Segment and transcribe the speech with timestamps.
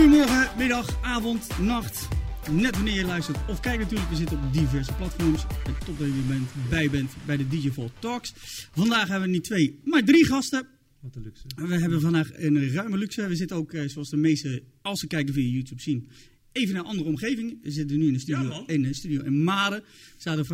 [0.00, 2.08] Goedemorgen, middag, avond, nacht.
[2.50, 4.10] Net wanneer je luistert of kijkt natuurlijk.
[4.10, 5.42] We zitten op diverse platforms.
[5.66, 8.32] En top dat je bent, bij bent bij de DJ Volt Talks.
[8.72, 10.66] Vandaag hebben we niet twee, maar drie gasten.
[11.00, 11.42] Wat een luxe.
[11.56, 13.26] We hebben vandaag een ruime luxe.
[13.26, 16.08] We zitten ook, eh, zoals de meeste, als ze kijken via YouTube zien,
[16.52, 17.58] even in een andere omgeving.
[17.62, 19.80] We zitten nu in de studio, Ja, in, de studio in Maden.
[19.80, 19.86] We
[20.16, 20.48] zaten eh,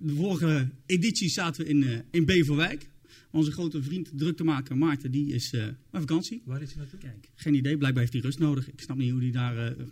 [0.00, 2.86] de vorige editie zaten we in, eh, in Beverwijk.
[3.34, 6.42] Onze grote vriend, druktemaker Maarten, die is eh op vakantie.
[6.44, 6.98] Waar is hij naartoe?
[6.98, 7.76] Kijk, geen idee.
[7.76, 8.68] Blijkbaar heeft hij rust nodig.
[8.68, 9.56] Ik snap niet hoe hij daar...
[9.66, 9.84] eh,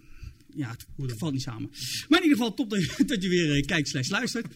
[0.54, 0.86] ja, het,
[1.18, 1.70] valt niet samen.
[2.08, 4.46] Maar in ieder geval top dat je, dat je weer eh, kijkt slash luistert.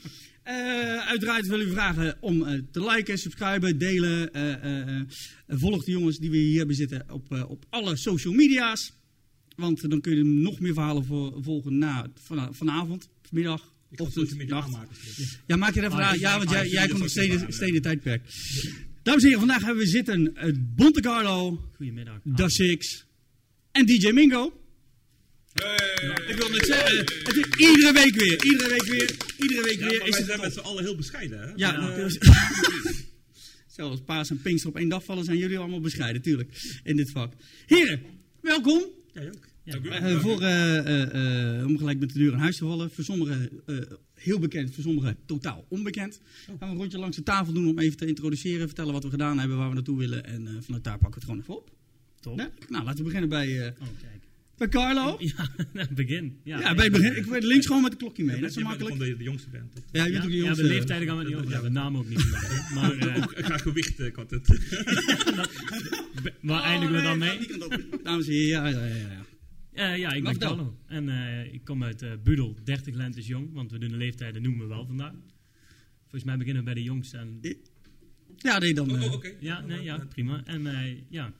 [1.09, 4.31] Uiteraard willen we vragen om te liken, subscriben, delen.
[5.49, 8.93] volg de jongens die we hier hebben zitten op, op alle social media's.
[9.57, 14.49] Want dan kun je nog meer verhalen voor, volgen na, vana- vanavond, vanmiddag, Ik het
[14.49, 14.67] nacht.
[14.67, 14.97] aanmaken.
[15.01, 15.39] straks.
[15.47, 16.15] Ja, maak je even Ah, aan.
[16.15, 18.23] ik- Ja, want jij, ah, jij komt nog ik- steden, tijdperk.
[19.03, 22.19] Dames en heren, vandaag hebben we zitten uh, Bonte Carlo, Goedemiddag.
[22.25, 23.05] Da Six
[23.73, 24.61] en DJ Mingo.
[25.53, 25.75] Hey!
[26.29, 29.87] Ik wil net zeggen, het is iedere week weer, iedere week weer, iedere week Ja,
[29.89, 31.53] weer is het zijn met z'n allen heel bescheiden, hè?
[31.57, 32.19] Ja, Eh, dus-
[33.77, 37.11] Zelfs paas en pinkster op één dag vallen zijn jullie allemaal bescheiden, tuurlijk, in dit
[37.11, 37.33] vak.
[37.67, 38.03] Heren,
[38.41, 38.83] welkom.
[39.13, 39.45] Jij ook.
[39.67, 39.79] Ja.
[39.91, 42.91] Eh, voor, eh, om gelijk met de deur in huis te vallen.
[42.91, 43.51] Voor sommigen
[44.15, 46.21] heel bekend, voor sommigen totaal onbekend.
[46.47, 49.11] Gaan we een rondje langs de tafel doen om even te introduceren, vertellen wat we
[49.11, 50.25] gedaan hebben, waar we naartoe willen.
[50.25, 51.71] En vanuit daar pakken we het gewoon even op.
[52.21, 52.39] top.
[52.39, 52.51] Ja?
[52.69, 54.23] Nou, laten we beginnen bij, Oh, kijk.
[54.57, 55.17] bij Carlo.
[55.73, 56.39] Ja, begin.
[56.45, 57.17] Ja, Ja, bij het begin.
[57.17, 58.35] Ik weet links gewoon met de klokje mee.
[58.35, 58.97] Je Dat is je makkelijk.
[58.97, 59.73] van de, de jongste bent.
[59.93, 60.63] Ja, je bent ja, ook de ja, jongste.
[60.63, 61.51] de leeftijden gaan we niet over.
[61.51, 62.25] Ja, de naam ook niet.
[62.75, 64.47] Maar eh, Ik ga gewicht kort het.
[66.23, 67.39] be- waar eindigen we dan mee?
[68.03, 69.25] Dames en heren, ja, ja, ja.
[69.77, 69.93] Ja.
[69.93, 70.39] Eh, ja, ik ben.
[70.39, 70.77] Carlo.
[70.87, 73.53] En eh, ik kom uit eh, Budel, 30 lentes jong.
[73.53, 75.15] Want we doen de leeftijden, noemen we wel vandaag.
[76.01, 77.17] Volgens mij beginnen we bij de jongste.
[77.17, 77.41] En,
[78.37, 78.91] Ja, nee, dan...
[78.91, 79.33] Oh, eh, oh, oké.
[79.41, 80.45] ja, nee, ja, prima.
[80.45, 81.33] En eh, ja,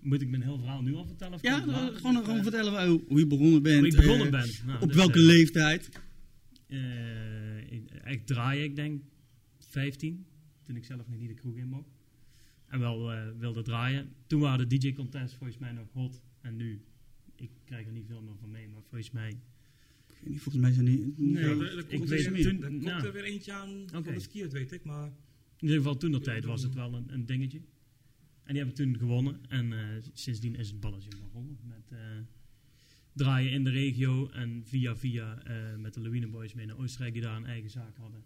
[0.00, 1.34] moet ik mijn heel verhaal nu al vertellen?
[1.34, 1.96] Of ja, dan later?
[1.96, 3.78] gewoon, gewoon vertellen hoe je begonnen bent.
[3.78, 4.50] Hoe ik begonnen ben.
[4.66, 5.88] Nou, Op dus, welke leeftijd?
[6.66, 9.02] Eh, ik, draai, ik denk
[9.58, 10.26] 15,
[10.62, 11.90] toen ik zelf nog niet de kroeg in mocht.
[12.66, 14.12] En wel eh, wilde draaien.
[14.26, 16.22] Toen waren de DJ-contests volgens mij nog hot.
[16.40, 16.82] En nu,
[17.42, 19.28] ik krijg er niet veel meer van mee, maar volgens mij...
[19.30, 21.14] Ik weet niet, Volgens mij zijn die...
[21.16, 23.06] Nee, Ja, er- er ik komt weet er weer- toen- Er komt nou.
[23.06, 24.12] er weer eentje aan van Oké.
[24.12, 24.84] de skiers, weet ik.
[24.84, 25.12] Maar In
[25.58, 27.58] ieder geval toen dat tijd was het wel een, een dingetje.
[28.44, 29.40] En die hebben toen gewonnen.
[29.48, 29.78] En eh,
[30.12, 31.58] sindsdien is het balletje begonnen.
[31.62, 31.98] Met eh,
[33.12, 34.28] draaien in de regio.
[34.28, 37.70] En via via eh, met de Lawine Boys mee naar Oostenrijk die daar een eigen
[37.70, 38.22] zaak hadden.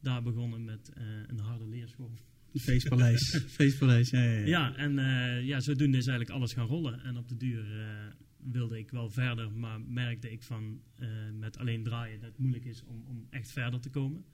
[0.00, 2.10] Daar begonnen met eh, een harde leerschool.
[2.54, 3.36] Feestpaleis.
[3.56, 4.46] Feestpaleis, ja, ja, ja.
[4.46, 7.02] Ja, en eh, ja, zodoende is eigenlijk alles gaan rollen.
[7.02, 8.06] En op de duur eh,
[8.42, 11.08] wilde ik wel verder, maar merkte ik van eh,
[11.38, 14.24] met alleen draaien dat het moeilijk is om, om echt verder te komen.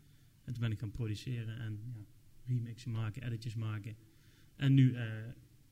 [0.44, 2.04] En toen ben ik gaan produceren en ja,
[2.46, 3.96] remixen maken, editjes maken.
[4.56, 5.04] En nu eh,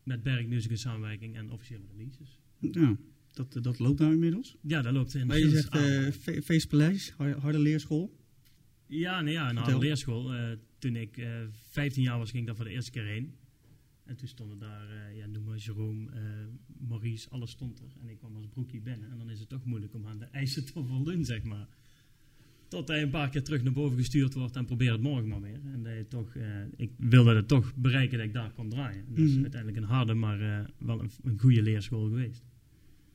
[0.03, 2.41] met Berg Music in samenwerking en officiële releases.
[2.59, 2.97] Ja,
[3.33, 4.56] dat, dat loopt nou inmiddels.
[4.61, 5.27] Ja, dat loopt in.
[5.27, 8.17] Maar je zegt eh, fe- feestpaleis, har- harde leerschool.
[8.87, 10.34] Ja, nee, ja, een harde leerschool.
[10.34, 11.41] Eh, toen ik eh
[11.71, 13.34] 15 jaar was, ging ik daar voor de eerste keer heen.
[14.05, 16.23] En toen stonden daar, eh, ja, noem maar Jerome, eh,
[16.89, 17.93] Maurice, alles stond er.
[18.01, 19.11] En ik kwam als broekie binnen.
[19.11, 21.69] En dan is het toch moeilijk om aan de eisen te voldoen, zeg maar.
[22.69, 25.41] Tot hij een paar keer terug naar boven gestuurd wordt en probeer het morgen maar
[25.41, 25.61] weer.
[25.73, 29.07] En dat je toch, eh, ik wilde het toch bereiken dat ik daar kon draaien.
[29.07, 29.43] En dat is Mhm.
[29.43, 32.45] uiteindelijk een harde, maar wel een, een goede leerschool geweest.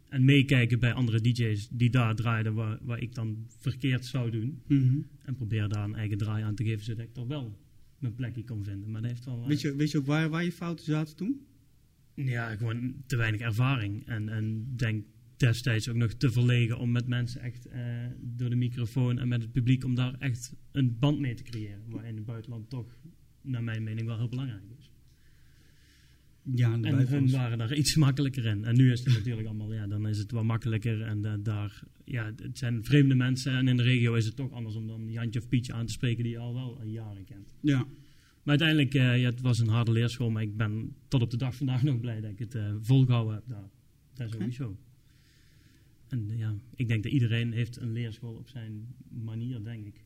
[0.09, 4.61] En meekijken bij andere DJ's die daar draaiden waar, waar ik dan verkeerd zou doen.
[4.67, 4.97] Mhm.
[5.23, 7.57] En probeer daar een eigen draai aan te geven, zodat ik toch wel
[8.01, 8.91] mijn plekje kon vinden.
[8.91, 9.41] Maar dat heeft wel...
[9.41, 11.45] eh, Weet, je, weet je ook waar, waar je fouten zaten toen?
[12.15, 14.05] Ja, gewoon te weinig ervaring.
[14.07, 15.05] En, en denk
[15.37, 17.81] destijds ook nog te verlegen om met mensen echt eh,
[18.21, 21.81] door de microfoon en met het publiek om daar echt een band mee te creëren.
[21.89, 22.97] Waar in het buitenland toch,
[23.41, 24.88] naar mijn mening, wel heel belangrijk is.
[26.43, 27.33] Ja, en hun buitenlanders.
[27.33, 28.65] waren daar iets makkelijker in.
[28.65, 31.01] En nu is het natuurlijk allemaal, ja, dan is het wat makkelijker.
[31.01, 33.53] En eh, daar, ja, het zijn vreemde mensen.
[33.53, 35.93] En in de regio is het toch anders om dan Jantje of Pietje aan te
[35.93, 37.55] spreken die je al wel jaren kent.
[37.61, 37.77] Ja.
[38.43, 41.37] Maar uiteindelijk, eh, ja, het was een harde leerschool, maar ik ben tot op de
[41.37, 43.69] dag vandaag nog blij dat ik het eh, volgehouden heb daar.
[44.13, 44.77] Dat is sowieso.
[46.07, 50.05] En ja, ik denk dat iedereen heeft een leerschool op zijn manier, denk ik.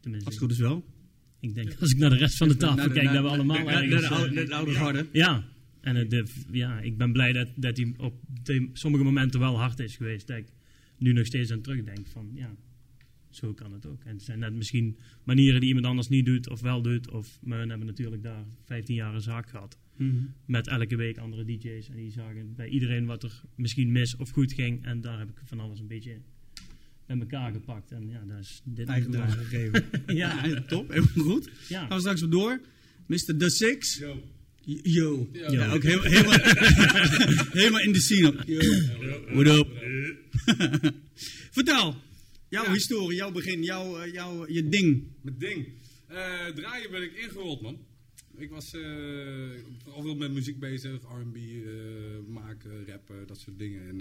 [0.00, 0.84] Tenminste, Als het goed is wel.
[1.40, 3.88] Ik denk als ik naar de rest van de tafel kijk, dat we allemaal naar-
[3.88, 5.06] de eh, oude- naar de oude garde.
[5.12, 5.44] ja,
[5.80, 9.78] en de, ja, ik ben blij dat, dat hij op de, sommige momenten wel hard
[9.78, 10.26] is geweest.
[10.26, 10.46] Dat ik
[10.98, 12.54] nu nog steeds aan terugdenk van, ja,
[13.30, 14.04] zo kan het ook.
[14.04, 17.10] En het zijn net misschien manieren die iemand anders niet doet of wel doet.
[17.10, 19.78] Of, we hebben natuurlijk daar 15 jaar een zaak gehad.
[19.96, 20.14] Mhm.
[20.46, 21.88] Met elke week andere DJ's.
[21.88, 24.84] En die zagen bij iedereen wat er misschien mis of goed ging.
[24.84, 26.16] En daar heb ik van alles een beetje
[27.06, 27.90] bij elkaar gepakt.
[27.90, 28.88] En ja, dat is dit.
[28.88, 29.84] Eigen draai gegeven.
[30.16, 30.44] Ja.
[30.46, 30.88] ja, top.
[30.88, 31.50] Helemaal goed.
[31.68, 31.80] Ja.
[31.80, 32.60] Gaan we straks op door.
[33.06, 33.36] Mr.
[33.38, 33.98] The Six.
[33.98, 34.22] Yo.
[34.82, 35.28] Yo.
[35.32, 35.50] Ja.
[35.52, 36.38] Ja, ook heel- helemaal,
[37.60, 38.34] helemaal in de scene.
[38.46, 38.58] Yo.
[39.42, 39.68] What up?
[41.50, 41.94] Vertel.
[42.48, 42.72] Jouw Ja.
[42.72, 45.02] historie, jouw begin, jouw, eh, jouw, je ding.
[45.22, 45.68] Mijn ding.
[46.06, 47.78] Eh, draaien ben ik ingerold, man.
[48.38, 48.82] Ik was eh
[49.94, 50.92] al veel met muziek bezig.
[51.02, 51.72] R&B eh,
[52.28, 53.88] maken, rappen, dat soort dingen.
[53.88, 54.00] En,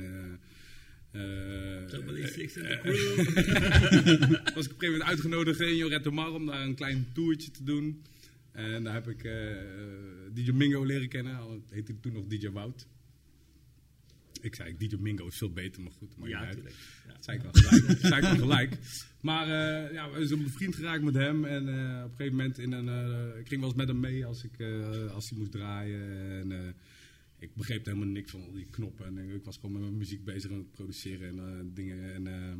[1.87, 2.05] crew.
[4.55, 7.51] was ik op een gegeven moment uitgenodigd in Jorette Mar om daar een klein toertje
[7.51, 8.03] te doen.
[8.51, 9.33] En daar heb ik eh,
[10.33, 11.37] DJ Mingo leren kennen.
[11.37, 12.87] Al heette toen nog DJ Wout.
[14.41, 16.17] Ik zei, DJ Mingo is veel beter, maar goed.
[16.17, 16.53] Maar Ja, uit.
[16.53, 16.75] tuurlijk.
[17.07, 17.13] Ja.
[17.13, 17.87] Dat zei ik wel gelijk.
[17.87, 18.77] Dat zei ik wel gelijk.
[19.21, 19.47] Maar
[19.93, 21.45] ja, we zijn bevriend geraakt met hem.
[21.45, 21.67] En op
[22.09, 22.87] een gegeven moment, in een,
[23.39, 24.61] ik ging wel eens met hem mee als, ik,
[25.13, 26.01] als hij moest draaien.
[26.51, 26.75] En
[27.39, 29.05] ik begreep helemaal niks van al die knoppen.
[29.05, 32.13] En ik was gewoon met mijn muziek bezig aan het produceren en eh, dingen.
[32.13, 32.59] En ehm,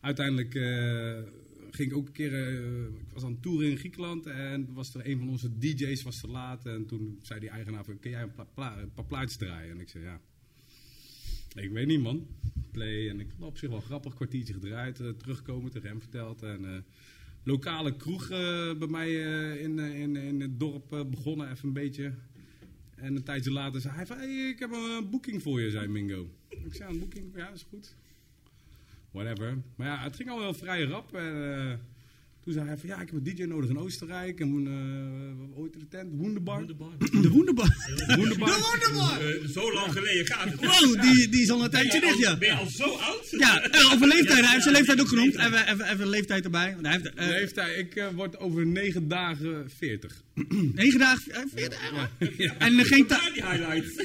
[0.00, 1.22] uiteindelijk eh,
[1.70, 4.26] ging ik ook een keer, eh, ik was aan het toeren in Griekenland.
[4.26, 6.66] En was er een van onze DJ's was te laat.
[6.66, 9.70] En toen zei die eigenaar van, kun jij een paar, plaatjes draaien?
[9.70, 10.20] En ik zei, ja.
[11.54, 12.26] Ik weet niet, man.
[12.70, 13.08] Play.
[13.08, 14.96] En ik heb op zich wel grappig, kwartiertje gedraaid.
[14.96, 16.42] terugkomen, tegen hem verteld.
[16.42, 16.84] En
[17.42, 18.28] lokale kroeg
[18.78, 19.12] bij mij
[19.58, 22.12] in, in, in het dorp begonnen, even een beetje.
[22.96, 25.88] En een tijdje later zei hij van, hey, ik heb een boeking voor je, zei
[25.88, 26.30] Mingo.
[26.48, 27.36] Ik zei, een boeking?
[27.36, 27.94] Ja, is goed.
[29.10, 29.58] Whatever.
[29.76, 31.14] Maar ja, het ging al wel vrij rap.
[31.14, 31.78] En, eh,
[32.44, 34.40] toen zei hij van, ja, ik heb een DJ nodig in Oostenrijk.
[34.40, 36.08] En uh, ooit de tent?
[36.12, 36.56] Wonderbar.
[36.56, 36.90] Wonderbar.
[36.98, 37.68] De Wonderbar.
[38.16, 38.48] Wonderbar.
[38.54, 39.20] De Wonderbar!
[39.20, 40.60] Eh, zo lang geleden gaat het.
[40.60, 42.36] Wow, die, die is al een tijdje dicht, ja.
[42.36, 43.26] Ben je al zo oud?
[43.30, 44.40] Ja, eh, over leeftijd.
[44.40, 45.34] Hij heeft zijn leeftijd ook genoemd.
[45.36, 46.72] Even, even, even leeftijd erbij.
[46.72, 50.22] Want hij heeft, eh, Heeft hij, ik eh, word over negen dagen 40.
[50.74, 52.10] negen dagen, eh, veertig jaar.
[52.58, 53.94] En eh, geen, ta- Ja, die highlights.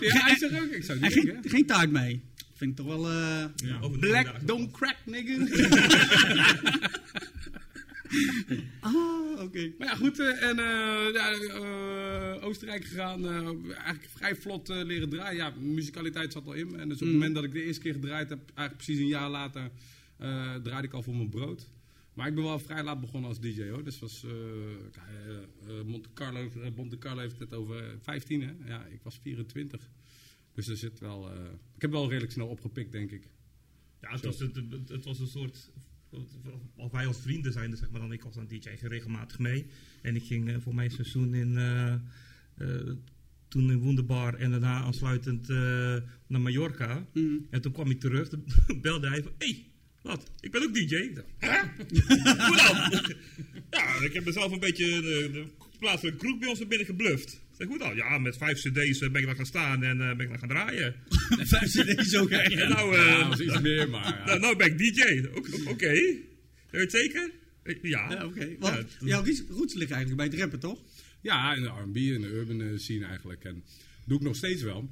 [0.00, 1.50] Ja, hij zegt ook, ik zou niet geen, denken.
[1.50, 2.22] geen taart mee.
[2.56, 3.10] Vind ik toch wel...
[3.10, 5.46] Ja, de Black don't crack, nigga.
[8.80, 9.72] Ah, oké.
[9.78, 10.18] maar ja, goed.
[10.18, 13.26] eh, en eh, ja, Oostenrijk gegaan.
[13.72, 15.36] eigenlijk vrij vlot leren draaien.
[15.36, 16.70] Ja, muzikaliteit zat al in.
[16.70, 16.76] me.
[16.78, 19.08] En dus op het moment dat ik de eerste keer gedraaid heb, eigenlijk precies een
[19.08, 19.70] jaar later,
[20.62, 21.66] draaide ik al voor mijn brood.
[22.14, 23.84] Maar ik ben wel vrij laat begonnen als DJ hoor.
[23.84, 24.24] Dus was
[25.86, 28.52] Monte, Carlo, Monte Carlo heeft het over 15 hè.
[28.66, 29.80] Ja, ik was 24.
[30.56, 31.30] Dus er zit wel.
[31.32, 31.38] eh,
[31.74, 33.28] ik heb wel redelijk snel opgepikt, denk ik.
[34.00, 34.56] Ja, het was, het,
[34.88, 35.70] het- was een soort.
[36.76, 39.66] Als wij als vrienden zijn, zeg maar dan ik was aan DJ ging regelmatig mee.
[40.02, 41.56] En ik ging eh, voor mijn seizoen in.
[41.56, 41.92] eh,
[42.56, 42.92] eh,
[43.48, 45.56] toen in Wonderbar en daarna aansluitend eh,
[46.26, 47.06] naar Mallorca.
[47.12, 47.34] Mhm.
[47.50, 48.44] En toen kwam ik terug, toen
[48.80, 49.64] belde hij van: Hé, hey,
[50.02, 50.30] wat?
[50.40, 50.94] Ik ben ook DJ.
[51.38, 51.58] Hè?
[52.46, 53.14] Hoe dan?
[53.80, 55.46] ja, ik heb mezelf een beetje
[55.80, 57.32] de, plaatselijke kroeg bij ons er binnen gebluft.
[57.32, 57.96] Ik zeg, hoe dan?
[57.96, 60.38] Ja, met vijf cd's eh, ben ik daar gaan staan en eh, ben ik daar
[60.38, 60.94] gaan draaien.
[61.54, 62.30] Vijf cd's ook,
[62.74, 64.04] nou, eh, Ja, dat was iets meer, maar.
[64.18, 64.24] ja.
[64.24, 65.26] nou, nou ben ik DJ.
[65.34, 65.90] Ook- Oké.
[65.92, 66.20] Weet
[66.70, 67.30] je het zeker?
[67.82, 68.10] Ja.
[68.10, 68.44] Ja, oké.
[68.44, 70.82] Ja, Want jouw roots liggen eigenlijk bij het rappen, toch?
[71.20, 73.44] Ja, in de R&B en de urban eh, scene eigenlijk.
[73.44, 73.64] En
[74.04, 74.90] doe ik nog steeds wel.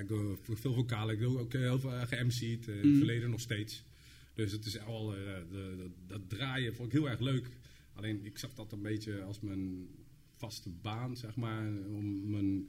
[0.00, 1.14] Ik doe veel vocalen.
[1.14, 2.68] Ik doe ook heel veel uh, ge-MC'd.
[2.68, 3.84] eh, in het verleden nog steeds.
[4.34, 5.20] Dus het is al, eh,
[5.50, 7.46] de, de- dat draaien vond ik heel erg leuk.
[7.94, 9.86] Alleen ik zag dat een beetje als mijn
[10.36, 11.66] vaste baan, zeg maar.
[11.88, 12.68] Om mijn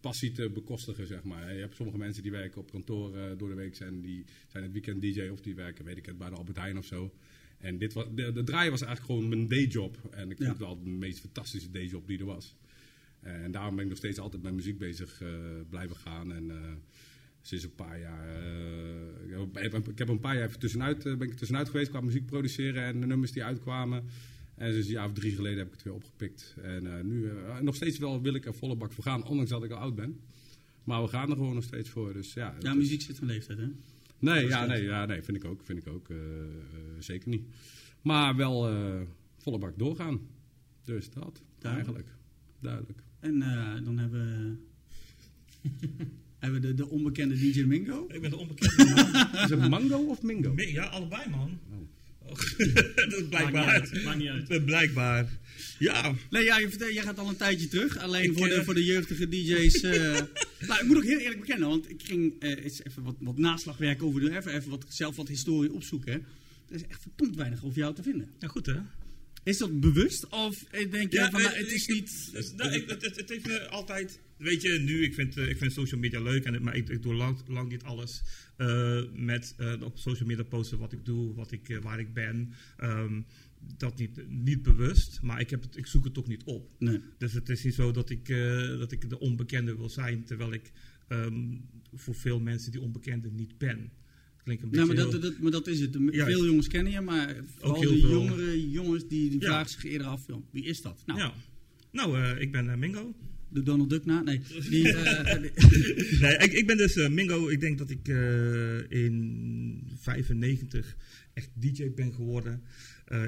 [0.00, 1.54] passie te bekostigen, zeg maar.
[1.54, 4.00] Je hebt sommige mensen die werken op kantoor eh, door de week zijn.
[4.00, 6.78] Die zijn het weekend DJ of die werken, weet ik het, bij de Albert Heijn
[6.78, 7.12] of zo.
[7.58, 9.98] En dit was, de, de draaien was eigenlijk gewoon mijn dayjob.
[10.10, 10.44] En ik Ja.
[10.44, 12.56] vond het wel de meest fantastische dayjob die er was.
[13.20, 15.28] En daarom ben ik nog steeds altijd met muziek bezig eh,
[15.68, 16.32] blijven gaan.
[16.32, 16.72] En eh,
[17.40, 18.28] sinds een paar jaar.
[18.28, 22.00] eh, ik, heb, ik heb een paar jaar even tussenuit, ben ik tussenuit geweest qua
[22.00, 24.04] muziek produceren en de nummers die uitkwamen.
[24.62, 26.54] En dus een jaar of drie geleden heb ik het weer opgepikt.
[26.62, 29.50] En eh, nu eh, nog steeds wel wil ik er volle bak voor gaan, ondanks
[29.50, 30.20] dat ik al oud ben.
[30.84, 32.12] Maar we gaan er gewoon nog steeds voor.
[32.12, 33.66] Dus ja, Ja, is- muziek zit van leeftijd, hè?
[34.18, 35.62] Nee, ja, nee, ja, nee, vind ik ook.
[35.64, 36.16] Vind ik ook eh,
[36.98, 37.46] zeker niet.
[38.02, 39.00] Maar wel eh,
[39.38, 40.20] volle bak doorgaan.
[40.84, 41.96] Dus dat, Duidelijk.
[41.96, 42.08] eigenlijk.
[42.60, 43.02] Duidelijk.
[43.20, 45.68] En eh, dan hebben we,
[46.38, 48.06] hebben we de, de onbekende DJ Mingo.
[48.08, 49.42] Ik ben de onbekende man.
[49.44, 50.52] Is het mango of mingo?
[50.56, 51.58] Ja, allebei man.
[52.26, 52.34] Oh.
[52.94, 53.64] Dat is blijkbaar.
[53.64, 54.50] Maakt niet uit, maakt niet uit.
[54.50, 55.28] Eh, Blijkbaar.
[55.78, 56.14] Ja.
[56.30, 57.98] Nee, ja, je jij gaat al een tijdje terug.
[57.98, 59.80] Alleen Ik, voor, de, eh, voor de jeugdige DJ's.
[59.82, 59.92] eh
[60.66, 63.38] nou, ik moet ook heel eerlijk bekennen, want ik ging eh, eens even wat, wat
[63.38, 64.36] naslagwerk over doen.
[64.36, 66.12] Even, even wat, zelf wat historie opzoeken.
[66.68, 68.30] Er is echt verdomd weinig over jou te vinden.
[68.38, 68.76] ja, goed hè?
[69.44, 70.28] Is dat bewust?
[70.28, 72.28] Of eh, denk je van, nou, eh, het is ik- niet...
[72.32, 74.20] dus, nou, ik- het, het, het heeft me altijd.
[74.36, 77.02] Weet je, nu, ik vind, eh, ik vind social media leuk, en, maar ik, ik
[77.02, 78.22] doe lang, lang niet alles
[79.14, 82.52] met op social media posten wat ik doe, wat ik, waar ik ben.
[82.76, 83.20] Ehm,
[83.76, 86.70] dat niet, niet bewust, maar ik, heb het, ik zoek het toch niet op.
[86.78, 87.00] Nee.
[87.18, 88.28] Dus het is niet zo dat ik,
[88.78, 90.72] dat ik de onbekende wil zijn, terwijl ik
[91.08, 91.56] ehm,
[91.94, 93.90] voor veel mensen die onbekende niet ben.
[94.44, 95.96] Klinkt een beetje Nou, maar, heel- dat, dat, maar dat is het.
[96.10, 96.32] Juist.
[96.32, 98.10] Veel jongens kennen je, maar vooral de veel.
[98.10, 101.02] jongere jongens die, vragen zich eerder af, joh, wie is dat?
[101.06, 101.32] Nou.
[101.92, 103.14] Nou, eh, ik ben eh, Mingo.
[103.48, 104.22] De Donald Duck na?
[104.22, 104.40] Nee.
[104.70, 105.40] Die, eh,
[106.20, 107.48] nee, ik, ik ben dus Mingo.
[107.48, 108.08] Ik denk dat ik
[108.88, 110.96] in 95
[111.34, 112.62] echt DJ ben geworden.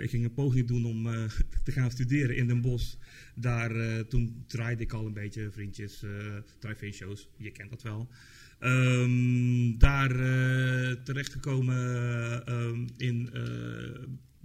[0.00, 1.02] Ik ging een poging doen om
[1.64, 2.94] te gaan studeren in Den Bosch.
[3.35, 6.02] Daar, toen draaide ik al een beetje vriendjes,
[6.59, 7.28] drive-in shows.
[7.37, 8.09] Je kent dat wel.
[8.59, 13.43] Ehm, daar eh, terechtgekomen ehm, in eh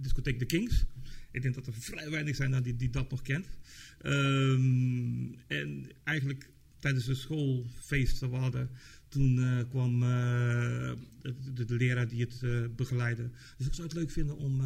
[0.00, 0.84] discotheek The Kings.
[1.30, 3.46] Ik denk dat er vrij weinig zijn die, die dat nog kent.
[4.00, 8.70] Ehm, en eigenlijk tijdens de schoolfeest dat we hadden,
[9.08, 10.00] toen eh, kwam
[11.54, 13.30] de, leraar die het eh, begeleidde.
[13.56, 14.60] Dus ik zou het leuk vinden om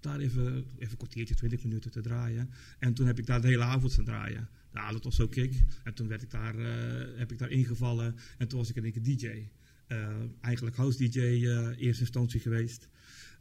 [0.00, 2.50] daar even, even een kwartiertje, twintig minuten te draaien.
[2.78, 4.48] En toen heb ik daar de hele avond staan draaien.
[4.74, 5.52] Ja, dat was zo kick.
[5.84, 8.82] En toen werd ik daar, eh, heb ik daar ingevallen en toen was ik in
[8.84, 9.26] één keer DJ.
[9.86, 9.98] Eh,
[10.40, 12.88] eigenlijk house DJ eh eerste instantie geweest.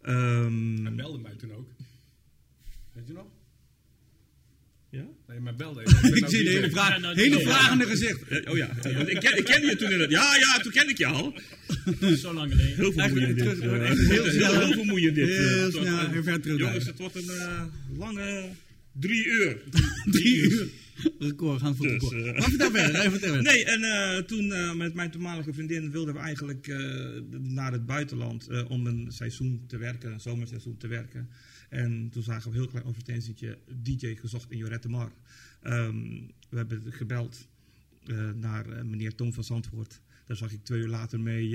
[0.01, 1.69] Ehm, Hij belde mij toen ook.
[2.93, 3.25] Weet je nog?
[4.89, 5.05] ja?
[5.27, 5.81] Nee, maar belde
[6.13, 7.49] ik zie de hele, vraag, Ja, nou, hele ja.
[7.49, 8.47] vragende gezicht.
[8.47, 10.09] Oh ja, want ik, ken, ik kende je toen in het...
[10.11, 11.33] Ja, ja, toen ken ik je al.
[12.17, 12.75] Zo lang geleden.
[12.75, 13.37] Heel vermoeiend dit.
[13.37, 14.59] Terug- heel snel.
[14.59, 15.27] Heel vermoeiend dit.
[15.27, 16.57] Heel Het snel en ver terug.
[16.59, 17.31] Jongens, het wordt een
[17.97, 18.49] lange
[18.91, 19.57] drie uur.
[20.11, 20.67] Drie uur.
[21.19, 22.37] Record, gaan voor Dus, record.
[22.37, 23.41] Maar vertel verder, even verder.
[23.41, 26.67] Nee, en eh, toen eh, met mijn toenmalige vriendin wilden we eigenlijk
[27.39, 31.29] naar het buitenland om een seizoen te werken, een zomerseizoen te werken.
[31.69, 35.11] En toen zagen we een heel klein advertentietje, DJ gezocht in Jorette Mar.
[35.61, 35.95] Ehm,
[36.49, 37.47] we hebben gebeld
[38.35, 40.01] naar meneer Tom van Zandvoort.
[40.25, 41.49] Daar zag ik twee uur later mee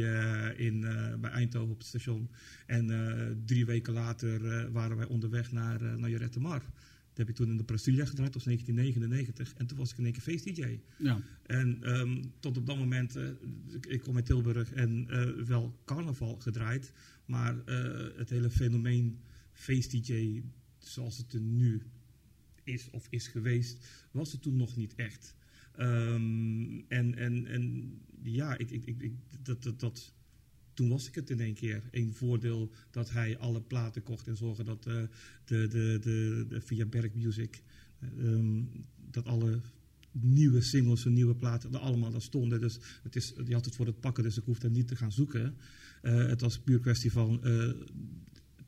[0.56, 0.80] in,
[1.20, 2.30] bij Eindhoven op het station.
[2.66, 6.62] En drie weken later waren wij onderweg naar, naar Jorette Mar.
[7.16, 9.54] Dat heb ik toen in de Brasilia gedraaid, dat was 1999.
[9.58, 10.78] En toen was ik in één keer feest-DJ.
[10.98, 11.20] Ja.
[11.46, 13.28] En ehm, tot op dat moment, eh,
[13.88, 16.92] ik, kom uit Tilburg en eh, wel carnaval gedraaid.
[17.24, 19.18] Maar eh, het hele fenomeen
[19.52, 20.42] feest-dj
[20.78, 21.82] zoals het er nu
[22.64, 25.34] is of is geweest, was het toen nog niet echt.
[25.76, 30.14] Ehm, en, en, en ja, ik, ik, ik, ik- dat, dat, dat,
[30.76, 31.82] toen was ik het in één keer.
[31.90, 34.94] Een voordeel dat hij alle platen kocht en zorgde dat eh,
[35.44, 37.62] de, de, de, de, via Berg Music
[38.00, 38.62] ehm,
[39.10, 39.60] dat alle
[40.10, 42.60] nieuwe singles en nieuwe platen er allemaal daar stonden.
[42.60, 45.12] Dus het is, je had het voor het pakken, dus ik hoefde niet te gaan
[45.12, 45.56] zoeken.
[46.02, 47.70] Eh, het was puur kwestie van eh,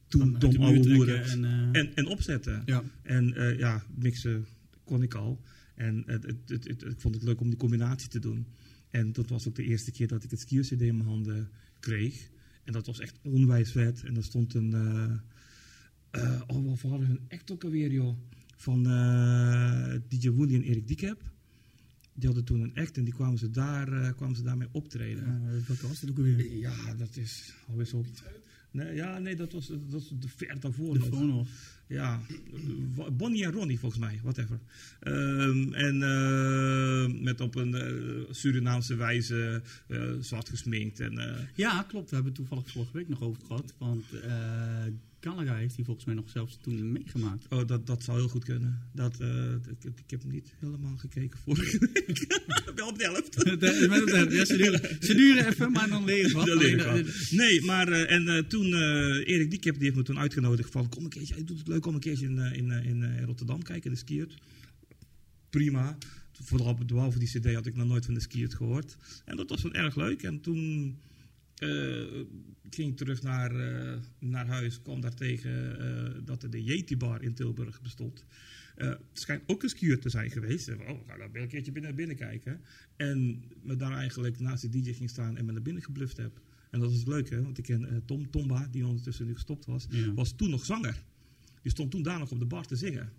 [0.08, 2.62] toen dom hoeren En, eh, en, en opzetten.
[2.64, 2.84] ja.
[3.02, 4.46] En eh, ja, mixen
[4.84, 5.40] kon ik al.
[5.74, 8.46] En het, het, het, ik vond het leuk om die combinatie te doen.
[8.90, 11.48] En dat was ook de eerste keer dat ik het skier CD in mijn handen
[11.80, 12.30] kreeg.
[12.64, 14.04] En dat was echt onwijs vet.
[14.04, 14.72] En er stond een...
[16.10, 18.16] eh, oh, wat hadden hun act ook alweer, joh.
[18.56, 21.22] Van eh, DJ Woody en Erik Diekep.
[22.14, 25.42] Die hadden toen een act en die kwamen ze, daar, kwamen ze daarmee optreden.
[25.68, 26.56] Wat was dit ook alweer?
[26.56, 28.04] Ja, dat is alweer zo.
[28.70, 30.98] Nee, ja, nee, dat was, dat was de ver daarvoor.
[30.98, 31.48] De nog.
[31.88, 32.20] Ja,
[33.12, 34.58] Bonnie en Ronnie volgens mij, whatever.
[35.00, 41.00] Ehm, en eh, met op een eh, Surinaamse wijze eh, zwart gesminkt.
[41.00, 42.08] En, Ja, klopt.
[42.10, 43.74] We hebben het toevallig vorige week nog over gehad.
[43.78, 44.04] Want
[45.28, 47.46] Gallagher heeft hij volgens mij nog zelfs toen meegemaakt.
[47.48, 48.78] oh, dat, dat zou heel goed kunnen.
[48.92, 52.42] Dat, eh, ik, ik heb niet helemaal gekeken vorige week.
[52.74, 53.34] Wel op de helft.
[54.32, 56.46] Ja, ze, duren, ze duren even, maar dan leer je wat.
[56.46, 58.74] Leer Nee, maar eh, en eh, toen,
[59.24, 61.86] Erik Diekep die heeft me toen uitgenodigd van, kom een keertje, hij doet het leuk
[61.86, 64.34] om een keertje in, in, in Rotterdam kijken, de skiert.
[65.50, 65.98] Prima.
[66.42, 68.96] Vooral behalve die cd had ik nog nooit van de skiert gehoord.
[69.24, 70.22] En dat was wel erg leuk.
[70.22, 70.96] En toen
[71.58, 72.04] eh,
[72.70, 77.22] ging terug naar, eh, naar huis, kwam daar tegen eh, dat er de Yeti Bar
[77.22, 78.24] in Tilburg bestond.
[78.74, 80.68] Het schijnt ook een skier te zijn geweest.
[80.68, 82.60] Oh, ga daar wel een keertje binnen, binnen kijken.
[82.96, 86.40] En me daar eigenlijk naast de DJ ging staan en me naar binnen gebluft heb.
[86.70, 87.42] En dat is leuk, hè?
[87.42, 90.12] Want ik ken Tom Tomba, die ondertussen nu gestopt was, Ja.
[90.14, 91.02] was toen nog zanger.
[91.62, 93.12] Die stond toen daar nog op de bar te zingen.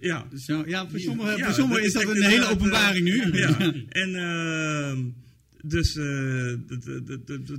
[0.00, 3.32] Ja, ja, ja, voor sommigen, Ja, voor sommigen is dat een hele openbaring nu.
[3.38, 3.58] ja.
[4.02, 5.04] En ehm,
[5.62, 6.52] dus eh,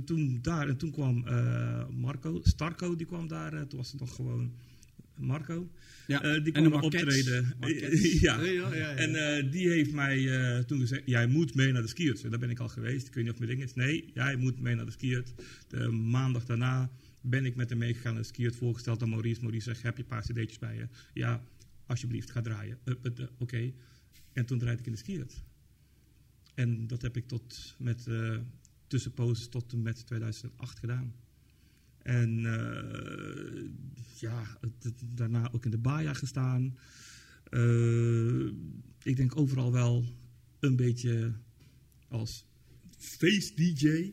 [0.04, 3.52] toen daar en toen kwam eh, Marco, Starco, die kwam daar.
[3.52, 4.52] eh, toen was het nog gewoon
[5.16, 5.70] Marco.
[6.06, 7.54] Ja, Eh, die kwam optreden.
[8.20, 8.40] Ja.
[8.42, 8.94] Ja, ja, ja.
[8.94, 12.24] En die heeft mij toen gezegd, jij moet mee naar de skiert.
[12.24, 13.06] En daar ben ik al geweest.
[13.06, 13.74] Ik weet niet of mijn ding is.
[13.74, 15.32] Nee, jij moet mee naar de skiert.
[15.68, 18.56] De maandag daarna ben ik met hem meegegaan naar de skiert.
[18.56, 19.40] Voorgesteld aan Maurice.
[19.40, 20.88] Maurice zegt, heb je een paar cd'tjes bij je?
[21.14, 21.42] Ja,
[21.86, 22.78] alsjeblieft, ga draaien.
[23.38, 23.72] Oké.
[24.32, 25.42] En toen draaide ik in de skiert.
[26.54, 28.08] En dat heb ik tot met
[28.86, 31.14] tussenposes tot en met 2008 gedaan.
[32.02, 33.62] En eh,
[34.20, 36.76] ja, het- het- daarna ook in de Baja gestaan.
[37.50, 38.46] Eh,
[39.02, 40.04] ik denk overal wel
[40.60, 41.32] een beetje
[42.08, 42.44] als
[42.96, 44.12] face-dj.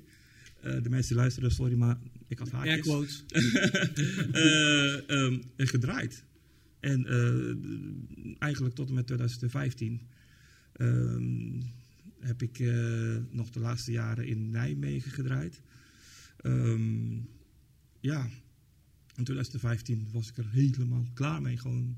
[0.62, 2.74] Eh, de mensen luisteren, sorry, maar ik had haakjes.
[2.74, 3.24] Air quotes.
[4.32, 6.24] Eh, ehm, en gedraaid.
[6.80, 7.06] En
[8.40, 10.02] eigenlijk tot en met 2015
[10.74, 11.62] ehm,
[12.22, 15.62] heb ik eh, nog de laatste jaren in Nijmegen gedraaid.
[16.38, 17.14] Ehm,
[18.00, 18.30] ja,
[19.16, 21.58] in 2015 was ik er helemaal klaar mee.
[21.58, 21.98] Gewoon,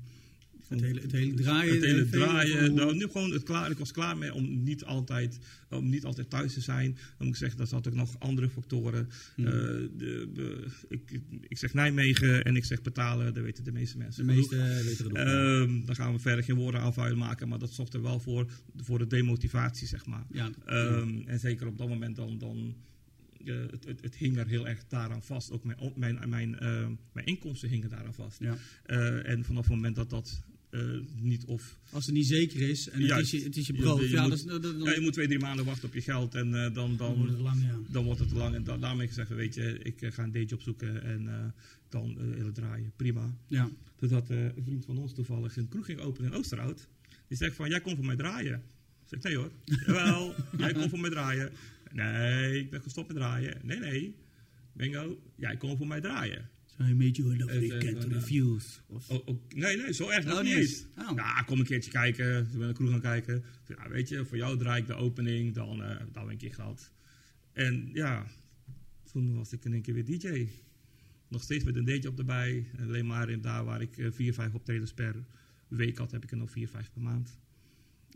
[0.68, 1.74] Het hele, het hele draaien.
[1.74, 2.58] het hele eh, draaien.
[2.60, 3.70] hoe- Nou, nu gewoon het klaar.
[3.70, 5.38] Ik was klaar mee om niet altijd,
[5.70, 6.92] om niet altijd thuis te zijn.
[6.92, 9.08] Dan moet ik zeggen, dat had ook nog andere factoren.
[9.34, 9.46] Hmm.
[9.46, 13.96] Eh, de, de- ik, ik zeg Nijmegen en ik zeg betalen, dat weten de meeste
[13.98, 14.24] de mensen.
[14.24, 14.82] meeste genoeg.
[14.84, 15.16] weten het ook.
[15.68, 18.20] Ehm, daar gaan we verder geen woorden aan vuil maken, maar dat zorgt er wel
[18.20, 20.24] voor, voor de demotivatie, zeg maar.
[20.32, 20.50] ja.
[20.66, 22.74] Ehm, En zeker op dat moment dan, dan
[23.44, 25.50] eh, het, het, het hing er heel erg daaraan vast.
[25.50, 28.40] Ook mijn, mijn, mijn, ehm, mijn inkomsten hingen daaraan vast.
[28.40, 28.56] ja.
[28.84, 30.42] Eh, en vanaf het moment dat dat
[30.74, 31.78] eh, niet of...
[31.90, 34.26] Als het niet zeker is en het is je, het is je brood, je ja,
[34.28, 36.74] moet- dat- dan, Ja, je moet twee, drie maanden wachten op je geld en eh,
[36.74, 37.78] dan, dan wordt dan, het lang, ja.
[37.92, 38.54] dan wordt het lang.
[38.54, 41.52] En da daarmee gezegd, weet je, ik eh, ga een dayjob zoeken en
[41.88, 42.92] dan willen draaien.
[42.96, 43.36] Prima.
[43.48, 43.70] ja.
[43.96, 46.88] Totdat een vriend van ons toevallig een kroeg ging openen in Oosterhout.
[47.28, 48.54] Die zegt van, jij komt voor mij draaien.
[48.54, 49.50] Ik zeg, nee hoor.
[49.86, 51.50] Jawel, jij komt voor mij draaien.
[51.92, 53.60] Nee, ik ben gestopt met draaien.
[53.62, 54.14] Nee, nee.
[54.72, 56.48] Bingo, jij komt voor mij draaien.
[56.80, 58.78] I made you can't dan, refuse.
[58.86, 60.70] Of, Oh, oh, nee, nee, zo erg nog Oh, niet eens.
[60.96, 61.08] eens?
[61.08, 61.16] Oh.
[61.16, 62.38] Ja, kom een keertje kijken.
[62.52, 63.44] Ik ben de kroeg gaan kijken.
[63.66, 65.54] Ja, weet je, voor jou draai ik de opening.
[65.54, 66.92] Dan eh dan heb ik een keer gehad.
[67.52, 68.26] En ja,
[69.12, 70.48] toen was ik in één keer weer DJ.
[71.28, 72.66] Nog steeds met een dayjob op erbij.
[72.76, 75.24] En alleen maar in daar waar ik eh, vier, vijf optredens per
[75.68, 77.38] week had, heb ik er nog vier, vijf per maand.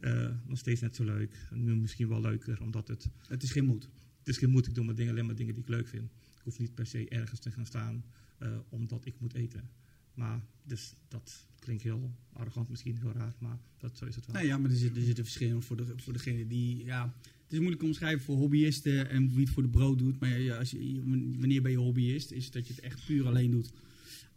[0.01, 1.37] Eh, nog steeds net zo leuk.
[1.51, 3.89] Nu misschien wel leuker, omdat het het is geen moed.
[4.19, 4.67] het is geen moed.
[4.67, 6.11] Ik doe maar dingen, alleen maar dingen die ik leuk vind.
[6.37, 8.05] Ik hoef niet per se ergens te gaan staan
[8.39, 9.71] eh, omdat ik moet eten.
[10.15, 14.37] Maar dus dat klinkt heel arrogant, misschien heel raar, maar dat, zo is het wel.
[14.37, 16.85] Nee, ja, maar er zit, er zit een verschil voor, de, voor degene die...
[16.85, 20.21] Ja, het is moeilijk te omschrijven voor hobbyisten en wie het voor de brood doet.
[20.21, 21.03] Maar ja, als je,
[21.39, 22.31] wanneer ben je hobbyist?
[22.31, 23.73] Is dat je het echt puur alleen doet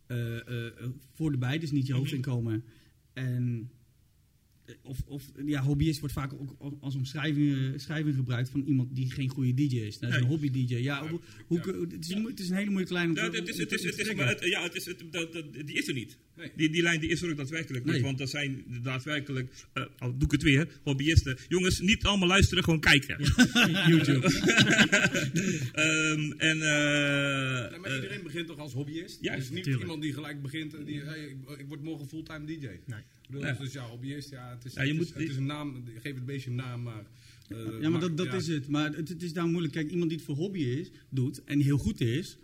[0.05, 0.73] eh, eh,
[1.13, 2.63] voor de bij, dus niet je hoofdinkomen.
[3.13, 3.69] En...
[4.71, 8.95] eh, Of, of ja, hobbyist wordt vaak ook als omschrijving eh, schrijving gebruikt van iemand
[8.95, 9.99] die geen goede DJ is.
[9.99, 10.29] Dat is een Nee.
[10.29, 10.75] hobby-DJ.
[10.75, 13.37] Ja, hoe, hoe, het, is een, het is een hele moeilijke lijn om Ja, te-
[13.37, 14.25] het is, het is, te het is, trekken.
[14.25, 16.17] maar het- ja, het is, het, dat, dat, die is er niet.
[16.37, 16.51] Nee.
[16.55, 17.93] Die, die lijn die is er ook daadwerkelijk niet.
[17.93, 18.03] Nee.
[18.03, 21.37] Want er zijn daadwerkelijk, eh, al doe ik het weer, hobbyisten.
[21.47, 23.17] Jongens, niet allemaal luisteren, gewoon kijken.
[23.91, 24.27] YouTube.
[25.73, 29.17] Ehm, en, eh, maar eh, iedereen begint toch als hobbyist?
[29.21, 32.45] Ja, dus niet iemand die gelijk begint en die, hey, ik, ik word morgen fulltime
[32.45, 32.59] DJ.
[32.59, 32.99] Nee.
[33.21, 33.57] Ik bedoel.
[33.57, 35.83] Dus ja, hobbyist, ja, het is, Ja, je het, moet is, het is een naam,
[36.01, 37.03] geef het beestje een naam, maar...
[37.49, 38.33] eh, Ja, maar dat, dat ja.
[38.33, 38.67] is het.
[38.67, 39.73] Maar het, het is daar moeilijk.
[39.73, 42.37] Kijk, iemand die het voor hobby is, doet en heel goed is,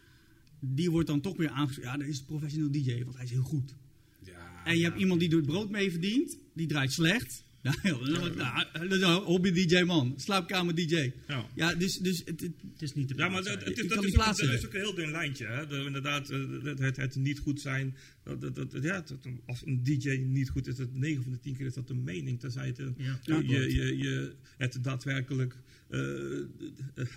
[0.59, 1.91] die wordt dan toch weer aangeschreven.
[1.91, 3.75] Ja, dat is een professioneel DJ, want hij is heel goed.
[4.23, 7.45] Ja, En je hebt iemand die door het brood mee verdient, die draait slecht.
[7.83, 11.11] Nou, dat is een hobby-DJ man, slaapkamer-DJ.
[11.27, 11.45] ja.
[11.55, 12.41] Ja, dus, dus het,
[12.79, 14.47] is niet de Ja, maar dat, het is, dat, is ook, plaatsen.
[14.47, 15.45] dat is ook een heel dun lijntje.
[15.45, 15.67] Hè?
[15.67, 17.95] Dat, inderdaad, eh, het, het, het niet goed zijn.
[18.23, 19.03] Dat, dat, dat- ja,
[19.45, 22.03] als een DJ niet goed is, dat 9 van de 10 keer is dat een
[22.03, 22.39] mening.
[22.39, 23.39] Tenzij het, Ja.
[23.39, 25.55] Je, je, je het daadwerkelijk,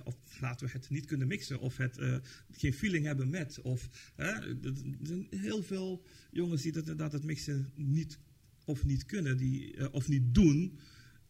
[0.04, 2.16] of laten we het niet kunnen mixen, of het eh,
[2.52, 3.60] geen feeling hebben met.
[3.60, 4.56] Of, er
[5.02, 8.18] zijn heel veel jongens die dat inderdaad het mixen niet
[8.64, 10.78] of niet kunnen, die, eh, of niet doen,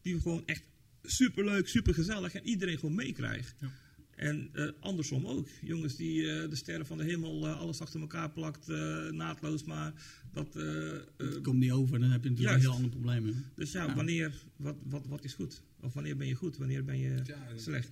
[0.01, 0.63] die gewoon echt
[1.03, 3.55] superleuk, supergezellig en iedereen gewoon meekrijgt.
[3.61, 3.73] Ja.
[4.21, 5.49] En eh, andersom ook.
[5.63, 9.65] Jongens die eh, de sterren van de hemel eh, alles achter elkaar plakt, eh, naadloos,
[9.65, 9.93] maar
[10.33, 10.57] dat...
[10.57, 12.65] eh, eh, het komt niet over, dan heb je natuurlijk Juist.
[12.65, 13.27] een heel ander probleem.
[13.27, 13.33] hè.
[13.55, 13.95] dus ja, Ja.
[13.95, 15.63] wanneer, wat, wat, wat is goed?
[15.81, 16.57] Of wanneer ben je goed?
[16.57, 17.91] Wanneer ben je Ja, slecht?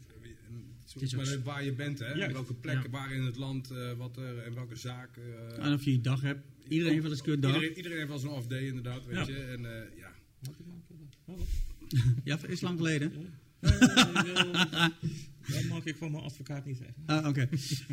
[1.00, 2.12] het maar waar je bent, hè?
[2.12, 2.32] Juist.
[2.32, 2.90] Welke plek, Ja.
[2.90, 5.16] waar in het land, eh, wat er, en welke zaak.
[5.16, 6.46] eh, En of je je dag hebt.
[6.68, 7.54] Iedereen heeft wel eens een kut dag.
[7.54, 9.26] Iedereen, iedereen heeft wel zijn off-day, inderdaad, weet Ja.
[9.26, 9.36] je.
[9.44, 10.12] En eh, ja,
[12.24, 13.12] Ja, is lang geleden.
[15.52, 16.94] Dat mag ik van mijn advocaat niet zeggen.
[17.06, 17.48] Ah, oké.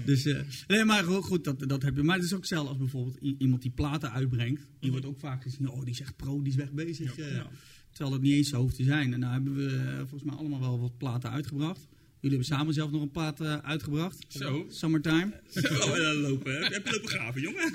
[0.05, 2.03] dus, eh, nee, maar goed, dat, dat heb je.
[2.03, 4.61] Maar het is ook hetzelfde als bijvoorbeeld iemand die platen uitbrengt.
[4.79, 7.17] Die wordt ook vaak gezien, oh, die is echt pro, die is weg bezig.
[7.17, 7.31] eh.
[7.31, 7.47] Ja.
[7.91, 9.13] Terwijl dat niet eens zo hoeft te zijn.
[9.13, 11.87] En nou hebben we eh, volgens mij allemaal wel wat platen uitgebracht.
[12.19, 14.25] Jullie hebben samen zelf nog een plaat uitgebracht.
[14.27, 14.65] Zo.
[14.69, 15.41] Summertime.
[15.55, 16.59] Oh, eh, lopen, hè?
[16.59, 17.73] Heb je lopen graven, jongen?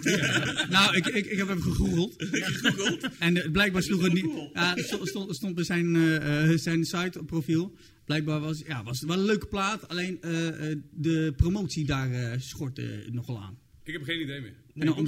[0.71, 2.16] nou, ik, ik, ik heb even gegoogeld.
[3.19, 4.27] En eh, blijkbaar sloeg het niet.
[4.55, 7.75] Ja, stond, stond, bij zijn, zijn site profiel.
[8.11, 9.88] Blijkbaar was, ja, was het wel een leuke plaat.
[9.88, 13.59] Alleen eh, eh, de promotie daar eh schortte nogal aan.
[13.85, 14.55] Ik heb geen idee meer.
[14.75, 15.07] En dan, om-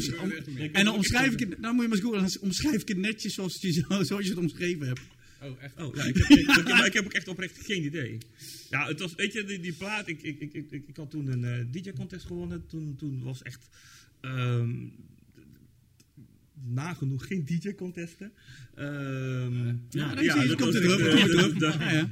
[0.73, 2.97] en dan omschrijf ik het, nou moet je maar eens googlen, dan omschrijf ik het
[2.97, 5.01] netjes zoals je, zo- zoals je het omschreven hebt.
[5.43, 5.81] Oh, echt?
[5.81, 8.19] Oh, ja, ik, heb, ik, ik- maar ik heb ook echt oprecht geen idee.
[8.71, 11.43] Ja, het was, weet je, die, die plaat, ik, ik, ik, ik, ik had toen
[11.43, 12.67] een DJ-contest gewonnen.
[12.67, 13.69] Toen, toen was echt
[14.21, 14.71] ehm,
[16.67, 18.33] nagenoeg geen DJ-contesten.
[18.75, 22.09] Ehm, Ja, dat komt er terug,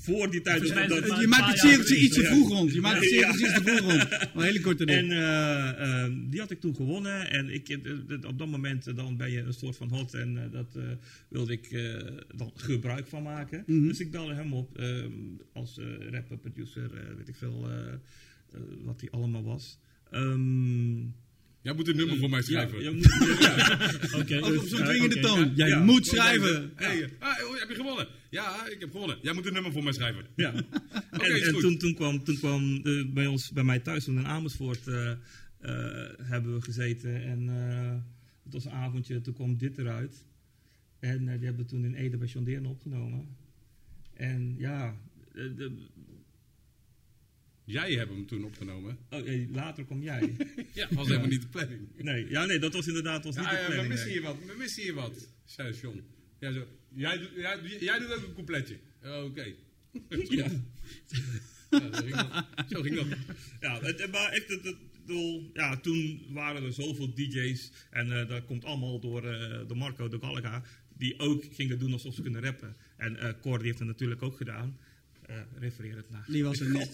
[0.00, 0.60] voor die tijd.
[0.88, 2.72] Dat- Je maakt het cirkeltje ietsje vroeg rond.
[2.72, 4.08] Je maakt het cirkeltje iets te vroeg rond.
[4.10, 5.12] Maar een hele korte En ding.
[5.12, 7.30] eh, eh, die had ik toen gewonnen.
[7.30, 7.78] En ik, eh,
[8.26, 10.14] op dat moment dan ben je een soort van hot.
[10.14, 10.82] En dat eh,
[11.28, 11.94] wilde ik eh,
[12.36, 13.62] dan gebruik van maken.
[13.66, 13.86] Mhm.
[13.86, 15.04] Dus ik belde hem op eh,
[15.52, 15.78] als
[16.10, 17.68] rapper, producer, weet ik veel
[18.84, 19.78] wat hij allemaal was.
[20.10, 20.98] Ehm,
[21.64, 22.80] Jij moet een nummer voor mij schrijven.
[22.86, 22.90] ja.
[24.20, 25.52] Oké, Ook dus- op zo'n ja, dwingende toon.
[25.54, 25.82] Jij Ja.
[25.82, 26.72] moet schrijven.
[26.74, 28.08] Hey, ah, oh, heb je gewonnen?
[28.30, 29.18] Ja, ik heb gewonnen.
[29.22, 30.26] Jij moet een nummer voor mij schrijven.
[30.36, 30.48] Ja.
[31.14, 34.18] Oké, en en toen, toen kwam, toen kwam eh, bij ons, bij mij thuis, toen
[34.18, 35.16] in Amersfoort, eh, eh,
[36.22, 37.22] hebben we gezeten.
[37.24, 37.94] En eh,
[38.44, 40.24] het was een avondje, toen kwam dit eruit.
[40.98, 43.26] En die hebben we toen in Ede bij John Deerne opgenomen.
[44.14, 44.96] En ja,
[45.32, 45.74] de-
[47.64, 48.98] Jij hebt hem toen opgenomen.
[49.10, 50.36] oh, eh, later kwam jij.
[50.72, 51.80] Ja, was helemaal niet de planning.
[51.96, 53.88] Nee, ja, nee, dat was inderdaad was niet de ja, we planning.
[53.88, 54.36] missen hier wat.
[54.46, 56.02] We missen hier wat, zei John.
[56.40, 56.66] Ja, zo.
[56.94, 58.76] Jij, doet- jij, jij doet ook een coupletje.
[59.02, 59.44] Oh, Oké.
[60.28, 60.46] Ja.
[61.70, 62.46] Ja, zo ging dat.
[62.68, 63.06] Zo ging dat.
[63.60, 64.76] Ja, het, maar echt, het, het,
[65.52, 67.70] ja, toen waren er zoveel DJ's.
[67.90, 69.22] En eh, dat komt allemaal door,
[69.66, 70.62] door Marco de Gallega.
[70.96, 72.76] Die ook gingen doen alsof ze kunnen rappen.
[72.96, 74.78] En eh Cor die heeft het natuurlijk ook gedaan.
[75.26, 76.24] Eh refereer het naar.
[76.28, 76.86] Die was in,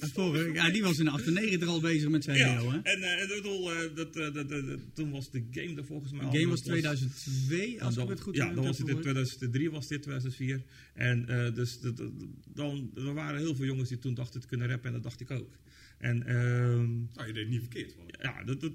[0.00, 2.78] vorige- ja, die was in de 98 al bezig met zijn Ja, hè?
[2.82, 5.84] en eh, ik bedoel, eh, dat, eh, dat, dat- dat- toen was de game er
[5.84, 8.78] volgens mij De game was Dat 2002, als ik het goed Ja, heb dan was
[8.78, 9.02] het in gehoord.
[9.02, 10.62] 2003, was dit 2004.
[10.94, 12.02] En eh, dus dat-
[12.54, 15.20] dan, er waren heel veel jongens die toen dachten te kunnen rappen en dat dacht
[15.20, 15.58] ik ook.
[15.98, 17.96] En ehm, Nou, je deed niet verkeerd.
[18.20, 18.72] Ja, dat, dat,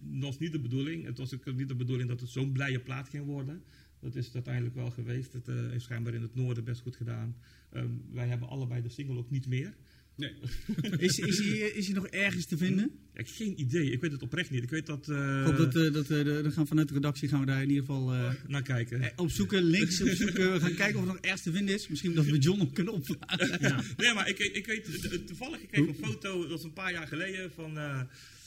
[0.00, 1.04] was niet de bedoeling.
[1.04, 3.62] Het was ook niet de bedoeling dat het zo'n blije plaat ging worden.
[4.06, 5.32] Dat is het uiteindelijk wel geweest.
[5.32, 7.36] Het eh, is schijnbaar in het noorden best goed gedaan.
[7.72, 9.74] Ehm, wij hebben allebei de single ook niet meer.
[10.16, 10.32] Nee.
[11.06, 12.84] Is, is, hij, is hij nog ergens te vinden?
[12.84, 13.90] Ik heb geen idee.
[13.90, 14.62] Ik weet het oprecht niet.
[14.62, 15.08] Ik weet dat...
[15.08, 17.46] eh Ik hoop dat, eh, dat eh, de, de gaan vanuit de redactie gaan we
[17.46, 19.00] daar in ieder geval eh, naar kijken.
[19.02, 20.52] eh, opzoeken, links opzoeken.
[20.52, 21.88] We gaan kijken of er nog ergens te vinden is.
[21.88, 23.60] Misschien dat we John op kunnen opvragen.
[23.60, 23.82] Ja.
[23.96, 26.72] Nee, maar ik, ik weet, eh, eh, toevallig, ik kreeg een foto, dat was een
[26.72, 27.78] paar jaar geleden, van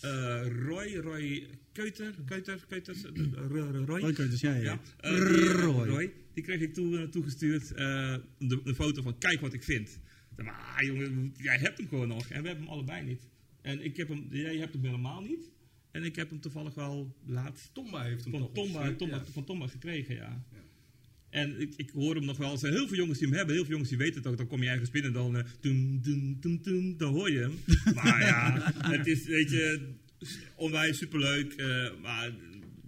[0.01, 3.11] eh, Roy, Roy Keuter, Keuter, Keuters, eh,
[3.47, 4.13] Roy, Roy.
[4.13, 4.61] Dus ja, ja.
[4.61, 5.87] Ja, eh, die, Roy.
[5.87, 6.13] Roy.
[6.33, 9.99] Die kreeg ik toe, toegestuurd, eh, de, de foto van kijk wat ik vind.
[10.35, 13.27] Maar ah, jongen, jij hebt hem gewoon nog en we hebben hem allebei niet.
[13.61, 15.49] En ik heb hem, jij hebt hem helemaal niet.
[15.91, 19.25] En ik heb hem toevallig wel laat Tomba heeft hem van toch Tomba, Tomba, ja.
[19.25, 20.43] van Tomba gekregen, ja.
[21.29, 22.51] En ik, ik hoor hem nog wel.
[22.51, 23.55] Er zijn heel veel jongens die hem hebben.
[23.55, 24.37] Heel veel jongens die weten het ook.
[24.37, 25.37] Dan kom je ergens binnen dan...
[25.37, 27.53] eh, toem, toem, toem, toem, dan hoor je hem.
[27.95, 29.93] Maar ja, het is, weet je...
[30.55, 31.53] Onwijs superleuk.
[31.53, 32.31] eh, maar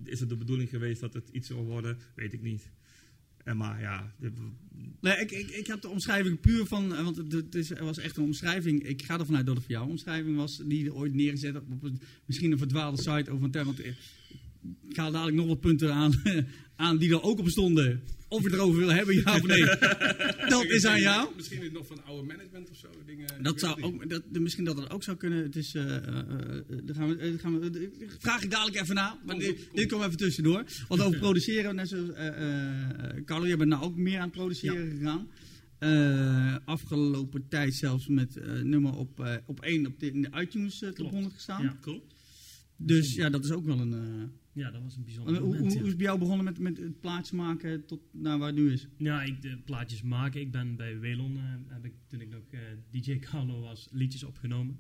[0.05, 1.97] is het de bedoeling geweest dat het iets zou worden?
[2.15, 2.69] Weet ik niet.
[3.43, 4.13] En maar ja...
[5.01, 7.97] Nee, ik, ik, ik heb de omschrijving puur van, eh, want het, is, er was
[7.97, 8.83] echt een omschrijving.
[8.83, 11.89] Ik ga ervan uit dat het voor jou een omschrijving was, die ooit neergezet op
[12.25, 13.75] misschien een verdwaalde site over een term.
[14.89, 16.21] Ik haal dadelijk nog wat punten aan,
[16.75, 18.01] aan die er ook op stonden.
[18.31, 19.65] Of je het erover wil hebben, ja of nee.
[20.49, 21.29] Dat is aan jou.
[21.35, 22.87] Misschien nog van oude management of zo.
[23.05, 25.43] Dingen, Dat zou ook, dat, misschien dat dat ook zou kunnen.
[25.43, 29.19] Het is, eh, daar gaan we, daar gaan we, vraag ik dadelijk even na.
[29.25, 29.75] Maar Kom, dit, kom, kom.
[29.75, 30.65] dit komt even tussendoor.
[30.87, 34.89] Want over produceren, net zoals eh, Carlo, je bent nou ook meer aan het produceren
[34.91, 35.27] gegaan.
[36.65, 40.95] Afgelopen tijd zelfs met nummer op, eh, op één op de, in de iTunes top
[40.95, 41.11] Klopt.
[41.11, 41.63] 100 gestaan.
[41.63, 41.77] Ja.
[41.81, 42.03] Cool.
[42.77, 44.39] Dus ja, dat is ook wel een...
[44.53, 45.59] ja, dat was een bijzonder moment.
[45.59, 45.81] hoe ja.
[45.81, 48.71] is het bij jou begonnen met, met het plaatjes maken tot naar waar het nu
[48.71, 48.87] is?
[48.97, 50.41] Ja, ik de plaatjes maken.
[50.41, 52.59] Ik ben bij Welon, eh, heb ik, toen ik nog eh,
[52.89, 54.79] DJ Carlo was, liedjes opgenomen.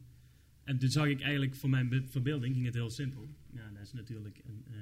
[0.63, 3.27] En toen zag ik eigenlijk, voor mijn be- verbeelding ging het heel simpel.
[3.53, 4.77] Ja, dat is natuurlijk, een, eh,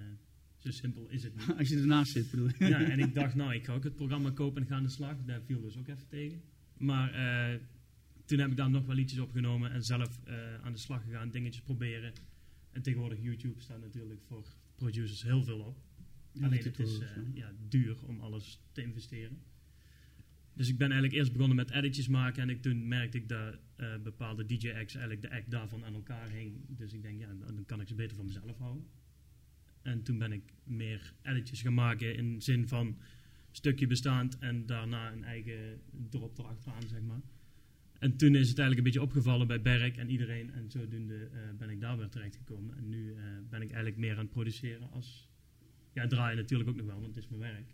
[0.58, 1.56] zo simpel is het niet.
[1.60, 2.60] Als je ernaast zit, bedoel ik.
[2.60, 4.90] ja, en ik dacht, nou, ik ga ook het programma kopen en ga aan de
[4.90, 5.16] slag.
[5.26, 6.42] Daar viel dus ook even tegen.
[6.78, 7.12] Maar
[8.26, 10.20] toen heb ik daar nog wel liedjes opgenomen en zelf
[10.62, 12.14] aan de slag gegaan, dingetjes proberen.
[12.72, 14.46] En tegenwoordig YouTube staat natuurlijk voor
[14.80, 15.78] producers heel veel op.
[16.42, 19.42] Alleen het is eh, ja, duur om alles te investeren.
[20.54, 23.58] Dus ik ben eigenlijk eerst begonnen met editjes maken en ik, toen merkte ik dat
[23.76, 26.56] eh, bepaalde DJ-acts eigenlijk de act daarvan aan elkaar hing.
[26.68, 28.86] Dus ik denk, ja, dan kan ik ze beter voor mezelf houden.
[29.82, 32.98] En toen ben ik meer editjes gaan maken in zin van
[33.52, 37.22] stukje bestaand en daarna een eigen drop erachteraan, zeg maar.
[38.00, 40.54] En toen is het eigenlijk een beetje opgevallen bij Berk en iedereen.
[40.54, 42.78] En zodoende eh, ben ik daar weer terecht gekomen.
[42.78, 45.28] En nu eh, ben ik eigenlijk meer aan het produceren als...
[45.94, 47.74] Ja, draaien natuurlijk ook nog wel, want het is mijn werk.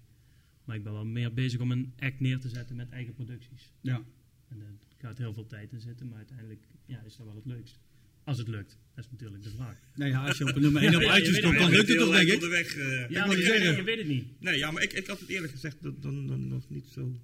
[0.64, 3.74] Maar ik ben wel meer bezig om een act neer te zetten met eigen producties.
[3.82, 4.04] Ja.
[4.48, 7.46] En daar gaat heel veel tijd in zitten, maar uiteindelijk ja, is dat wel het
[7.46, 7.80] leukst.
[8.24, 9.78] Als het lukt, dat is natuurlijk de vraag.
[9.96, 12.16] Nou ja, als je op nummer 1 Ja, op weet komt, dan lukt het toch,
[12.16, 12.34] denk ik.
[12.34, 13.76] Onderweg, eh, Ja, maar je je, zeggen.
[13.76, 14.42] je weet het niet.
[14.42, 17.20] Nee, ja, maar ik, ik had het eerlijk gezegd dat, dan, dan nog niet zo...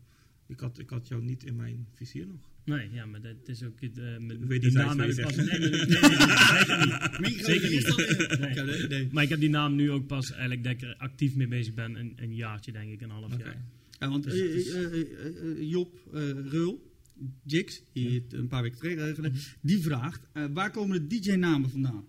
[0.47, 2.50] Ik had, ik had jou niet in mijn vizier nog.
[2.65, 5.35] Nee, ja, maar dat is ook het, eh, met Weet die naam heb ik pas...
[5.35, 7.83] Nee, nee, nee, nee, nee, zeker niet.
[8.41, 8.89] Zeker.
[8.89, 9.07] Nee.
[9.11, 11.73] Maar ik heb die naam nu ook pas eigenlijk dat ik er actief mee bezig
[11.73, 13.65] ben, een, een jaartje denk ik, een half jaar.
[13.99, 15.99] Ja, want Dus eh, eh, Job
[16.49, 16.91] Reul,
[17.43, 19.37] Jix, die het een paar weken geleden Mhm.
[19.61, 20.21] die vraagt,
[20.53, 22.05] waar komen de DJ-namen vandaan?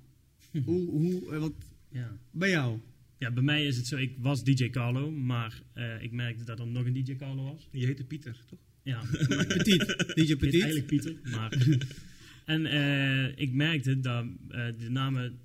[0.65, 1.53] hoe, hoe, eh, wat,
[1.89, 2.17] Ja.
[2.31, 2.79] bij jou?
[3.19, 5.63] ja, bij mij is het zo, ik was DJ Carlo, maar
[6.01, 7.69] ik merkte dat er nog een DJ Carlo was.
[7.71, 8.59] Je heette Pieter, toch?
[8.83, 9.03] Ja,
[9.49, 10.63] Petit, DJ Petit.
[10.63, 11.15] eigenlijk Pieter.
[11.31, 11.67] Maar
[12.45, 15.39] en eh, ik merkte dat eh, de namen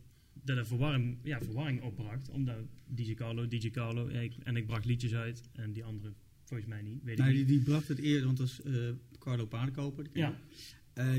[0.43, 2.30] dat er verwarring, ja, verwarring opbracht.
[2.30, 2.56] Omdat
[2.88, 5.41] DJ Carlo, DJ Carlo, ik- en ik bracht liedjes uit.
[5.54, 8.47] En die andere volgens mij niet, weet ik Nou, die, bracht het eerst, want dat
[8.47, 8.73] is eh,
[9.19, 10.06] Carlo Paardenkoper.
[10.13, 10.39] Ja,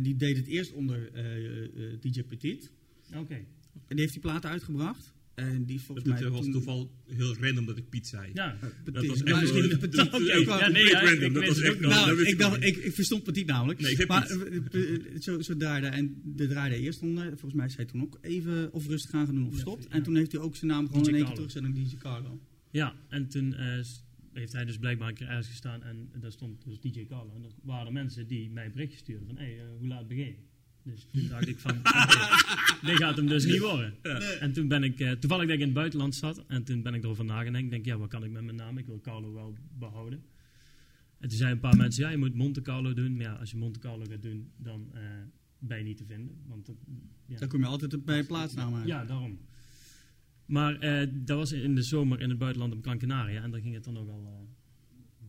[0.00, 2.70] die deed het eerst onder eh, DJ Petit.
[3.14, 3.34] oké.
[3.34, 5.14] En die heeft die platen uitgebracht.
[5.38, 6.30] En die volgens mij...
[6.30, 8.30] was toen- toeval heel random dat ik Piet zei.
[8.34, 8.94] Ja, Petit.
[8.94, 9.96] Dat was echt misschien Petit.
[9.96, 10.20] dat-
[10.60, 12.68] ja, nee, ja, random, ik dat was echt Nou, ik, dacht, niet.
[12.68, 13.80] ik, ik verstond Petit namelijk.
[13.80, 14.60] Nee, ik heb maar eh,
[15.20, 15.86] zo, zo draaide.
[15.86, 17.28] En de draaide eerst onder.
[17.28, 19.82] Volgens mij is hij toen ook even of rustig aan gaan doen of Ja, stopt.
[19.84, 19.90] ja.
[19.90, 22.40] En toen heeft hij ook zijn naam gewoon DJ in één keer DJ Carlo.
[22.70, 23.80] ja, en toen eh,
[24.32, 25.82] heeft hij dus blijkbaar een keer ergens gestaan.
[25.82, 27.32] En daar stond dus DJ Carlo.
[27.34, 30.08] En dat waren mensen die mij een berichtje stuurden van, hé, hey, eh, hoe laat
[30.08, 30.34] begin je?
[30.90, 32.18] Dus toen dacht ik van, oké,
[32.86, 33.94] dit gaat hem dus niet worden.
[34.40, 36.94] En toen ben ik, eh, toevallig dat ik in het buitenland zat, en toen ben
[36.94, 37.64] ik erover nagedacht.
[37.64, 38.78] Ik denk, ja, wat kan ik met mijn naam?
[38.78, 40.22] Ik wil Carlo wel behouden.
[41.18, 43.16] En toen zeiden een paar mensen, ja, je moet Monte Carlo doen.
[43.16, 45.00] Maar ja, als je Monte Carlo gaat doen, dan eh,
[45.58, 46.36] ben je niet te vinden.
[46.46, 46.76] Want dat,
[47.26, 47.38] ja.
[47.38, 48.86] Dan kom je altijd op bij plaatsnaam uit.
[48.86, 49.38] ja, daarom.
[50.44, 53.42] Maar eh, dat was in de zomer in het buitenland op Gran Canaria.
[53.42, 54.47] En daar ging het dan ook al eh,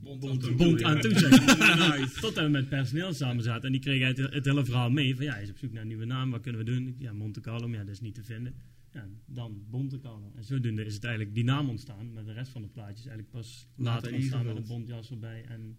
[0.04, 2.12] Bond, bond aan toe, maar.
[2.22, 3.64] Tot we met personeel samen zaten.
[3.66, 5.16] En die kregen het, het hele verhaal mee.
[5.16, 6.32] Van ja, hij is op zoek naar een nieuwe naam.
[6.32, 6.96] Wat kunnen we doen?
[7.00, 7.68] Ja, Monte Carlo.
[7.68, 8.54] Maar ja, dat is niet te vinden.
[8.94, 10.32] Ja, dan Monte Carlo.
[10.36, 12.14] En zodoende is het eigenlijk die naam ontstaan.
[12.14, 15.44] Maar de rest van de plaatjes eigenlijk pas later ontstaan met een bontjas erbij.
[15.48, 15.78] En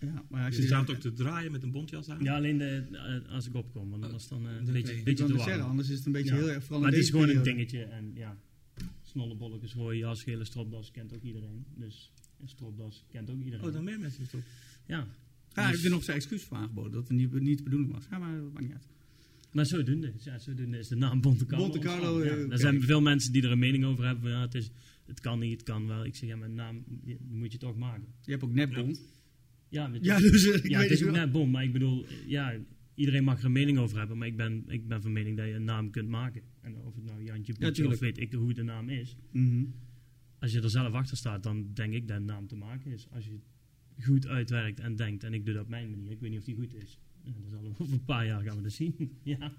[0.00, 2.22] Ja, maar als Je staat ook te draaien met een bontjas aan.
[2.22, 3.90] ja, alleen de, eh, als ik opkom.
[3.90, 6.34] Want is dan eh, een beetje, ik beetje te zeggen, anders is het een beetje
[6.34, 6.36] Ja.
[6.40, 6.62] heel erg.
[6.64, 7.82] Vooral Maar het is gewoon een dingetje.
[7.82, 8.36] En ja,
[9.02, 11.64] snollebolletjes, rode jas, gele stropdas kent ook iedereen.
[11.74, 13.66] Dus een stropdas kent ook iedereen.
[13.66, 14.40] Oh, dan meer mensen toch?
[14.86, 15.06] Ja,
[15.54, 17.92] Ja, ik Dus- heb nog zijn excuus voor aangeboden dat het niet, niet de bedoeling
[17.92, 18.04] was.
[18.10, 18.86] Ja, maar dat maakt niet uit.
[19.52, 21.64] Maar zodoende, ja, zodoende is de naam Monte Carlo.
[21.64, 22.30] Monte Carlo, Ja.
[22.50, 24.22] Er zijn veel mensen die er een mening over hebben.
[24.22, 24.70] van, Ja, het, is,
[25.06, 26.04] het kan niet, het kan wel.
[26.04, 26.84] Ik zeg, ja, mijn naam
[27.28, 28.04] moet je toch maken.
[28.24, 29.00] Je hebt ook netbond.
[29.68, 31.46] Ja, met- Ja, dus ik ja het is ook.
[31.46, 32.54] Maar ik bedoel, ja,
[32.94, 34.18] iedereen mag er een mening over hebben.
[34.18, 36.42] Maar ik ben, ik ben van mening dat je een naam kunt maken.
[36.60, 37.88] En of het nou Jantje tuurlijk.
[37.94, 39.16] of weet ik hoe de naam is.
[39.32, 39.64] Mhm.
[40.40, 43.06] Als je er zelf achter staat, dan denk ik dat een naam te maken is.
[43.10, 43.30] Als je
[43.96, 45.24] het goed uitwerkt en denkt.
[45.24, 46.10] En ik doe dat op mijn manier.
[46.10, 46.98] Ik weet niet of die goed is.
[47.22, 48.94] Ja, dat zal over een paar jaar gaan we dat zien.
[49.22, 49.52] ja.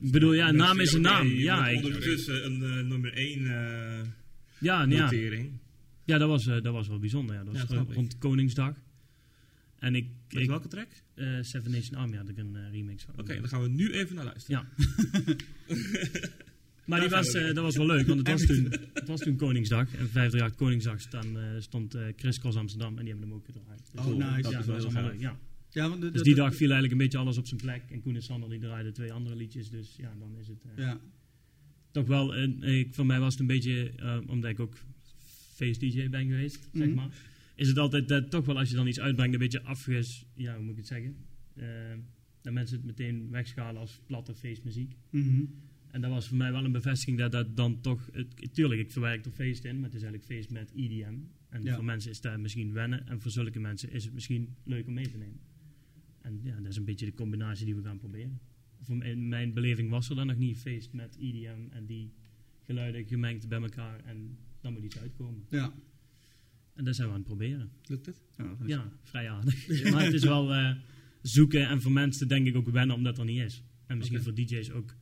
[0.00, 1.26] Ik bedoel, ja, een naam is een naam.
[1.26, 5.02] Ja, ik- ondertussen een eh, nummer 1 Ja, nou ja.
[5.02, 5.52] notering.
[6.04, 7.34] Ja, dat was, eh, dat was wel bijzonder.
[7.34, 7.44] Ja.
[7.44, 8.74] Dat was Ja, eh, rond Koningsdag.
[9.78, 10.88] En ik, Met ik welke track?
[11.14, 13.14] eh, Seven Nation Army had ik een eh, remix van.
[13.18, 14.68] Oké, dan gaan we nu even naar luisteren.
[14.76, 14.84] Ja.
[16.86, 19.36] maar die was, eh, dat was wel leuk, want het was toen, het was toen
[19.36, 19.80] Koningsdag.
[19.94, 23.44] En 538 Koningsdag staan, eh, stond eh Chris Cross Amsterdam en die hebben hem ook
[23.44, 23.90] gedraaid.
[23.92, 24.20] Dus Oh, nice.
[24.24, 25.38] ja, Dat dat is wel was heel allemaal leuk, ja.
[25.70, 27.82] Ja, want de- Dus die dag viel eigenlijk een beetje alles op zijn plek.
[27.90, 29.70] En Koen en Sander die draaiden twee andere liedjes.
[29.70, 31.00] Dus ja, dan is het Ja.
[31.90, 32.36] toch wel...
[32.36, 33.92] een ik, voor mij was het een beetje,
[34.26, 34.76] omdat ik ook
[35.54, 36.94] face DJ ben geweest, zeg Mhm.
[36.96, 37.08] maar.
[37.54, 40.24] Is het altijd toch wel als je dan iets uitbrengt een beetje afges...
[40.34, 41.16] Ja, hoe moet ik het zeggen?
[42.42, 44.96] Dat mensen het meteen wegschalen als platte feestmuziek.
[45.10, 45.42] Mhm.
[45.96, 48.08] En dat was voor mij wel een bevestiging dat dat dan toch...
[48.12, 51.14] Het, tuurlijk, ik verwerk er feest in, maar het is eigenlijk feest met EDM.
[51.48, 51.74] En Ja.
[51.74, 53.06] voor mensen is dat misschien wennen.
[53.06, 55.40] En voor zulke mensen is het misschien leuk om mee te nemen.
[56.20, 58.40] En ja, dat is een beetje de combinatie die we gaan proberen.
[58.80, 62.12] Voor in mijn beleving was er dan nog niet feest met EDM en die
[62.62, 64.00] geluiden gemengd bij elkaar.
[64.04, 65.44] En dan moet iets uitkomen.
[65.50, 65.72] Ja.
[66.74, 67.70] En dat zijn we aan het proberen.
[67.86, 68.20] Lukt het?
[68.66, 69.68] Ja, vrij aardig.
[69.92, 70.76] maar het is wel eh,
[71.22, 73.62] zoeken en voor mensen denk ik ook wennen omdat er niet is.
[73.86, 74.94] En misschien voor DJ's ook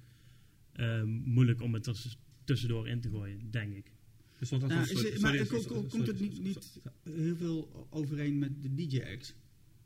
[1.25, 3.93] moeilijk om het er tussendoor in te gooien, denk ik.
[4.39, 4.63] Dus het?
[4.63, 9.35] het- Sorry, maar sorry, sorry, komt het niet, niet heel veel overeen met de DJ-acts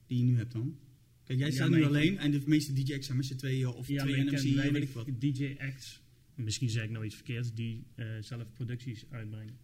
[0.07, 0.77] die je nu hebt dan?
[1.25, 3.67] Kijk, jij Ja, staat nu ik- alleen en de meeste DJ-acts zijn met z'n tweeën
[3.69, 5.07] of Ja, twee NMC, weet ik wat.
[5.21, 6.03] DJ-acts,
[6.35, 9.57] misschien zeg ik nou iets verkeerds, die eh, zelf producties uitbrengen.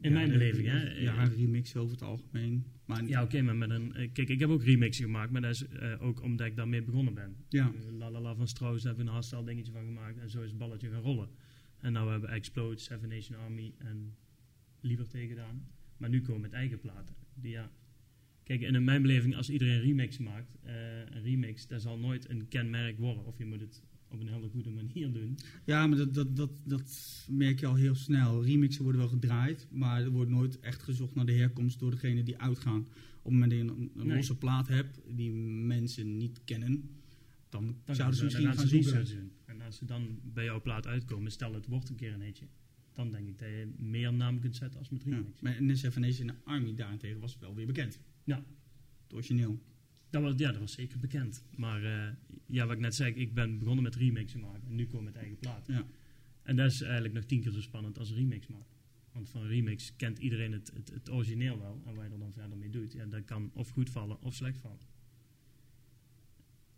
[0.00, 0.98] In Ja, mijn beleving, hè?
[1.00, 2.64] Ja, remixen over het algemeen.
[2.84, 3.94] Maar Ja, oké, maar met een...
[3.94, 6.82] eh, kijk, ik heb ook remixen gemaakt, maar dat is eh, ook omdat ik daarmee
[6.82, 7.36] begonnen ben.
[7.48, 7.72] Ja.
[7.86, 10.30] Eh, La La La van Strauss, daar hebben we een hardstyle dingetje van gemaakt en
[10.30, 11.28] zo is het balletje gaan rollen.
[11.80, 14.16] En nou hebben we Explode, Seven Nation Army en
[14.80, 15.66] Liberté gedaan.
[15.96, 17.14] Maar nu komen we met eigen platen.
[17.34, 17.70] Die, ja.
[18.42, 22.28] Kijk, en in mijn beleving, als iedereen remix maakt, eh, een remix, dat zal nooit
[22.30, 23.24] een kenmerk worden.
[23.24, 25.38] Of je moet het op een hele goede manier doen.
[25.64, 28.44] Ja, maar dat, dat, dat, dat merk je al heel snel.
[28.44, 32.22] Remixen worden wel gedraaid, maar er wordt nooit echt gezocht naar de herkomst door degene
[32.22, 32.80] die uitgaan.
[33.22, 34.16] Op het moment dat je een, een Nee.
[34.16, 36.90] losse plaat hebt die mensen niet kennen,
[37.48, 39.04] dan, Dan zouden ze misschien dan gaan zoeken.
[39.06, 39.30] doen.
[39.44, 42.46] En als ze dan bij jouw plaat uitkomen, stel het wordt een keer een hitje.
[42.94, 45.10] dan denk ik dat je meer naam kunt zetten als met Ja.
[45.16, 45.40] remix.
[45.40, 48.00] Maar in Seven Nation Army daarentegen was wel weer bekend.
[48.24, 48.44] Ja.
[49.02, 49.58] Het origineel.
[50.10, 51.42] Dat was, ja, dat was zeker bekend.
[51.56, 52.12] Maar eh,
[52.46, 55.04] ja, wat ik net zei, ik ben begonnen met remixen maken en nu kom ik
[55.04, 55.66] met eigen plaat.
[55.66, 55.86] Ja.
[56.42, 58.76] En dat is eigenlijk nog tien keer zo spannend als remix maken.
[59.12, 61.82] Want van remix kent iedereen het, het, het origineel wel.
[61.86, 64.34] En wat je er dan verder mee doet, ja, dat kan of goed vallen of
[64.34, 64.78] slecht vallen.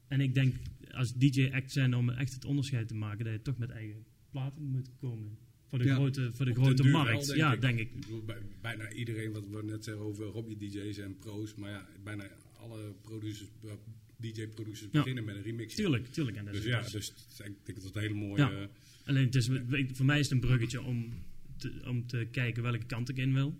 [0.08, 0.54] En ik denk,
[0.90, 4.62] als DJ-act zijn om echt het onderscheid te maken, dat je toch met eigen platen
[4.62, 5.38] moet komen.
[5.68, 5.94] Voor de Ja.
[5.94, 7.26] grote, voor de grote markt.
[7.26, 8.00] wel, ja, denk ik.
[8.00, 11.54] bedoel, bij- bijna iedereen, wat we net zeggen over hobby-dj's en pro's.
[11.54, 12.28] Maar ja, bijna
[12.60, 13.70] alle producers, eh,
[14.16, 15.74] DJ-producers beginnen met een remix.
[15.74, 16.36] Tuurlijk, tuurlijk.
[16.36, 18.42] En dat Dus is, ja, dus ik denk dat het een hele mooie...
[18.42, 18.66] Eh,
[19.04, 19.48] Alleen het is,
[19.92, 21.12] voor mij is het een bruggetje om
[21.56, 23.58] te, om te kijken welke kant ik in wil.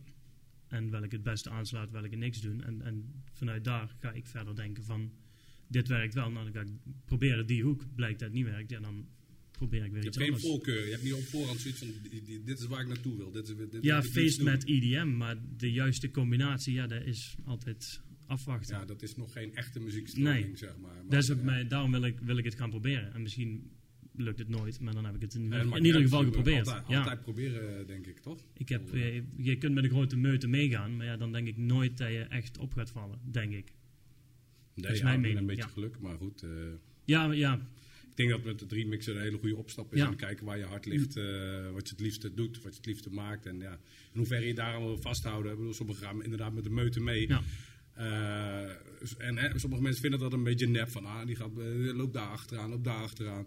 [0.69, 2.65] En welke het beste aanslaat, welke niks doen.
[2.65, 5.13] En, en vanuit daar ga ik verder denken van,
[5.67, 6.31] dit werkt wel.
[6.31, 7.85] Nou, dan ga ik proberen die hoek.
[7.95, 9.07] Blijkt dat het niet werkt, ja, dan
[9.51, 10.53] probeer ik weer je iets hebt geen anders.
[10.53, 10.85] voorkeur.
[10.85, 11.89] Je hebt niet op voorhand zoiets van,
[12.45, 13.31] dit is waar ik naartoe wil.
[13.31, 18.01] Dit is, dit Ja, feest met EDM, maar de juiste combinatie, ja, dat is altijd
[18.31, 18.77] afwachten.
[18.79, 20.57] Ja, dat is nog geen echte muziekstroming, Nee.
[20.57, 20.95] zeg maar.
[20.95, 21.45] maar dat is ook ja.
[21.45, 23.15] mij, daarom wil ik, wil ik het gaan proberen.
[23.15, 23.71] En misschien
[24.15, 25.43] lukt het nooit, maar dan heb ik het in,
[25.83, 26.67] ieder geval geprobeerd.
[26.69, 26.99] Altijd, ja.
[26.99, 28.45] altijd proberen, denk ik, toch?
[28.57, 31.57] Ik heb, eh, je kunt met een grote meute meegaan, maar ja, dan denk ik
[31.57, 33.73] nooit dat je echt op gaat vallen, denk ik.
[34.75, 36.43] Nee, is ja, mijn mening, een beetje geluk, maar goed.
[36.43, 36.51] eh,
[37.05, 37.55] Ja, ja,
[38.11, 39.99] ik denk dat met het remixen een hele goede opstap is.
[39.99, 40.07] Ja.
[40.07, 41.25] En kijken waar je hart ligt, eh,
[41.73, 43.47] wat je het liefste doet, wat je het liefste maakt.
[43.47, 43.73] En ja,
[44.13, 45.53] in hoeverre je daar allemaal vasthouden.
[45.53, 47.29] Ik bedoel, sommigen gaan inderdaad met de meute mee.
[47.29, 47.43] Ja.
[48.05, 50.89] Eh, en hè, sommige mensen vinden dat een beetje nep.
[50.91, 53.47] Van, ah, die gaat, eh, loopt daar achteraan, loopt daar achteraan.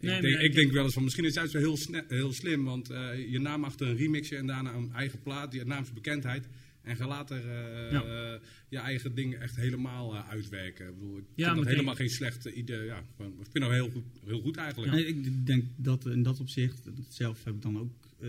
[0.00, 1.76] Nee, ik, denk, ik- ik denk wel eens van, misschien is het juist wel heel,
[1.76, 2.64] sne- heel slim.
[2.64, 6.48] Want eh, je naam achter een remixje en daarna een eigen plaat, die naamsbekendheid.
[6.82, 8.02] En ga later eh, Ja.
[8.02, 10.88] eh, je eigen ding echt helemaal uitwerken.
[10.88, 12.84] Ik bedoel, ik Ja, vind dat helemaal geen slecht idee.
[12.84, 13.04] Ja, ik
[13.50, 14.92] vind dat heel goed, heel goed eigenlijk.
[14.92, 18.28] Nee, ik denk dat in dat opzicht, zelf heb ik dan ook eh,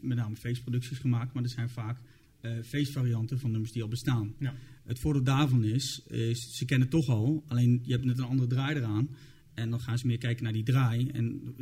[0.00, 1.98] met name feestproducties gemaakt, maar er zijn vaak
[2.40, 4.34] eh, feestvarianten van nummers die al bestaan.
[4.38, 4.54] Ja.
[4.84, 8.24] Het voordeel daarvan is, is, ze kennen het toch al, alleen je hebt net een
[8.24, 9.08] andere draai eraan.
[9.54, 11.08] En dan gaan ze meer kijken naar die draai.
[11.08, 11.54] En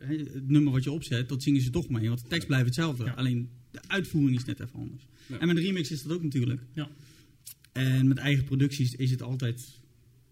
[0.00, 2.08] eh, het nummer wat je opzet, dat zingen ze toch mee.
[2.08, 3.04] Want de tekst blijft hetzelfde.
[3.04, 3.12] Ja.
[3.12, 5.06] Alleen de uitvoering is net even anders.
[5.26, 5.38] Ja.
[5.38, 6.60] En met een remix is dat ook natuurlijk.
[6.72, 6.88] Ja.
[7.72, 9.78] En met eigen producties is het altijd...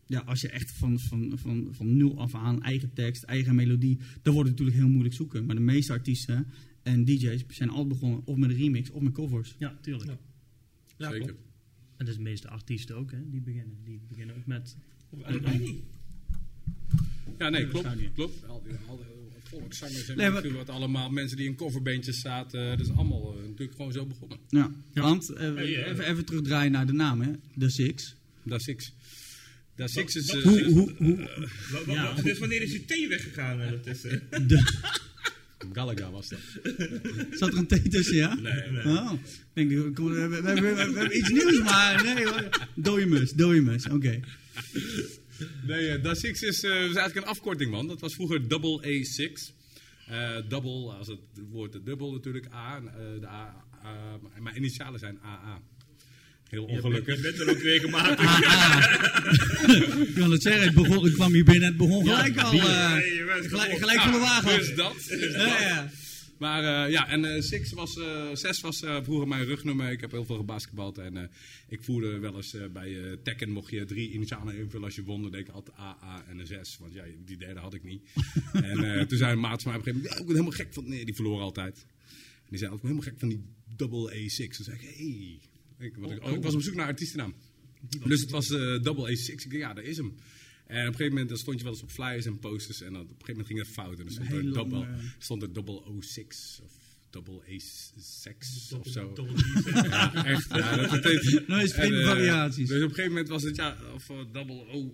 [0.06, 3.98] Ja, als je echt van, van, van, van nul af aan eigen tekst, eigen melodie...
[4.22, 5.46] dan wordt het natuurlijk heel moeilijk zoeken.
[5.46, 6.46] Maar de meeste artiesten
[6.88, 9.54] en DJ's zijn altijd begonnen of met een remix of met covers.
[9.58, 10.10] ja, tuurlijk.
[10.10, 10.18] Ja.
[10.98, 11.26] Ja, Zeker.
[11.26, 11.40] klopt.
[11.96, 13.76] En dat is de meeste artiesten ook, hè, die beginnen.
[13.84, 14.76] Die beginnen ook met...
[17.38, 18.12] Ja, nee, dat klopt.
[18.14, 18.46] klopt.
[18.48, 19.06] Al die, al die
[19.42, 21.10] volkszangers en Nee, wat allemaal.
[21.10, 22.78] Mensen die in coverbandjes zaten.
[22.78, 24.38] Dat is allemaal eh, natuurlijk gewoon zo begonnen.
[24.48, 25.02] Ja, Ja.
[25.02, 25.46] want eh.
[25.46, 27.32] Even, even terugdraaien naar de naam, hè.
[27.58, 28.16] The Six.
[28.42, 28.92] Dat Six.
[29.76, 30.28] Dat Six is...
[30.28, 31.28] Eh, Hoe,
[31.86, 32.12] Ja.
[32.14, 33.58] Dus wanneer is je thee weggegaan?
[33.58, 34.62] Dat is, eh, de,
[35.72, 36.38] Galaga was dat.
[37.30, 38.34] zat er een T tussen, ja?
[38.34, 38.84] Nee, nee.
[38.84, 39.12] Oh,
[39.54, 42.48] ik denk, kom, we, hebben- we, hebben- we hebben iets nieuws, maar nee hoor.
[42.74, 44.20] Dode mus, dode mus, oké.
[45.66, 47.86] Nee, eh, Dat Six is, eh, is eigenlijk een afkorting, man.
[47.86, 49.52] Dat was vroeger Double A6.
[50.06, 51.18] Eh double, als het
[51.50, 52.76] woord dubbel natuurlijk, A.
[52.84, 53.64] eh, de A,
[54.40, 55.60] mijn initialen zijn AA.
[56.48, 57.16] Heel je, bent, ongelukkig.
[57.16, 58.38] je bent er ook regelmatig.
[60.08, 62.52] Ik wil het zeggen, het begon, ik kwam hier binnen, het begon gelijk al.
[62.52, 62.60] Nee,
[63.14, 63.46] je bent
[63.78, 64.58] gelijk, van de wagen.
[64.58, 64.94] Dus dat.
[65.08, 65.46] Dus dat.
[65.46, 65.90] Ja, ja.
[66.38, 69.90] Maar eh, ja, en Six was, eh, zes was vroeger mijn rugnummer.
[69.90, 70.98] Ik heb heel veel gebasketbald.
[70.98, 71.30] En
[71.68, 75.22] ik voerde wel eens bij Tekken mocht je drie initialen invullen als je won.
[75.22, 76.76] Dan deed ik altijd AA en een 6.
[76.80, 78.02] Want ja, die derde had ik niet.
[78.52, 80.12] en toen zei een maat van mij op een gegeven moment...
[80.12, 80.88] Ja, ik ben helemaal gek van...
[80.88, 81.86] Nee, die verloor altijd.
[82.18, 83.42] En die zei, ik ben helemaal gek van die
[83.76, 84.56] double A6.
[84.56, 85.47] Toen zei ik, hey.
[85.78, 87.34] Ik, wat ik, oh, ik was op zoek naar artiestennaam.
[88.06, 89.32] Dus het was eh, double A6.
[89.32, 90.14] Ik dacht, ja, daar is hem.
[90.66, 92.80] En op een gegeven moment dan stond je wel eens op flyers en posters.
[92.80, 93.98] En dan, op een gegeven moment ging het fout.
[93.98, 96.78] En dan stond er, double, eh, stond er double O6 of
[97.10, 99.12] double A6 of zo.
[99.64, 100.48] Ja, echt.
[100.48, 101.48] Ja, dat betekent...
[101.48, 102.68] Nou, is vreemde En, eh, variaties.
[102.68, 104.92] Dus op een gegeven moment was het ja, of uh, double, o,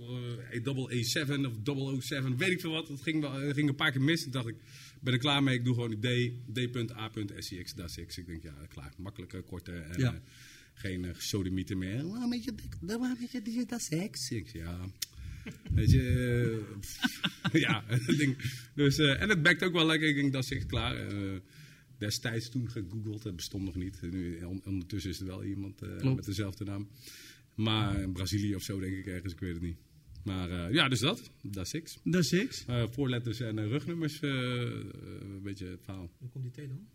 [0.50, 2.88] eh, double A7 of double O7, weet ik veel wat.
[2.88, 4.22] Het ging, wel, ging een paar keer mis.
[4.22, 4.56] Toen dacht ik,
[5.00, 5.54] ben er klaar mee.
[5.54, 6.06] Ik doe gewoon D,
[6.52, 8.18] D.A.SCX, dat is X.
[8.18, 8.92] Ik denk, ja, klaar.
[8.96, 10.20] Makkelijke, korte en Ja.
[10.74, 12.08] Eh, geen uh, sodemieter meer.
[12.08, 14.30] Waarom weet je, waarom weet je, die- dat is X?
[14.30, 14.80] Ik, ja...
[15.74, 16.02] Weet je,
[17.52, 18.36] eh, ja, dat ding.
[18.74, 20.08] Dus, eh, en het backt ook wel lekker.
[20.08, 20.96] Ik denk, dat is echt klaar.
[21.08, 21.38] Eh,
[21.98, 24.02] destijds toen gegoogeld, dat bestond nog niet.
[24.02, 26.88] Nu, on- ondertussen is er wel iemand eh, met dezelfde naam.
[27.54, 29.76] Maar in Brazilië of zo denk ik ergens, ik weet het niet.
[30.24, 31.30] Maar eh, ja, dus dat.
[31.42, 31.98] Dat is.
[32.10, 32.64] The Six.
[32.66, 34.76] Eh, voorletters en eh, rugnummers, eh, eh,
[35.20, 36.10] een beetje het verhaal.
[36.18, 36.86] Hoe komt die thee dan?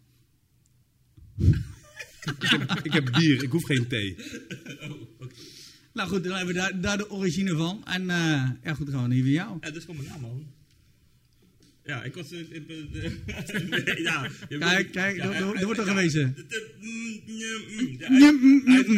[2.24, 4.16] Ik, heb, ik heb bier, ik hoef geen thee.
[5.94, 7.86] Nou goed, dan hebben we daar, daar de origine van.
[7.86, 9.58] En eh, ja goed, dan gaan we nu weer jou.
[9.62, 10.48] Ja, dat is gewoon mijn naam, man.
[11.86, 12.32] Ja, ik was...
[12.32, 12.48] eh, eh,
[13.70, 16.36] nee, ja, Kijk, kijk, ja, er- er- hij- er wordt al gewezen.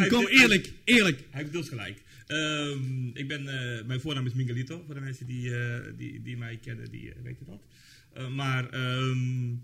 [0.09, 1.19] Kom, eerlijk, eerlijk.
[1.29, 2.01] Hij heeft dus gelijk.
[2.27, 6.37] Ehm, ik ben, eh, mijn voornaam is Miguelito, voor de mensen die, eh, die, die
[6.37, 7.61] mij kennen, die weten dat.
[8.13, 9.57] Eh, maar ehm, eh,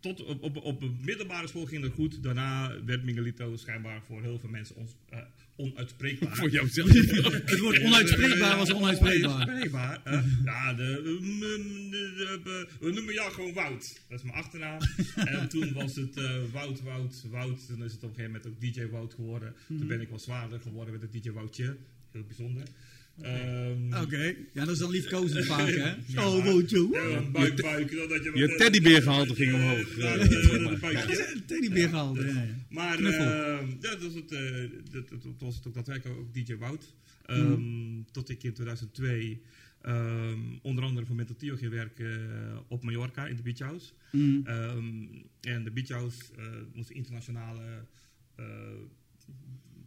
[0.00, 2.22] tot op, op, op een middelbare school ging het goed.
[2.22, 5.18] Daarna werd Miguelito schijnbaar voor heel veel mensen ons, eh,
[5.56, 6.36] onuitspreekbaar.
[6.36, 6.88] Voor jouzelf.
[7.50, 9.32] Het woord onuitspreekbaar was onuitspreekbaar.
[9.32, 10.00] Onuitspreekbaar.
[10.04, 14.00] eh, ja, de, de- de- de- we noemen jou gewoon Wout.
[14.08, 14.80] Dat is mijn achternaam.
[15.16, 17.66] en toen was het eh, Wout, Wout, Wout.
[17.66, 19.54] Toen is het op een gegeven moment ook DJ Wout geworden.
[19.66, 21.76] Toen ben ik wat zwaarder geworden met het DJ Woutje.
[22.10, 22.62] Heel bijzonder.
[23.22, 25.94] Ehm, Oké, ja, dat is dan liefkozend vaak, hè?
[26.14, 26.88] Ja, Oh, wootje.
[26.92, 27.90] ja, buik, buik.
[28.08, 29.96] Dat je, Je teddybeergehalte ging omhoog.
[29.96, 30.20] Ja, Eh,
[30.54, 30.78] eh, een
[32.68, 33.02] maar.
[33.02, 35.04] Ja, eh, ja, dat was het, eh, dat,
[35.38, 36.94] was het ook daadwerkelijk ook DJ Wout.
[37.26, 39.42] Ehm, Tot ik in 2002
[39.82, 43.92] ehm, onder andere voor Mental Tio ging werken eh, op Mallorca in de Beach House.
[44.12, 44.40] Mm.
[44.44, 45.04] Ehm,
[45.40, 46.44] en de Beach House eh,
[46.74, 47.84] moest een internationale
[48.40, 48.46] uh,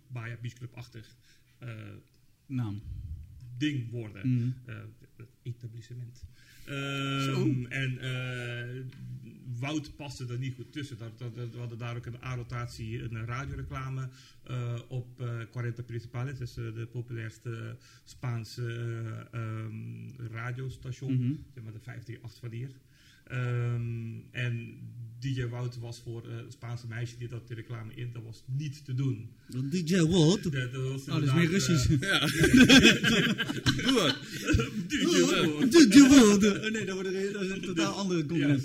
[0.07, 1.15] Baja Beach Club-achtig
[1.59, 1.69] eh,
[2.45, 2.81] Naam.
[3.57, 4.27] Ding worden.
[4.29, 4.55] Mm.
[4.65, 4.75] Eh,
[5.15, 6.23] het etablissement.
[6.65, 8.81] Ehm, en eh,
[9.59, 10.97] Wout paste er niet goed tussen.
[10.97, 14.09] Dat, dat, dat- we hadden daar ook een A-rotatie, een radioreclame
[14.43, 16.37] eh, op eh 40 Principales.
[16.39, 21.13] Dat is de populairste Spaanse ehm, radiostation.
[21.13, 21.33] Mhm.
[21.53, 22.71] Zeg maar de 538 van hier.
[23.27, 24.77] Ehm, en
[25.19, 28.43] DJ Wout was voor eh, het Spaanse meisje die dat de reclame in, dat was
[28.47, 29.29] niet te doen.
[29.69, 30.43] DJ Wout.
[30.43, 31.89] Dat, dat was Oh, dat is meer Russisch.
[31.89, 31.97] eh,
[33.85, 34.15] Doe het.
[34.89, 35.71] DJ Wout.
[35.91, 36.43] DJ Wout.
[36.45, 38.63] Oh, nee, dat, wordt een, dat is een totaal andere compliment.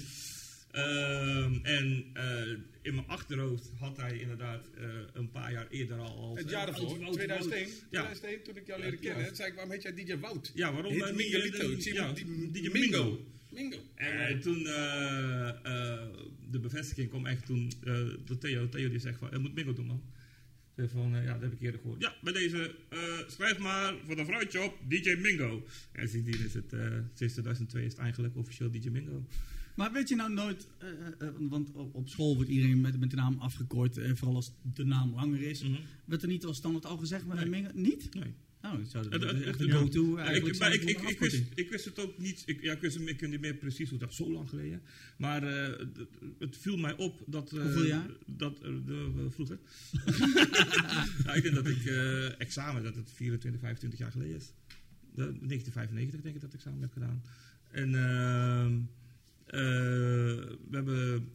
[0.70, 2.48] Ehm, en eh,
[2.82, 6.16] in mijn achterhoofd had hij inderdaad eh, een paar jaar eerder al.
[6.30, 7.84] als- Het jaar daarvoor, Wout, 2001, Wout.
[7.90, 8.00] Ja.
[8.02, 9.34] 2001, toen ik jou leerde Ja, kennen, ja.
[9.34, 10.52] zei ik, waarom heet jij DJ Wout?
[10.54, 10.92] Ja, waarom?
[10.92, 13.26] Eh, ja, die- DJ Mingo.
[13.94, 16.09] En toen eh, eh,
[16.50, 17.94] de bevestiging kwam echt toen eh
[18.24, 18.68] door Theo.
[18.68, 20.02] Theo die zegt van, je moet Mingo doen man.
[20.76, 22.00] Van, eh, ja, dat heb ik eerder gehoord.
[22.02, 22.98] Ja, bij deze, eh,
[23.28, 25.66] schrijf maar voor de vrouwtje op DJ Mingo.
[25.92, 26.80] En sindsdien is het, eh,
[27.14, 29.26] sinds 2002 is het eigenlijk officieel DJ Mingo.
[29.74, 30.88] Maar weet je nou nooit, eh,
[31.18, 34.52] eh, want op, op school wordt iedereen met, met de naam afgekort, eh, vooral als
[34.74, 35.62] de naam langer is.
[35.62, 35.80] Mhm.
[36.04, 37.46] Werd er niet als standaard al gezegd, maar Nee.
[37.46, 38.14] Mingo- niet?
[38.14, 38.34] Nee.
[38.72, 41.18] Nou, zou dat echt go-to Ja, eigenlijk ik, maar zijn ik, voor ik, een ik,
[41.18, 41.58] wist, afkorting.
[41.58, 42.42] ik wist het ook niet.
[42.46, 44.82] Ik, ja, ik, wist, ik weet niet meer precies hoe dat zo lang geleden.
[45.18, 45.86] Maar eh,
[46.38, 47.52] het, viel mij op dat.
[47.52, 48.10] eh, Hoeveel jaar?
[48.26, 49.58] Dat, eh, de- vroeger.
[51.24, 51.84] nou, ik denk dat ik
[52.38, 54.52] examen, dat het 24, 25 jaar geleden is.
[55.14, 57.22] De, 1995 denk ik dat ik examen heb gedaan.
[57.70, 58.74] En ehm,
[59.46, 59.60] eh,
[60.68, 61.28] we hebben,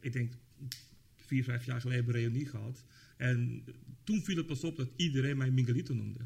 [0.00, 0.32] ik denk,
[1.16, 2.84] vier, vijf jaar geleden een reunie gehad.
[3.16, 3.64] En
[4.04, 6.20] toen viel het pas op dat iedereen mij Miguelito noemde.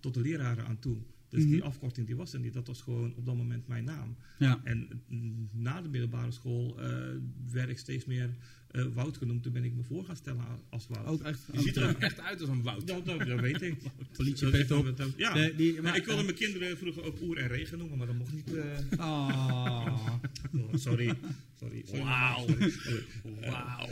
[0.00, 0.96] Tot de leraren aan toe.
[1.28, 1.66] Dus die Mhm.
[1.66, 2.52] afkorting die was er niet.
[2.52, 4.16] Dat was gewoon op dat moment mijn naam.
[4.38, 4.60] Ja.
[4.64, 6.88] En mm, na de middelbare school eh,
[7.52, 8.30] werd ik steeds meer
[8.70, 9.42] eh, Wout genoemd.
[9.42, 11.06] Toen ben ik me voor gaan stellen als Wout.
[11.06, 11.40] Ook echt.
[11.52, 12.86] Je ziet er ook echt uit als een Wout.
[12.88, 13.74] Dat, dat, dat weet ik.
[14.12, 14.96] Politie Dat is pet op.
[14.96, 15.48] dat- Ja.
[15.56, 18.32] Die- maar ik wilde mijn kinderen vroeger ook Oer en Regen noemen, maar dat mocht
[18.32, 18.54] niet.
[18.54, 18.98] eh.
[18.98, 20.14] Ah.
[20.54, 21.14] Oh, sorry.
[21.58, 21.84] sorry.
[21.92, 22.46] Wauw.
[22.46, 23.04] Sorry.
[23.40, 23.88] Wauw.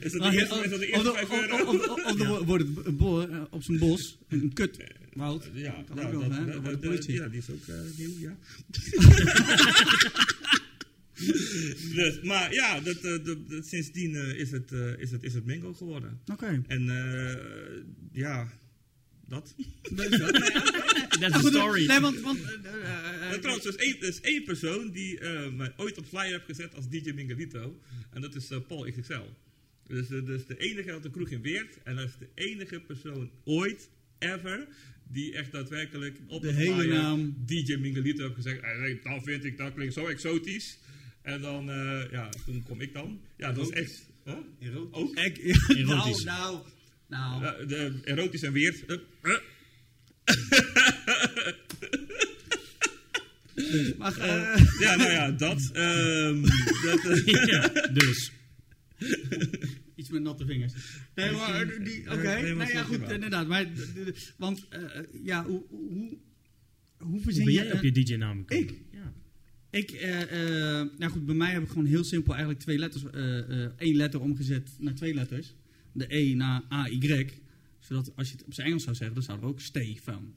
[0.00, 1.64] Is dat Ah, de eerste, is dat de Of eerste de- vijf of- euro?
[1.64, 4.76] of- of- of er wordt het boor eh, op zijn bos, een kut,
[5.12, 5.50] Wout.
[5.54, 6.44] Ja, Dat nou, ook wel, dat- hè?
[6.44, 7.14] dat- Dat wordt de dat- politie.
[7.14, 8.36] ja, die is ook eh, nieuw, ja.
[11.94, 15.34] dus, maar ja, dat, eh, dat- dat- sindsdien eh, is, het, eh, is, het, is
[15.34, 16.20] het Mingo geworden.
[16.32, 16.62] Oké.
[16.66, 17.36] En eh,
[18.12, 18.48] ja,
[19.28, 19.54] dat.
[21.18, 21.86] That's Nou, the story.
[21.86, 22.20] Nee, want...
[22.20, 25.52] want eh, eh, eh, Maar trouwens, er is één, er is één persoon die eh,
[25.52, 27.78] mij ooit op flyer heeft gezet als DJ Mingalito.
[28.10, 29.12] En dat is eh, Paul XXL.
[29.88, 31.78] Dus, eh, dus de enige uit de kroeg in Weert.
[31.84, 34.66] En dat is de enige persoon ooit, ever,
[35.08, 37.34] die echt daadwerkelijk op De hele naam.
[37.46, 38.60] DJ Mingalito heeft gezegd.
[38.62, 40.78] eh, nee, dan vind ik, dat klinkt zo exotisch.
[41.22, 43.20] En dan, eh, ja, toen kom ik dan.
[43.36, 44.06] Ja, dat is echt...
[44.60, 44.76] Huh?
[44.90, 45.16] Ook?
[45.16, 46.24] ik, ja, Erotisch.
[46.24, 46.58] Nou,
[47.08, 47.60] nou, nou.
[47.60, 48.84] Ja, de, erotisch en Weert.
[48.86, 49.38] Eh, eh.
[53.98, 55.70] Maar, eh, Ja, nou ja, dat.
[55.72, 56.42] ehm,
[56.84, 58.32] dat eh, ja, dus.
[59.94, 60.72] Iets met natte vingers.
[61.14, 62.40] Nee, maar die, oké.
[62.40, 63.46] Nee, maar nou ja, goed, inderdaad.
[63.46, 63.66] Maar,
[64.36, 64.80] want, eh,
[65.24, 66.18] ja, hoe, hoe, hoe
[66.98, 67.62] Hoe verzin ben je...
[67.62, 68.74] jij op je DJ-naam ik?
[68.92, 69.12] Ja.
[69.70, 70.22] Ik, eh,
[70.80, 73.70] eh, nou goed, bij mij heb ik gewoon heel simpel eigenlijk twee letters, eh, eh,
[73.76, 75.54] één letter omgezet naar twee letters.
[75.92, 77.26] De E naar A-Y.
[77.78, 80.34] Zodat als je het op zijn Engels zou zeggen, dan zou er ook Stefan.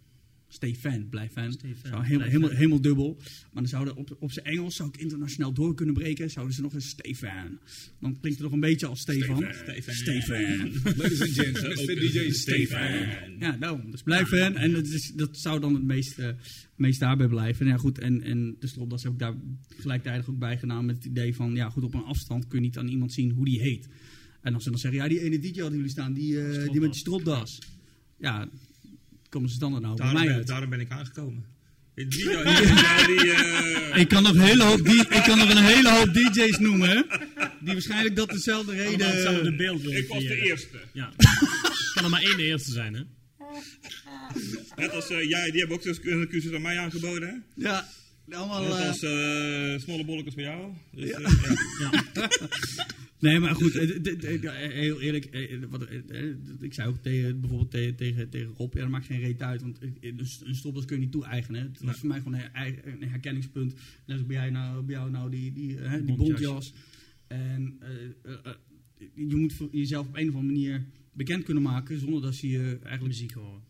[0.53, 1.57] Stay fan, blijf fan.
[1.61, 3.15] Helemaal, helemaal, helemaal dubbel.
[3.17, 6.29] Maar dan zouden op, op zijn Engels zou ik internationaal door kunnen breken.
[6.29, 7.59] Zouden ze nog eens stay fan.
[7.99, 9.45] Dan klinkt het nog een beetje als Stefan.
[9.51, 9.93] Stefan.
[9.93, 10.71] Stay fan.
[10.97, 11.95] Ladies and gents, Ook Mr.
[11.95, 12.33] DJ Stefan.
[12.33, 13.37] Stefan.
[13.39, 13.91] Ja, daarom.
[13.91, 14.55] Dus blijf fan.
[14.55, 16.29] En dat, is, dat zou dan het meest, eh,
[16.75, 17.67] meest daarbij blijven.
[17.67, 17.99] Ja, goed.
[17.99, 19.35] En, en de stropdas heb ik daar
[19.67, 21.55] gelijktijdig ook bij gedaan met het idee van...
[21.55, 23.87] Ja, goed, op een afstand kun je niet aan iemand zien hoe die heet.
[24.41, 26.81] En als ze dan zeggen, ja, die ene DJ hadden jullie staan, die, eh, die
[26.81, 27.59] met die stropdas.
[28.17, 28.49] Ja,
[29.31, 30.47] komen ze dan er nou bij Daarom mij ben, uit.
[30.47, 31.45] daarom ben ik aangekomen.
[31.95, 35.49] Die, die, ja, die, eh, Ik kan nog een hele hoop, die, ik kan nog
[35.49, 37.01] een hele hoop DJ's noemen, hè,
[37.59, 39.07] die waarschijnlijk dat dezelfde reden...
[39.11, 40.45] hetzelfde beeld willen ik was de creëren.
[40.47, 40.77] eerste.
[40.93, 41.09] Ja.
[41.93, 43.01] kan er maar één de eerste zijn, hè?
[44.75, 47.29] Net als eh, jij, die hebben ook een cursus aan mij aangeboden.
[47.29, 47.63] Hè?
[47.63, 47.87] Ja,
[48.31, 48.61] allemaal...
[48.63, 50.71] Net eh, als eh smalle bolletjes voor jou.
[50.91, 51.17] Dus, Ja.
[51.19, 52.27] eh, ja.
[53.21, 55.63] Nee, maar goed, eh, d- heel eerlijk, eh, eh,
[56.07, 59.41] eh, ik zei ook tegen, bijvoorbeeld te- tegen, tegen Rob, ja, dat maakt geen reet
[59.41, 61.61] uit, want eh, een st- een stopdas kun je niet toe-eigenen.
[61.61, 61.95] Het was Nee.
[61.95, 62.39] voor mij gewoon
[63.01, 63.73] een, herkenningspunt.
[64.05, 66.73] Net als bij, jij nou, bij jou nou die, die, eh, die Bontjas.
[67.27, 67.89] En eh,
[68.31, 68.53] eh, eh,
[69.13, 72.59] je moet jezelf op een of andere manier bekend kunnen maken, zonder dat ze je
[72.83, 73.01] eigenlijk...
[73.03, 73.61] Muziek horen.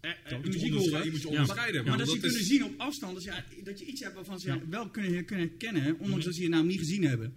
[0.00, 1.04] eh, eh, Je moet je muziek horen.
[1.04, 1.32] je moet je Ja.
[1.32, 1.84] onderscheiden.
[1.84, 4.40] Maar dat ze kunnen is- zien op afstand, dus ja, dat je iets hebt waarvan
[4.40, 4.60] ze Ja.
[4.70, 7.32] wel kunnen, kunnen herkennen, ondanks dat ze je naam niet gezien hebben.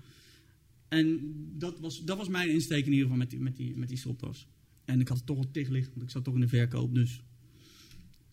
[0.94, 3.88] En dat was, dat was mijn insteek in ieder geval met die, met die, met
[3.90, 4.48] die stropdas.
[4.86, 7.22] En ik had het toch al tegenlicht, want ik zat toch in de verkoop, dus...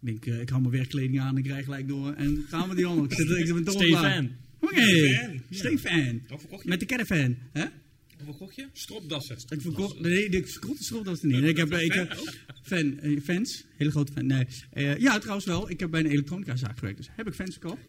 [0.02, 2.74] Ik denk, eh, ik hou mijn werkkleding aan, ik rij gelijk door en gaan we
[2.74, 3.04] die handen.
[3.04, 4.30] Ik zit, ik zit toch Stay fan.
[4.60, 4.82] Oké,
[5.14, 5.40] Fan.
[5.50, 6.20] stay fan.
[6.28, 6.68] Wat verkocht je?
[6.68, 7.60] Met de caravan, hè?
[7.62, 8.66] Wat verkocht je?
[8.72, 9.36] Stropdassen.
[9.48, 11.42] Ik verkocht, nee, de scrotte stropdas niet.
[11.44, 12.16] Ik heb, ik heb
[12.62, 14.26] fan, eh, fans, hele grote fan.
[14.26, 15.70] Nee, Eh, ja, trouwens wel.
[15.70, 17.80] Ik heb bij een elektronica zaak gewerkt, dus heb ik fans gekocht.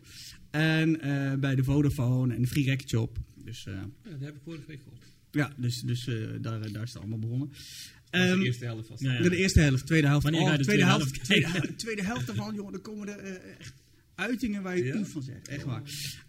[0.52, 3.18] En eh, bij de Vodafone en de Free Record Shop.
[3.52, 5.04] Dus eh, Ja, dat heb ik vorige week gehoord.
[5.32, 7.48] ja, dus, dus eh, daar, daar is het allemaal begonnen.
[7.50, 9.02] Was Ehm, de eerste helft vast.
[9.02, 9.30] Ja, ja.
[9.30, 10.24] de eerste helft, tweede helft.
[10.24, 13.08] Wanneer ga je de tweede, tweede helft, tweede, helft, tweede helft ervan, jongen, dan komen
[13.08, 13.74] er eh, echt
[14.16, 14.98] uitingen waar je Ja?
[15.00, 15.48] oef van zegt.
[15.48, 15.82] Echt waar.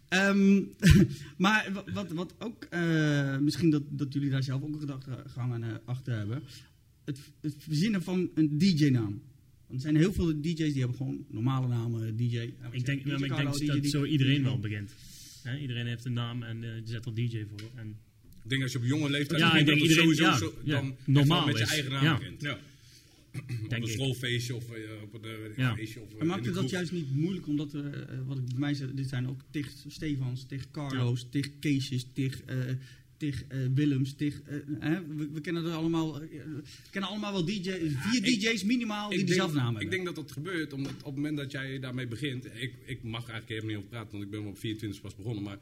[0.09, 0.61] Ehm,
[1.45, 5.53] maar wa- wat, wat ook, eh, misschien dat, dat jullie daar zelf ook een gedachtegang
[5.53, 6.43] aan eh, achter hebben.
[7.05, 9.23] Het, het verzinnen van een DJ-naam.
[9.67, 12.23] Want er zijn heel veel DJ's die hebben gewoon normale namen, DJ.
[12.25, 12.85] Ik denk, maar ik
[13.37, 14.91] denk DJ, dat zo iedereen wel begint.
[15.43, 17.71] Hè, iedereen heeft een naam en eh, die zet er DJ voor.
[17.75, 17.97] En
[18.45, 20.61] Ik denk als je op jonge leeftijd Ja, begint, ik denk dat het iedereen- sowieso
[20.65, 22.19] ja, zo, dan normaal met je eigen naam Ja.
[22.19, 22.43] begint.
[22.43, 22.59] Ja.
[23.65, 25.75] op een schoolfeestje of eh, op een eh, Ja.
[25.75, 26.01] feestje.
[26.01, 28.75] Of, Maar maakt het dat juist niet moeilijk, omdat we, eh, wat ik bij mij
[28.75, 32.57] zeg, dit zijn ook tig Stefans, tig Carlo's, tig Keesjes, tig, eh,
[33.23, 34.57] tig eh, Willems, tig, eh,
[35.17, 39.11] we, we kennen er allemaal, eh, we kennen allemaal wel DJ, vier Ik- DJ's minimaal
[39.11, 39.83] die dezelfde naam hebben.
[39.85, 42.45] ik denk dat dat gebeurt omdat op het moment dat jij daarmee begint.
[42.45, 45.43] Ik, ik mag eigenlijk helemaal niet over praten, want ik ben op 24 pas begonnen.
[45.43, 45.59] Maar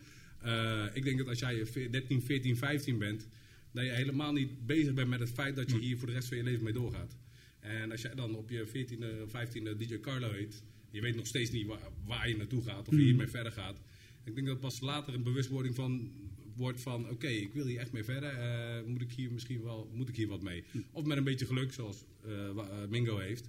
[0.95, 3.29] ik denk dat als jij ve- 13, 14, 15 bent,
[3.73, 6.29] dat je helemaal niet bezig bent met het feit dat je hier voor de rest
[6.29, 7.17] van je leven mee doorgaat.
[7.61, 11.51] En als jij dan op je 14e, 15e DJ Carlo heet, je weet nog steeds
[11.51, 13.81] niet waar, waar je naartoe gaat of je hiermee verder gaat.
[14.25, 16.11] Ik denk dat pas later een bewustwording van
[16.57, 18.31] wordt van oké, ik wil hier echt mee verder.
[18.33, 20.65] eh, moet ik hier misschien wel moet ik hier wat mee?
[20.93, 22.57] Of met een beetje geluk, zoals eh, eh,
[22.89, 23.49] Mingo heeft.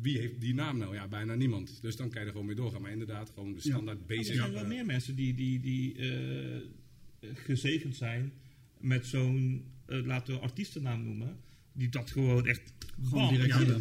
[0.00, 0.94] Wie heeft die naam nou?
[0.94, 1.78] Ja, bijna niemand.
[1.82, 2.82] Dus dan kan je er gewoon mee doorgaan.
[2.82, 4.34] Maar inderdaad, gewoon de standaard Er basic.
[4.34, 6.60] zijn wel meer mensen die, die, die eh,
[7.34, 8.32] gezegend zijn
[8.78, 11.36] met zo'n, laten we artiestennaam noemen,
[11.72, 12.72] die dat gewoon echt
[13.02, 13.80] Gewoon bam, direct ja,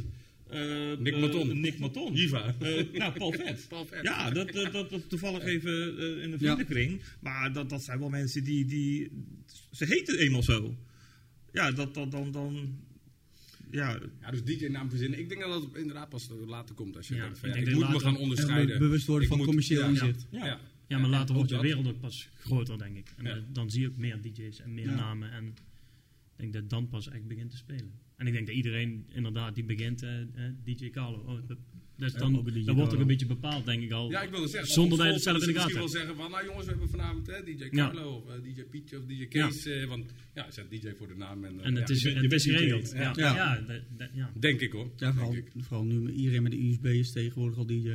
[0.53, 1.59] eh, Nick eh, Maton.
[1.59, 2.13] Nick Maton.
[2.13, 2.55] Jiva.
[2.59, 3.65] Eh, nou, Paul Vet.
[3.69, 4.03] Paul Vet.
[4.03, 7.01] Ja, dat, dat, dat, dat toevallig even eh, in de vriendenkring.
[7.19, 9.11] Maar dat, dat zijn wel mensen die, die...
[9.71, 10.75] Ze heten eenmaal zo.
[11.51, 12.31] Ja, dat, dat dan...
[12.31, 12.75] dan
[13.71, 15.19] ja, Ja, dus DJ-naam verzinnen.
[15.19, 16.97] Ik denk dat dat inderdaad pas later komt.
[16.97, 18.79] Als je Ja, denkt van, ik ja, ik, denk dat moet me gaan onderscheiden.
[18.79, 20.27] Bewust worden Ik van moet- commercieel ja, inzicht.
[20.29, 20.45] Ja.
[20.45, 20.59] Ja.
[20.87, 23.13] Ja, maar later wordt de wereld ook pas groter, denk ik.
[23.17, 23.35] En Ja.
[23.35, 24.95] eh, dan zie je ook meer DJ's en meer Ja.
[24.95, 25.31] namen.
[25.31, 25.55] En ik
[26.35, 27.91] denk dat dan pas echt begint te spelen.
[28.23, 30.27] En ik denk dat iedereen inderdaad die begint, eh, eh,
[30.63, 31.17] DJ Carlo.
[31.17, 31.57] Oh, dat-
[31.97, 34.09] dat, dan, ook een DJ dat wordt ook een beetje bepaald, denk ik al.
[34.11, 34.71] Ja, ik wilde zeggen.
[34.73, 36.89] Zonder dat je het zelf in de gaten wel zeggen van, nou jongens, we hebben
[36.89, 37.67] vanavond hè, DJ Ja.
[37.69, 39.65] Carlo of eh, DJ Pietje of DJ Kees.
[39.65, 41.43] eh, want ja, zet DJ voor de naam.
[41.43, 42.91] En, eh, En het ja, is, je het je is geregeld.
[42.91, 42.97] DJ.
[42.97, 43.35] Ja, Ja.
[43.35, 43.55] ja.
[43.67, 44.31] dat- dat- ja.
[44.39, 44.91] Denk ik hoor.
[44.97, 45.63] Ja, vooral, Denk ik.
[45.63, 47.89] vooral nu iedereen met de USB is tegenwoordig al DJ.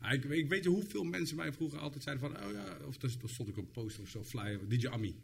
[0.00, 3.02] Ja, ik, ik weet je hoeveel mensen mij vroeger altijd zeiden van, oh ja, of
[3.02, 5.14] er stond ik op een poster of zo, flyer, DJ Ami.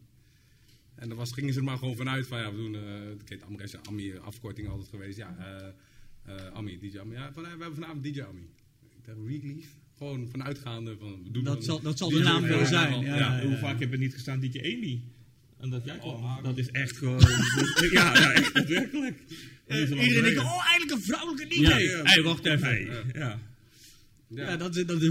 [0.97, 3.29] En dan was, gingen ze er maar gewoon vanuit van, ja, we doen, eh ik
[3.29, 7.15] heet Amres, Ami, afkorting altijd geweest, ja, eh, eh, Ami, DJ Ami.
[7.15, 8.49] Ja, van, we hebben vanavond DJ Ami.
[8.81, 9.65] Ik dacht, really?
[9.99, 13.01] Gewoon vanuitgaande van, we doen Dat zal, dat zal de naam voor wel zijn.
[13.01, 13.59] Ja, Ja, ja, hoe ja.
[13.59, 15.03] vaak heb ik niet gestaan DJ Amy?
[15.61, 16.15] En dat jij kwam.
[16.15, 17.21] Oh, dat is echt gewoon...
[17.91, 19.19] ja, ja, echt werkelijk.
[19.69, 21.61] Iedereen denkt, oh, eindelijk een vrouwelijke DJ.
[21.61, 21.77] Ja.
[21.77, 23.11] Hé, hey, wacht even.
[23.15, 23.39] Ja.
[24.29, 24.87] Ja, dat is...
[24.87, 25.01] Dat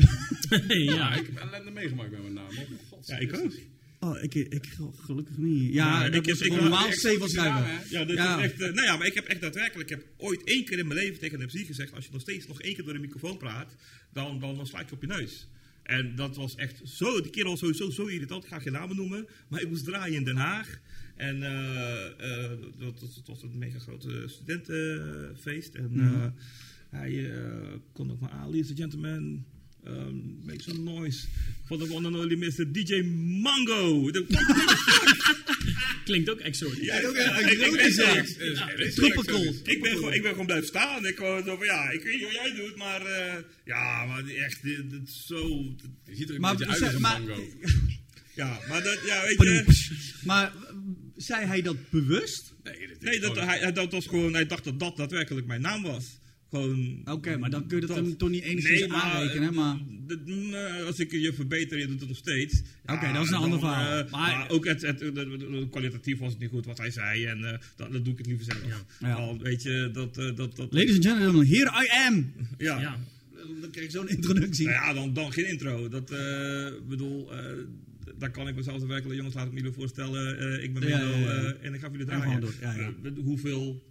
[0.50, 1.16] Ja, ja.
[1.16, 2.48] ik heb ellende meegemaakt met mijn naam.
[2.48, 3.54] Oh, God, Ja, ik ook.
[4.06, 5.74] Oh, ik, ik gelukkig niet.
[5.74, 7.90] Ja, ik heb- is ik- normaal stevig ik- schrijven.
[7.90, 8.38] ja, dat Ja.
[8.38, 10.78] is echt, eh, nou ja, maar ik heb echt daadwerkelijk, ik heb ooit één keer
[10.80, 12.94] in mijn leven tegen een MC gezegd, als je nog steeds nog één keer door
[12.94, 13.76] de microfoon praat,
[14.14, 15.48] dan, dan, dan sla ik je op je neus.
[15.84, 19.28] En dat was echt zo, die kerel sowieso zo irritant, ik ga geen namen noemen,
[19.48, 20.80] maar ik moest draaien in Den Haag.
[21.16, 22.06] En eh,
[22.52, 25.76] eh, dat, was een mega grote studentenfeest.
[25.76, 26.26] En eh,
[27.00, 27.32] hij
[27.94, 29.46] kon ook maar aan, ladies and gentlemen,
[29.88, 31.28] um, make some noise
[31.66, 32.66] for the one and only Mr.
[32.72, 33.02] DJ
[33.42, 34.10] Mango.
[36.06, 36.86] Klinkt ook exotisch.
[36.86, 39.44] Ja, ook ja, ik- ik- Tropical.
[39.64, 41.06] ik ben, gewoon, ik ben gewoon blijven staan.
[41.06, 43.34] Ik was zo van, ja, ik weet niet wat jij doet, maar eh,
[43.66, 45.64] ja, maar echt, dit, dit is zo...
[45.82, 47.44] dit- Je ziet er een Maar, beetje uit als een maar, mango.
[48.42, 49.66] ja, maar dat, ja, weet je...
[50.24, 50.54] maar
[51.16, 52.54] zei hij dat bewust?
[52.64, 55.48] Nee, dat Nee, dat, gewoon- hij, hij- dat was gewoon, hij dacht dat dat daadwerkelijk
[55.48, 56.20] mijn naam was.
[56.56, 57.02] Gewoon...
[57.06, 59.78] Oké, maar dan kun je dat, Dat- hem toch niet enigszins Nee, aanrekenen, maar...
[60.08, 62.62] d- nee, als ik je verbeter, je doet het nog steeds.
[62.86, 64.00] Oké, dat is een ander dan, verhaal.
[64.04, 65.04] eh, Maar- maar, ook het, het,
[65.70, 67.26] kwalitatief was het niet goed wat hij zei.
[67.26, 68.86] En eh, dan, dan doe ik het liever zelf.
[69.00, 69.14] Ja.
[69.14, 70.18] Al, weet je, dat...
[70.18, 72.34] eh, dat, dat Ladies and gentlemen, here I am!
[72.58, 72.80] ja.
[72.80, 73.00] Ja.
[73.62, 74.66] Dan krijg ik zo'n introductie.
[74.66, 75.88] Nou ja, dan, dan geen intro.
[75.90, 77.46] Dat eh, bedoel, eh,
[78.18, 80.38] daar kan ik mezelf de werkelijke jongens laat ik me voorstellen.
[80.40, 81.28] Eh, ik ben Milo ja, ja.
[81.28, 82.06] eh, en ik ga jullie
[82.60, 82.76] ja.
[83.04, 83.84] Eh, hoeveel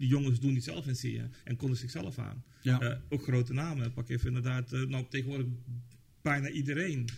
[0.00, 2.44] die jongens doen die zelf in je en konden zichzelf aan.
[2.62, 2.80] Ja.
[2.80, 3.92] Eh, ook grote namen.
[3.92, 5.46] Pak even inderdaad, eh, nou tegenwoordig
[6.22, 7.08] bijna iedereen.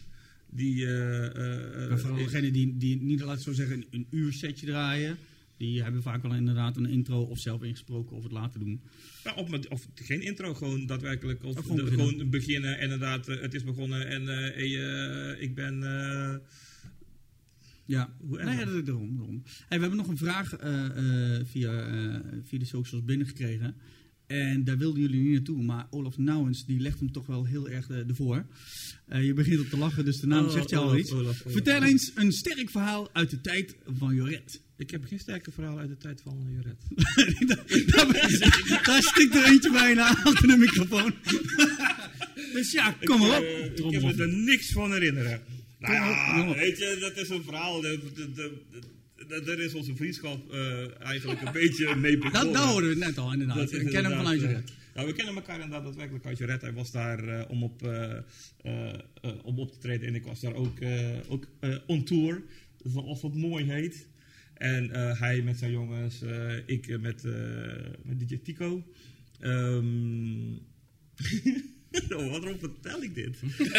[0.51, 5.17] Die, eh, vooral degenen die, die niet, laat zo zeggen, een, uur setje draaien,
[5.57, 8.81] die hebben vaak wel inderdaad een intro of zelf ingesproken of het laten doen.
[9.25, 11.45] Nou, of, met, of geen intro, gewoon daadwerkelijk.
[11.45, 12.09] Of Of gewoon de- beginnen.
[12.09, 12.77] gewoon beginnen.
[12.79, 15.81] En inderdaad, het is begonnen en hey, ik ben.
[17.87, 19.17] Ja, nee, ja, dat- daarom.
[19.17, 19.43] daarom.
[19.69, 20.85] Hey, we hebben nog een vraag eh,
[21.37, 23.75] eh, via, eh, via de socials binnengekregen.
[24.27, 27.69] En daar wilden jullie niet naartoe, maar Olaf Nouwens die legt hem toch wel heel
[27.69, 28.47] erg ervoor.
[29.21, 31.15] Je begint op te lachen, dus de naam Oh, zegt je al iets.
[31.47, 34.63] Vertel eens een sterk verhaal uit de tijd van Joret.
[34.77, 36.83] Ik heb geen sterke verhaal uit de tijd van Joret.
[37.49, 38.07] daar,
[38.87, 41.15] daar stikt er eentje bijna achter de microfoon.
[42.55, 43.45] dus ja, kom maar op.
[43.45, 45.41] Ik, ik heb me er niks van herinneren.
[45.83, 46.57] Nou ja, op.
[46.57, 47.81] weet je, dat is een verhaal.
[47.81, 48.01] de-
[49.45, 52.45] Daar is onze vriendschap eh, eigenlijk een beetje mee begonnen.
[52.45, 53.57] Dat, dat hoorden we net al, inderdaad.
[53.57, 54.57] Dat is Ik ken hem vanuit eh,
[54.95, 56.61] nou, we kennen elkaar inderdaad daadwerkelijk uit Joret.
[56.61, 57.83] Hij was daar eh, om, op,
[59.43, 60.79] om op te treden en ik was daar ook,
[61.29, 61.47] ook
[61.87, 62.43] on tour,
[62.85, 64.07] zoals dat mooi heet.
[64.55, 66.23] En hij met zijn jongens,
[66.67, 67.23] ik met,
[68.03, 68.85] met DJ Tico.
[69.41, 69.87] Ehm
[72.17, 73.37] oh, waarom vertel ik dit?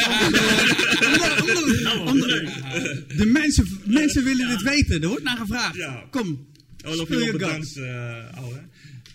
[3.18, 6.10] De mensen, mensen willen dit weten, er wordt naar gevraagd.
[6.10, 6.48] Kom,
[6.86, 8.18] Oh, je bedankt, eh.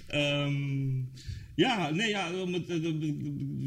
[0.07, 0.55] Ehm,
[1.55, 3.15] ja, nee, ja, om het, eh, de- de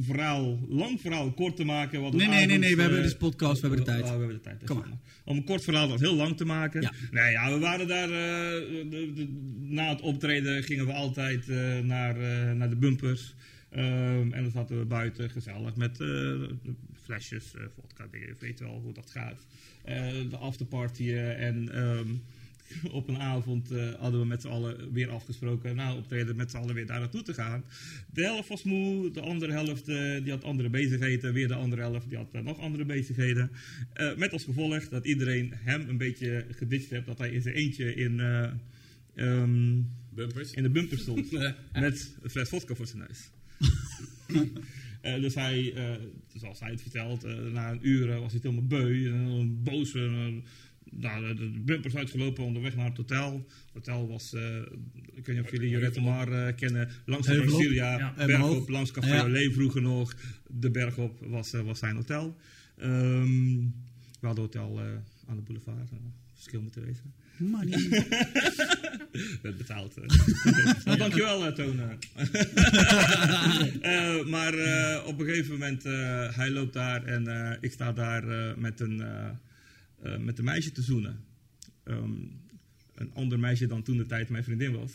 [0.01, 2.01] verhaal, lang verhaal kort te maken.
[2.01, 4.03] wat Nee, nee, nee, nee, we hebben eh, dus podcast, we hebben de tijd.
[4.03, 4.61] oh, we hebben de tijd.
[4.65, 4.87] Kom maar.
[5.25, 6.81] Om een kort verhaal wat heel lang te maken.
[6.81, 6.93] Ja.
[7.11, 8.09] Nee, ja, we waren daar,
[9.59, 11.47] na het optreden gingen we altijd
[11.83, 12.15] naar,
[12.55, 13.33] naar de bumpers.
[13.71, 16.41] Ehm, en dan zaten we buiten gezellig met eh,
[17.03, 19.45] flesjes, eh vodka, je weet wel hoe dat gaat.
[19.83, 21.69] Eh, de afterpartyen en...
[21.73, 22.07] ehm,
[22.91, 23.69] op een avond
[23.99, 27.21] hadden we met z'n allen weer afgesproken na optreden met z'n allen weer daar naartoe
[27.21, 27.63] te gaan.
[28.13, 29.85] De helft was moe, de andere helft
[30.23, 33.51] die had andere bezigheden, weer de andere helft die had nog andere bezigheden.
[34.17, 37.95] Met als gevolg dat iedereen hem een beetje geditcht heeft, dat hij in zijn eentje
[37.95, 38.51] in, eh,
[39.15, 40.51] ehm, Bumpers.
[40.51, 41.31] in de bumper stond
[41.73, 43.31] met een fles vodka voor zijn neus.
[45.01, 45.91] Eh, dus hij, eh,
[46.35, 49.93] zoals hij het vertelt, eh, na een uur was hij helemaal beu en boos.
[49.93, 50.43] en,
[50.89, 53.47] nou, de, bumpers uitgelopen onderweg naar het hotel.
[53.73, 54.33] Het hotel was,
[55.13, 57.41] ik weet niet of jullie Jurette maar kennen, langs de.
[57.41, 58.25] Brasilia, Ja.
[58.25, 59.23] Bergop, langs Café Ja.
[59.23, 60.15] Olé vroeger nog.
[60.47, 62.37] De bergop was, was zijn hotel.
[62.77, 63.55] Ehm,
[64.19, 64.79] we hadden hotel
[65.27, 65.89] aan de boulevard,
[66.33, 67.13] verschil moeten wezen.
[67.41, 68.05] Money.
[69.41, 69.97] betaald.
[69.97, 70.05] eh.
[70.85, 71.79] nou, dankjewel, uh, Toon.
[73.81, 75.83] Eh, maar eh, op een gegeven moment,
[76.35, 78.23] hij loopt daar en ik sta daar
[78.59, 79.03] met, een,
[80.19, 81.19] met een meisje te zoenen.
[81.83, 82.11] Ehm,
[82.95, 84.91] een ander meisje dan toen de tijd mijn vriendin was.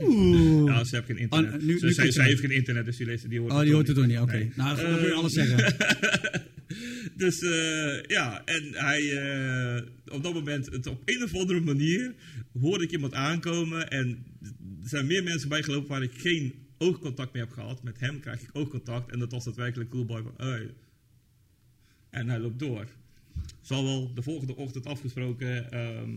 [0.00, 0.66] Oeh.
[0.66, 1.54] Ja, ze heeft geen internet.
[1.54, 3.72] Oh, nu- Ze- nu zij, heeft geen internet, dus die, leest, die hoort Oh, die
[3.72, 4.18] hoort het toch niet?
[4.18, 4.48] Oké.
[4.56, 5.74] Nou, dan kun je alles zeggen.
[7.16, 9.82] Dus eh, ja, en hij, eh,
[10.14, 12.14] op dat moment, het, op een of andere manier,
[12.60, 13.90] hoorde ik iemand aankomen.
[13.90, 14.24] En
[14.82, 17.82] er zijn meer mensen bijgelopen waar ik geen oogcontact mee heb gehad.
[17.82, 20.70] Met hem krijg ik oogcontact en dat was daadwerkelijk cool boy van, hey.
[22.10, 22.86] En hij loopt door.
[23.62, 25.66] Zal wel de volgende ochtend afgesproken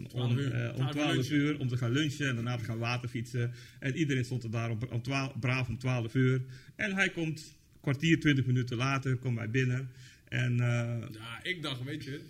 [0.09, 0.51] 12 om, uur.
[0.53, 1.35] eh, om 12 12 lunchen.
[1.35, 3.53] uur om te gaan lunchen en daarna te gaan waterfietsen.
[3.79, 6.41] En iedereen stond er daar om, om 12 braaf om 12 uur.
[6.75, 9.89] En hij komt kwartier, 20 minuten later, komt hij binnen.
[10.29, 12.21] En eh, Ja, ik dacht, weet je,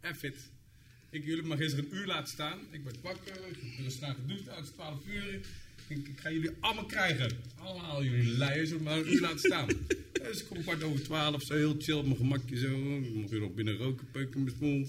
[0.00, 0.50] en fit.
[1.10, 2.58] Ik jullie maar gisteren een uur laten staan.
[2.70, 5.40] Ik ben wakker, ik ben straat gedoucht, het is 12 uur.
[5.88, 7.30] Ik, ik ga jullie allemaal krijgen.
[7.58, 9.66] Allemaal jullie luiers, maar uur laten staan.
[10.12, 12.76] Dus ik kom kwart over 12, zo heel chill op mijn gemakje zo.
[13.14, 14.88] Mocht weer nog binnen roken, peuken met mijn mond.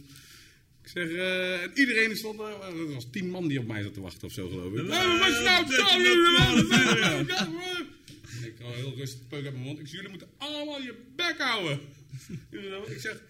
[0.84, 2.46] Ik zeg, eh, en iedereen stond er.
[2.46, 4.90] Er was tien man die op mij zat te wachten of zo, geloof ik.
[4.90, 5.66] Eh, wat is nou?
[8.44, 9.80] Ik ga heel rustig peuk uit mijn mond.
[9.80, 11.80] Ik zeg, jullie moeten allemaal je bek houden.
[12.96, 13.22] Ik zeg,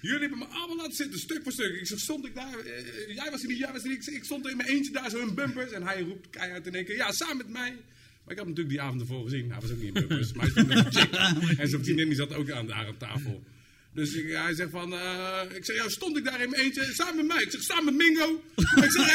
[0.00, 1.74] jullie hebben me allemaal laten zitten, stuk voor stuk.
[1.80, 2.58] Ik zeg, stond ik daar?
[2.58, 4.06] eh, jij was er niet, jij was er niet.
[4.06, 5.72] Ik, stond er in mijn eentje daar zo in bumpers.
[5.72, 7.70] En hij roept keihard in één keer, ja, samen met mij.
[7.70, 9.50] Maar ik had hem natuurlijk die avond ervoor gezien.
[9.50, 10.32] Hij was ook niet in bumpers.
[10.32, 11.58] maar hij stond met een.
[11.60, 13.42] En zijn vriendin die zat ook aan, daar aan tafel.
[13.94, 16.90] Dus ik, hij zegt van, eh, ik zeg, ja, stond ik daar in mijn eentje,
[16.92, 17.42] samen met mij.
[17.42, 18.42] Ik zeg, samen met Mingo.
[18.56, 19.06] ik zeg,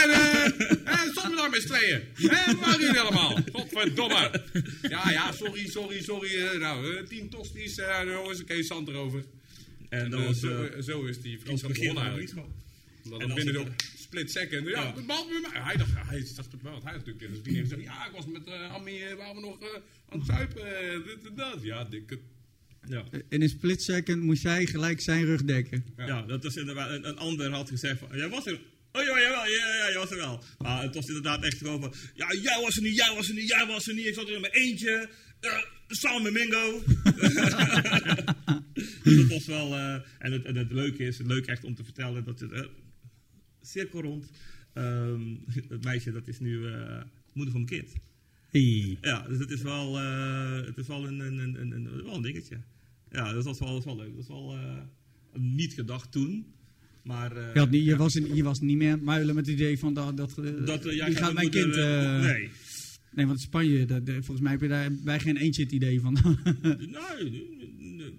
[0.83, 2.01] en, stonden we daar met z'n tweeën.
[2.29, 3.37] En waar jullie allemaal?
[3.51, 4.43] Godverdomme.
[4.81, 6.57] Ja, ja, sorry, sorry, sorry.
[6.57, 9.23] nou, tien tosties, eh jongens, oké, zand erover.
[9.89, 12.57] En En dat eh, was, zo, eh, zo is die begonnen van de
[13.09, 14.67] dan als binnen de split second.
[14.67, 14.93] Ja, Ja.
[15.05, 15.61] behalve met mij.
[15.61, 18.25] Hij dacht, hij dacht het wel, hij had natuurlijk dus die zei, ja, ik was
[18.25, 19.67] met uh, Ammi, eh, waren we nog eh,
[20.09, 21.57] aan het zuipen, eh, dit en dat.
[21.61, 22.19] Ja, dikke.
[22.87, 23.03] Ja.
[23.29, 25.85] In een split second moest jij gelijk zijn rug dekken.
[25.97, 26.05] Ja.
[26.05, 26.89] Ja, dat is inderdaad.
[26.89, 28.59] Een, een ander had gezegd van, jij was er.
[28.91, 30.43] Oh ja, jawel, ja, ja, ja, jij was er wel.
[30.57, 33.47] Maar het was inderdaad echt over, ja, jij was er niet, jij was er niet,
[33.49, 34.05] jij was er niet.
[34.05, 35.09] Ik zat er in mijn eentje,
[35.39, 35.63] eh,
[36.21, 36.81] met Mingo.
[39.17, 41.83] dat was wel, eh, en, het, en het leuke is, het leuke echt om te
[41.83, 42.63] vertellen, dat het, eh,
[43.61, 44.31] cirkel rond,
[44.73, 45.21] ehm,
[45.67, 47.01] het meisje dat is nu eh,
[47.33, 47.93] moeder van mijn kind.
[48.49, 48.97] Hey.
[49.01, 49.95] Ja, dus het is wel,
[50.65, 52.57] het is wel een, een, een, een, een- wel een dingetje.
[53.11, 54.15] Ja, dat was wel, dat was wel leuk.
[54.15, 54.57] Dat was wel
[55.33, 56.45] niet gedacht toen.
[57.03, 59.45] Maar Je, had niet, je, was, er- je was niet meer aan het muilen met
[59.45, 60.35] het idee van dat, dat,
[60.65, 61.75] dat, jij die gaat mijn kind...
[61.75, 62.49] nee.
[63.13, 66.13] Nee, want Spanje, dat, volgens mij heb je daar bij geen eentje het idee van.
[66.61, 68.13] Nee, nee, nee.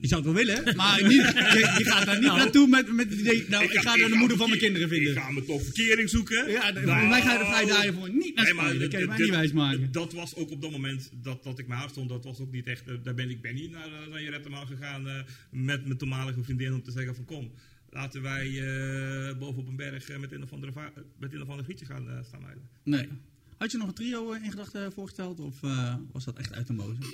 [0.00, 3.10] je zou het wel willen, maar niet, je, je gaat daar niet naartoe met, met
[3.10, 3.44] het idee...
[3.48, 5.14] Nou, ik, ga daar de moeder van mijn kinderen Ik vinden.
[5.22, 6.50] ga me toch verkering zoeken.
[6.50, 8.64] Ja, de- Nou, volgens mij ga je er vrij dagen voor niet naar Nee, maar
[8.64, 8.78] Spanje.
[8.80, 9.92] Dat kan je dit- mij niet dit- wijsmaken.
[9.92, 12.08] Dat was ook op dat moment dat, dat ik me stond.
[12.08, 12.88] Dat was ook niet echt.
[12.88, 16.42] eh, daar ben ik ben niet naar, eh, naar Jeretteman gegaan eh, met mijn toenmalige
[16.42, 17.50] vriendin om te zeggen van kom.
[17.90, 21.48] Laten wij eh boven op een berg met een of andere, va- met een of
[21.48, 22.42] ander grietje gaan staan.
[22.84, 23.08] Nee.
[23.62, 25.40] Had je nog een trio eh, in gedachten voorgesteld?
[25.40, 26.98] Of eh, was dat echt uit de mozen?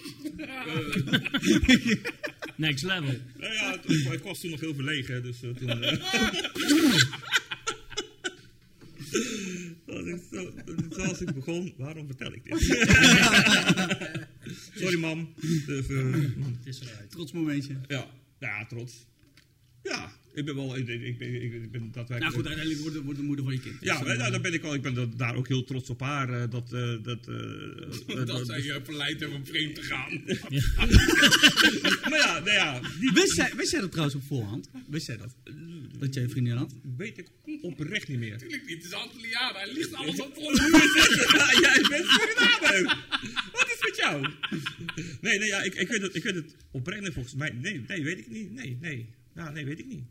[2.57, 3.15] Next level.
[3.37, 3.79] Nou ja,
[4.11, 5.69] het- was toen nog heel verlegen, dus eh, toen...
[5.69, 5.81] eh,
[9.87, 10.53] dat is zo,
[10.91, 12.61] zoals ik begon, waarom vertel ik dit?
[14.81, 15.35] Sorry mam.
[15.41, 17.11] Eh, Het is eruit.
[17.11, 17.77] Trots momentje.
[17.89, 18.07] ja,
[18.39, 19.07] ja, trots.
[19.83, 22.21] Ja, ik ben wel, ik, ik, ben, ik, ben daadwerkelijk...
[22.21, 23.77] Nou goed, uiteindelijk wordt, wordt de moeder van je kind.
[23.81, 24.75] Ja, Dus, maar, eh, nou, daar ben ik wel.
[24.75, 26.29] Ik ben da- daar ook heel trots op haar.
[26.43, 30.13] eh, dat, eh, dat, eh, eh, Dat zij je verleid hebben om vreemd te gaan.
[32.11, 34.71] maar ja, nou ja, die Wist jij, wist jij dat trouwens op voorhand?
[34.89, 35.35] Wist jij dat?
[35.99, 36.75] Dat jij een vriendin had?
[36.97, 37.29] weet ik
[37.63, 38.31] oprecht niet meer.
[38.31, 40.55] Natuurlijk niet, het is Antilliaan, hij ligt alles op voor.
[41.39, 42.97] ja, jij bent Suriname.
[43.53, 44.27] Wat is met jou?
[45.21, 47.51] Nee, nee, ja, ik, ik, weet het, ik weet het oprecht niet volgens mij.
[47.51, 48.53] Nee, nee, weet ik niet.
[48.53, 49.09] Nee, nee.
[49.35, 50.05] Ja, nee, weet ik niet.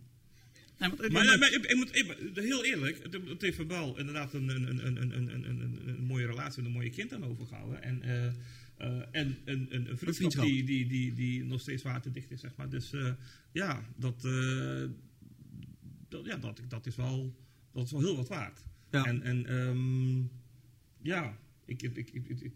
[0.79, 4.85] Nee, Maar, ik, ik moet, ik, heel eerlijk, het, heeft wel inderdaad een, een, een,
[4.85, 7.81] een, een, een, een, een mooie relatie en een mooie kind aan overgehouden.
[7.83, 10.45] En, eh, eh, en een, een, een vriendschap.
[10.45, 12.69] Die, die, die, die nog steeds waterdicht is, zeg maar.
[12.69, 13.13] Dus eh,
[13.51, 14.21] ja, dat,
[16.09, 17.35] dat, ja dat, dat, is wel,
[17.73, 18.63] dat is wel heel wat waard.
[18.91, 19.05] Ja.
[19.05, 20.17] En, en ehm,
[21.01, 22.51] ja, ik, ik- ik-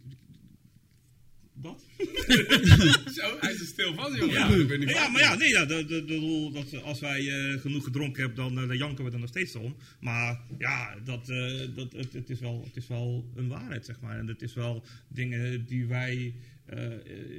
[1.54, 1.86] dat?
[3.16, 4.34] Zo, hij is er stil van, jongen.
[4.34, 7.00] Ja, Ik ben niet ja maar ja, nee, ja, de, de, de, rol dat als
[7.00, 9.76] wij eh, genoeg gedronken hebben, dan, eh, dan janken we er nog steeds om.
[10.00, 14.00] Maar ja, dat, eh, dat, het, het, is wel, het is wel een waarheid, zeg
[14.00, 14.18] maar.
[14.18, 16.34] En het is wel dingen die wij
[16.66, 16.92] eh,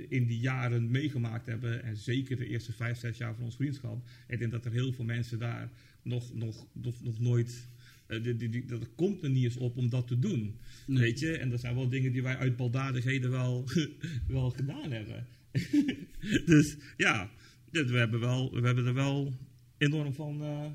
[0.08, 1.82] in die jaren meegemaakt hebben.
[1.82, 4.08] En zeker de eerste vijf, zes jaar van ons vriendschap.
[4.28, 5.70] Ik denk dat er heel veel mensen daar
[6.02, 7.68] nog, nog, nog, nog nooit...
[8.06, 10.56] eh, die, die, die, dat komt er niet eens op om dat te doen.
[10.86, 11.36] Weet je?
[11.38, 13.68] En dat zijn wel dingen die wij uit baldadigheden wel,
[14.28, 15.26] wel gedaan hebben.
[16.46, 17.30] dus ja,
[17.70, 19.32] dit- we hebben, wel, we hebben er wel
[19.78, 20.42] enorm van.
[20.42, 20.66] eh,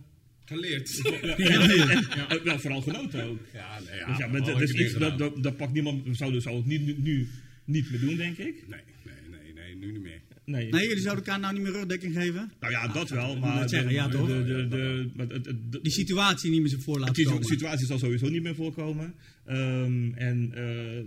[0.45, 0.89] Geleerd.
[1.37, 3.39] ja, en wel vooral genoten ook.
[3.53, 4.07] Ja, nee, ja.
[4.07, 6.03] dus ja, maar dat, is iets, dat, dat, dat pakt niemand.
[6.05, 7.27] We zouden, zou het niet, nu, nu
[7.65, 8.67] niet meer doen, denk ik.
[8.67, 10.21] Nee, nee, nee, nee, nu niet meer.
[10.47, 10.69] Nee.
[10.69, 12.51] Nee, jullie zouden elkaar nou niet meer rugdekking geven?
[12.59, 13.59] Nou ja, dat wel, moet maar.
[13.59, 14.27] net zeggen, de- ja, toch?
[14.27, 17.43] de- de- de- maar het- het- de- Die situatie niet meer zo voor laten komen.
[17.43, 19.13] situatie zal sowieso niet meer voorkomen.
[19.45, 21.03] Ehm, en eh,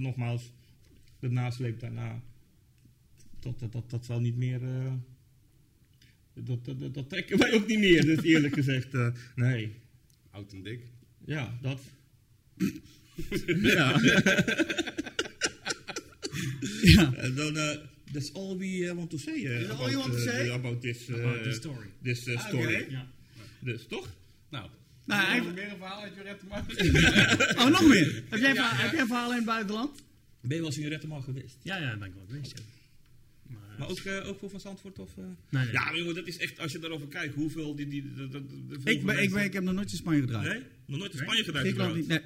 [0.00, 0.52] nogmaals,
[1.20, 2.22] de nasleep daarna,
[3.40, 4.62] dat, dat, dat, dat zal niet meer.
[4.62, 4.92] eh,
[6.34, 8.94] dat, dat, dat, dat trekken wij ook niet meer, dus eerlijk gezegd.
[8.94, 9.72] eh, nee.
[10.30, 10.80] Oud en dik.
[11.24, 11.80] Ja, dat.
[13.62, 14.00] ja.
[16.82, 17.14] Ja.
[17.14, 17.56] En dan,
[18.12, 19.44] that's all we eh, want to say.
[19.44, 20.50] eh, That's all about, you want to eh, say?
[20.50, 21.86] about this, eh, About this story.
[22.02, 22.74] this, Ah, story.
[22.74, 22.90] oké.
[22.90, 23.06] Ja.
[23.60, 24.08] Dus, toch?
[24.50, 24.68] Nou,
[25.04, 26.76] Nou, heb meer een verhaal uit je red te maken?
[27.58, 28.22] Oh, nog meer.
[28.28, 30.02] Heb jij, verha- heb jij verhalen in het buitenland?
[30.40, 31.56] Ben je wel eens in Rettemal geweest?
[31.62, 32.52] Ja, ja, ben ik wel geweest.
[32.58, 32.62] Ja.
[33.54, 34.98] Maar, Maar ook, eh, ook voor Van Zandvoort?
[34.98, 35.24] Of, eh?
[35.48, 35.72] nee, nee.
[35.72, 37.88] Ja, maar jongen, dat is echt, als je daarover kijkt, hoeveel die...
[37.88, 40.20] die, die, die- die- die- Ik, ben, ik, ben, ik heb nog nooit in Spanje
[40.20, 40.48] gedraaid.
[40.48, 40.62] Nee?
[40.86, 41.60] Nog nooit in Spanje gedaan?
[41.60, 42.06] Griekenland niet.
[42.08, 42.20] Nee.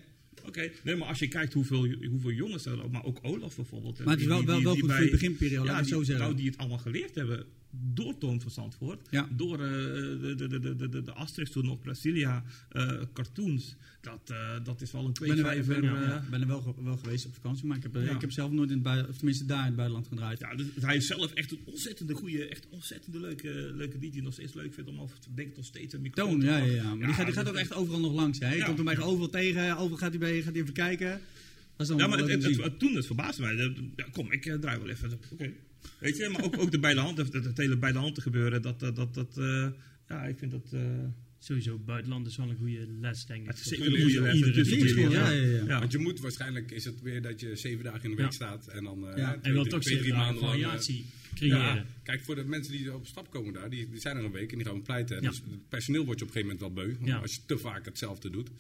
[0.47, 3.99] Oké, nee, maar als je kijkt hoeveel, hoeveel jongens er, maar ook Olaf bijvoorbeeld.
[3.99, 6.03] Maar het is wel, wel, wel goed voor bij- je beginperiode, laat ik die, zo
[6.03, 6.24] zeggen.
[6.24, 9.06] Nou, die het allemaal geleerd hebben door Toon van Zandvoort.
[9.10, 9.28] Ja.
[9.36, 13.76] Door eh, de, de, de, de, de, de Asterix toen nog, Brasilia, eh, cartoons.
[14.00, 15.80] Dat, eh, dat is wel een Ik ben er, ik kweekvijver.
[15.80, 18.00] ben, eh, ja, ben er wel, wel geweest op vakantie, maar ik heb, Ja.
[18.14, 20.38] ik heb zelf nooit in het buitenland, of tenminste daar in het buitenland gedraaid.
[20.38, 24.20] Ja, dus hij is zelf echt een ontzettende goede, echt ontzettende leuke, leuke DJ.
[24.20, 26.72] Nog steeds leuk vindt om af te denken tot steeds een microfoon Toon, ja, ja,
[26.72, 26.94] ja.
[26.94, 28.38] Maar die, gaat, die gaat ook echt overal nog langs.
[28.38, 28.54] Hè.
[28.54, 28.64] Ja.
[28.64, 31.08] komt hem bij overal tegen, overal gaat hij, bij, gaat hij even kijken.
[31.10, 31.20] Dat
[31.80, 33.74] is dan Ja, maar het, het, het- toen, het verbaasde mij.
[34.12, 35.18] Kom, ik draai wel even.
[35.32, 35.52] Oké.
[35.99, 38.14] Weet je, maar ook, ook de bij de hand, het, het hele bij de hand
[38.14, 38.62] te gebeuren.
[38.62, 39.68] Dat, dat, dat, dat eh,
[40.09, 40.72] ja, ik vind dat...
[40.72, 40.80] eh,
[41.39, 43.47] Sowieso, buitenland is wel een goede les, denk ik.
[43.47, 44.35] het is Voor zeker een goede les.
[44.35, 45.64] iedere Het is een goede Leerschool, les, ja, ja, ja.
[45.66, 45.78] Ja.
[45.78, 48.30] Want je moet waarschijnlijk, is het weer dat je zeven dagen in de week Ja.
[48.30, 49.30] staat en dan eh, Ja.
[49.33, 50.53] twee, En wel drie- toch twee, drie zeker maanden lang.
[50.62, 51.05] variatie
[51.35, 51.59] creëren.
[51.59, 54.33] Ja, kijk, voor de mensen die op stap komen daar, die, die zijn er een
[54.33, 55.22] week en die gaan pleiten.
[55.22, 55.28] Ja.
[55.28, 57.16] Dus het personeel wordt je op een gegeven moment wel beu, Ja.
[57.18, 58.51] als je te vaak hetzelfde doet.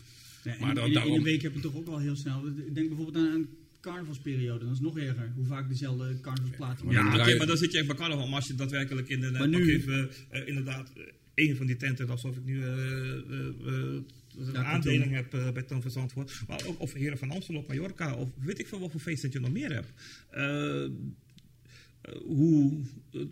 [0.44, 2.46] Ja, Maar dan- in, in daarom- een week heb je toch ook al heel snel.
[2.46, 3.48] Ik denk bijvoorbeeld aan een
[3.82, 4.64] carnavalsperiode.
[4.64, 5.32] Dat is nog erger.
[5.34, 8.26] Hoe vaak dezelfde carnavalsplaten Maar Ja, je- maar dan zit je echt bij carnaval.
[8.26, 9.30] Maar als je daadwerkelijk in de...
[9.30, 11.02] Maar nu- even, eh, inderdaad, eh,
[11.48, 14.04] een van die tenten, alsof ik nu eh, een
[14.52, 16.42] Ja, aandeling heb bij Toon van Zandvoort.
[16.48, 18.14] Maar ook, of Heren van Amstel op Mallorca.
[18.14, 19.92] Of weet ik veel wat voor feest dat je nog meer hebt.
[22.24, 22.80] Hoe,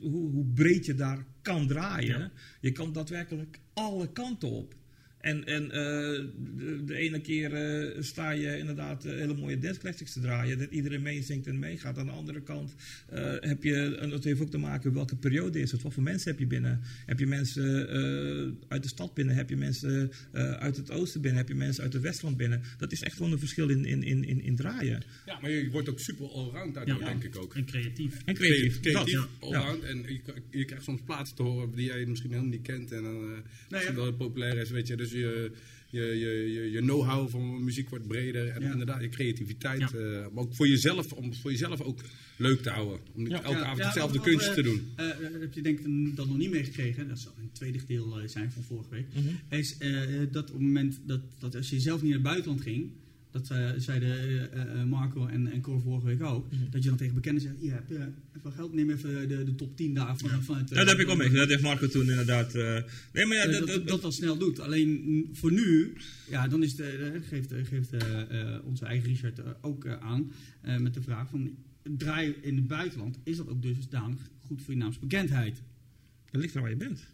[0.01, 2.33] hoe, hoe breed je daar kan draaien.
[2.61, 4.75] Je kan daadwerkelijk alle kanten op.
[5.21, 6.25] En, en eh,
[6.57, 10.59] de, de ene keer eh, sta je inderdaad eh, hele mooie classics te draaien.
[10.59, 11.99] Dat iedereen meezingt en meegaat.
[11.99, 12.75] Aan de andere kant
[13.09, 15.83] eh, heb je, en dat heeft ook te maken welke periode is het.
[15.83, 16.81] Wat voor mensen heb je binnen?
[17.07, 19.35] Heb je mensen eh, uit de stad binnen?
[19.35, 21.39] Heb je mensen eh, uit het oosten binnen?
[21.41, 22.63] Heb je mensen uit het westland binnen?
[22.79, 25.03] Dat is echt gewoon een verschil in, in, in, in, in draaien.
[25.27, 27.05] Ja, maar je wordt ook super allround daardoor, Ja.
[27.07, 27.55] denk ik ook.
[27.55, 28.23] En creatief.
[28.25, 28.81] En creatief.
[28.81, 29.47] Creatief, Dat, ja.
[29.47, 29.83] allround.
[29.83, 32.93] En je, je krijgt soms plaatsen te horen die jij misschien helemaal niet kent.
[32.93, 33.39] En dan eh
[33.71, 34.01] misschien ja.
[34.01, 34.97] wel populair is, weet je.
[34.97, 35.51] Dus je,
[35.91, 38.49] je, je, je, je know-how van muziek wordt breder.
[38.49, 38.71] En Ja.
[38.73, 39.81] inderdaad, je creativiteit.
[39.81, 39.87] Ja.
[39.99, 42.01] eh, maar ook voor jezelf, om het voor jezelf ook
[42.37, 42.99] leuk te houden.
[43.15, 43.43] Om niet Ja.
[43.43, 44.89] elke Ja, avond hetzelfde kunstje eh, te doen.
[44.97, 47.09] eh, eh, heb je denk ik dat nog niet meegekregen.
[47.09, 49.07] Dat zal een tweede deel eh, zijn van vorige week.
[49.15, 49.55] Mhm.
[49.61, 50.01] Is eh,
[50.33, 52.91] dat op het moment dat, dat als je zelf niet naar het buitenland ging.
[53.31, 54.11] Dat eh, zeiden
[54.53, 56.53] eh, eh, Marco en, en Cor vorige week ook.
[56.53, 56.71] Mhm.
[56.71, 58.07] Dat je dan tegen bekenden zegt: Ja, heb je
[58.37, 60.69] even geld, neem even de, de top 10 daar van, van het.
[60.69, 61.31] Ja, dat heb ik al mee.
[61.31, 62.55] Dat heeft Marco toen inderdaad.
[63.13, 64.61] nee, maar ja, dat, dat, dat, dat, snel doet.
[64.61, 65.93] Alleen mm, voor nu,
[66.29, 67.91] ja, dan is de, geeft, geeft
[68.65, 70.33] onze eigen Richard ook aan
[70.79, 74.81] met de vraag van draai in het buitenland, is dat ook dusdanig goed voor je
[74.81, 75.63] naamsbekendheid?
[76.31, 77.07] dat ligt er waar je bent.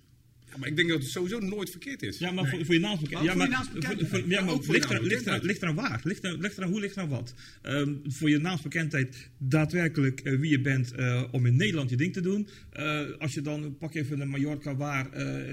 [0.59, 2.19] Maar ik denk dat het sowieso nooit verkeerd is.
[2.19, 3.25] Ja, maar voor, voor je naamsbekend.
[3.25, 5.43] Ja, maar, ja, Maar ligt, er, ligt, er, naamsbekendheid.
[5.43, 6.01] ligt er aan waar?
[6.05, 7.35] Ligt er, ligt er aan hoe, ligt er aan wat?
[7.63, 12.13] Ehm, voor je naamsbekendheid daadwerkelijk eh, wie je bent eh, om in Nederland je ding
[12.13, 12.49] te doen.
[12.71, 15.11] Eh, als je dan, pak even een Mallorca waar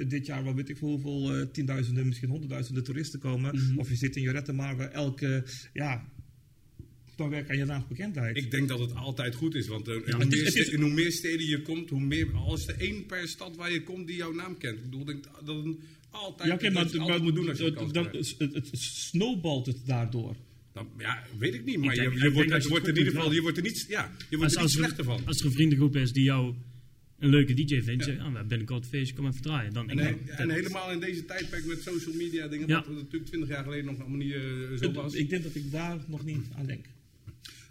[0.08, 3.56] dit jaar, wat weet ik veel, hoeveel tienduizenden, misschien honderdduizenden toeristen komen.
[3.56, 3.78] Mhm.
[3.78, 5.44] Of je zit in Jorette maar waar elke,
[5.74, 6.12] ja,
[7.16, 8.38] dan werk aan je naamsbekendheid.
[8.38, 10.76] Ik denk dat het altijd goed is, want eh, Ja, hoe, het is- meer is-
[10.76, 14.08] hoe meer steden je komt, hoe meer, als er één per stad waar je komt
[14.08, 14.78] die jouw naam kent.
[14.78, 15.76] Ik bedoel, denk dat het
[16.10, 18.36] altijd, ja, oké, dat maar, altijd moet doen als je dat- dat- krijgt.
[18.38, 20.36] het, het snowbalt het daardoor.
[20.74, 22.98] Dan, ja, weet ik niet, maar Ik denk- je, wordt, dat je je wordt het
[22.98, 25.06] in ieder geval, je wordt er niet, ja, je wordt Als, er niet slechter er,
[25.06, 25.26] van.
[25.26, 26.54] als er een vriendengroep is die jou
[27.20, 29.74] een leuke DJ vindt, zeg, ah, we hebben binnenkort feestje, kom even draaien.
[29.74, 32.84] Dan, En, ik- he- en dat- helemaal in deze tijdperk met social media dingen, Ja.
[32.88, 34.42] wat natuurlijk 20 jaar geleden nog allemaal niet eh,
[34.82, 35.14] zo was.
[35.14, 36.86] Ik denk dat ik daar nog niet aan denk.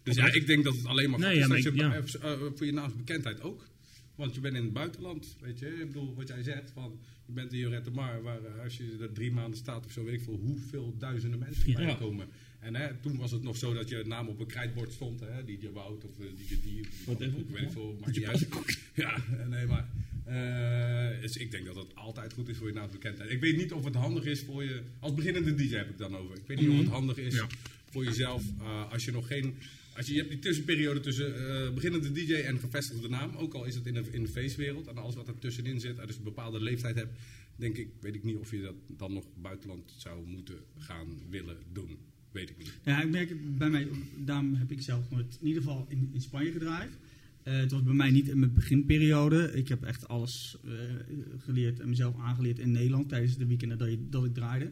[0.03, 1.83] Dus ja, ik denk dat het alleen maar Nee, ja, is maar dat ik- je,
[2.23, 2.31] ja.
[2.33, 3.67] eh, voor je naamsbekendheid ook.
[4.15, 5.67] Want je bent in het buitenland, weet je.
[5.67, 8.97] Ik bedoel, wat jij zegt, van, je bent in Jorette Mar, waar eh, als je
[9.01, 12.27] er drie maanden staat of zo, weet ik veel, hoeveel duizenden mensen bij komen.
[12.61, 15.45] En hè, toen was het nog zo dat je naam op een krijtbord stond, hè,
[15.45, 16.27] DJ Wout of eh,
[16.63, 17.39] Die, of Wat even?
[17.39, 18.49] ik weet ik veel, maakt niet uit.
[18.95, 19.89] Ja, nee, maar...
[21.21, 23.31] dus ik denk dat het altijd goed is voor je naamsbekendheid.
[23.31, 24.83] Ik weet niet of het handig is voor je...
[25.01, 26.37] Als beginnende DJ heb ik dan over.
[26.37, 27.47] Ik weet niet of het handig is Ja.
[27.91, 28.43] voor jezelf
[28.91, 29.55] als je nog geen...
[29.97, 33.36] Als je, je hebt die tussenperiode tussen eh, beginnende DJ en gevestigde naam.
[33.36, 34.86] Ook al is het in de, in de feestwereld.
[34.86, 36.01] En alles wat er tussenin zit.
[36.01, 37.12] Als je een bepaalde leeftijd hebt.
[37.57, 41.57] Denk ik, weet ik niet of je dat dan nog buitenland zou moeten gaan willen
[41.72, 41.97] doen.
[42.32, 42.72] Weet ik niet.
[42.84, 43.88] Ja, ik merk het bij mij,
[44.24, 46.90] daarom heb ik zelf nooit in ieder geval in, in Spanje gedraaid.
[47.43, 49.53] Eh, het was bij mij niet in mijn beginperiode.
[49.55, 50.70] Ik heb echt alles eh,
[51.38, 54.70] geleerd en mezelf aangeleerd in Nederland tijdens de weekenden dat, je- dat ik draaide.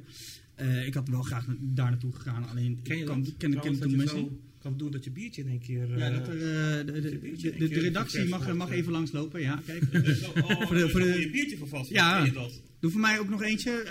[0.55, 3.15] Eh, ik had wel graag na- daar naartoe gegaan, alleen Ken je ik dat?
[3.17, 4.39] kan, ken, ken, Trouwens, toen dat mensen.
[4.63, 5.99] Kan doen dat je biertje in één keer...
[5.99, 8.77] Ja, eh, dat er, eh, de, de, redactie mag, mag eh.
[8.77, 9.41] even langslopen.
[9.41, 9.83] Ja, kijk.
[10.43, 11.91] Oh, Voor de- voor de- je biertje vervast.
[11.91, 12.17] Ja.
[12.17, 12.61] Ken je dat?
[12.81, 13.85] Doe voor mij ook nog eentje.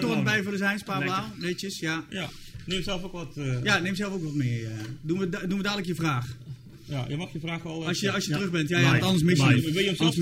[0.00, 0.24] lang.
[0.24, 1.24] bij voor de zijn, spaarblauw.
[1.38, 2.04] Netjes, ja.
[2.10, 2.30] Ja,
[2.66, 3.36] neem zelf ook wat.
[3.36, 4.66] eh, Ja, neem zelf ook wat mee.
[5.00, 6.36] doen, we, doen we dadelijk je vraag.
[6.84, 7.86] ja, je mag je vragen al.
[7.86, 8.68] Als je, als je terug bent.
[8.68, 9.60] Ja, ja, anders mis je hem.
[9.60, 10.16] Wil je hem zelf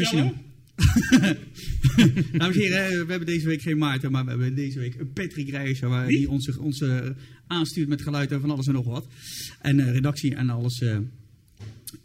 [2.38, 5.12] Dames en heren, we hebben deze week geen Maarten, maar we hebben deze week een
[5.12, 7.06] Patrick Rijsser, die ons, ons eh,
[7.46, 9.06] aanstuurt met geluid en van alles en nog wat.
[9.60, 10.98] En eh, redactie en alles, eh,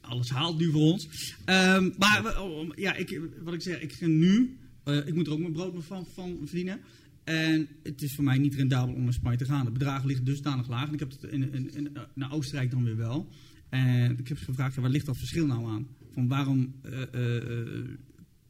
[0.02, 1.08] alles haalt nu voor ons.
[1.46, 5.28] Ehm, maar we- oh, ja, ik, wat ik zeg, ik ga nu, eh, ik moet
[5.28, 6.80] er ook mijn brood van, van verdienen.
[7.24, 9.66] En het is voor mij niet rendabel om naar Spanje te gaan.
[9.66, 10.88] Het bedrag ligt dusdanig laag.
[10.88, 13.30] En ik heb het in, in, in- naar Oostenrijk dan weer wel.
[13.70, 15.88] En ik heb ze gevraagd, ja, waar ligt dat verschil nou aan?
[16.14, 17.84] Van waarom eh, eh, eh,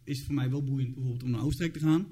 [0.06, 2.08] is het voor mij wel boeiend bijvoorbeeld om naar Oostenrijk te gaan,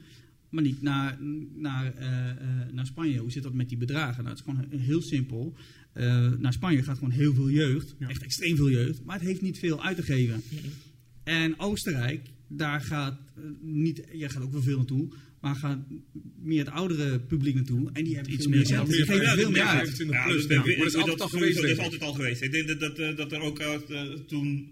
[0.50, 1.18] maar niet naar,
[1.56, 2.38] naar, eh, eh,
[2.72, 3.18] naar Spanje.
[3.20, 4.24] Hoe zit dat met die bedragen?
[4.24, 5.54] Nou, het is gewoon heel simpel.
[5.94, 8.08] Eh, naar Spanje gaat gewoon heel veel jeugd, Ja.
[8.10, 10.42] echt extreem veel jeugd, maar het heeft niet veel uit te geven.
[11.24, 13.20] En Oostenrijk, daar gaat
[13.62, 15.10] niet, jij gaat ook wel veel naartoe,
[15.42, 15.80] maar gaat
[16.42, 17.90] meer het oudere publiek naartoe.
[17.94, 18.90] En die hebben Iets meer geld.
[18.90, 19.90] die geven Ja, veel meer uit.
[19.90, 20.28] 25 Ja,
[20.78, 22.42] dat, is altijd al geweest, dat is altijd al geweest.
[22.42, 23.62] Ik denk dat, dat, dat er ook
[24.28, 24.70] toen,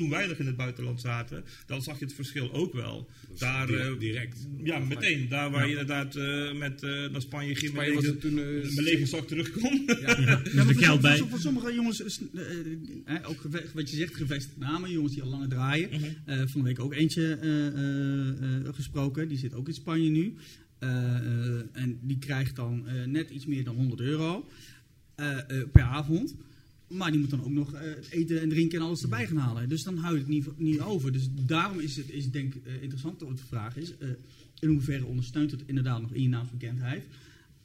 [0.00, 3.08] toen wij nog in het buitenland zaten, dan zag je het verschil ook wel.
[3.38, 4.46] Daar, eh, direct.
[4.64, 5.28] ja, meteen.
[5.28, 8.38] Daar waar je inderdaad eh, met, eh, naar Spanje ging, Spanje was met het toen...
[8.38, 9.86] eh, mijn lege zak terugkom.
[9.86, 10.00] Dus
[10.52, 11.18] Ja, maar geld voor, bij.
[11.18, 13.42] voor, sommige jongens, is, eh, eh, ook
[13.74, 15.88] wat je zegt, gevestigd namen, jongens die al langer draaien.
[15.90, 16.04] Mhm.
[16.24, 18.28] Eh, van de week ook eentje eh, eh,
[18.66, 20.34] eh, gesproken, die zit ook in Spanje nu.
[20.78, 24.48] Eh, eh, en die krijgt dan eh, net iets meer dan 100 euro
[25.14, 26.34] eh, eh, per avond.
[26.90, 29.68] Maar die moet dan ook nog eh, eten en drinken en alles erbij gaan halen.
[29.68, 31.12] Dus dan houdt het niet, niet over.
[31.12, 33.98] Dus daarom is het is denk ik eh, interessant wat de vraag is.
[33.98, 34.08] eh,
[34.60, 37.04] in hoeverre ondersteunt het inderdaad nog in je naamsbekendheid?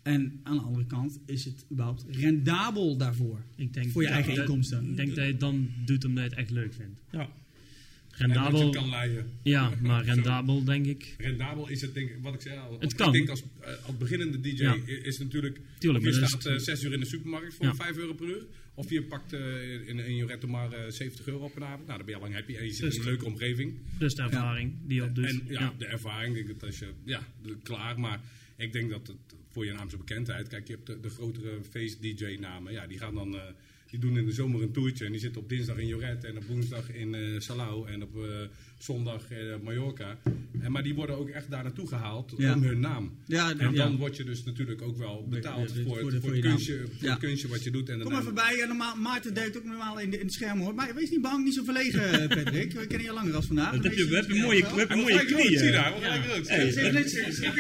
[0.04, 3.42] En aan de andere kant, is het überhaupt rendabel daarvoor?
[3.56, 4.90] Ik denk, Voor je eigen dat- inkomsten.
[4.90, 7.02] Ik denk dat je het dan doet omdat je het echt leuk vindt.
[7.12, 7.20] Ja.
[7.20, 7.28] En
[8.10, 9.26] dat je Rendabel, het kan leiden.
[9.44, 11.16] ja, maar rendabel denk ik.
[11.18, 12.78] Rendabel is het, denk ik, wat ik zei al.
[12.80, 13.12] Het Ik kan.
[13.12, 13.44] denk als,
[13.86, 14.78] als beginnende DJ Ja.
[14.86, 15.60] is natuurlijk.
[15.78, 17.76] Tuurlijk, je dat staat zes uur in de supermarkt voor Ja.
[17.76, 18.44] 5 euro per uur.
[18.76, 21.86] Of je pakt eh, in, in je retto maar eh, 70 euro op een avond.
[21.88, 22.56] Nou, dan ben je al lang happy.
[22.56, 23.74] En je zit Dus- in een leuke omgeving.
[24.00, 25.26] Dus de ervaring die je opdoet.
[25.26, 25.74] En ja, ja.
[25.78, 27.28] de ervaring, denk ik dat als je, ja,
[27.64, 28.00] klaar.
[28.00, 28.22] Maar
[28.58, 32.74] ik denk dat het voor je naamse bekendheid, kijk, je hebt de, de grotere feest-DJ-namen,
[32.74, 33.42] ja, die gaan dan, eh,
[33.90, 35.06] die doen in de zomer een toertje.
[35.06, 38.16] En die zitten op dinsdag in Joret en op woensdag in eh Salau en op
[38.16, 38.48] eh,
[38.80, 40.18] zondag in Mallorca.
[40.62, 42.54] En, maar die worden ook echt daar naartoe gehaald Ja.
[42.54, 43.18] om hun naam.
[43.26, 43.72] Ja, En ja.
[43.72, 46.50] dan word je dus natuurlijk ook wel betaald voor, voor de- voor voor het je
[46.50, 47.10] kunstje, voor Ja.
[47.10, 47.90] het kunstje wat je doet.
[47.90, 48.22] En Kom naam.
[48.22, 48.60] even bij.
[48.62, 50.74] En normaal, Maarten duikt ook normaal in, de, in het scherm hoor.
[50.76, 52.72] Maar wees niet bang, niet zo verlegen, Patrick.
[52.74, 53.74] We kennen je langer als vandaag.
[53.74, 55.72] Dat heb je, we hebben mooie, we hebben mooie rood, zie je knieën.
[55.72, 55.94] daar?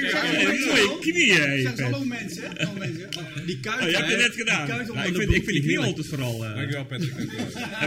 [0.01, 2.43] Mooie knieën, Zeg hallo mensen.
[2.57, 3.09] Hallo mensen.
[3.45, 3.81] Die kuit.
[3.83, 4.67] Oh, je hebt het hè, net gedaan.
[4.67, 6.45] Nou, ik, vind, ik broek, vind die knieën altijd vooral.
[6.45, 7.13] eh Dankjewel Patrick.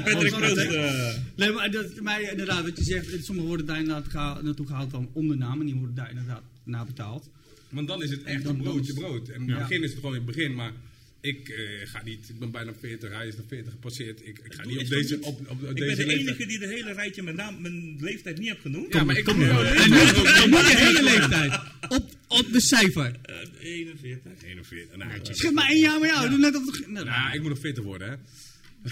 [0.04, 3.78] Patrick Proost, dat, eh, Nee, maar dat, mij, inderdaad, wat je zegt, sommigen worden daar
[3.78, 5.60] inderdaad geha- naartoe gehaald dan om de naam.
[5.60, 7.28] En die worden daar inderdaad na betaald.
[7.68, 9.28] Want dan is het echt een broodje brood.
[9.28, 10.72] En in het begin is het gewoon in het begin, maar
[11.20, 14.20] ik eh, ga niet, ik ben bijna 40, hij is nog 40 gepasseerd.
[14.26, 16.18] Ik, ik ga niet op deze, op, op, op ik deze ben de leeftijd.
[16.20, 18.92] enige die de hele rijtje mijn, naam, mijn leeftijd niet heb genoemd.
[18.92, 19.44] Ja, maar ik kom nu.
[19.48, 21.60] En je hele leeftijd.
[21.88, 23.16] Op, op de cijfer.
[23.22, 24.32] Eh, 41.
[24.44, 24.96] 41.
[24.96, 26.28] Nou, Schip maar één jaar met jou.
[26.28, 26.86] Doe net of het...
[26.88, 28.16] Nou, nou, ik moet nog fitter worden, hè.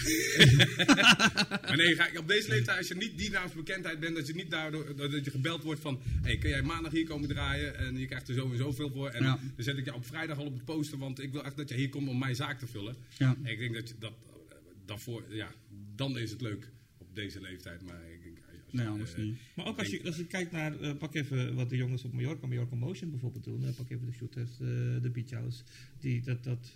[1.67, 4.35] maar nee, ga ik op deze leeftijd, als je niet die naamsbekendheid bent, dat je
[4.35, 7.97] niet daardoor dat je gebeld wordt van, hey, kun jij maandag hier komen draaien en
[7.99, 9.09] je krijgt er zo en zoveel voor.
[9.09, 9.39] En Ja.
[9.55, 11.69] dan zet ik je op vrijdag al op het poster, want ik wil echt dat
[11.69, 12.97] je hier komt om mijn zaak te vullen.
[13.19, 13.37] Ja.
[13.43, 14.13] En ik denk dat je dat,
[14.49, 15.53] eh, daarvoor, ja,
[15.95, 17.83] dan is het leuk op deze leeftijd.
[17.83, 18.35] Maar ik denk,
[18.71, 19.39] Nee, anders eh, niet.
[19.55, 22.13] Maar ook als je, als je kijkt naar, eh, pak even wat de jongens op
[22.13, 23.75] Mallorca, Mallorca Motion bijvoorbeeld doen.
[23.77, 24.57] pak even de shooters,
[25.03, 25.63] de beach house.
[26.01, 26.73] Die, dat, dat,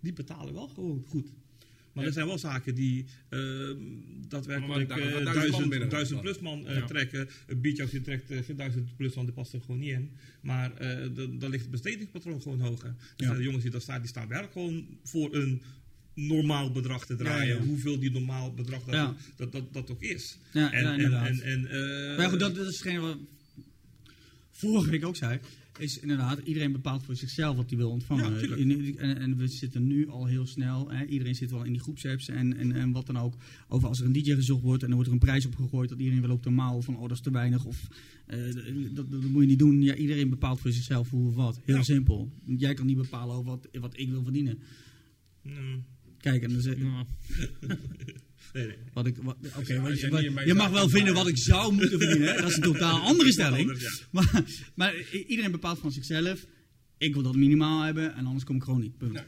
[0.00, 1.28] die betalen wel gewoon goed.
[1.94, 3.40] Maar er zijn wel zaken die eh,
[4.28, 7.28] daadwerkelijk eh, duizend duizend, plus man eh, trekken.
[7.46, 10.10] Een die trekt geen duizend plus man, die past er gewoon niet in.
[10.40, 10.72] Maar
[11.14, 12.94] dan- ligt het bestedingspatroon gewoon hoger.
[13.16, 15.62] Dus de jongens die daar staan, die staan werk gewoon voor een
[16.14, 17.54] normaal bedrag te draaien.
[17.56, 17.66] Ja, ja.
[17.66, 19.16] Hoeveel die normaal bedrag dat, Ja.
[19.36, 20.38] dat, dat, dat ook is.
[20.52, 23.18] Ja, en, en, en, en, Maar goed, dat, dat is hetgeen wat
[24.50, 25.38] vorige week ook zei.
[25.78, 28.32] Is inderdaad, iedereen bepaalt voor zichzelf wat hij wil ontvangen.
[28.32, 28.60] Ja, tuurlijk.
[28.60, 30.90] In- en, en we zitten nu al heel snel.
[30.90, 33.34] Hè, iedereen zit wel in die groepsapps en, en, en wat dan ook.
[33.68, 35.88] Over als er een DJ gezocht wordt en er wordt er een prijs op gegooid.
[35.88, 37.64] Dat iedereen wel op de maal van, oh dat is te weinig.
[37.64, 37.88] Of
[38.26, 38.38] eh,
[38.94, 39.82] dat, dat moet je niet doen.
[39.82, 41.60] Ja, iedereen bepaalt voor zichzelf hoe of wat.
[41.64, 41.82] Heel Ja.
[41.82, 42.32] simpel.
[42.44, 44.58] Jij kan niet bepalen over wat, wat ik wil verdienen.
[45.42, 45.84] mm,
[46.18, 47.04] Kijk, en dan zeg, Nou,
[48.54, 48.76] nee, nee.
[48.92, 49.16] wat ik.
[49.16, 52.36] wat- wat- wat- mijn je mag wel vinden wat ik zou moeten verdienen.
[52.36, 53.78] Dat is een totaal andere stelling.
[54.10, 54.44] Maar,
[54.74, 54.94] maar
[55.26, 56.46] iedereen bepaalt van zichzelf.
[56.98, 58.98] Ik wil dat minimaal hebben en anders kom ik gewoon niet.
[58.98, 59.24] Punt.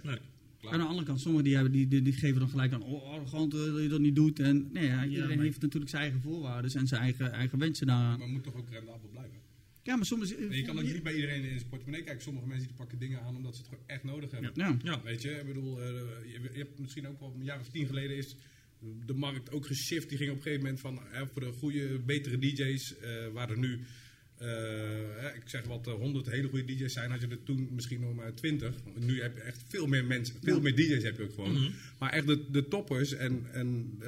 [0.70, 3.12] Aan de andere kant, sommigen die, hebben, die, die, die geven dan gelijk aan, oh
[3.12, 4.38] arrogant eh, dat je dat niet doet.
[4.40, 7.86] En nee, ja, iedereen maar- heeft natuurlijk zijn eigen voorwaarden en zijn eigen, eigen wensen
[7.86, 8.10] daaraan.
[8.18, 9.38] Maar het moet toch ook rendabel blijven?
[9.82, 10.28] Ja, maar soms...
[10.50, 12.22] Je kan ook niet bij iedereen in zijn portemonnee kijken.
[12.22, 14.50] Sommige mensen die pakken dingen aan omdat ze het gewoon echt nodig hebben.
[14.54, 14.76] Ja.
[14.82, 15.00] Ja.
[15.04, 15.86] Weet je, ik bedoel, eh,
[16.32, 18.36] je, je hebt misschien ook wel een jaar of tien geleden is
[19.06, 20.08] de markt ook geshift.
[20.08, 23.54] Die ging op een gegeven moment van eh, voor de goede, betere DJ's eh waren
[23.54, 23.80] er nu.
[24.38, 28.00] eh, ik zeg wat, eh, 100 hele goede DJ's zijn, had je er toen misschien
[28.00, 28.74] nog maar 20.
[28.98, 31.72] Nu heb je echt veel meer mensen, veel meer DJ's heb je ook gewoon.
[31.98, 33.98] Maar echt de, de toppers en, en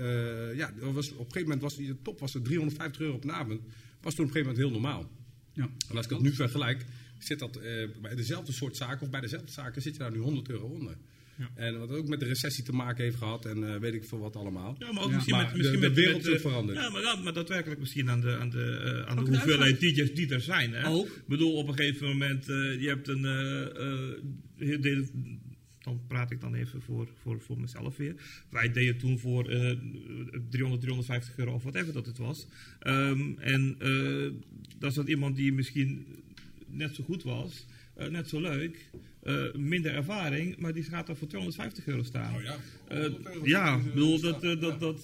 [0.57, 3.25] ja, was, op een gegeven moment was die de top was er 350 euro op
[3.25, 3.61] een avond.
[4.01, 5.11] Was toen op een gegeven moment heel normaal.
[5.53, 5.71] Ja.
[5.89, 6.85] En als ik dat nu vergelijk,
[7.19, 7.61] zit dat
[8.01, 10.97] bij dezelfde soort zaken of bij dezelfde zaken zit je daar nu 100 euro onder.
[11.39, 11.51] Ja.
[11.55, 14.19] En wat ook met de recessie te maken heeft gehad en eh, weet ik veel
[14.19, 14.77] wat allemaal.
[14.79, 15.53] Ja, maar ook Ja, misschien maar met...
[15.53, 16.79] de- Misschien de met, wereld met, veranderd.
[16.79, 19.81] Ja, maar, ja, maar daadwerkelijk misschien aan de, aan de, eh, aan de de hoeveelheid
[19.81, 20.73] DJ's die er zijn.
[20.73, 20.89] Hè?
[20.89, 21.07] Ook.
[21.07, 23.25] Ik bedoel, op een gegeven moment, eh, je hebt een...
[23.25, 25.37] eh, eh, de-
[25.79, 28.15] dan praat ik dan even voor, voor, voor mezelf weer.
[28.51, 29.77] Wij deden toen voor eh
[30.51, 32.47] 300, 350 euro of whatever dat het was.
[32.79, 34.31] Ehm, en eh
[34.79, 36.07] dat is dan iemand die misschien
[36.67, 37.67] net zo goed was,
[38.11, 38.91] net zo leuk,
[39.23, 42.35] eh, minder ervaring, maar die gaat dan voor 250 euro staan.
[42.35, 42.57] Oh ja,
[42.89, 44.79] Eh, 100 euro ja, eh, bedoel, dat, dat, eh, dat, ja.
[44.79, 45.01] dat,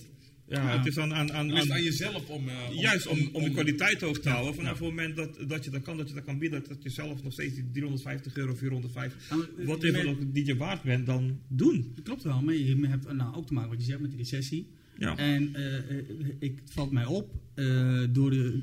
[0.49, 0.77] ja, Ja.
[0.79, 2.49] het is aan, aan, aan, aan- aan jezelf om...
[2.49, 4.55] eh, om- juist om, om de kwaliteit hoog te houden.
[4.55, 6.91] Vanaf het moment dat, dat je dat kan, dat je dat kan bieden, dat je
[6.91, 10.57] zelf nog steeds die 350 euro, 450, Ja, maar, eh, wat even nog die je
[10.57, 11.93] waard bent, dan doen.
[11.95, 14.19] Dat klopt wel, maar je hebt nou, ook te maken wat je zegt met die
[14.19, 14.67] recessie.
[14.99, 15.17] Ja.
[15.17, 16.05] En eh, eh,
[16.39, 18.63] ik, het valt mij op, eh, door de,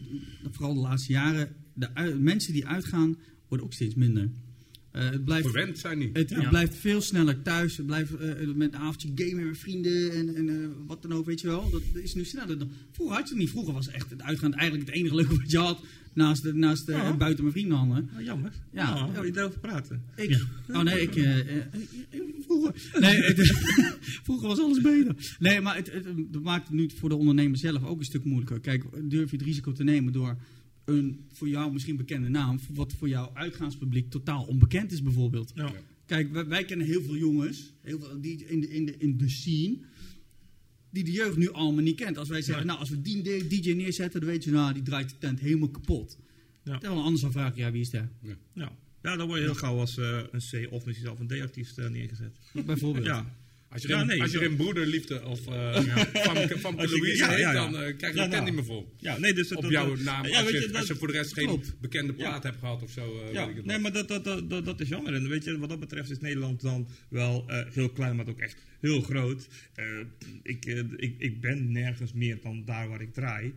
[0.51, 3.17] vooral de laatste jaren, de mensen die uitgaan,
[3.51, 4.29] worden ook steeds minder.
[4.91, 6.09] Eh, het blijft, Verwend zijn die.
[6.13, 6.49] het, Ja.
[6.49, 7.77] blijft veel sneller thuis.
[7.77, 11.25] Het blijft eh, met een avondje gamen met vrienden en, en eh, wat dan ook,
[11.25, 11.69] weet je wel.
[11.69, 12.71] Dat is nu sneller dan.
[12.91, 13.49] Vroeger had je het niet.
[13.51, 15.81] Vroeger was echt het uitgaan eigenlijk het enige leuke wat je had.
[16.13, 17.17] Naast, de, naast de, Ja.
[17.17, 18.09] buiten mijn vrienden hangen.
[18.17, 18.51] Ah, jammer.
[18.73, 18.95] Ja.
[18.95, 20.03] Ja, wil je daarover praten?
[20.15, 21.15] Ik, Oh nee, ik.
[21.15, 21.63] eh, eh, eh,
[22.45, 22.73] vroeger.
[22.99, 23.37] Nee, het,
[24.25, 25.35] vroeger was alles beter.
[25.39, 28.23] Nee, maar het, het, het maakt het nu voor de ondernemer zelf ook een stuk
[28.23, 28.59] moeilijker.
[28.59, 30.37] Kijk, durf je het risico te nemen door
[30.85, 35.51] een voor jou misschien bekende naam, wat voor jouw uitgaanspubliek totaal onbekend is, bijvoorbeeld.
[35.55, 35.73] Ja.
[36.05, 39.17] Kijk, wij, wij kennen heel veel jongens, heel veel die in de, in de, in
[39.17, 39.77] de scene,
[40.89, 42.17] die de jeugd nu allemaal niet kent.
[42.17, 45.09] Als wij zeggen, nou, als we die DJ neerzetten, dan weet je, nou, die draait
[45.09, 46.17] de tent helemaal kapot.
[46.63, 46.77] Ja.
[46.77, 48.11] Terwijl anders dan vraag je, ja, wie is daar?
[48.53, 48.71] Ja.
[49.01, 51.77] ja, dan word je heel gauw als eh, een C of misschien zelf een D-artiest
[51.77, 52.37] eh, neergezet.
[52.65, 53.05] Bijvoorbeeld.
[53.05, 53.35] Ja.
[53.71, 55.75] Als je, Ja, nee, als je een broederliefde of eh,
[56.13, 57.53] van, van Louise heet, ja, ja.
[57.53, 58.43] dan eh, krijg je tent nou.
[58.43, 58.93] niet meer vol.
[58.97, 61.13] Ja, nee, dus Op dat- jouw naam, als, je, je, dat- als je voor de
[61.13, 63.19] rest geen bekende plaat hebt gehad of zo.
[63.19, 65.13] eh, Ja, weet ik het nee, maar dat, dat, dat, dat, is jammer.
[65.13, 68.57] En weet je, wat dat betreft is Nederland dan wel heel klein, maar ook echt
[68.79, 69.47] heel groot.
[70.43, 70.65] Ik,
[70.95, 73.53] ik, ik ben nergens meer dan daar waar ik draai.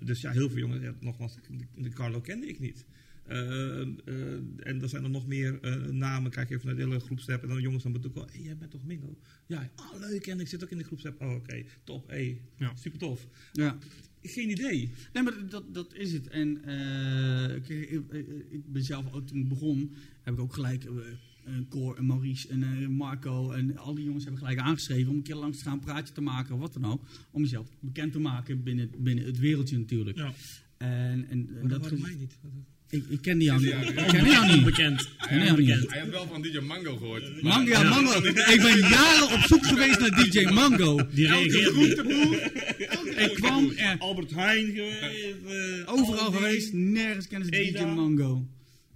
[0.00, 1.34] Dus ja, heel veel jongens, nogmaals,
[1.76, 2.84] de Carlo kende ik niet.
[3.26, 3.86] Eh, eh,
[4.58, 7.42] en er zijn er nog meer eh, namen, kijk even naar de hele groepsapp.
[7.42, 9.18] En dan jongens dan bedoel ik hey, jij bent toch Mingo?
[9.46, 11.20] Ja, ah, leuk, en ik zit ook in de groepsapp.
[11.20, 12.76] Oh, oké, top, hey, Ja.
[12.76, 13.26] super tof.
[13.52, 13.78] Ja.
[14.22, 14.90] Geen idee.
[15.12, 16.28] Nee, maar dat, dat is het.
[16.28, 16.50] En
[18.50, 20.84] ik, ben zelf ook toen ik begon, heb ik ook gelijk
[21.44, 25.22] een Cor en Maurice en Marco en al die jongens hebben gelijk aangeschreven om een
[25.22, 27.02] keer langs te gaan, een praatje te maken of wat dan ook.
[27.30, 30.16] Om jezelf bekend te maken binnen, binnen het wereldje natuurlijk.
[30.16, 30.32] Ja.
[30.76, 32.38] En, en, en dat, waarom mij niet?
[32.94, 33.72] Ik, ik kende jou niet.
[33.72, 34.64] Ik kende jou niet.
[34.64, 35.08] Bekend.
[35.16, 37.42] Hij had wel van DJ Mango gehoord.
[37.42, 38.18] Mango, ja, Mango.
[38.26, 41.08] Ik ben jaren op zoek geweest naar DJ Mango.
[41.12, 41.28] Die.
[43.24, 45.36] Ik kwam er Albert Heijn geweest.
[45.46, 47.84] eh, overal geweest, nergens kennen ze DJ.
[47.84, 48.48] Mango.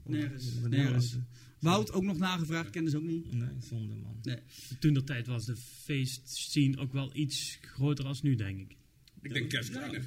[0.06, 1.16] Nergens, Oh, nergens.
[1.60, 3.32] Wout ook nog nagevraagd, kenden ze ook niet.
[3.34, 4.16] Nee, zonde man.
[4.22, 4.36] Nee.
[4.78, 8.76] Toen de tijd was de feestscene ook wel iets groter als nu, denk ik.
[9.22, 10.02] Ik denk Kev Kleiner.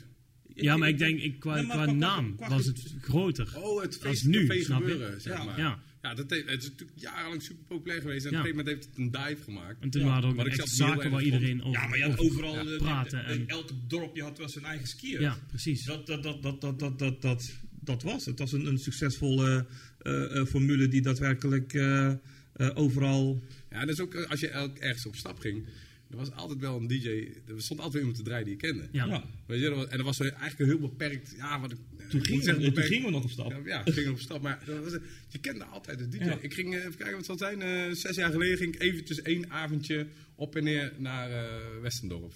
[0.61, 3.47] Ja, maar ik denk ik, qua, Ja, maar qua qua- naam qua- was het groter.
[3.55, 5.43] Oh, het Als feest, nu, snap gebeuren, zeg Ja.
[5.43, 5.57] maar.
[5.59, 5.79] Ja.
[6.01, 8.25] Ja, dat heeft, het is natuurlijk jarenlang super populair geweest.
[8.25, 8.39] En Ja.
[8.39, 9.81] op een gegeven moment heeft het een dive gemaakt.
[9.81, 12.03] En toen Ja, waren er ook ik echt zaken waar iedereen over, Ja, maar je
[12.03, 13.25] had over- overal ja, eh, praten.
[13.25, 15.21] eh, En, elk dorpje had wel zijn eigen skier.
[15.21, 15.85] ja, precies.
[15.85, 18.25] Dat, dat, dat, dat, dat, dat, dat, dat, dat was het.
[18.25, 19.65] Het was een, een succesvolle
[19.99, 23.43] eh, eh, formule die daadwerkelijk eh, eh, overal.
[23.71, 25.65] Ja, dat is ook als je elk- ergens op stap ging.
[26.11, 27.07] Er was altijd wel een DJ.
[27.47, 28.87] Er stond altijd iemand te draaien die je kende.
[28.91, 29.05] Ja.
[29.05, 29.23] Ja.
[29.45, 31.33] Weet je, dat was- en dat was eigenlijk heel beperkt.
[31.37, 31.77] Ja, wat ik.
[32.09, 33.51] Toen, gingen zeggen, we, toen beperkt- gingen we nog op stap.
[33.51, 34.41] Ja, ja, ik ging op stap.
[34.41, 34.97] Maar dat was,
[35.27, 36.23] je kende altijd de DJ.
[36.23, 36.37] Ja.
[36.41, 37.61] Ik ging, eh, even kijken wat het zal zijn.
[37.61, 42.33] eh, zes jaar geleden ging ik eventjes één avondje op en neer naar eh, Westendorp.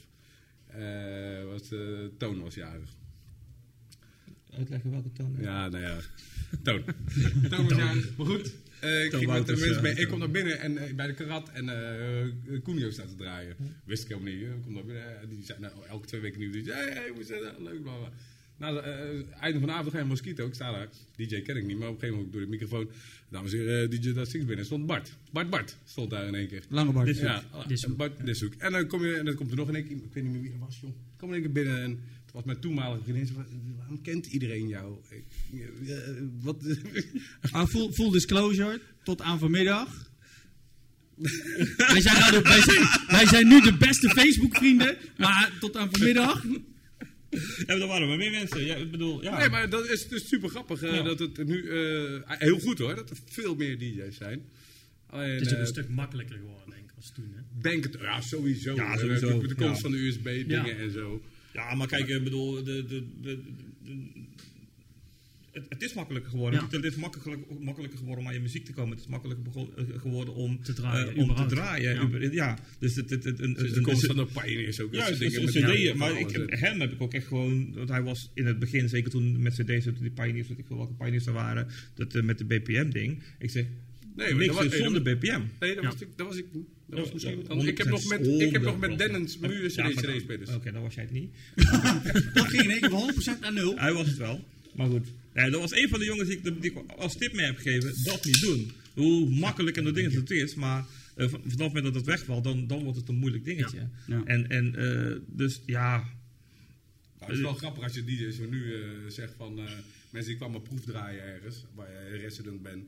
[0.68, 1.80] Eh, was, eh,
[2.18, 2.90] Toon was jarig.
[4.58, 5.36] Uitleggen welke toon.
[5.40, 5.98] Ja, nou ja.
[6.64, 6.84] Toon.
[7.50, 8.18] Toon was jarig.
[8.18, 8.54] Maar goed.
[8.80, 9.94] Eh, ik, ging met de mensen mee.
[9.96, 13.56] ik kom naar binnen en eh, bij de karat en eh Cunio staat te draaien.
[13.86, 14.42] Wist ik helemaal niet.
[14.42, 15.22] Ik kom naar binnen.
[15.22, 16.52] en Die zei nou, elke twee weken nieuw.
[16.52, 17.42] DJ, hey, hey, hoe is het?
[17.42, 18.10] Eh, Leuk, bla bla.
[18.58, 20.48] Na het einde van de avond ga je Mosquito.
[20.48, 20.88] Ik sta daar.
[21.16, 22.90] DJ ken ik niet, maar op een gegeven moment door de microfoon.
[23.30, 24.66] Dames en heren, eh, DJ Dat Six binnen.
[24.66, 25.12] Stond Bart.
[25.32, 26.64] Bart Bart stond daar in één keer.
[26.70, 27.06] Lange Bart.
[27.06, 27.98] Dit is- Ja, Dishoek.
[27.98, 28.54] Bart Dishoek.
[28.58, 30.32] En dan, kom je, en dan komt er nog in één keer, ik weet niet
[30.34, 30.90] meer wie er was, joh.
[31.18, 32.00] Kom in één keer binnen en
[32.36, 33.30] was mijn toenmalige vriendin.
[33.78, 34.98] Waarom kent iedereen jou?
[35.10, 35.24] Ik,
[35.90, 35.98] eh,
[36.42, 36.58] wat,
[37.52, 40.10] Maar full, full disclosure, tot aan vanmiddag.
[41.16, 45.90] wij, zijn nou de- wij, zijn, wij zijn nu de beste Facebook-vrienden, maar tot aan
[45.92, 46.44] vanmiddag.
[47.68, 48.66] Ja, er waren maar meer mensen.
[48.66, 49.38] Ja, ik bedoel, ja.
[49.38, 50.82] Nee, maar dat is dus super grappig.
[50.82, 51.02] eh, Ja.
[51.02, 54.42] dat het nu, eh, heel goed hoor, dat er veel meer DJ's zijn.
[55.10, 57.34] Alleen, Het is ook een stuk makkelijker geworden, denk ik, als toen.
[57.36, 57.42] Hè?
[57.62, 58.76] denk het, ja, sowieso.
[58.76, 59.82] Ja, sowieso, De, de komst ja.
[59.82, 60.76] van de USB-dingen Ja.
[60.84, 61.22] en zo.
[61.56, 62.86] Ja, maar kijk, ik bedoel, de, de,
[63.22, 63.40] de,
[63.84, 64.24] de-
[65.52, 66.60] het, het is makkelijker geworden.
[66.60, 66.76] Ja.
[66.78, 68.90] Het is makkelijker, makkelijker geworden om aan je muziek te komen.
[68.92, 69.46] Het is makkelijker
[69.78, 71.94] eh, geworden om Te draaien, eh, om te draaien.
[71.94, 72.02] Ja.
[72.04, 72.58] Uber- Ja.
[72.80, 74.94] dus het, het, het, een, Dus de komst van de Pioneers ook.
[74.94, 77.74] Ja, dat dus dingen met- ja, maar ik, hem heb ik ook echt gewoon...
[77.74, 80.66] Want hij was in het begin, zeker toen met cd's, toen die pioneers, weet ik
[80.68, 83.24] veel welke pioneers er waren, dat, eh, met de BPM-ding.
[83.40, 83.66] Ik zeg,
[84.16, 85.42] Nee, maar niks dat was- zonder BPM.
[85.60, 85.90] Nee, dat Ja.
[85.90, 86.08] was ik.
[86.16, 86.46] Dat was ik.
[86.88, 87.70] Dat was Ja, misschien ja, wat anders.
[87.70, 88.96] Ik heb nog met, 100% ik heb nog met 100%.
[88.96, 89.38] Dennens
[90.50, 90.56] Ja.
[90.56, 91.30] Oké, dan was jij het niet.
[92.34, 93.78] Dat ging in één keer van 100% naar 0.
[93.78, 94.44] Hij was het wel.
[94.76, 95.08] Maar goed.
[95.34, 97.58] Ja, dat was een van de jongens die ik, die ik als tip mee heb
[97.58, 97.94] gegeven.
[98.04, 98.72] Dat niet doen.
[98.94, 100.56] Hoe makkelijk en dat ding het is.
[100.56, 100.86] Maar
[101.16, 103.88] eh, van- vanaf het moment dat het wegvalt, dan, dan wordt het een moeilijk dingetje.
[104.08, 104.24] Ja.
[104.26, 105.98] En, en eh, dus ja.
[105.98, 106.08] Nou,
[107.32, 109.64] het is wel grappig als je DJ zo nu eh, zegt van eh,
[110.10, 112.84] mensen die kwamen proefdraaien ergens, waar je resident bent,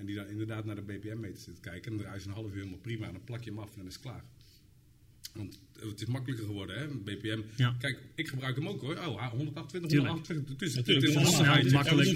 [0.00, 2.46] en die dan inderdaad naar de BPM-meter zitten kijken, en dan draaien ze een half
[2.46, 4.24] uur helemaal prima, en dan plak je hem af en dan is het klaar.
[5.34, 7.40] Want het is makkelijker geworden, hè, BPM.
[7.56, 7.76] Ja.
[7.78, 8.96] Kijk, ik gebruik hem ook hoor.
[8.96, 10.10] Oh, 128, Tuurlijk.
[10.12, 10.52] 128.
[10.52, 11.66] Het is, Natuurlijk, het is een is handigheid.
[11.68, 12.08] snel, makkelijk.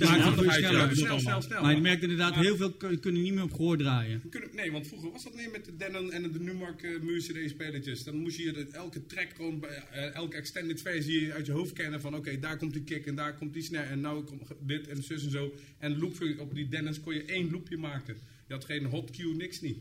[1.20, 1.62] Snel, snel.
[1.62, 4.22] Maar je merkt inderdaad, heel veel kun- kunnen niet meer op gehoor draaien.
[4.52, 8.04] Nee, want vroeger was dat niet met de Denon en de Numark uh, CD-spelletjes.
[8.04, 12.14] Dan moest je elke track gewoon, eh, elke extended versie uit je hoofd kennen van
[12.14, 15.02] oké, daar komt die kick en daar komt die snare en nou komt dit en
[15.02, 15.54] zus en zo.
[15.78, 18.16] En loop op die Denons kon je één loopje maken.
[18.46, 19.78] Je had geen hot cue, niks niet.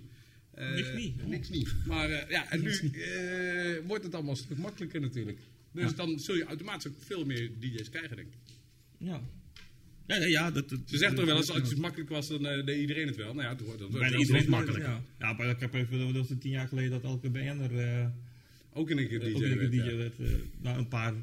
[0.56, 1.28] Eh, Niks niet.
[1.28, 1.74] Niks niet.
[1.86, 5.40] Maar eh, ja, en nu eh, wordt het allemaal een stuk makkelijker natuurlijk.
[5.72, 8.54] Dus dan zul je automatisch ook veel meer DJ's krijgen, denk ik.
[8.98, 9.22] Ja.
[10.08, 12.46] Ja, ja, ja dat, dat, Ze zegt toch wel eens, als het makkelijk was, dan
[12.48, 13.34] eh, deed iedereen het wel.
[13.34, 14.78] Nou ja, het wordt, dat wordt Bijna iedereen makkelijk.
[14.78, 15.12] makkelijker.
[15.20, 18.08] Ja, ja maar ik heb even, dat was tien jaar geleden dat elke BN'er eh
[18.74, 19.96] Ook in een keer DJ ook een werd, DJ ja.
[19.96, 20.20] werd.
[20.20, 20.30] eh,
[20.62, 21.14] nou, een paar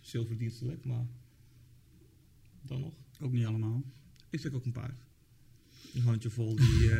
[0.00, 1.06] zilverdienstelijk, maar
[2.62, 2.94] dan nog.
[3.20, 3.82] Ook niet allemaal.
[4.30, 4.94] Ik zeg ook een paar.
[5.94, 6.90] Een handjevol die...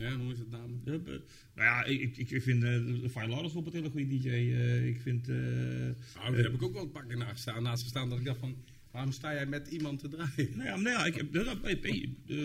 [0.00, 0.80] eh, Ja, hoe is het naam?
[0.84, 1.20] Ja, be-
[1.54, 4.28] nou ja, ik, ik, ik vind uh, Fire Lawrence op een hele goede DJ.
[4.28, 5.28] eh, ik vind...
[5.28, 8.18] eh, Nou, daar heb ik ook wel een paar keer naast gestaan, naast gestaan dat
[8.18, 8.56] ik dacht van,
[8.90, 10.48] waarom sta jij met iemand te draaien?
[10.56, 11.32] nou ja, nou ja, ik heb...
[11.32, 12.36] dat- dat- bij- bij, eh,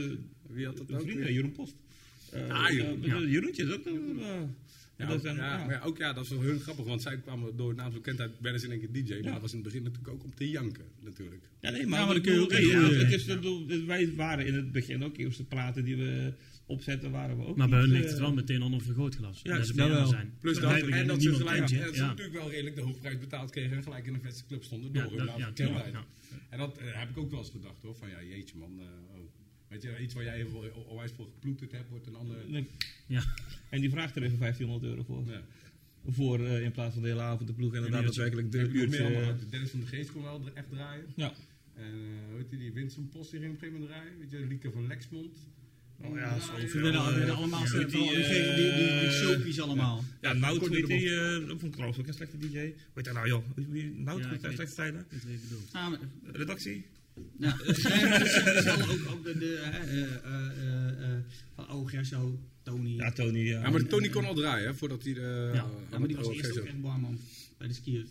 [0.48, 1.28] Wie had dat een ook vriend, weer?
[1.28, 1.76] eh, Jeroen Post.
[2.32, 3.20] Eh, Ah, Jeroen, eh, ja.
[3.20, 3.86] Jeroentje, dat...
[3.86, 3.94] eh,
[4.98, 5.66] Ja, dat ook, zijn- ja, ja.
[5.66, 8.00] maar ja, ook ja, dat is wel heel grappig, want zij kwamen door een aantal
[8.00, 10.24] bekendheid, werden ze in één keer DJ, maar dat was in het begin natuurlijk ook
[10.24, 11.42] om te janken, natuurlijk.
[11.60, 14.46] Ja, nee, maar, Ja, maar ik dan kun je ook een het is, wij waren
[14.46, 16.34] in het begin ook eerste platen die we
[16.66, 19.40] opzetten, waren we ook Maar bij hun ligt het eh, wel meteen onder vergrootglas.
[19.44, 19.74] Ja, dat.
[19.74, 20.34] BN'er zijn.
[20.40, 21.84] Plus dat, en dat ze niemand gelijk, kent en je.
[21.86, 22.08] dat ze Ja.
[22.08, 25.04] natuurlijk wel redelijk de hoofdprijs betaald kregen en gelijk in de vetste club stonden door
[25.04, 26.06] Ja, hun ja, ja.
[26.50, 28.86] En dat eh, heb ik ook wel eens gedacht hoor, van ja, jeetje man, eh,
[29.16, 29.24] oh.
[29.68, 32.38] Weet je, iets waar jij even onwijs voor geploeterd hebt, wordt een ander...
[33.08, 33.24] Ja.
[33.70, 35.32] En die vraagt er even 1500 euro voor.
[35.32, 35.42] Ja.
[36.08, 39.36] Voor eh, in plaats van de hele avond de ploeg en inderdaad daadwerkelijk de uurtje.
[39.50, 41.06] Dennis van de Geest kon wel echt draaien.
[41.16, 41.34] Ja.
[41.74, 44.20] En uh, hoe heet die, die Vincent Post die ging op een gegeven moment draaien.
[44.20, 45.38] Weet je, Lieke van Lexmond.
[46.02, 46.82] Oh ja, zo Ze veel.
[46.82, 50.04] werden al- werden allemaal die, die, eh, geven die, die, die soapies allemaal.
[50.22, 52.74] Ja, Nout, die, eh, vond ik trouwens ook een slechte DJ.
[52.94, 53.44] Weet je nou joh,
[53.96, 55.06] Nout, Ja, weet- slechte tijden.
[56.32, 56.86] Redactie?
[57.40, 57.58] Ja,
[58.90, 60.02] ook, ook de, de eh,
[61.14, 61.20] eh,
[61.56, 62.96] van Oh Gerso, Tony.
[62.96, 63.40] Ja, Tony.
[63.40, 65.52] Ja, Ja, maar Tony kon al draaien, hè, voordat hij de...
[65.54, 65.66] Ja,
[66.00, 67.20] maar die was oh, eerst ook echt barman
[67.58, 68.08] bij de skiers.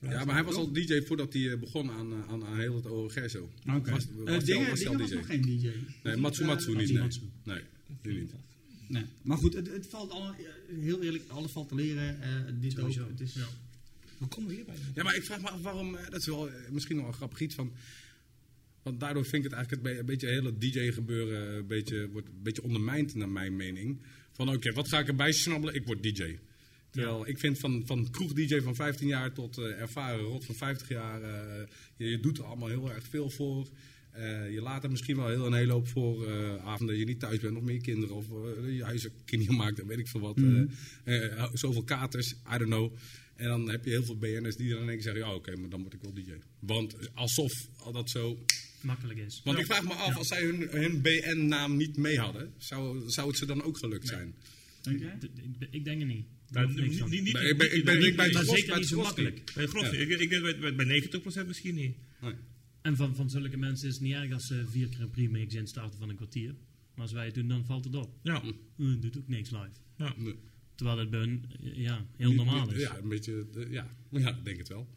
[0.00, 2.74] Ja, maar hij was al DJ voordat hij eh, begon aan, eh, aan, aan heel
[2.74, 3.50] het ORG zo.
[3.76, 3.90] Oké.
[3.90, 5.14] Was- Eh, was al- was al Dingen was DJ?
[5.14, 5.70] nog geen DJ.
[6.02, 6.98] Nee, Matsumatsu niet, nee.
[7.02, 7.20] Matsu.
[7.44, 7.60] Nee,
[8.02, 8.32] die niet.
[8.86, 9.04] Nee.
[9.22, 10.30] Maar goed, het, het valt eh,
[10.80, 12.22] heel eerlijk, alles valt te leren.
[12.22, 12.30] eh,
[12.60, 13.02] dit Sowieso.
[13.02, 13.08] ook.
[13.08, 13.46] Het is, Ja.
[14.18, 14.74] Hoe komen we hierbij?
[14.94, 17.12] Ja, maar ik vraag me af waarom, eh, dat is wel eh, misschien wel een
[17.12, 17.72] grappig iets van...
[18.82, 22.08] Want daardoor vind ik het eigenlijk het be- een beetje het hele DJ-gebeuren een beetje,
[22.08, 23.98] wordt een beetje ondermijnd naar mijn mening.
[24.32, 25.74] Van oké, wat ga ik erbij snabbelen?
[25.74, 26.38] Ik word DJ.
[26.90, 30.88] Terwijl ik vind van, van kroeg-DJ van 15 jaar tot eh, ervaren rot van 50
[30.88, 31.66] jaar, eh,
[31.96, 33.68] je, je doet er allemaal heel erg veel voor.
[34.10, 37.20] Eh, je laat er misschien wel heel een hele hoop voor avonden dat je niet
[37.20, 38.26] thuis bent of je kinderen of
[38.66, 40.38] je huis een kindje maakt en weet ik veel wat.
[41.04, 42.92] Eh, eh, zoveel katers, I don't know.
[43.36, 45.56] En dan heb je heel veel BN'ers die dan in één keer zeggen, ja oké,
[45.56, 46.32] maar dan word ik wel DJ.
[46.58, 48.38] Want alsof al dat zo...
[48.80, 49.40] Makkelijk is.
[49.44, 53.28] Want ik vraag me af, als zij hun, hun BN-naam niet mee hadden, zou, zou
[53.28, 54.34] het ze dan ook gelukt zijn?
[54.82, 55.00] Denk
[55.70, 56.26] ik denk het niet.
[56.50, 57.10] Nou, van.
[57.10, 59.52] niet, niet, ik ben- ik ben- ik ben- Maar Tros- zeker bij niet zo makkelijk.
[59.54, 61.96] Bij Gros, ik, ik denk bij, bij 90% misschien niet.
[62.82, 65.54] En van, van zulke mensen is het niet erg als ze vier keer een pre-mix
[65.54, 66.54] instarten van een kwartier.
[66.94, 68.18] Maar als wij het doen, dan valt het op.
[68.22, 68.42] Ja.
[68.76, 69.70] Uh, doet ook niks live.
[69.96, 70.14] ja.
[70.74, 72.80] Terwijl het bij hun ja, heel normaal is.
[72.80, 74.88] Ja, een beetje, eh, ja, ja, denk het wel.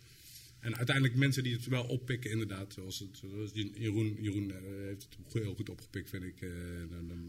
[0.61, 2.73] En uiteindelijk mensen die het wel oppikken, inderdaad.
[2.73, 6.41] Zoals, het, zoals Jeroen, Jeroen eh, heeft het heel goed opgepikt, vind ik.
[6.41, 6.49] eh,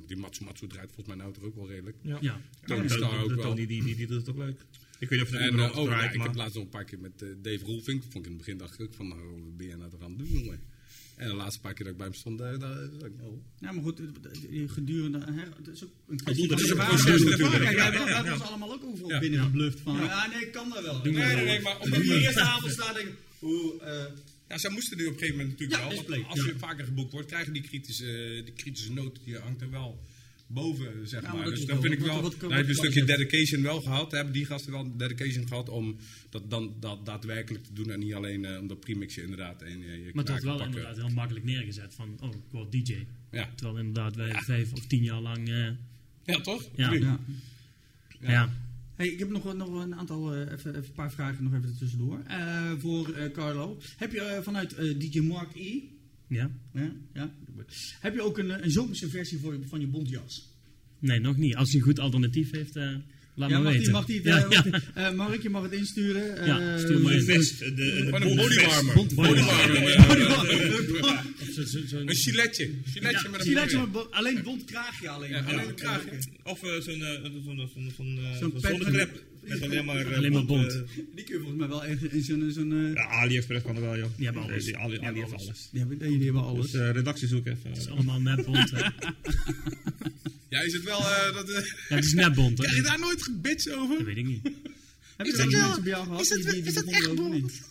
[0.06, 1.96] die Matsu Matsu draait volgens mij nou toch ook wel redelijk.
[2.02, 2.18] Ja.
[2.20, 2.40] Ja.
[2.64, 3.44] Tony Ja, Starr ook de- de wel.
[3.50, 4.60] Tony, die, die, die doet het ook leuk.
[4.98, 6.70] Ik weet niet of het En eh, uh, oh, draait, ik heb laatst nog een
[6.70, 8.02] paar keer met Dave Roelvink.
[8.02, 10.10] Vond ik in het begin dacht ik van, nou, wat ben jij nou toch aan
[10.10, 10.60] het doen, jongen?
[11.22, 13.42] En de laatste paar keer dat ik bij hem stond, daar, daar ik, oh.
[13.58, 14.00] Ja, maar goed,
[14.66, 15.18] gedurende...
[15.18, 16.16] Hè, het is ook een
[16.48, 17.64] dat is een proces Kijk, natuurlijk.
[17.64, 19.18] wij Ja, ons allemaal ook overal Ja.
[19.18, 19.96] binnen gebluft van...
[19.96, 21.00] Ja, nee, ik kan dat wel.
[21.02, 23.14] Nee, nee, nee, maar Omdat je de eerste avond staat denk ik...
[23.38, 24.04] Hoe, eh,
[24.48, 25.96] Ja, zij moesten nu op een gegeven moment natuurlijk Ja, wel.
[25.96, 26.46] display, als ja.
[26.46, 30.00] je vaker geboekt wordt, krijgen die kritische, die kritische noot, die hangt er wel
[30.52, 31.44] boven, zeg Ja, maar maar.
[31.44, 33.80] dat Dus dan vind ik wel, wat- wat- daar heb je een stukje dedication wel
[33.80, 34.10] gehad.
[34.12, 35.96] Hebben die gasten wel dedication gehad om
[36.30, 39.70] dat dan dat daadwerkelijk te doen en niet alleen eh, om dat premixje inderdaad en
[39.80, 40.66] je, je Maar het kraak wordt te wel pakken.
[40.76, 42.96] inderdaad heel makkelijk neergezet van, oh, ik word DJ.
[43.30, 43.50] Ja.
[43.54, 45.68] Terwijl inderdaad wij vijf of tien jaar lang, eh,
[46.24, 46.68] ja, toch?
[46.76, 46.92] Ja.
[46.92, 47.18] Ja.
[48.20, 48.52] ja.
[48.96, 51.76] Hey, ik heb nog, nog een aantal, eh, even, even een paar vragen nog even
[51.78, 52.22] tussendoor.
[52.26, 53.78] Eh, voor eh, Carlo.
[53.96, 55.78] Heb je eh, vanuit eh, DJ Mark E...
[56.32, 56.50] ja.
[56.74, 57.34] Ja, ja.
[58.00, 60.48] Heb je ook een, eh, een zomerse versie voor, je- van je bontjas?
[60.98, 61.56] Nee, nog niet.
[61.56, 62.82] Als hij een goed alternatief heeft, eh,
[63.34, 63.92] laat ja, maar mag die, weten.
[63.92, 65.10] mag die, ja, eh, ja.
[65.22, 66.36] Mark, je mag het insturen.
[66.36, 67.24] eh, Ja, stuur maar De in.
[67.24, 68.94] vest, de, de, bodywarmer.
[68.94, 70.90] Bond- Bodywarmer.
[71.92, 72.70] Een giletje.
[72.84, 75.34] Giletje met een je je bo- alleen bont kraagje alleen.
[75.34, 76.04] Een kraag.
[76.44, 77.92] Of eh, zo'n eh, zo'n zo'n
[78.38, 78.52] zo'n
[79.44, 79.50] eh.
[79.50, 80.72] Met alleen maar, eh, Alleen maar bont.
[80.72, 80.80] eh,
[81.14, 82.50] Die kun je volgens mij wel echt in zo'n...
[82.50, 84.08] zo'n eh, ja, AliExpress kan er wel, joh.
[84.16, 84.64] Die hebben alles.
[84.64, 85.32] Die, Ali, heeft alles.
[85.46, 85.68] alles.
[85.70, 86.70] die hebben, die hebben alles.
[86.70, 87.68] Dus eh, redactie zoek even.
[87.70, 88.70] Het is allemaal netbond.
[88.70, 88.80] hè.
[90.48, 90.98] Ja, is het wel...
[91.00, 92.58] eh, dat, eh, Ja, het is netbond.
[92.58, 92.86] Krijg je hè.
[92.88, 93.96] daar nooit gebits over?
[93.96, 94.42] Dat weet ik niet.
[95.16, 96.26] Heb je mensen bij jou gehad?
[96.26, 97.62] die- die- die ook niet?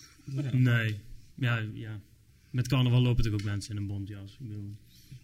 [0.52, 0.96] Nee.
[1.36, 2.00] Ja, ja.
[2.50, 4.32] Met carnaval lopen toch ook mensen in een bontjas.
[4.40, 4.76] Ik bedoel,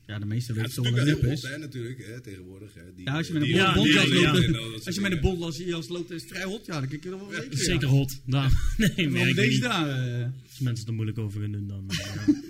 [0.08, 0.84] Ja, de meeste Ja, weten
[1.22, 1.42] wel is.
[1.42, 2.74] hè, natuurlijk, hè, tegenwoordig.
[2.74, 5.12] Hè, die, Ja, als je met een die- Ja, bontjas ja, loopt, als je met
[5.12, 5.38] een dingen.
[5.40, 6.66] bontjas loopt, is het vrij hot.
[6.66, 7.88] Ja, dan kijk je er wel het zeker.
[7.88, 8.22] hot.
[8.26, 8.52] Daar.
[8.78, 8.90] Nee,
[9.30, 9.62] ik Deze niet.
[9.62, 9.90] daar.
[10.20, 10.26] eh.
[10.50, 11.86] Als mensen er moeilijk over gaan doen, dan...
[11.90, 12.28] eh.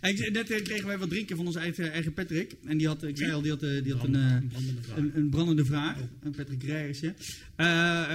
[0.00, 2.52] Hey, Net eh, kregen wij wat drinken van onze eigen, eigen Patrick.
[2.64, 4.96] En die had, ik zei al, die had, die had een, eh, brandende vraag.
[4.96, 5.96] een, een brandende vraag.
[6.22, 7.14] Een Patrick Rijsje.
[7.56, 8.14] Eh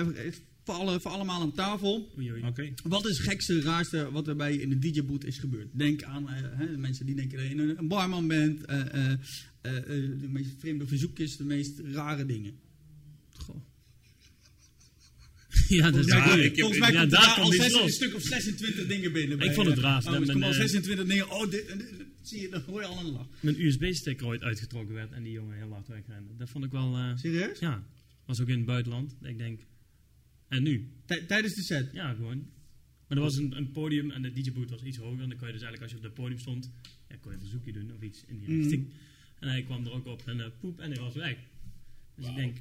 [0.70, 2.12] voor, alle, voor allemaal aan tafel.
[2.18, 2.74] Oei.
[2.84, 5.68] Wat is het gekste, raarste wat er bij je in de DJ-boot is gebeurd?
[5.74, 8.66] Denk aan eh, hè, de mensen die denken dat je een, een barman bent.
[8.66, 9.18] eh, eh,
[9.62, 12.60] de meest vreemde verzoekjes, de meest rare dingen.
[13.34, 13.56] Goh.
[15.68, 18.16] Ja, dat is Ja, ik heb- Volgens mij ja, komt er daar al een stuk
[18.16, 19.38] of 26 dingen binnen.
[19.38, 21.30] bij, vond het raar, Oh, er al men, eh, 26 dingen.
[21.32, 23.28] Oh, dit, dit- dit- zie je, dan hoor je al een lach.
[23.40, 26.36] Mijn USB-stick ooit uitgetrokken werd en die jongen heel hard wegrende.
[26.38, 26.96] Dat vond ik wel...
[26.98, 27.60] eh, Serieus?
[27.60, 27.84] ja,
[28.26, 29.16] was ook in het buitenland.
[29.22, 29.60] Ik denk...
[30.50, 30.90] En nu?
[31.06, 31.90] Tij- Tijdens de set.
[31.94, 32.38] Ja, gewoon.
[33.08, 35.22] Maar er was een, een podium en de DJ-boot was iets hoger.
[35.24, 36.72] En dan kon je dus eigenlijk als je op het podium stond,
[37.10, 38.58] ja, kon je een verzoekje doen of iets in die Mhm.
[38.60, 38.88] richting.
[39.40, 41.38] En hij kwam er ook op en eh, poep en hij was weg.
[42.16, 42.58] Dus ik denk...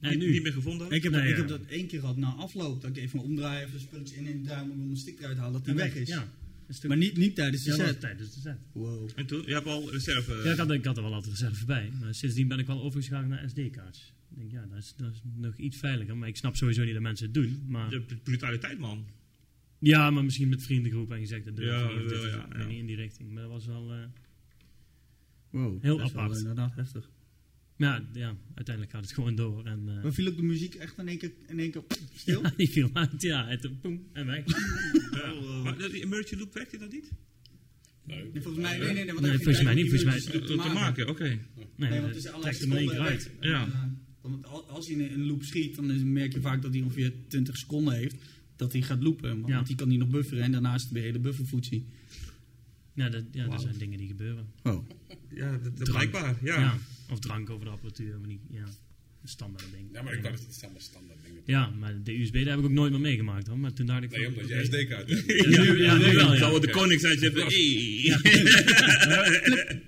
[0.00, 0.30] En nu?
[0.30, 0.90] niet meer gevonden?
[0.90, 1.36] Ik heb, Nee, ja.
[1.36, 2.80] heb dat één gehad na afloop.
[2.80, 5.40] Dat ik even omdraaien, even een spulletje in en duim om een stick eruit te
[5.40, 6.08] halen, dat die weg is.
[6.08, 6.32] Ja.
[6.74, 8.00] Stuk Maar niet, niet tijdens de ja, set.
[8.00, 8.58] tijdens de set.
[8.72, 9.10] Wow.
[9.14, 9.42] En toen?
[9.46, 10.32] Je hebt al reserve.
[10.44, 11.90] Ja, ik had, ik had er wel altijd reserve bij.
[12.00, 14.12] Maar sindsdien ben ik wel overgeschakeld naar SD-kaarts.
[14.30, 16.16] Ik denk, ja, dat is, dat is nog iets veiliger.
[16.16, 17.62] Maar ik snap sowieso niet dat mensen het doen.
[17.68, 19.06] Maar, De brutaliteit, man.
[19.78, 22.10] ja, maar misschien met vriendengroep en gezegd, dat doe Ja, niet.
[22.10, 22.66] Ja, ja.
[22.66, 23.30] niet in die richting.
[23.32, 23.92] Maar dat was wel...
[23.92, 23.98] eh,
[25.50, 25.82] wow.
[25.82, 26.38] Heel dat is wel apart.
[26.38, 27.10] inderdaad heftig.
[27.80, 29.64] Ja, ja, uiteindelijk gaat het gewoon door.
[29.66, 31.82] En, eh, Maar viel ook de muziek echt in één keer, in één keer
[32.14, 32.42] stil?
[32.44, 33.46] ja, die viel uit, ja.
[33.48, 34.42] Het eh, poem en weg.
[35.12, 35.32] Ja.
[35.62, 37.10] Maar die emergency loop dat niet?
[38.06, 39.14] Nee, volgens mij, nee, nee, nee.
[39.14, 41.24] want Nee, volgens mij niet, volgens mij- Te, te maken, oké.
[41.28, 41.38] Nee,
[41.76, 43.30] Nee, want het is allerlei seconden uit.
[43.40, 43.66] Ja.
[43.66, 43.82] Eh,
[44.20, 47.56] want als hij in een loop schiet, dan merk je vaak dat hij ongeveer 20
[47.56, 48.16] seconden heeft.
[48.56, 49.40] Dat hij gaat loopen.
[49.40, 49.62] Want Ja.
[49.62, 50.42] die kan hij nog bufferen.
[50.42, 51.86] En daarnaast de hele buffervoetsie.
[52.94, 54.46] Ja, dat, ja, dat zijn dingen die gebeuren.
[54.62, 54.88] Oh.
[55.34, 56.36] Ja, dat, blijkbaar.
[56.42, 56.78] Ja.
[57.10, 58.18] Of drank over de apparatuur.
[58.18, 58.62] Maar niet, ja,
[59.22, 59.88] een standaard ding.
[59.92, 61.42] Ja, maar ik dacht, het is allemaal standaard dingen.
[61.44, 63.58] Ja, maar de USB, daar heb ik ook nooit meer meegemaakt hoor.
[63.58, 65.24] Maar toen dacht ik Nee, omdat jij SD-kaart hebt.
[65.50, 66.36] Ja, nu, ja, nu wel, ja.
[66.38, 67.20] Zou het de koning zijn?
[67.20, 67.52] Je hebt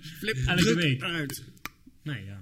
[0.19, 1.03] Flip, Elke druk week.
[1.03, 1.43] uit.
[2.03, 2.41] Nee, ja.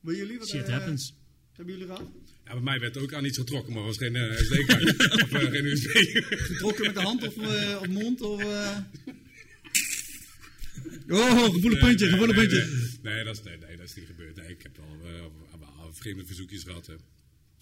[0.00, 1.14] Bij jullie, wat Shit eh, happens.
[1.52, 2.10] hebben jullie gehad?
[2.44, 4.96] Ja, bij mij werd ook aan iets getrokken, maar was geen eh, SD-kaart.
[5.22, 5.90] of eh, geen USB.
[6.28, 8.20] Getrokken met de hand of eh, op mond?
[8.20, 8.76] Of, eh?
[11.08, 12.88] Oh, gevoelig puntje, gevoelig puntje.
[13.02, 14.36] Nee, dat is, nee, nee, dat is niet gebeurd.
[14.36, 15.24] Nee, ik heb wel eh,
[15.92, 16.86] vreemde verzoekjes gehad.
[16.86, 16.94] Hè.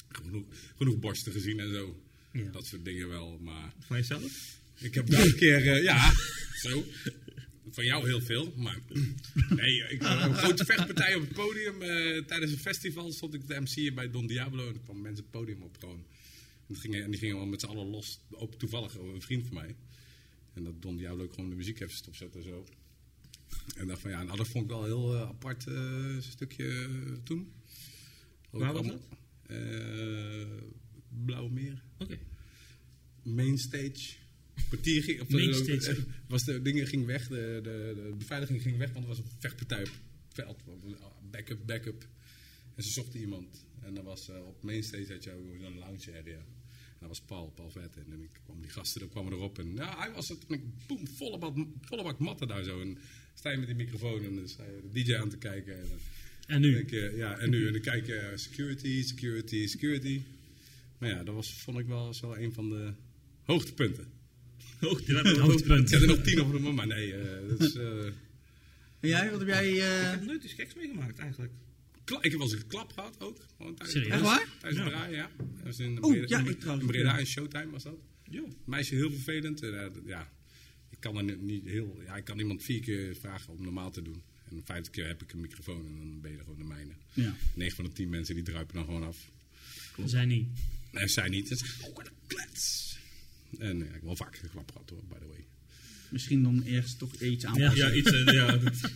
[0.08, 0.44] Genoeg,
[0.76, 2.02] genoeg borsten gezien en zo.
[2.32, 2.50] Ja.
[2.50, 3.38] Dat soort dingen wel.
[3.38, 4.58] Maar Van jezelf?
[4.78, 6.12] ik heb wel een keer, eh, ja,
[6.68, 6.84] zo.
[7.70, 8.78] Van jou heel veel, maar
[9.48, 11.82] nee, ik had een grote vechtpartij op het podium.
[11.82, 15.22] eh, tijdens een festival stond ik de MC'en bij Don Diablo en er kwamen mensen
[15.22, 16.04] het podium op gewoon.
[16.68, 19.54] En, gingen, en die gingen wel met z'n allen los, ook toevallig een vriend van
[19.54, 19.74] mij.
[20.54, 22.66] En dat Don Diablo ook gewoon de muziek even stopzette en zo.
[23.76, 26.68] En dacht van ja, nou dat vond ik wel een heel eh, apart eh, stukje
[26.68, 27.52] eh, toen.
[28.50, 28.86] Ook Waar was
[29.46, 30.46] Eh,
[31.24, 31.82] Blauwe Meer.
[31.98, 32.18] Oké.
[33.22, 34.14] Mainstage.
[34.68, 35.98] kwartier eh,
[36.28, 39.30] was de dingen ging weg, de, de, de beveiliging ging weg, want er was een
[39.38, 40.62] vechtpartij op het veld.
[41.30, 42.08] Backup, backup.
[42.74, 43.66] En ze zochten iemand.
[43.80, 46.38] En dan was eh, op mainstage had je ook een lounge area.
[46.38, 47.96] En dat was Paul, Paul Vet.
[47.96, 49.58] En dan kwam die gasten er kwamen erop.
[49.58, 50.46] En ja, hij was het.
[50.46, 52.80] En ik, boem, volle bak, volle bak matten daar zo.
[52.80, 52.98] En
[53.40, 55.74] sta je met die microfoon en dan sta je de DJ aan te kijken.
[55.80, 55.98] En, dan
[56.46, 56.72] En nu?
[56.72, 57.66] denk je, ja, en nu?
[57.66, 60.20] En dan kijk je eh, security, security, security.
[60.98, 62.92] Maar ja, dat was, vond ik wel, wel een van de
[63.44, 64.04] hoogtepunten.
[64.80, 65.86] Hoogte, dat is Hoogtepunt.
[65.86, 67.74] Ik heb er nog tien over de maar nee, eh, dat is...
[67.74, 68.06] eh,
[69.00, 69.64] En jij, wat heb jij...
[69.66, 71.52] eh, Ik heb nooit iets geks meegemaakt eigenlijk.
[72.04, 73.38] Kla- ik heb wel eens een klap gehad ook.
[73.78, 74.10] Serieus?
[74.12, 74.46] Echt waar?
[74.60, 74.96] Tijdens het Ja.
[74.98, 75.30] draaien, ja.
[75.38, 76.86] Dat was in Oeh, Breda, ja, in, ik trouwens.
[76.86, 77.98] in Breda Showtime was dat.
[78.64, 79.62] Meisje heel vervelend.
[79.62, 80.30] En, eh, ja,
[81.00, 82.00] kan er niet- heel...
[82.04, 84.22] Ja, ik kan iemand vier keer vragen om normaal te doen.
[84.50, 86.92] En vijfde keer heb ik een microfoon en dan ben je er gewoon de mijne.
[87.12, 87.36] ja.
[87.54, 89.16] 9 van de 10 mensen die druipen dan gewoon af.
[90.04, 90.46] Zij niet.
[90.92, 91.48] En zij niet.
[91.48, 92.96] Het is ook een klets.
[93.58, 95.44] En ja, ik heb wel vaak geklap gehad hoor, by the way.
[96.08, 97.76] Misschien dan ergens toch iets aanpassen.
[97.88, 98.10] Ja, iets.
[98.10, 98.80] eh, ja, dat-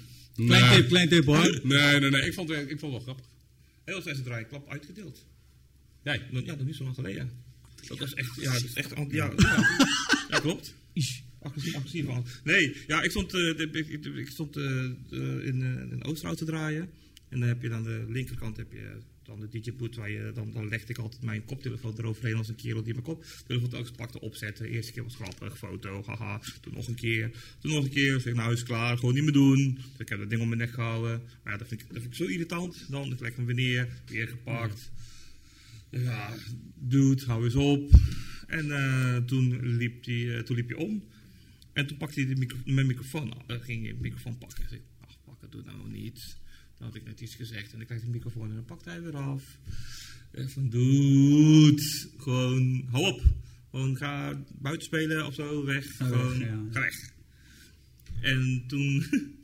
[0.47, 1.61] Klein tip, klein tip hoor.
[1.63, 2.27] Nee, nee, nee.
[2.27, 3.27] Ik vond het, ik vond het wel grappig.
[3.85, 5.25] Heel zijn ze draaien klap uitgedeeld.
[6.03, 6.23] Jij?
[6.31, 7.31] Ja, dat is niet zo lang geleden.
[7.89, 9.87] Dat was echt, ja, dat is echt, ja, ja,
[10.31, 10.75] ja klopt.
[12.45, 14.65] Nee, ja, ik stond, de- ik, ik, stond eh,
[15.47, 16.89] in, eh, in Oosterhout te draaien.
[17.29, 19.95] En dan heb je aan de linkerkant heb je dan de DJ-boot.
[19.95, 23.05] Waar je, dan, dan legde ik altijd mijn koptelefoon eroverheen als een kerel die mijn
[23.05, 24.67] koptelefoon telkens pakte opzetten.
[24.69, 26.41] Eerste keer was grappig, foto, haha.
[26.61, 28.21] Toen nog een keer, toen nog een keer.
[28.21, 29.75] Zeg nou is klaar, gewoon niet meer doen.
[29.75, 31.23] Dus ik heb dat ding om mijn nek gehouden.
[31.43, 32.87] Maar ja, dat vind ik, dat vind ik zo irritant.
[32.91, 34.91] Dan ik leg hem weer neer, weer gepakt.
[35.91, 36.35] Ja,
[36.75, 37.91] dude, hou eens op.
[38.47, 41.05] En toen, liep die, toen liep hij om.
[41.75, 43.43] En toen pakte hij de micro mijn microfoon af.
[43.47, 44.63] Dan ging hij de microfoon pakken.
[44.63, 46.37] En zei ik, ach, pak het, doe nou niet.
[46.79, 47.73] Dan had ik net iets gezegd.
[47.73, 49.59] En dan krijg ik de microfoon en dan pakt hij weer af.
[50.31, 51.83] En van, dude,
[52.17, 53.23] gewoon, hou op.
[53.71, 55.97] Gewoon ga buiten spelen of zo, weg.
[55.97, 56.65] Gewoon, ja.
[56.71, 57.13] ga weg.
[58.21, 59.05] En toen,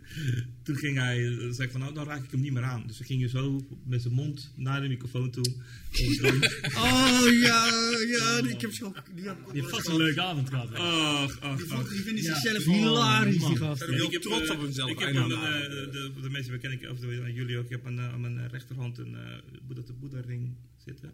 [0.62, 2.86] toen ging hij, eh, zei ik van, nou, dan raak ik hem niet meer aan.
[2.86, 5.44] Dus dan ging je zo met zijn mond naar de microfoon toe.
[6.76, 7.66] Oh ja,
[8.08, 8.94] ja, ik heb zo...
[9.14, 10.68] Die, ook Je vast een leuke avond gehad.
[10.68, 10.74] hè?
[10.76, 11.88] Ach, ach, Die, ach.
[11.88, 12.34] die vinden Ja.
[12.34, 13.46] zichzelf Oh, hilarisch, die.
[13.94, 15.40] Heel Ik heb, trots eh, op hunzelf, Ik heb eindelijk.
[15.42, 15.60] aan eh,
[15.92, 18.20] de, de mensen ken ik, of de, aan jullie ook, ik heb aan, eh, aan
[18.20, 19.20] mijn eh, rechterhand een uh,
[19.66, 20.54] Boeddha de Boeddha ring
[20.84, 21.12] zitten.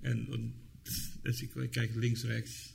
[0.00, 0.52] En dan-
[1.22, 2.74] dus ik, ik kijk links, rechts.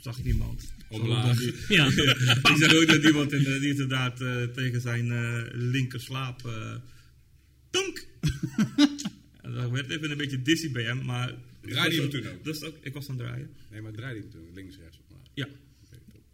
[0.00, 0.72] Zag niemand.
[0.88, 1.68] Omlaag.
[1.68, 1.86] Ja.
[2.50, 6.46] Ik zag ook dat iemand in, eh, inderdaad eh, tegen zijn eh linker slaap.
[6.46, 6.74] eh
[7.70, 8.06] tonk!
[9.42, 11.34] en dat werd even een beetje dizzy bij hem, maar.
[11.60, 12.76] Draaide je was hem toen ook- is ook?
[12.80, 13.50] Ik was aan het draaien.
[13.70, 15.26] Nee, maar draai die hem toen links, rechts, omlaag.
[15.34, 15.48] Ja.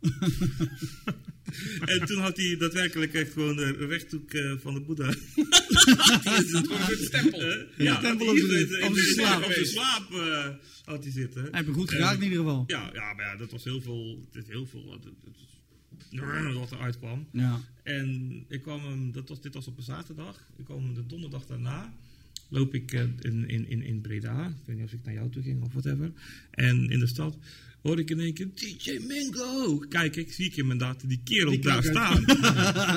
[1.93, 5.09] en toen had hij daadwerkelijk echt gewoon de rechthoek eh, van de Boeddha.
[6.25, 7.66] Een stempel.
[7.77, 9.45] ja, tempel had op zijn- slaap.
[9.45, 10.49] Op zijn slaap eh,
[10.85, 11.43] had hij zitten.
[11.43, 12.65] Hij heeft me goed geraakt in ieder geval.
[12.66, 14.29] Ja, ja, maar ja, dat was heel veel.
[14.33, 15.05] Dit heel veel wat,
[16.55, 17.27] wat eruit kwam.
[17.33, 17.61] Ja.
[17.83, 20.49] En ik kwam hem, dat was, dit was op een zaterdag.
[20.57, 21.95] Ik kwam hem de donderdag daarna.
[22.49, 24.47] Loop ik eh, in, in, in, in Breda.
[24.47, 26.12] Ik weet niet of ik naar jou toe ging of whatever.
[26.51, 27.39] En in de stad
[27.85, 29.78] hoor ik in één keer DJ Mingo.
[29.78, 31.93] Kijk, ik zie ik hem inderdaad die kerel Die daar kerel.
[31.93, 32.24] staan.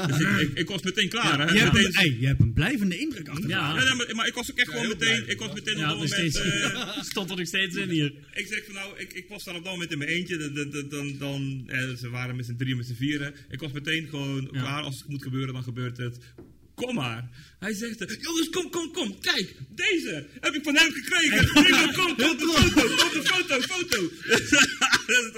[0.08, 1.40] dus ik, ik, ik was meteen klaar.
[1.48, 1.54] hè.
[1.54, 3.50] Je hebt, Meteen- een, hey, je hebt een blijvende indruk achter.
[3.50, 3.76] Ja.
[3.84, 5.30] Ja, maar, maar ik was ook echt gewoon meteen.
[5.30, 6.34] Ik was meteen Ja, op nog dat moment.
[6.36, 6.74] steeds.
[6.74, 8.14] eh, Stond er nog steeds in hier.
[8.34, 10.38] ik zeg van nou, ik, ik was daar op dat moment in mijn eentje.
[10.38, 13.34] Dan, dan, dan, dan, eh, ze waren met z'n drieën, met z'n vieren.
[13.50, 14.60] Ik was meteen gewoon Ja.
[14.60, 14.82] klaar.
[14.84, 16.18] Als het moet gebeuren, dan gebeurt het.
[16.78, 17.30] Kom maar.
[17.60, 19.20] Hij zegt, eh, jongens, kom, kom, kom.
[19.20, 21.48] Kijk, deze heb ik van hem gekregen.
[21.54, 21.64] Kom,
[21.94, 24.02] kom, kom, de foto, kom, de foto, foto.
[25.18, 25.32] Is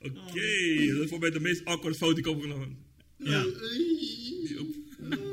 [0.00, 2.76] Oké, dat is voor mij de meest awkward foto die ik opgenomen
[3.16, 3.44] Ja.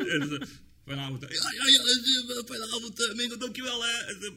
[0.08, 0.42] En ze-
[0.86, 4.18] Vanavond, ja, ja, ja, eh, fijne avond, eh, Mingo, dankjewel, hè.
[4.20, 4.32] Dus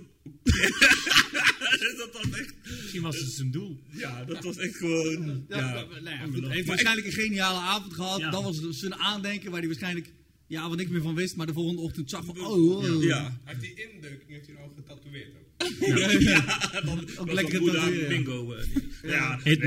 [1.96, 3.82] dat was echt, Misschien was het zijn doel.
[3.92, 5.72] ja, dat was echt gewoon, Ja, ja.
[6.00, 8.20] nou ja, hij heeft waarschijnlijk een geniale avond gehad.
[8.20, 8.30] Ja.
[8.30, 10.08] Dat was zijn aandenken waar hij waarschijnlijk
[10.52, 11.36] ja, wat niks meer van wist.
[11.36, 13.02] Maar de volgende ochtend zag van, oh, oh.
[13.02, 15.50] Ja, Hij heeft die indeuking heeft hij nou getatoeëerd ook.
[16.86, 18.08] dan Ook lekker dat tatoeëren, ja.
[18.08, 18.52] bingo.
[18.52, 18.66] eh,
[19.02, 19.66] Ja, Hit me.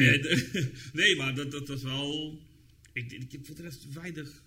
[0.54, 0.66] nee,
[1.06, 2.40] nee, maar dat, dat was wel,
[2.94, 4.44] ik, ik heb voor de rest weinig,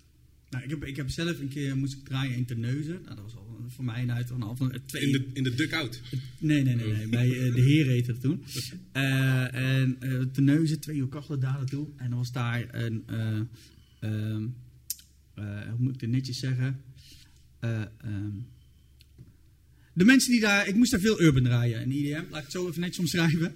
[0.49, 3.01] Nou, ik, heb, ik heb zelf een keer moest ik draaien in Terneuzen.
[3.03, 5.01] Nou, dat was al voor mij een uit van van twee.
[5.05, 6.01] In de, in de duck-out.
[6.39, 7.07] Nee, nee, nee, nee.
[7.07, 8.43] Bij eh, de Heer heette het toen.
[8.91, 11.87] Eh, en uh, Terneuzen, twee uur kachelen daar naartoe.
[11.97, 13.39] En dan was daar een, eh,
[13.99, 14.47] ehm, eh,
[15.45, 16.81] hoe moet ik het netjes zeggen?
[17.59, 18.37] Eh, ehm,
[19.93, 22.51] de mensen die daar, ik moest daar veel urban draaien in IDM, laat ik het
[22.51, 23.55] zo even netjes omschrijven.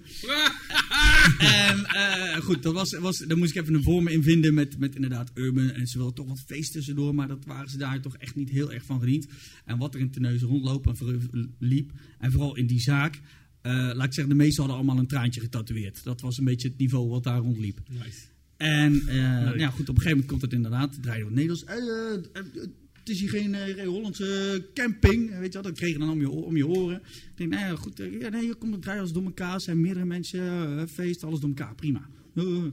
[1.68, 4.78] en eh, goed, dat was, was, daar moest ik even een vorm in vinden met,
[4.78, 5.70] met inderdaad urban.
[5.70, 8.50] En ze wilden toch wat feest tussendoor, maar dat waren ze daar toch echt niet
[8.50, 9.26] heel erg van gediend.
[9.64, 13.20] En wat er in Terneuzen rondlopen en liep, en vooral in die zaak,
[13.64, 16.04] Eh, laat ik zeggen, de meesten hadden allemaal een traantje getatoeëerd.
[16.04, 17.80] Dat was een beetje het niveau wat daar rondliep.
[17.88, 18.20] Nice.
[18.56, 21.32] En eh, nou ja, goed, op een gegeven moment komt het inderdaad, het draaide wat
[21.32, 21.64] Nederlands.
[21.64, 22.44] Eh, eh,
[22.92, 26.30] het is hier geen Hollandse camping, weet je wat, dat kreeg je dan om je,
[26.30, 26.96] om je oren.
[26.96, 29.60] Ik denk, nou ja, goed, ja, nee, hier komt het draaien als door elkaar, er
[29.60, 32.08] zijn meerdere mensen, feest, alles door elkaar, prima.
[32.34, 32.72] En op een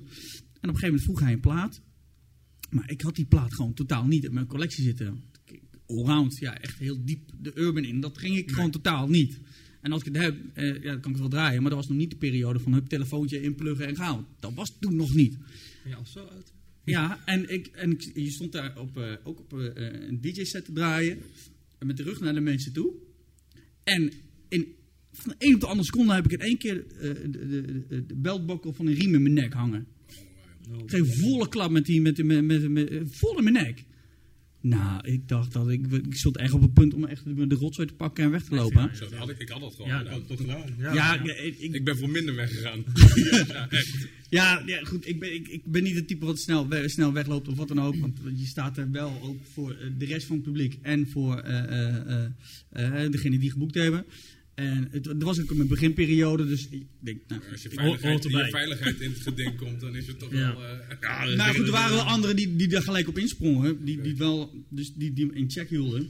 [0.61, 1.81] gegeven moment vroeg hij een plaat,
[2.69, 5.23] maar ik had die plaat gewoon totaal niet in mijn collectie zitten.
[5.87, 9.39] Allround, ja, echt heel diep de urban in, dat ging ik gewoon totaal niet.
[9.81, 11.79] En als ik het heb, eh, ja, dan kan ik het wel draaien, maar dat
[11.79, 14.25] was nog niet de periode van hup, telefoontje inpluggen en gaan.
[14.39, 15.37] Dat was toen nog niet.
[15.85, 16.53] Ja, al zo oud.
[16.83, 19.69] Ja, en, ik, en ik, je stond daar op, eh, ook op eh,
[20.07, 21.17] een DJ-set te draaien.
[21.77, 22.93] En met de rug naar de mensen toe.
[23.83, 24.11] En
[24.49, 24.75] in,
[25.11, 27.47] van de een op de andere seconde heb ik in één keer eh, de,
[27.87, 29.87] de, de, beltbokkel van een riem in mijn nek hangen.
[30.77, 33.65] Ik kreeg een volle klap met die, met, met, met, met, eh, vol in mijn
[33.65, 33.83] nek.
[34.61, 37.88] Nou, ik dacht dat ik, ik stond echt op het punt om echt de, rotzooi
[37.88, 38.95] te pakken en weg te lopen.
[38.95, 40.23] Zo, dat had ik, ik had dat gewoon Ja, gedaan.
[40.27, 40.63] Ja, gedaan.
[40.77, 40.93] Ja.
[40.93, 42.83] Ja, ik, ik, Ik ben voor minder weggegaan.
[43.47, 44.07] ja, echt.
[44.29, 45.07] Ja, ja goed.
[45.07, 47.67] Ik ben, ik, ik ben niet het type wat snel, we- snel wegloopt of wat
[47.67, 47.95] dan ook.
[47.95, 51.38] Want je staat er wel ook voor eh, de rest van het publiek en voor
[51.39, 52.25] eh, eh,
[52.71, 54.05] eh, eh, degene die geboekt hebben.
[54.61, 58.47] En het, het was ook mijn beginperiode, dus ik denk, nou, Als je veiligheid, je
[58.49, 60.55] veiligheid in het geding komt, dan is het toch Ja.
[60.55, 60.65] wel...
[60.65, 63.85] eh, Ja, Maar goed, er waren wel anderen die, die daar gelijk op insprongen.
[63.85, 66.09] Die, die, wel, dus die, die in check hielden.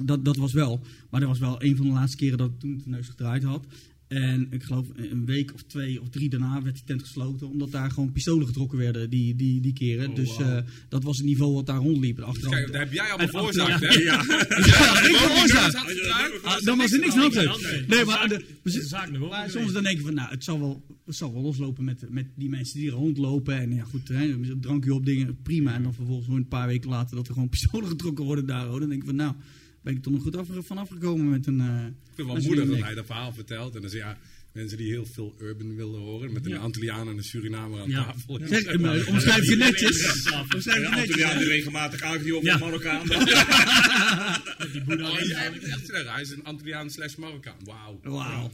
[0.00, 0.80] Dat, dat was wel.
[1.10, 3.42] Maar dat was wel een van de laatste keren dat ik toen de neus gedraaid
[3.42, 3.66] had.
[4.12, 7.48] En ik geloof een week of twee of drie daarna werd die tent gesloten.
[7.48, 10.08] Omdat daar gewoon pistolen getrokken werden die, die, die keren.
[10.08, 10.58] Oh, dus eh,
[10.88, 12.18] dat was het niveau wat daar rondliep.
[12.18, 14.00] En Achteraf, Kijk, dat heb jij allemaal En veroorzaakt, hè?
[14.00, 14.22] Ja.
[14.72, 16.42] Ja, ik veroorzaakt.
[16.42, 17.84] Ah, dan was er niks aan de.
[17.88, 20.30] Nee, maar, zaak- de- de zaak nog maar open soms dan denk je van, nou,
[20.30, 23.58] het zal wel, het zal wel loslopen met, met die mensen die er rondlopen.
[23.60, 25.74] En ja, goed, hè, drankje op dingen, prima.
[25.74, 28.66] En dan vervolgens gewoon een paar weken later dat er gewoon pistolen getrokken worden daar.
[28.66, 28.80] hoor.
[28.80, 29.34] Dan denk ik van, nou,
[29.82, 31.60] ben ik toch nog goed af, vanaf gekomen met een...
[31.60, 33.74] eh, Ik vind het wel zo'n dat hij dat verhaal vertelt.
[33.74, 34.18] En dan zeg ja,
[34.52, 36.32] mensen die heel veel urban willen horen.
[36.32, 36.58] Met een Ja.
[36.58, 38.04] Antilliaan en een Surinamer aan Ja.
[38.04, 38.40] tafel.
[38.44, 40.22] Zeg, eh, maar omschrijf je netjes.
[40.30, 41.00] Ja, Omschrijf je Een netjes.
[41.00, 42.54] Antilliaan die regelmatig aangeviel op Ja.
[42.54, 43.06] een Marokkaan.
[44.72, 45.52] Die boeddha Oh, ja,
[45.84, 47.56] zeggen, hij is een Antilliaan slash Marokkaan.
[47.64, 48.00] Wauw.
[48.02, 48.50] Wauw.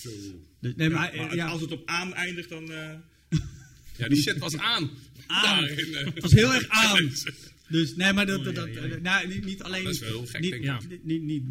[0.00, 0.10] Zo.
[0.60, 2.70] Dus, nee, maar, eh, Maar ja, als het op aan eindigt, dan...
[2.72, 2.90] eh,
[3.96, 4.90] Ja, die shit was aan.
[5.26, 5.60] Aan.
[5.60, 7.10] Daarin, het was heel erg aan.
[7.70, 8.96] Dus nee, maar dat, dat, dat, ja, ja.
[9.02, 9.84] nou, niet, alleen.
[9.84, 11.04] Dat is wel heel gek, niet, ik.
[11.04, 11.44] niet, niet,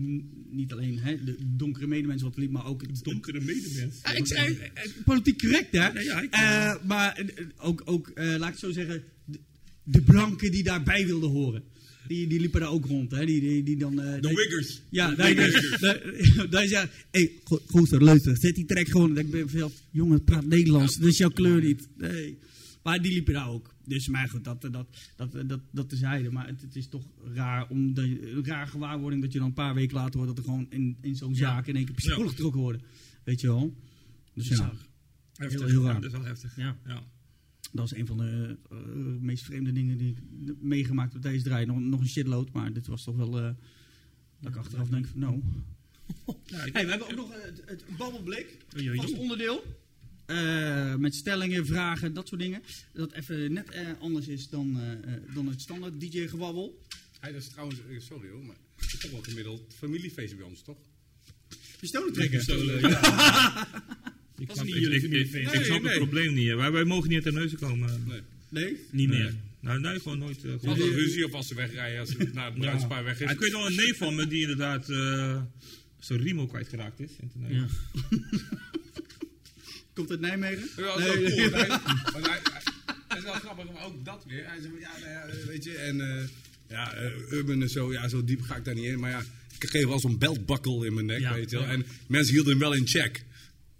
[0.52, 3.96] niet, alleen hè, de donkere medemensen wat liep, maar ook het donkere medemens.
[4.04, 5.78] Ja, ik zei, eh, politiek correct, hè?
[5.78, 9.40] Ja, ja, ik- Eh, maar eh, ook, ook eh, laat ik het zo zeggen, de,
[9.84, 11.64] de blanken die daarbij wilden horen.
[12.08, 13.26] Die, die liepen daar ook rond, hè?
[13.26, 14.82] Die, die, die dan, eh, De Wiggers.
[14.90, 15.16] Ja,
[16.50, 19.18] daar is ja, hé, go- gozer, luister, zet die track gewoon.
[19.18, 21.88] Ik ben veel, jongen, praat Nederlands, dat is jouw kleur niet.
[21.98, 22.38] Nee.
[22.84, 23.76] Maar die liepen daar ook.
[23.90, 24.74] Dus, maar goed, dat, dat,
[25.16, 26.32] dat, dat, dat, tezijde.
[26.32, 27.04] Maar het, het is toch
[27.34, 30.44] raar, om de, raar gewaarwording dat je dan een paar weken later hoort dat er
[30.44, 32.82] gewoon in, in zo'n zaak in één keer pistolen getrokken worden.
[33.24, 33.76] Weet je wel?
[34.34, 34.74] Dus ja.
[35.34, 35.68] Heftig.
[35.68, 35.94] heel raar.
[35.94, 36.56] Ja, dat is wel heftig.
[36.56, 36.78] Ja.
[37.72, 38.78] Dat is een van de eh,
[39.20, 40.18] meest vreemde dingen die ik
[40.62, 41.66] meegemaakt op deze draai.
[41.66, 43.40] Nog, nog een shitload, maar dit was toch wel...
[43.40, 43.52] eh,
[44.40, 45.42] dat ik achteraf denk van, nou...
[46.50, 48.58] Hey, we hebben ook nog eh, het, het babbelblik.
[48.78, 49.18] Oei.
[49.18, 49.64] onderdeel.
[50.30, 52.62] Eh, met stellingen, vragen, dat soort dingen.
[52.94, 56.82] Dat even net eh, anders is dan, eh, eh, dan het standaard DJ-gewabbel.
[57.20, 60.78] Hij is trouwens, sorry hoor, maar het is toch wel gemiddeld familiefeest bij ons, toch?
[61.80, 62.38] Pistolen trekken.
[62.38, 63.68] Pistolen, ja.
[64.38, 65.96] Ik is snap, niet ik, jullie ik, snap Nee, het nee.
[65.98, 66.54] probleem niet.
[66.54, 68.04] Wij, wij mogen niet uit de neuzen komen.
[68.08, 68.22] Nee.
[68.50, 68.78] Nee?
[68.92, 69.36] Niet meer.
[69.60, 70.40] Nou, nee, gewoon nooit.
[70.40, 73.32] gewoon- er ruzie of als ze wegrijden, als naar het bruidspaar weg is.
[73.32, 75.42] Ik weet wel een neef van me die inderdaad eh
[76.00, 77.12] zijn riem ook kwijtgeraakt is.
[77.20, 77.32] in.
[77.56, 77.68] Ja.
[80.00, 80.70] Komt uit Nijmegen?
[80.78, 82.24] Ja, dat is wel cool.
[83.08, 84.44] Hij, is wel grappig, maar ook dat weer.
[84.46, 86.24] Hij zei van, ja, nou ja, weet je, en eh,
[86.70, 89.00] ja, eh, urban en zo, ja, zo diep ga ik daar niet in.
[89.00, 89.24] Maar ja,
[89.60, 91.34] ik kreeg wel zo'n beltbakkel in mijn nek, Ja.
[91.34, 91.66] weet je wel.
[91.66, 93.24] En mensen hielden hem wel in check.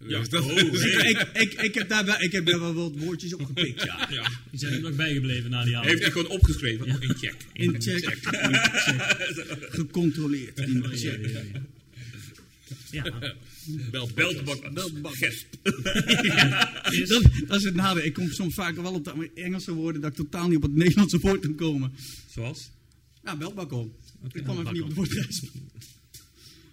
[0.08, 0.20] Ja.
[0.20, 1.10] Dus dat- Oh, Ik, nee.
[1.10, 4.08] ik, ik, ik, heb daar wel, ik heb daar wel wat woordjes op gepikt, ja.
[4.10, 4.30] Ja.
[4.52, 5.90] Die zijn er nog bijgebleven na die avond.
[5.90, 6.86] Heeft hij gewoon opgeschreven?
[6.86, 7.36] Oh, in check.
[7.54, 8.04] In check.
[8.04, 9.68] In check.
[9.80, 10.60] Gecontroleerd.
[10.60, 11.30] In check.
[12.92, 13.04] Ja.
[13.92, 14.74] Beltbak.
[14.74, 15.16] Beltbak.
[15.16, 15.46] Gesp.
[17.08, 18.04] Dat, dat is het nadeel.
[18.04, 20.76] Ik kom soms vaak wel op de Engelse woorden dat ik totaal niet op het
[20.76, 21.92] Nederlandse woord kan komen.
[22.30, 22.70] Zoals?
[23.24, 23.96] Nou, beltbakkel.
[24.34, 25.44] Ik kwam even niet op het woordreis.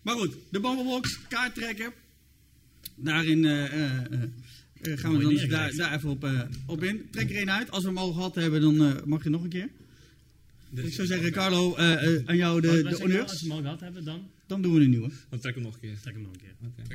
[0.02, 1.92] Maar goed, de Bumblebox, kaart trekken.
[2.94, 4.22] Daarin eh, eh, eh,
[4.82, 7.08] eh, gaan we dan daar, daar even op, eh, op in.
[7.10, 7.70] Trek er één uit.
[7.70, 9.68] Als we hem al gehad hebben, dan eh, mag je nog een keer.
[10.74, 13.32] Ik zou zeggen, Carlo, eh, eh, aan jou de, de nou, Als honneurs.
[13.32, 15.10] we hem al gehad hebben, dan Dan doen we een nieuwe.
[15.28, 16.00] Dan trek hem nog een keer.
[16.00, 16.54] trek hem nog een keer.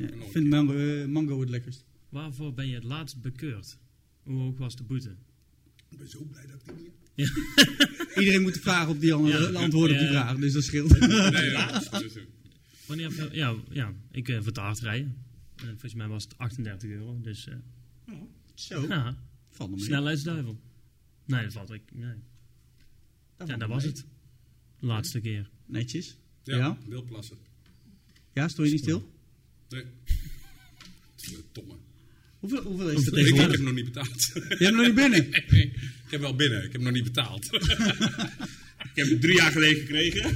[0.09, 1.85] Ja, ik vind mango, eh, mango het lekkerst.
[2.09, 3.77] Waarvoor ben je het laatst bekeurd?
[4.23, 5.15] Hoe hoog was de boete?
[5.89, 8.17] Ik ben zo blij dat ik die niet heb.
[8.19, 9.51] Iedereen moet de vraag op die andere, Ja.
[9.51, 10.21] de antwoorden op die Ja.
[10.23, 10.99] vraag, dus dat scheelt.
[10.99, 11.81] Nee, ja,
[12.85, 15.15] Wanneer, ja, ja, ik eh vertaald rijden.
[15.55, 17.19] En volgens mij was het 38 euro.
[17.21, 17.55] Dus eh
[18.53, 19.17] Zo, ja,
[19.49, 19.85] valt me mee.
[19.85, 20.59] snelheidsduivel.
[21.25, 21.81] Nee, dat valt ik.
[21.93, 22.13] Nee.
[23.37, 23.91] Dat Ja, dat was mee.
[23.91, 24.05] het.
[24.79, 25.49] De laatste keer.
[25.65, 26.17] Netjes.
[26.43, 26.77] Ja, Ja?
[26.87, 27.37] wildplassen.
[28.33, 29.11] Ja, stond je niet stil?
[29.69, 29.83] Nee.
[31.51, 31.73] Domme.
[32.39, 34.31] Hoeveel, hoeveel is het Ik, ik heb hem nog niet betaald.
[34.33, 35.33] Je hebt hem nog niet binnen.
[36.05, 37.47] ik heb wel binnen, ik heb hem nog niet betaald.
[38.93, 40.35] Ik heb het drie jaar geleden gekregen.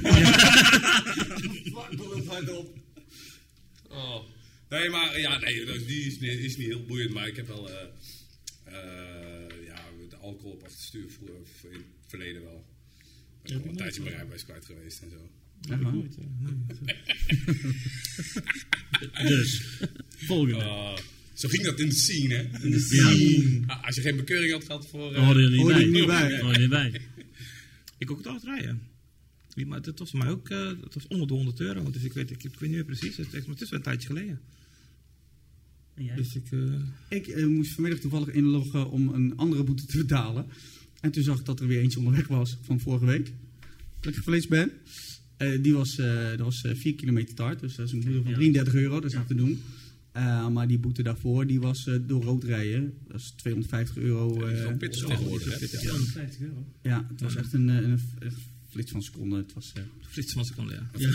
[3.88, 4.24] Oh.
[4.68, 7.12] Nee, maar ja, nee, dat- die is, niet- is niet heel boeiend.
[7.12, 7.82] Maar ik heb wel eh,
[8.64, 11.38] eh, ja, de alcohol op achter het stuur vroeger,
[11.70, 12.64] in het verleden wel.
[13.42, 15.30] Ik ben een tijdje mijn rijbewijs kwijt geweest en zo.
[19.28, 19.62] Dus,
[20.16, 20.64] volgende.
[20.64, 20.96] Ah,
[21.34, 22.40] zo ging dat in de scene, hè?
[22.40, 22.48] Ja,
[23.66, 25.12] Ah, als je geen bekeuring had gehad voor...
[25.12, 25.84] daar hoorde je er niet Hoorde bij.
[26.00, 26.40] niet bij.
[26.40, 27.00] Hoorde je niet bij.
[27.98, 28.80] Ik ook het altijd rijden.
[29.66, 31.90] Maar dat was voor mij ook eh, dat was onder de 100 euro.
[31.90, 33.16] Dus ik weet, ik, ik weet niet meer precies.
[33.16, 34.40] Het is, maar het is wel een tijdje geleden.
[36.16, 40.46] Dus ik, eh, Ik eh, moest vanmiddag toevallig inloggen om een andere boete te betalen.
[41.00, 43.32] En toen zag ik dat er weer eentje onderweg was van vorige week.
[44.00, 44.70] Dat ik geweest ben.
[45.36, 47.60] Eh, die was, eh, dat was eh, 4 kilometer taart.
[47.60, 48.36] Dus dat is een boete van Ja.
[48.36, 49.00] 33 euro.
[49.00, 49.60] Dat is niet te doen.
[50.12, 52.94] Eh, maar die boete daarvoor, die was eh, door rood rijden.
[53.08, 54.38] Dat is 250 euro.
[54.38, 55.66] Dat is wel eh, pittig ja, tegenwoordig, hè?
[55.66, 56.66] 250 euro.
[56.82, 58.32] ja, het was echt een, eh, een, een
[58.70, 59.38] flits van seconden.
[59.38, 59.72] Het was...
[59.74, 60.90] eh, flits van seconde, ja.
[60.98, 61.08] Ja,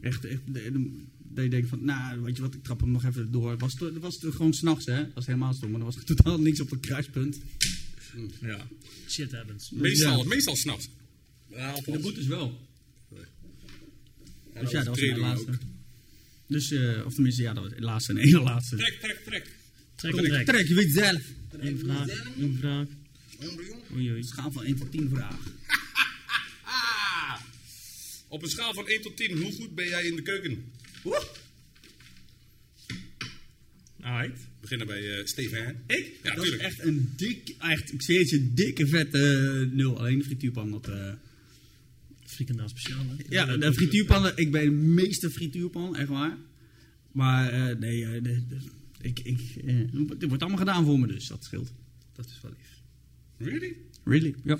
[0.00, 0.90] echt, echt de- de-
[1.32, 3.50] dat je denkt van, nou, weet je wat, ik trap hem nog even door.
[3.50, 4.96] Het was, het was het gewoon s'nachts, hè.
[4.96, 7.40] Dat was helemaal stom, maar er was totaal niks op het kruispunt.
[8.40, 8.66] ja.
[9.08, 9.70] Shit happens.
[9.70, 10.24] Meestal, Ja.
[10.28, 10.88] meestal s'nachts.
[11.84, 12.68] De boetes wel.
[14.54, 15.50] Ja, Dus ja, dat was mijn laatste.
[15.50, 15.58] ook.
[16.46, 18.76] Dus, eh, of tenminste, ja, dat was de laatste en ene laatste.
[18.76, 19.46] Trek, trek, trek.
[19.94, 20.46] Trek, Kom, trek.
[20.46, 21.22] trek, je weet zelf.
[21.58, 22.08] Eén vraag,
[22.38, 22.86] één vraag.
[23.94, 24.22] Oei, oei.
[24.22, 25.38] Schaal van 1 tot 10 vragen.
[28.28, 30.64] Op een schaal van 1 tot 10, hoe goed ben jij in de keuken?
[34.02, 34.38] Alright.
[34.38, 35.82] We beginnen bij eh Steven.
[35.86, 36.12] Ik?
[36.22, 36.62] Ja, dat is tuurlijk.
[36.62, 39.18] echt een dik, echt, ik zie het je, dikke vette
[39.68, 39.98] eh, nul.
[39.98, 40.88] Alleen de frituurpan, dat...
[40.88, 41.12] eh,
[42.44, 43.14] Frikandel speciaal, hè?
[43.28, 44.36] Ja, de frituurpannen.
[44.36, 46.36] Ik ben de meeste frituurpan, echt waar.
[47.12, 48.60] Maar eh, nee, eh, de- de-
[49.00, 49.74] ik, ik, eh,
[50.08, 51.72] het wordt allemaal gedaan voor me, dus dat scheelt.
[52.14, 52.68] Dat is wel lief.
[53.50, 53.76] Really?
[54.04, 54.34] Really?
[54.44, 54.58] Ja.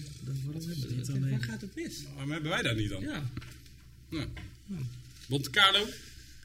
[1.30, 2.02] Waar gaat het mis?
[2.14, 3.02] Waarom hebben wij dat niet dan?
[3.02, 3.30] Ja.
[4.10, 4.26] Nou.
[5.28, 5.86] Monte Carlo?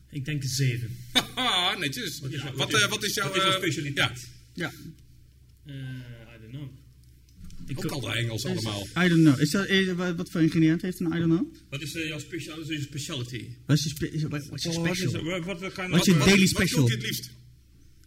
[0.10, 0.90] Ik denk een 7.
[1.36, 2.20] Haha, netjes.
[2.20, 3.28] Wat, is- wat, wat is- wat is jouw...
[3.28, 4.28] wat is jouw specialiteit?
[4.54, 4.72] ja.
[5.66, 6.70] Eh, I don't know.
[7.68, 8.82] Ik ook al de Engels allemaal.
[8.98, 9.40] I don't know.
[9.40, 11.54] Is dat, wat wat voor ingrediënt heeft een I don't know?
[11.70, 13.46] Wat is eh, jouw special, wat is je specialty?
[13.66, 15.24] Wat is je, spe- is- wat wat is je Wat is, special?
[15.24, 16.80] wat, wat, Wat is je wat- daily Wat special?
[16.80, 17.32] doe je het liefst?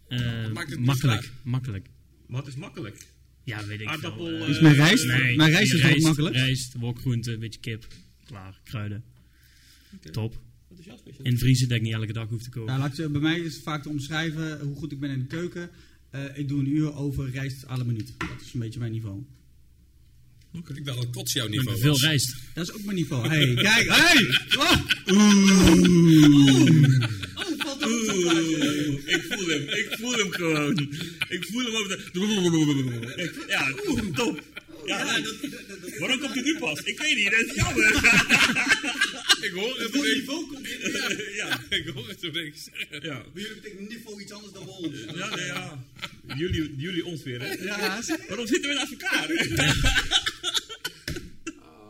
[0.07, 1.31] Eh, het niet makkelijk, klaar?
[1.43, 1.87] makkelijk.
[2.27, 2.97] wat is makkelijk?
[3.43, 4.43] Ja, weet ik Aardappel, veel.
[4.43, 5.05] eh, Is mijn rijst?
[5.05, 6.35] nee, mijn rijst is rijst, ook makkelijk.
[6.35, 7.87] Rijst, wokgroente, een beetje kip.
[8.25, 9.03] Klaar, kruiden.
[10.11, 10.39] Top.
[10.67, 10.99] Wat is jouw?
[11.21, 12.77] In vriezen dat ik niet elke dag hoef te koken.
[12.77, 15.25] Nou, laat bij mij is het vaak te omschrijven hoe goed ik ben in de
[15.25, 15.69] keuken.
[16.09, 18.13] Eh, ik doe een uur over rijst à la minuut.
[18.17, 19.23] Dat is een beetje mijn niveau.
[20.53, 22.35] Ik dacht dat kots jouw niveau veel rijst.
[22.53, 23.27] Dat is ook mijn niveau.
[23.33, 24.27] Hey, kijk, hey!
[24.57, 24.77] Oh!
[27.85, 29.61] Oeh, ik voel hem.
[29.61, 30.89] Ik voel hem gewoon.
[31.29, 33.13] Ik voel hem over de...
[33.15, 33.71] Ik- Ja,
[34.15, 34.41] top.
[34.89, 35.21] Ja,
[35.99, 36.79] waarom komt hij nu pas?
[36.79, 37.93] Ik weet niet, dat is jammer.
[39.47, 40.25] Ik hoor het ineens.
[41.41, 42.69] Ja, Ik hoor het ineens.
[42.89, 43.23] ja.
[43.33, 44.95] Bij jullie betekent niveau iets anders dan bij ons.
[45.15, 45.83] Ja, nee, ja.
[46.35, 47.53] Jullie, jullie ons weer, hè?
[47.53, 48.01] Ja?
[48.27, 49.27] Waarom zitten we naast elkaar?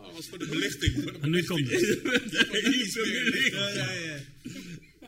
[0.01, 0.93] Dat was voor de belichting.
[1.03, 1.99] voor de En nu komt het.
[3.51, 4.17] Ja, ja, ja.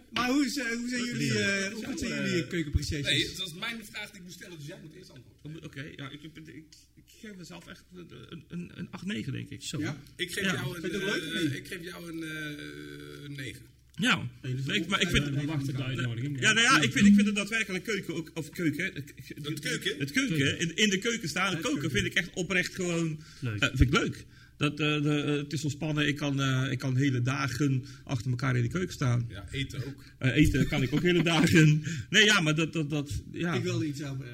[0.09, 3.05] Maar hoe, eh, hoe zijn jullie, eh, hoe goed zijn jullie keukenprestaties?
[3.05, 5.31] Nee, dat is mijn vraag die ik moet stellen, dus jij moet eerst antwoorden.
[5.63, 6.55] Oké, ja, ik, ik, ik,
[6.95, 9.61] ik geef mezelf echt een, een, een 8-9, denk ik.
[9.63, 9.80] Zo.
[9.80, 9.97] Ja?
[10.15, 10.53] Ik geef Ja.
[10.53, 13.61] jou een, eh, ik geef jou een eh, 9.
[13.95, 15.43] Ja, ik, maar ik vind...
[15.45, 16.39] Wachten op de uitnodiging.
[16.39, 19.13] Ja, nou ja, ik vind, ik vind het daadwerkelijk keuken ook, of keuken, het,
[19.43, 19.95] Het keuken?
[19.99, 21.91] het keuken, in, in de keuken staan, Het koken keuken.
[21.99, 23.59] vind ik echt oprecht gewoon, Leuk.
[23.61, 24.26] eh, vind ik leuk.
[24.57, 28.30] Dat, eh, de, eh, het is ontspannen, ik kan, eh, ik kan hele dagen achter
[28.30, 29.26] elkaar in de keuken staan.
[29.30, 30.03] Ja, eten ook.
[30.18, 31.84] Eh, eten kan ik ook hele dagen.
[32.09, 33.53] Nee, ja, maar dat, dat, dat ja.
[33.53, 34.26] Ik wilde iets over...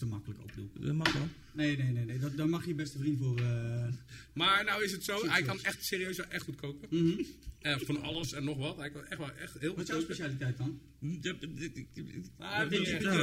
[0.00, 0.70] te makkelijk ook doen.
[0.80, 1.28] Dat mag wel.
[1.54, 2.04] Nee, nee, nee.
[2.04, 2.18] nee.
[2.18, 3.38] Dat, daar mag je beste vriend voor...
[3.40, 3.88] eh,
[4.34, 6.88] Maar nou is het zo, hij kan echt serieus wel echt goed koken.
[6.90, 7.22] mhm.
[7.60, 8.76] Eh, van alles en nog wat.
[8.76, 10.80] Hij kan echt wel echt heel Wat is jouw specialiteit dan?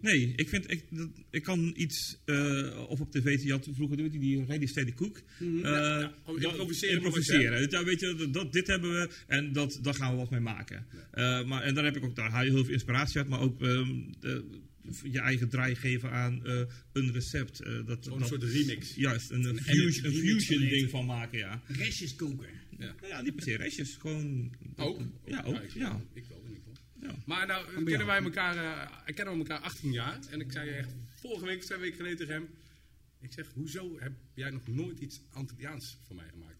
[0.00, 3.96] Nee, ik vind ik, dat, ik kan iets, eh, of op tv, je had vroeger
[3.96, 5.20] doet hij die Ready Steady Cook.
[5.38, 5.56] Mhm.
[5.56, 6.14] Eh, ja.
[6.24, 6.40] Oh,
[6.80, 7.70] improviseren.
[7.70, 10.40] Ja, weet je, dat- dat, dit hebben we en dat, daar gaan we wat mee
[10.40, 10.86] maken.
[11.10, 13.40] Eh, maar, en daar heb ik ook daar haal je heel veel inspiratie uit, maar
[13.40, 13.88] ook ehm,
[14.20, 14.44] de-
[15.02, 16.62] je eigen draai geven aan eh,
[16.92, 17.60] een recept.
[17.60, 18.94] eh, dat, dat- soort remix.
[18.94, 21.62] Juist, een, een fusion, een remix fusion van ding van maken, ja.
[21.66, 22.48] Restjes koken.
[22.78, 24.52] Nou ja, niet per se restjes, gewoon...
[24.76, 25.00] Ook?
[25.26, 26.00] Ja, ook, ik, ja.
[26.12, 26.78] Ik wel in ieder geval.
[27.02, 27.14] Ja.
[27.26, 30.18] Maar nou kennen wij elkaar, eh, kennen we elkaar 18 jaar.
[30.30, 32.48] En ik zei echt vorige week, twee weken geleden tegen hem.
[33.20, 36.58] Ik zeg, hoezo heb jij nog nooit iets Antilliaans voor mij gemaakt?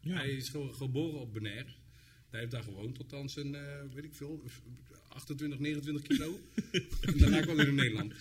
[0.00, 0.14] Ja.
[0.16, 1.68] Hij is ge- geboren op Bonaire.
[2.32, 3.62] Hij heeft daar gewoond tot dan zijn, eh,
[3.94, 4.42] weet ik veel,
[5.08, 6.40] 28, 29 kilo.
[7.00, 8.12] en daarna kwam hij in Nederland.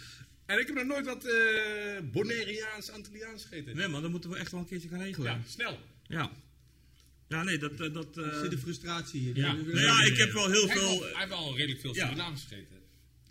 [0.45, 3.75] En ik heb nog nooit wat eh Bonaireaans, Antilliaans gegeten.
[3.75, 5.31] Nee man, dat moeten we echt wel een keertje gaan regelen.
[5.31, 5.79] Ja, snel.
[6.07, 6.31] Ja.
[7.27, 7.71] Ja, nee, dat...
[7.79, 8.07] eh, dat
[8.41, 9.37] zit de frustratie hier.
[9.37, 9.53] Ja.
[9.53, 10.87] nou ja, ik heb wel heel Hij veel...
[10.99, 12.03] wel- hij heeft wel redelijk veel Ja.
[12.05, 12.79] Surinaams gegeten.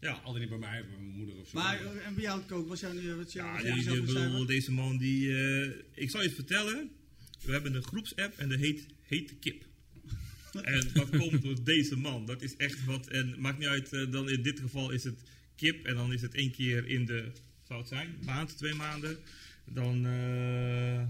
[0.01, 1.59] Ja, Altijd niet bij mij, bij mijn moeder of zo.
[1.59, 4.73] Maar en bij jou kook, wat zijn nu wat is jouw Ja, die, bedoel, deze
[4.73, 5.32] man die...
[5.36, 6.90] eh, ik zal je het vertellen.
[7.44, 9.65] We hebben een groepsapp en dat heet Hete Kip.
[10.55, 12.27] En dat komt door deze man.
[12.27, 13.06] Dat is echt wat...
[13.09, 15.22] En maakt niet uit, eh, dan in dit geval is het
[15.56, 15.86] kip.
[15.86, 17.24] En dan is het één keer in de...
[17.66, 18.14] Zou het zijn?
[18.24, 19.18] Maand, twee maanden.
[19.72, 20.06] Dan...
[20.06, 21.02] eh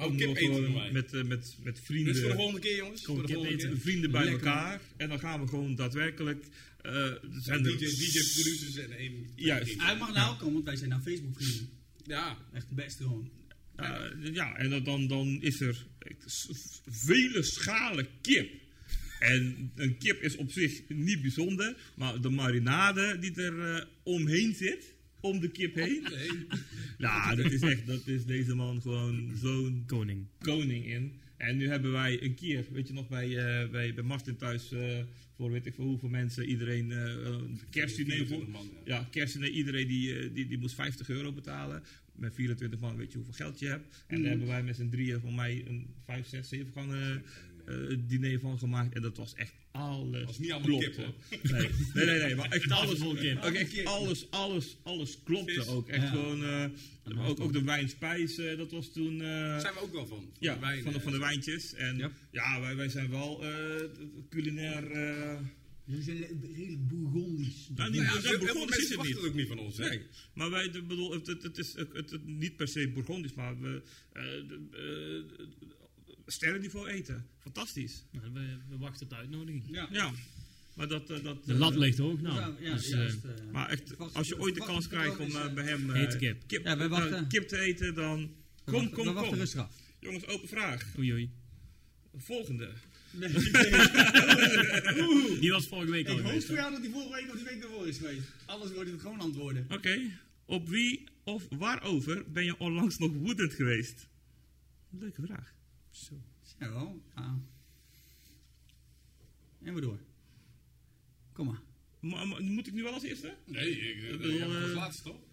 [0.00, 0.92] Oh, ook kip eten mij.
[0.92, 2.12] met, eh, met, met vrienden.
[2.12, 3.04] Dus voor de volgende keer, jongens.
[3.04, 3.74] Gewoon voor de kip volgende eten.
[3.74, 3.82] keer.
[3.90, 4.46] vrienden bij Lekker.
[4.46, 4.80] elkaar.
[4.96, 6.44] En dan gaan we gewoon daadwerkelijk.
[6.82, 6.92] eh
[7.38, 9.26] zijn DJ, er, producers en één.
[9.36, 9.80] Juist.
[9.82, 11.68] Hij mag nou komen, want wij zijn nou Facebook vrienden.
[12.06, 12.38] Ja.
[12.52, 13.30] Echt de beste gewoon.
[13.76, 14.00] eh,
[14.32, 15.86] ja, en dan- dan, is er
[16.86, 18.50] vele schalen kip.
[19.18, 24.54] En een kip is op zich niet bijzonder, maar de marinade die er eh, omheen
[24.54, 26.06] zit, om de kip heen.
[26.10, 26.46] Nee.
[26.98, 30.26] Nou, dat is echt, dat is deze man gewoon zo'n Koning.
[30.38, 31.12] koning in.
[31.38, 34.72] En nu hebben wij een keer, weet je nog, bij, eh, bij, bij Martin thuis,
[34.72, 34.98] eh,
[35.36, 38.26] voor weet ik veel hoeveel mensen, iedereen eh, een kerstdiner voor.
[38.26, 38.96] 24 man, ja.
[38.96, 41.82] Ja, kerstdiner, iedereen die, die, die moest 50 euro betalen.
[42.12, 44.04] Met 24 man weet je hoeveel geld je hebt.
[44.06, 47.22] En daar hebben wij met z'n drieën van mij een 5, 6, 7 gangen
[47.68, 48.94] eh, diner van gemaakt.
[48.94, 50.24] En dat was echt alles.
[50.24, 50.90] Was niet allemaal klopte.
[50.90, 50.96] kip,
[51.50, 51.50] hoor.
[51.52, 52.98] Nee, nee, nee, nee, maar echt alles.
[52.98, 53.42] vol kip.
[53.44, 55.66] Ook echt alles, alles, alles klopte Vis.
[55.66, 55.88] ook.
[55.88, 56.08] Echt Ja.
[56.08, 59.20] gewoon, eh, ook, ook de wijnspijs, eh, dat was toen...
[59.20, 60.18] eh, Daar zijn we ook wel van.
[60.18, 61.74] van ja, de wijn, van, de, van de wijntjes.
[61.74, 62.10] En Ja.
[62.30, 63.84] ja, wij, wij zijn wel eh,
[64.30, 64.90] culinair...
[64.90, 65.38] eh
[65.84, 66.18] Jullie zijn
[66.56, 67.68] redelijk bourgondisch.
[67.74, 69.16] nou, niet, Nou ja, Bourgondisch is het niet.
[69.16, 69.76] ook niet van ons.
[69.76, 69.88] Hè?
[69.88, 70.00] Nee,
[70.34, 73.34] maar wij, de, bedoel, het, het, het is het, het, het niet per se Bourgondisch,
[73.34, 73.82] maar we
[74.12, 74.58] eh, de,
[75.38, 75.46] eh,
[76.32, 77.26] sterrenniveau eten.
[77.38, 78.04] Fantastisch.
[78.10, 79.64] Nou, we, we wachten op de uitnodiging.
[79.70, 79.88] Ja.
[79.92, 80.12] Ja,
[80.74, 81.10] maar dat...
[81.10, 82.36] eh, dat De eh, lat ligt hoog nou.
[82.40, 85.18] Ja, ja, dus, eh, juist, eh, Maar echt, Wacht, als je ooit de kans krijgt
[85.18, 86.42] om eh, bij hem eh, kip.
[86.46, 88.34] kip, eh, kip te eten, dan
[88.64, 89.38] we kom, kom, we wachten kom.
[89.38, 89.72] rustig af.
[90.00, 90.86] Jongens, open vraag.
[90.98, 91.30] oei, oei.
[92.16, 92.70] Volgende.
[95.40, 96.46] Die was vorige week al Ik hoop geweest.
[96.46, 98.22] voor jou dat die vorige week of die week daarvoor is geweest.
[98.46, 99.66] Anders wordt het gewoon antwoorden.
[99.70, 100.00] Oké,
[100.44, 104.08] op wie of waarover ben je onlangs nog woedend geweest?
[104.90, 105.54] Leuke vraag.
[106.04, 106.14] Zo.
[106.60, 107.38] Zo, ja.
[109.62, 109.98] En we door.
[111.32, 111.62] Kom maar.
[112.00, 113.36] Maar, maar moet ik nu wel als eerste?
[113.44, 115.27] Nee, ik, Ik ik, bedoel, heb het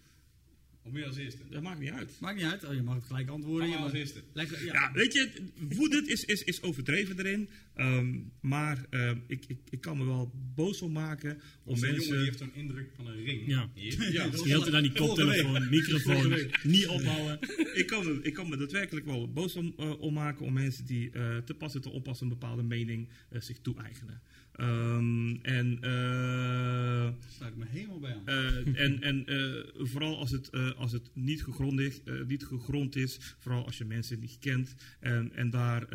[0.86, 1.42] Of meer als eerste?
[1.50, 2.10] Dat maakt niet uit.
[2.20, 2.64] Maakt niet uit.
[2.64, 3.68] Oh, je mag het gelijk antwoorden.
[3.68, 4.22] Maar Je als mag- eerste.
[4.32, 4.72] Lekker, ja.
[4.72, 5.30] Ja, weet je,
[5.68, 7.48] woedend is, is, is overdreven erin.
[7.74, 11.94] Ehm, maar ehm, ik, ik, ik kan me wel boos om maken om mensen...
[11.96, 13.46] jongen die heeft zo'n indruk van een ring.
[13.46, 13.70] Ja.
[13.74, 14.12] Hier.
[14.12, 17.38] Ja, Die hele tijd aan die koptelefoon, microfoon, niet ophouden.
[17.80, 20.86] ik, kan me, ik kan me daadwerkelijk wel boos om, eh, om maken om mensen
[20.86, 24.20] die eh, te passen te oppassen een bepaalde mening eh, zich toe-eigenen.
[24.56, 28.26] Ehm, en Daar sluit ik me helemaal bij aan.
[28.26, 33.18] Eh, en en eh, vooral als het, als het niet, gegrond is, niet gegrond is,
[33.38, 35.88] vooral als je mensen niet kent en, en daar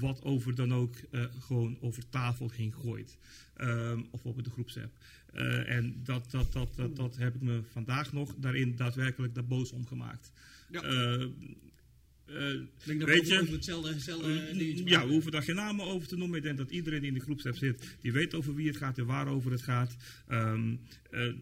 [0.00, 0.94] wat over dan ook
[1.40, 3.18] gewoon over tafel heen gooit.
[3.56, 4.92] Ehm, of op de groepsapp.
[5.66, 9.72] En dat, dat, dat, dat, dat heb ik me vandaag nog daarin daadwerkelijk daar boos
[9.72, 10.32] om gemaakt.
[10.70, 10.82] Ja.
[12.26, 15.84] Eh, eh, weet we je- hetzelfde, hetzelfde eh, dingetje ja, we hoeven daar geen namen
[15.86, 16.36] over te noemen.
[16.36, 18.98] Ik denk dat iedereen die in de groepsapp zit, die weet over wie het gaat
[18.98, 19.96] en waarover het gaat.
[20.28, 20.76] Ehm,
[21.10, 21.32] eh,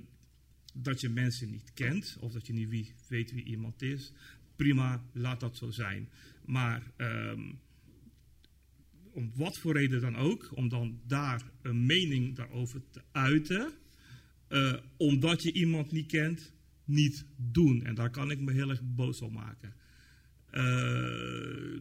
[0.74, 4.12] dat je mensen niet kent, of dat je niet wie, weet wie iemand is.
[4.56, 6.08] Prima, laat dat zo zijn.
[6.44, 7.40] Maar ehm,
[9.12, 13.72] om wat voor reden dan ook, om dan daar een mening daarover te uiten,
[14.48, 16.52] eh, omdat je iemand niet kent,
[16.84, 17.84] niet doen.
[17.84, 19.74] En daar kan ik me heel erg boos op maken.
[20.54, 21.80] Eh,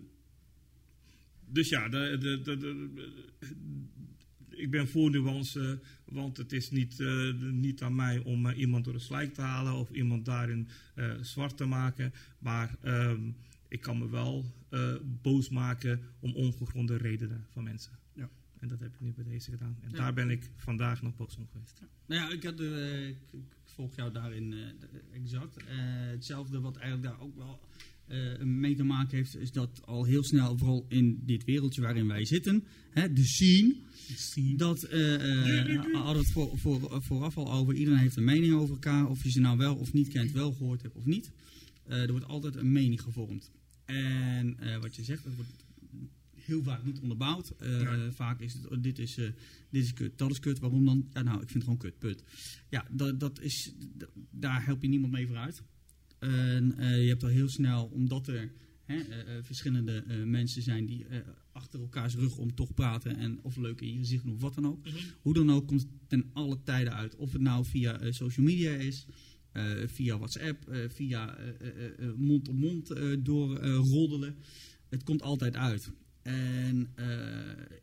[1.45, 3.23] dus ja, de, de, de, de-
[4.49, 8.83] ik ben voor nuance, want het is niet, eh, niet aan mij om eh, iemand
[8.83, 10.67] door de slijk te halen of iemand daarin
[11.21, 12.13] zwart te maken.
[12.39, 13.21] Maar ehm,
[13.67, 14.45] ik kan me wel
[15.21, 17.91] boos maken om ongegronde redenen van mensen.
[18.13, 18.29] Ja.
[18.59, 19.77] En dat heb ik nu bij deze gedaan.
[19.81, 19.95] En Ja.
[19.97, 21.81] daar ben ik vandaag nog boos om geweest.
[22.05, 23.17] Nou ja, ik, had, ik,
[23.63, 24.53] volg jou daarin
[25.13, 25.55] exact.
[26.11, 27.59] Hetzelfde wat eigenlijk daar ook wel
[28.43, 32.25] mee te maken heeft, is dat al heel snel, vooral in dit wereldje waarin wij
[32.25, 33.75] zitten, hè, de scene,
[34.57, 38.73] dat eh eh, hadden het voor, voor, vooraf al over, iedereen heeft een mening over
[38.73, 41.31] elkaar, of je ze nou wel of niet kent, wel gehoord hebt of niet.
[41.83, 43.51] Eh, er wordt altijd een mening gevormd.
[43.85, 45.63] En eh, wat je zegt, dat wordt
[46.43, 47.49] heel vaak niet onderbouwd.
[47.49, 49.29] Eh, Vaak is het, dit is, eh,
[49.69, 50.59] dit is kut, dat is kut.
[50.59, 51.09] Waarom dan?
[51.13, 52.23] Ja, nou, ik vind het gewoon kut, put.
[52.69, 53.73] Ja, dat, dat is,
[54.31, 55.63] daar help je niemand mee vooruit.
[56.23, 58.51] En eh, je hebt al heel snel, omdat er
[58.83, 61.05] hè, eh, eh, verschillende mensen zijn die
[61.51, 64.55] achter elkaars rug om toch praten en of leuk in je gezicht doen of wat
[64.55, 64.87] dan ook.
[65.21, 67.15] Hoe dan ook komt het ten alle tijden uit.
[67.15, 69.05] Of het nou via social media is,
[69.85, 71.37] via WhatsApp, via
[72.15, 74.35] mond-op-mond eh, door eh, roddelen.
[74.89, 75.91] Het komt altijd uit.
[76.21, 76.93] En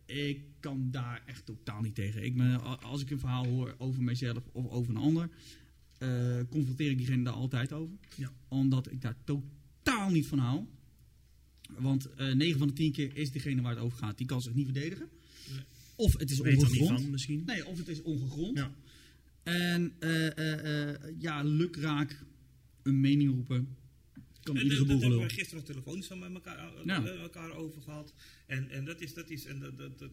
[0.06, 2.24] ik kan daar echt totaal niet tegen.
[2.24, 5.28] Ik ben, als ik een verhaal hoor over mijzelf of over een ander,
[6.00, 7.96] eh, confronteer ik diegene daar altijd over.
[8.16, 8.32] Ja.
[8.48, 10.64] Omdat ik daar totaal niet van hou.
[11.78, 14.40] Want eh 9 van de 10 keer is degene waar het over gaat, die kan
[14.40, 15.08] zich niet verdedigen.
[15.50, 15.60] Nee.
[15.96, 17.00] Of het is Weet niet ongegrond.
[17.00, 17.42] van misschien.
[17.46, 18.56] Nee, of het is ongegrond.
[18.58, 18.74] Ja.
[19.42, 22.24] En eh, eh, eh, ja, lukraak
[22.82, 23.76] een mening roepen.
[24.42, 27.04] Kan En iedere boel hebben we gisteren nog telefonisch van met elkaar, Ja.
[27.04, 28.14] elkaar over gehad.
[28.46, 30.10] En, en dat is, dat is, en dat, dat, dat,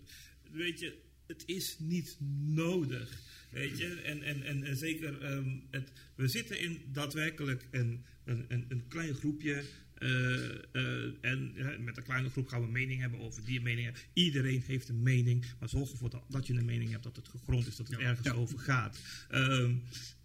[0.52, 0.98] weet je,
[1.28, 3.22] het is niet nodig.
[3.52, 8.46] Weet je, en, en, en, en zeker, ehm, het, we zitten in daadwerkelijk een, een,
[8.48, 9.64] een, een klein groepje.
[9.98, 13.94] eh, eh, en met een kleine groep gaan we een mening hebben over die meningen.
[14.14, 17.28] Iedereen heeft een mening, maar zorg ervoor dat, dat je een mening hebt, dat het
[17.28, 19.00] gegrond is, dat het ergens over gaat.
[19.30, 19.76] Ehm,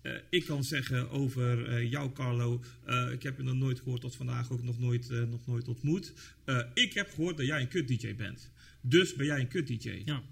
[0.03, 2.65] eh, ik kan zeggen over jou, Carlo.
[3.12, 6.12] ik heb je nog nooit gehoord tot vandaag, ook nog nooit, nog nooit ontmoet.
[6.74, 8.51] Ik heb gehoord dat jij een kut-DJ bent.
[8.81, 10.03] Dus ben jij een kut-DJ.
[10.05, 10.23] Ja,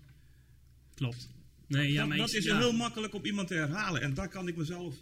[1.01, 1.29] klopt.
[1.67, 2.59] Nee, ja, dat maar dat ik- is ja.
[2.59, 4.01] heel makkelijk om iemand te herhalen.
[4.03, 4.95] En daar kan ik mezelf,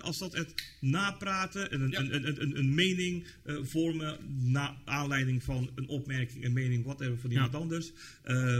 [0.00, 1.98] als dat het napraten en een, Ja.
[1.98, 4.16] een, een, een, een mening eh, vormen,
[4.50, 7.36] na aanleiding van een opmerking, een mening, whatever, van Ja.
[7.36, 7.92] iemand anders.
[8.22, 8.58] eh,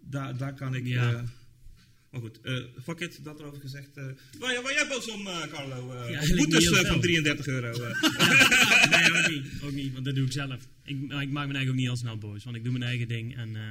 [0.00, 0.86] daar, daar kan ik.
[0.86, 1.12] Ja.
[1.12, 1.22] eh,
[2.10, 3.96] maar goed, eh fuck it, dat erover gezegd.
[3.96, 4.04] eh
[4.38, 5.92] waar, jij- waar jij boos om, Carlo?
[5.92, 7.00] Eh, boetes eh, van veel.
[7.00, 7.72] 33 euro.
[7.84, 8.02] eh.
[8.90, 10.68] nee, ook niet, ook niet, want dat doe ik zelf.
[10.84, 12.84] Ik, maar ik maak me eigenlijk ook niet al snel boos, want ik doe mijn
[12.84, 13.36] eigen ding.
[13.36, 13.62] En eh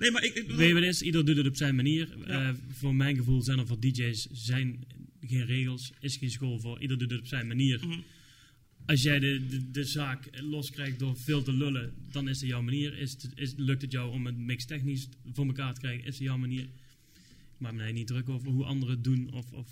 [0.00, 0.34] nee, maar ik.
[0.34, 1.02] ik weet je wat het is?
[1.02, 2.16] Ieder doet het op zijn manier.
[2.26, 2.48] Ja.
[2.48, 4.84] Eh, voor mijn gevoel zijn er voor DJ's zijn
[5.20, 6.80] geen regels, is geen school voor.
[6.80, 7.86] Ieder doet het op zijn manier.
[7.86, 8.00] Mhm.
[8.86, 12.62] Als jij de, de, de zaak loskrijgt door veel te lullen, dan is het jouw
[12.62, 12.98] manier.
[12.98, 16.24] Is het, is, lukt het jou om het mixtechnisch voor elkaar te krijgen, is het
[16.24, 16.68] jouw manier.
[17.58, 19.32] Me daar niet druk over hoe anderen het doen.
[19.32, 19.68] Of, of,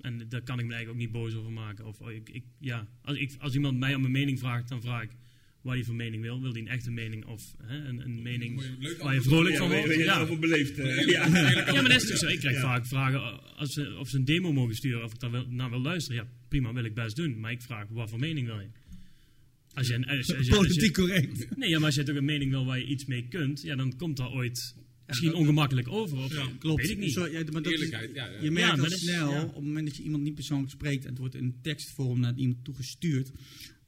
[0.00, 1.86] en daar kan ik me eigenlijk ook niet boos over maken.
[1.86, 4.80] Of, oh, ik, ik, ja, als, ik, als iemand mij om een mening vraagt, dan
[4.80, 5.10] vraag ik
[5.68, 6.40] wat hij voor mening wil.
[6.40, 9.58] Wil hij een echte mening of hè, een, een mening je waar je vrolijk ja,
[9.58, 9.94] van wordt?
[9.94, 10.20] je, Ja.
[10.20, 10.78] over beleefd.
[10.78, 11.26] eh, ja.
[11.26, 12.26] Ja, maar dat is toch zo.
[12.26, 12.60] Ik krijg Ja.
[12.62, 15.46] vaak vragen uh, als ze, of ze een demo mogen sturen, of ik daar wil,
[15.48, 16.22] naar wil luisteren.
[16.24, 17.40] Ja, prima, wil ik best doen.
[17.40, 18.68] Maar ik vraag, wat voor mening wil je?
[19.72, 21.56] Als je, een- als, je- als je- als je- Politiek correct.
[21.56, 23.76] nee, ja, maar als je toch een mening wil waar je iets mee kunt, ja,
[23.76, 24.74] dan komt dat ooit
[25.06, 26.18] misschien ongemakkelijk over.
[26.18, 26.80] Of, Klopt.
[26.82, 27.12] Weet ik niet.
[27.12, 28.26] Zo, ja, maar dat is- Eerlijkheid, ja.
[28.30, 28.42] ja.
[28.42, 29.42] Je merkt Ja, dat snel, ja.
[29.44, 32.34] op het moment dat je iemand niet persoonlijk spreekt en het wordt in tekstvorm naar
[32.36, 33.30] iemand toegestuurd,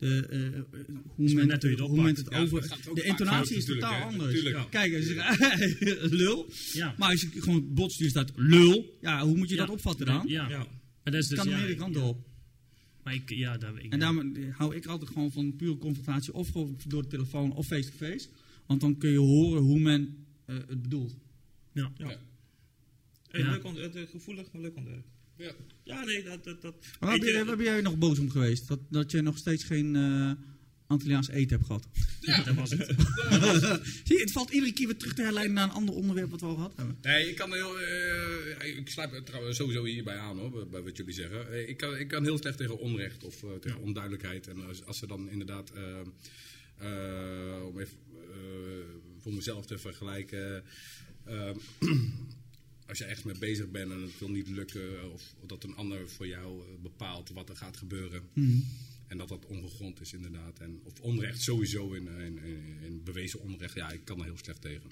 [0.01, 0.63] de, eh, eh,
[1.15, 2.77] hoe, men, net hoe je het hoe men het over...
[2.95, 4.33] De intonatie is totaal anders.
[4.35, 4.57] Tuurlijk.
[4.57, 4.65] Ja.
[4.71, 6.95] Kijk, als je lul, Ja.
[6.99, 9.61] maar als je gewoon bot stuurt staat lul, ja, hoe moet je Ja.
[9.67, 10.27] dat opvatten dan?
[10.27, 10.49] Ja.
[10.49, 10.59] Ja.
[10.59, 12.09] Maar dat is Het dus, kan meerdere kanten ja.
[12.09, 12.29] op.
[13.03, 16.51] Maar ik, ja, daar, ik, En daarom hou ik altijd gewoon van pure confrontatie, of
[16.87, 18.29] door de telefoon of face-to-face.
[18.67, 21.17] Want dan kun je horen hoe men eh, het bedoelt.
[21.73, 21.93] ja.
[21.97, 22.09] Ja.
[22.11, 22.17] Ja.
[23.29, 23.51] Hey, Ja.
[23.51, 25.07] leuk het, eh, gevoelig, maar leuk onderwerp.
[25.41, 25.53] Ja.
[25.85, 26.45] Ja, nee, dat...
[26.45, 28.69] dat, dat Waar weet ben, je- je, waar ben jij nog boos om geweest?
[28.69, 30.33] Dat, dat je nog steeds geen eh
[30.87, 31.87] Antilliaans eten hebt gehad?
[32.45, 32.87] dat was het.
[34.07, 36.41] Zie je, het valt iedere keer weer terug te herleiden naar een ander onderwerp wat
[36.41, 36.97] we al gehad hebben.
[37.03, 37.81] Nee, ik kan heel.
[37.81, 41.53] eh, ik sluit me trouwens sowieso hierbij aan hoor, bij- wat jullie zeggen.
[41.53, 44.47] Eh, ik, kan, ik kan heel slecht tegen onrecht of eh, tegen onduidelijkheid.
[44.49, 45.71] En als, als ze dan inderdaad.
[45.71, 46.01] eh,
[46.79, 48.29] eh, om even eh,
[49.19, 50.63] voor mezelf te vergelijken.
[52.91, 56.09] als je echt mee bezig bent en het wil niet lukken, of dat een ander
[56.09, 58.23] voor jou eh, bepaalt wat er gaat gebeuren.
[59.07, 60.59] En dat dat ongegrond is inderdaad.
[60.59, 62.39] En, of onrecht sowieso in, in,
[62.83, 63.75] in, bewezen onrecht.
[63.75, 64.91] Ja, ik kan er heel slecht tegen.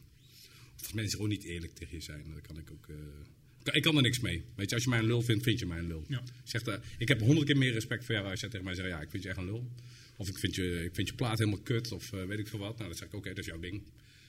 [0.76, 2.24] Of als mensen gewoon niet eerlijk tegen je zijn.
[2.32, 2.88] Dan kan ik ook...
[2.88, 4.44] eh, ik kan er niks mee.
[4.54, 6.04] Weet je, als je mij een lul vindt, vind je mij een lul.
[6.08, 6.22] Ja.
[6.44, 8.88] Zegt, eh, ik heb honderd keer meer respect voor jou als jij tegen mij zegt...
[8.88, 9.70] Ja, ik vind je echt een lul.
[10.16, 11.92] Of ik vind je, ik vind je plaat helemaal kut.
[11.92, 12.76] Of weet ik veel wat.
[12.76, 13.82] Nou, dan zeg ik, oké, dat is jouw ding.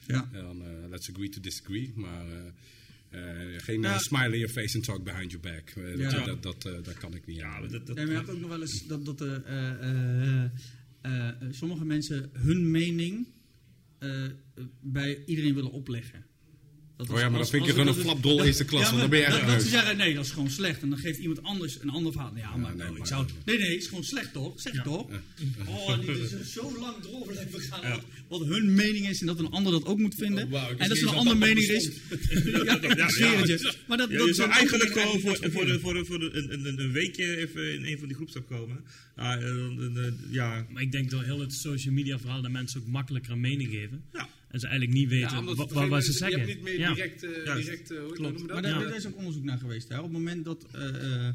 [0.08, 0.30] Ja.
[0.34, 1.92] En dan, let's agree to disagree.
[1.96, 2.26] Maar
[3.10, 3.22] eh,
[3.58, 3.94] geen Ja.
[3.94, 5.70] eh, smile in your face and talk behind your back.
[5.70, 6.26] Eh, dat, Ja.
[6.26, 8.50] dat, dat, dat kan ik niet Ja, dat, dat, Nee, maar je hebt ook nog
[8.50, 10.44] wel eens dat, dat eh, eh, eh,
[11.02, 13.28] eh, eh, sommige mensen hun mening
[14.82, 16.26] bij iedereen willen opleggen.
[17.00, 18.82] Dat Oh ja, maar als- dan vind als- gewoon een dat- flapdrol dat- eerste klas,
[18.82, 20.82] ja, want dan ben je echt dat, dat ze zeggen, nee, dat is gewoon slecht.
[20.82, 22.32] En dan geeft iemand anders een ander verhaal.
[22.36, 24.62] Ja, maar, nee, nou, maar- ik zou, nee, nee, het is gewoon slecht toch?
[24.62, 24.82] Zeg Ja.
[24.84, 25.08] toch?
[25.68, 29.50] Oh, die is zo lang erover blijven gaan wat, hun mening is en dat een
[29.50, 30.54] ander dat ook moet vinden.
[30.54, 31.86] Oh, en dat er een andere dat dat mening is.
[32.70, 32.80] ja,
[33.46, 33.74] je.
[33.88, 36.30] Maar dat, Ja, dat je zou eigenlijk gewoon voor, voor, de, voor, de, voor de,
[36.34, 38.84] een, een, een weekje even in een van die groepsapp komen.
[39.16, 42.88] Ah, eh, ja, Maar ik denk door heel het social media verhaal dat mensen ook
[42.88, 44.04] makkelijker een mening geven.
[44.14, 44.30] Ja.
[44.50, 46.40] En ze eigenlijk niet weten Ja, omdat wa- het wa- wat ze Je zeggen.
[46.40, 46.94] hebt niet meer Ja.
[46.94, 47.64] direct, eh, Juist.
[47.66, 48.20] direct hoe Klopt.
[48.38, 48.82] noem je Maar dat?
[48.82, 49.90] daar is ook onderzoek naar geweest.
[49.90, 49.98] Hè?
[49.98, 51.28] Op het moment dat eh, eh,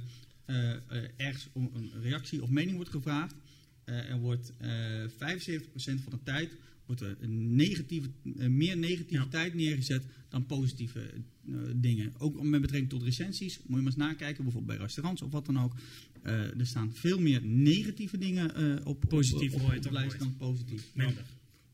[0.45, 3.35] eh, eh, ergens om een reactie of mening wordt gevraagd,
[3.85, 8.09] eh, er wordt eh 75% van de tijd wordt er een negatieve,
[8.49, 11.11] meer negativiteit neergezet dan positieve
[11.77, 12.12] dingen.
[12.19, 15.47] Ook met betrekking tot recensies, moet je maar eens nakijken, bijvoorbeeld bij restaurants of wat
[15.47, 15.74] dan ook.
[16.23, 20.82] Eh, er staan veel meer negatieve dingen eh, op Positief op, je lijst dan positief.
[20.95, 21.24] Minder.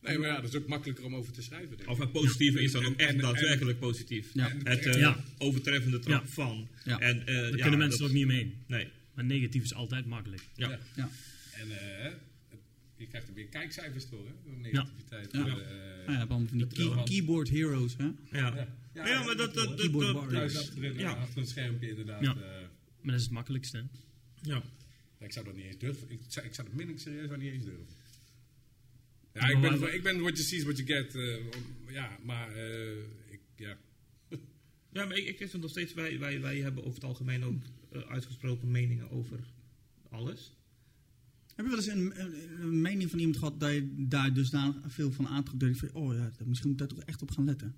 [0.03, 1.69] Nee, maar ja, dat is ook makkelijker om over te schrijven.
[1.69, 1.89] Denk ik.
[1.89, 4.31] Of het positieve is dan ook echt en- daadwerkelijk positief.
[4.35, 4.53] Ja.
[4.63, 5.25] Het eh, Ja.
[5.39, 6.29] overtreffende trap Ja.
[6.29, 6.69] van.
[6.85, 6.99] Ja.
[6.99, 8.55] En, eh, Daar ja, kunnen mensen dat- er ook niet mee.
[8.67, 8.89] Nee.
[9.15, 10.43] Maar negatief is altijd makkelijk.
[10.55, 10.79] Ja.
[10.97, 11.11] Ja.
[11.53, 12.13] En eh,
[12.97, 14.33] je krijgt er weer kijkcijfers door, hè?
[14.45, 15.33] Door negativiteit.
[15.33, 15.47] Ja.
[15.47, 17.97] Eh, Ja, van die key- keyboard heroes.
[17.97, 18.05] Hè?
[18.05, 18.15] Ja.
[18.95, 19.07] Ja.
[19.07, 19.55] Ja, maar dat...
[19.55, 21.11] dat, dat, Keyboard dat- Ja.
[21.13, 22.23] achter een schermpje inderdaad.
[22.23, 22.31] Ja.
[22.35, 22.37] eh,
[23.01, 23.77] Maar dat is het makkelijkste.
[23.77, 23.83] hè.
[24.51, 24.63] ja.
[25.21, 26.11] Ik zou dat niet eens durven.
[26.11, 27.87] Ik zou, ik zou dat serieus niet eens durven.
[29.33, 31.15] Ja, ik ben, ik ben what you see is what you get.
[31.15, 31.37] eh,
[31.93, 32.97] ja, maar eh,
[33.29, 33.77] ik, ja.
[34.93, 37.63] Ja, maar ik, ik vind nog steeds, wij, wij, wij hebben over het algemeen ook
[37.93, 39.39] eh, uitgesproken meningen over
[40.09, 40.57] alles.
[41.55, 44.51] Heb je wel eens een, een, een mening van iemand gehad dat je daar dus
[44.87, 45.61] veel van aantrekt?
[45.61, 47.75] Dat je van, oh ja, misschien moet ik daar toch echt op gaan letten.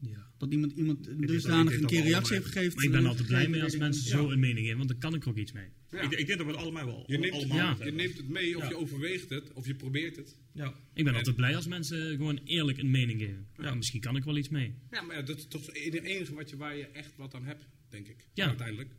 [0.00, 0.30] Ja.
[0.38, 2.74] Dat iemand, iemand dusdanig een keer reactie heeft gegeven.
[2.74, 3.78] Maar ik ben altijd blij mee als Ja.
[3.78, 5.68] mensen zo een mening hebben, want dan kan ik er ook iets mee.
[5.90, 6.00] Ja.
[6.00, 7.76] Ik, ik denk dat we het allemaal wel Je neemt, allemaal Ja.
[7.76, 8.68] wat je neemt het mee of Ja.
[8.68, 10.36] je overweegt het of je probeert het.
[10.52, 10.68] Ja.
[10.94, 13.46] Ik ben En- altijd blij als mensen gewoon eerlijk een mening geven.
[13.56, 13.64] Ja.
[13.64, 14.74] Ja, misschien kan ik wel iets mee.
[14.90, 17.44] Ja, maar ja, dat is toch het enige wat je, waar je echt wat aan
[17.44, 18.28] hebt, denk ik.
[18.34, 18.46] Ja.
[18.46, 18.90] Uiteindelijk.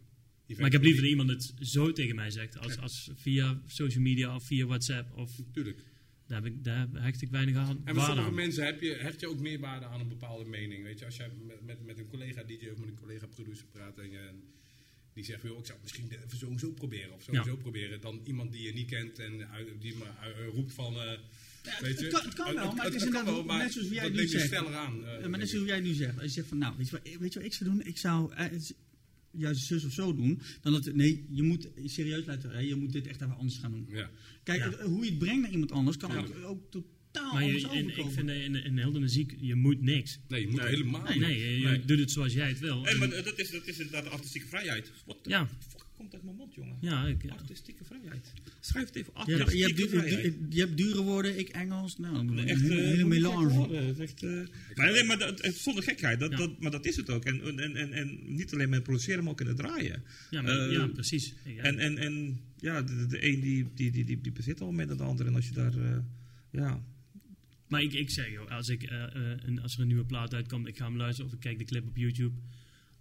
[0.58, 4.04] Maar ik heb liever dat iemand het zo tegen mij zegt, als, als via social
[4.04, 5.18] media of via WhatsApp.
[5.18, 5.84] Of, Natuurlijk.
[6.28, 7.82] Daar, heb ik, daar hecht ik weinig aan.
[7.84, 8.34] En waarde sommige aan.
[8.36, 10.84] mensen heb je, hecht je ook meer waarde aan een bepaalde mening.
[10.84, 13.66] Weet je, als jij met, met, met een collega DJ of met een collega producer
[13.72, 14.44] praat en, je, en
[15.14, 17.38] die zegt, joh, ik zou het misschien even zo en zo proberen of zo en
[17.38, 17.44] Ja.
[17.44, 20.94] zo proberen, dan iemand die je niet kent en uit- die maar uit- roept van,
[20.96, 21.12] eh,
[21.82, 22.06] weet je.
[22.06, 24.48] het kan- het kan wel, maar het is inderdaad wel, net zoals jij nu zegt.
[24.48, 25.06] sneller aan.
[25.06, 26.14] eh, maar net zoals jij nu zegt.
[26.16, 27.82] Als je zegt van, nou, weet je, wat, weet je wat ik zou doen?
[27.86, 28.46] Ik zou eh,
[29.38, 30.42] juist zus of zo doen.
[30.62, 32.66] Dan dat, nee, je moet serieus luisteren.
[32.68, 33.86] Je moet dit echt even anders gaan doen.
[33.90, 34.10] Ja.
[34.44, 34.84] Kijk, Ja.
[34.86, 36.18] hoe je het brengt naar iemand anders kan Ja.
[36.18, 39.56] ook, ook totaal Maar je, anders in, ik vind in, in heel de muziek, je
[39.56, 40.20] moet niks.
[40.28, 40.70] Nee, je moet Nee.
[40.70, 41.28] helemaal Nee, niet.
[41.28, 41.86] nee, je, Nee.
[41.86, 42.84] doet het zoals jij het wil.
[42.86, 44.92] Hey, maar dat is, dat is inderdaad de artistieke vrijheid.
[45.06, 45.50] Wat Ja.
[45.70, 46.78] fuck komt uit mijn mond, jongen?
[46.82, 47.30] ja, ik, ja.
[47.32, 48.34] Artistieke vrijheid.
[48.60, 49.28] Schrijf het even af.
[49.28, 51.98] Ja, je, hebt, du- je hebt dure woorden, ik Engels.
[51.98, 53.94] Nou, een Echt, hele, eh, hele melange.
[54.00, 54.32] echt, eh,
[54.76, 56.38] maar, nee, maar dat, zonder gekheid, dat, Ja.
[56.38, 57.26] dat, maar dat is het ook.
[57.26, 60.04] En, en, en, en niet alleen met produceren, maar ook in het draaien.
[60.30, 61.34] Ja, maar, Eh, ja, precies.
[61.58, 64.88] En, en, en ja, de, de een die, die, die, die, die bezit al meer
[64.88, 65.26] dan de ander.
[65.26, 65.98] En als je daar, eh,
[66.52, 66.84] ja,
[67.68, 70.34] Maar ik, ik zeg, joh, als, ik, eh, eh, een, als er een nieuwe plaat
[70.34, 72.36] uitkomt, ik ga hem luisteren of ik kijk de clip op YouTube.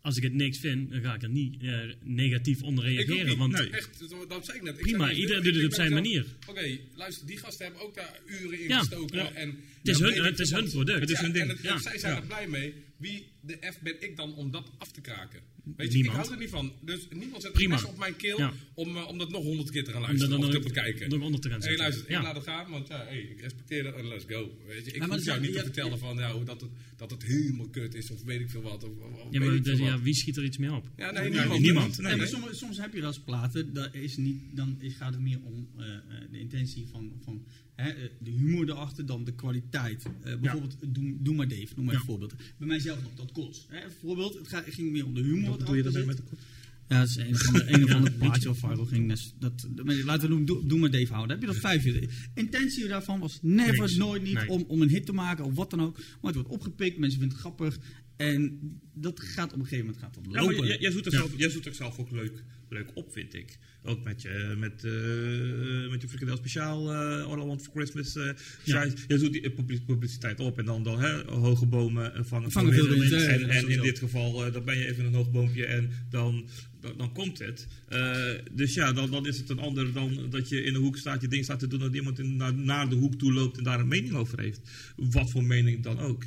[0.07, 3.07] Als ik het niks vind, dan ga ik er niet eh, negatief onder Ik ook
[3.07, 3.29] reageren.
[3.29, 3.39] niet.
[3.39, 3.71] want Nee.
[3.71, 4.75] Echt, dat, dat zei ik net.
[4.77, 6.25] Ik Prima, zei iedereen ik- doet het op zijn zelf- manier.
[6.47, 9.17] Oké, luister, die gasten hebben ook daar uren in Ja, gestoken.
[9.19, 9.33] ja.
[9.33, 11.01] En, Het is Ja, hun- het is hun product.
[11.01, 11.45] Het is Ja, hun ding.
[11.45, 11.79] En het- Ja.
[11.79, 12.21] zij zijn Ja.
[12.21, 12.75] er blij mee.
[12.97, 15.41] Wie de F ben ik dan om dat af te kraken?
[15.77, 16.17] Weet je, Niemand.
[16.19, 16.73] ik hou er niet van.
[16.81, 17.81] Dus niemand zet Prima.
[17.87, 18.53] op mijn keel Ja.
[18.75, 21.09] om, eh, om dat nog honderd keer te gaan luisteren dan of te nog- bekijken.
[21.11, 22.23] nog onder te gaan luister, ik Ja.
[22.23, 24.51] laat het gaan, want ja, hey, ik respecteer dat en let's go.
[24.67, 26.71] Weet je, ik maar hoef dat jou niet te vertellen van, ja, hoe dat, het,
[26.97, 28.85] dat het helemaal kut is of weet ik veel wat.
[28.85, 30.89] Of, of- Ja, maar ik dus, ja, wie schiet er iets mee op?
[30.97, 31.61] Ja, nee, Ja, niemand.
[31.61, 31.89] niemand.
[31.99, 32.41] Nee, Nee, maar nee.
[32.43, 35.39] soms, soms heb je wel eens platen, dat is niet, dan is, gaat het meer
[35.43, 36.01] om eh, eh,
[36.31, 37.45] de intentie van, van
[37.77, 40.03] hè, eh, de humor erachter dan de kwaliteit.
[40.23, 42.01] Eh, bijvoorbeeld, doe, doe maar Dave, noem maar Ja.
[42.01, 42.35] een voorbeeld.
[42.59, 43.67] Bij mijzelf nog, dat kots.
[43.69, 45.51] Hè, bijvoorbeeld, het, gaat, het ging meer om de humor.
[45.51, 46.39] wat doe je daarmee met de kop?
[46.89, 49.09] Ja, dat is een van de, een de plaatjes wat viral ging.
[49.09, 49.67] Dus dat,
[50.05, 51.31] laten we doen, doe, doe maar Dave houden.
[51.31, 52.01] Heb je dat vijf uur.
[52.01, 53.97] De intentie daarvan was never, Niks.
[53.97, 54.49] nooit niet Nee.
[54.49, 55.97] om, om een hit te maken of wat dan ook.
[55.97, 57.79] Maar het wordt opgepikt, mensen vinden het grappig.
[58.17, 58.59] En
[58.95, 60.67] dat gaat op een gegeven moment gaat dat Ja, maar lopen.
[60.67, 61.19] jij, jij, zoekt er Ja.
[61.19, 63.59] zelf, jij zoekt er zelf ook leuk, leuk op, vind ik.
[63.83, 68.17] Ook met je, met, eh met je frikandel speciaal, eh All I Want for Christmas.
[68.17, 68.25] eh
[68.65, 68.87] Ja.
[69.09, 72.89] jij, zoekt die publi- publiciteit op en dan, dan hè, hoge bomen vangen, Vangen veel
[72.89, 73.11] wind.
[73.11, 76.49] hè, En, en in dit geval, dan ben je even een hoog boompje en dan,
[76.81, 77.67] dan, dan komt het.
[78.53, 81.21] Dus ja, dan, dan is het een ander dan dat je in de hoek staat,
[81.21, 83.65] je ding staat te doen, dat iemand in, naar, naar de hoek toe loopt en
[83.65, 84.61] daar een mening over heeft.
[84.97, 86.25] Wat voor mening dan ook.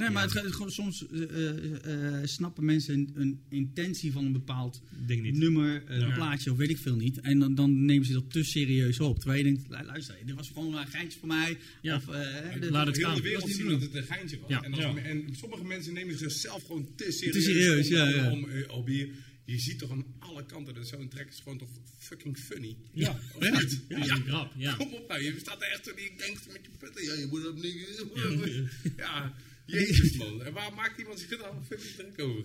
[0.00, 4.24] Nee, maar het, gaat gewoon, soms eh, eh, eh, snappen mensen een, een intentie van
[4.24, 5.34] een bepaald ding niet.
[5.36, 6.14] nummer, een Ja.
[6.14, 7.20] plaatje of weet ik veel niet.
[7.20, 9.18] En dan, dan nemen ze dat te serieus op.
[9.18, 11.58] Terwijl je denkt, lu- luister, dit was gewoon een geintje voor mij.
[11.82, 11.96] Ja.
[11.96, 13.14] Of, eh, dit- Laat het gaan.
[13.14, 14.50] de wereld Dat zien niet dat het een geintje was.
[14.50, 14.62] Ja.
[14.62, 14.96] En, als Ja.
[14.96, 17.34] en sommige mensen nemen zichzelf gewoon te serieus.
[17.34, 18.32] Te serieus, om, ja, ja.
[18.70, 19.06] Om, eh.
[19.44, 21.68] Je ziet toch aan alle kanten dat zo'n track is gewoon toch
[21.98, 22.76] fucking funny.
[22.92, 23.18] Ja.
[23.40, 23.82] Niet?
[23.88, 24.74] Is een grap, ja.
[24.74, 27.04] Kom op nou, je staat er echt zo die gangster met je putten.
[27.04, 28.70] Ja, je moet op nigga.
[28.96, 29.34] Ja,
[29.70, 30.42] jezus man.
[30.42, 32.44] En waar maakt iemand zich dan fucking druk over?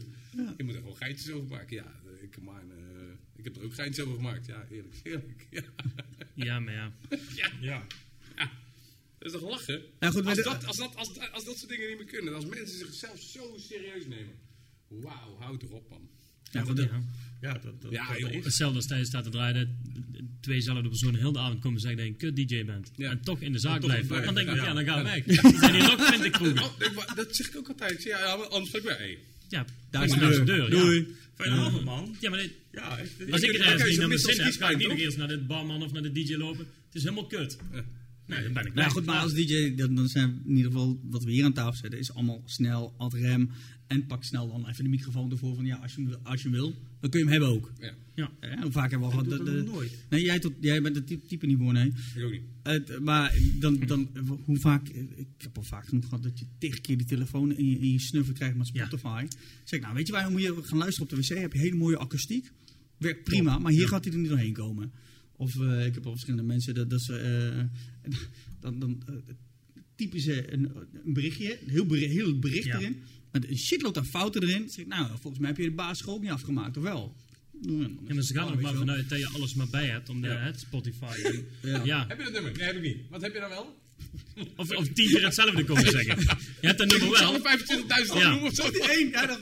[0.58, 1.76] Je moet er gewoon geintjes over maken.
[1.76, 2.72] Ja, eh, come on.
[2.72, 4.46] eh, ik heb er ook geintjes over gemaakt.
[4.46, 5.48] Ja, eerlijk, eerlijk.
[5.52, 5.64] Ja.
[6.34, 6.92] Ja, maar ja.
[7.36, 7.52] ja.
[7.62, 7.86] Ja.
[9.18, 9.82] Dat is toch lachen?
[10.00, 12.06] Ja, goed, maar als, dat, als, dat, als, dat- als dat soort dingen niet meer
[12.08, 14.36] kunnen, als mensen zichzelf zo serieus nemen.
[14.88, 16.10] Wauw, houd toch op, man.
[16.52, 16.80] Ja, goed,
[17.46, 17.54] Ja.
[17.54, 19.78] Dat, dat, Ja, dat Hetzelfde als tijdens staat te draaien,
[20.42, 22.92] tweezelfde personen heel de avond komen zeggen dat je een kut DJ bent.
[22.96, 23.10] Ja.
[23.10, 24.08] En toch in de zaak En blijven.
[24.08, 24.66] blijven, Dan denk ik, ja.
[24.68, 25.60] ja, dan gaan we weg.
[25.60, 26.64] Zijn hier nog 20 kroegen.
[26.64, 28.04] Oh, ik wa- dat zeg ik ook altijd.
[28.04, 28.98] Ja, anders ben ik.
[28.98, 29.18] Hey.
[29.50, 30.70] Ja, Daar is de deur.
[30.70, 31.16] Doei.
[31.36, 32.16] Fijne avond, man.
[32.20, 32.98] Ja, maar dit- Ja,
[33.32, 35.28] als ik er ergens niet naar mijn zin heb, ga ik niet nog eerst naar
[35.28, 36.66] de barman of naar de DJ lopen.
[36.86, 37.58] Het is helemaal kut.
[38.26, 40.56] Nee, dan ben ik Nou ja, goed, maar als DJ, dan, dan zijn we in
[40.56, 43.50] ieder geval wat we hier aan tafel zetten, is allemaal snel, ad rem.
[43.88, 46.74] En pak snel dan even de microfoon ervoor van ja, als je, als je wil,
[47.00, 47.72] dan kun je hem hebben ook.
[47.80, 48.32] Ja, Ja.
[48.42, 49.46] Ja, hoe vaak hebben we al gehad.
[49.46, 49.98] dat nooit.
[50.10, 51.88] Nee, jij, tot, jij bent het type, type niet voor, nee.
[52.16, 52.42] ik ook niet.
[52.64, 54.10] Het, maar dan, dan,
[54.46, 57.70] hoe vaak, ik heb al vaak genoeg gehad dat je tig keer die telefoon in
[57.70, 58.86] je, in je snuffel krijgt met Ja.
[58.86, 59.26] Spotify.
[59.64, 61.60] Zeg ik, nou weet je waar, moet je gaan luisteren op de wc, heb je
[61.60, 62.52] hele mooie akoestiek.
[62.98, 64.92] Werkt prima, maar hier gaat hij er niet doorheen komen.
[65.38, 68.12] Of eh, ik heb al verschillende mensen dat, dat ze, eh,
[68.60, 69.16] dan, dan eh,
[69.96, 70.72] typen ze een,
[71.06, 72.78] een berichtje, een heel, bericht, heel bericht Ja.
[72.80, 72.98] erin,
[73.32, 74.70] met een shitload aan fouten erin.
[74.70, 77.16] Zeg nou volgens mij heb je de basisschool ook niet afgemaakt, of wel?
[77.62, 80.22] Ja, maar ze gaan er weet maar vanuit dat je alles maar bij hebt om
[80.22, 81.06] de, het Spotify.
[81.24, 81.84] En- Ja.
[81.84, 82.06] ja.
[82.08, 82.52] Heb je dat nummer?
[82.52, 82.98] Nee, heb ik niet.
[83.10, 83.84] Wat heb je dan wel?
[84.56, 86.20] Of, of tien keer hetzelfde komen zeggen.
[86.62, 87.22] Je hebt dat nummer wel.
[87.22, 87.40] alle
[88.08, 88.30] 25.000 Ja.
[88.30, 88.72] noemen of zo?
[88.72, 89.40] Die een, ja, dat-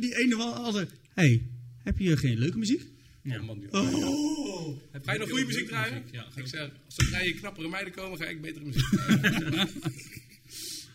[0.00, 0.90] die ene wel altijd.
[1.14, 1.42] hey,
[1.82, 2.82] heb je geen leuke muziek?
[3.26, 3.42] Ja.
[3.42, 3.94] Man, joh.
[3.94, 4.78] Oh.
[5.02, 6.02] Ga je nog goede muziek draaien?
[6.12, 9.68] Ja, Ik zeg, zodra je knappere meiden komen, ga ik betere muziek draaien.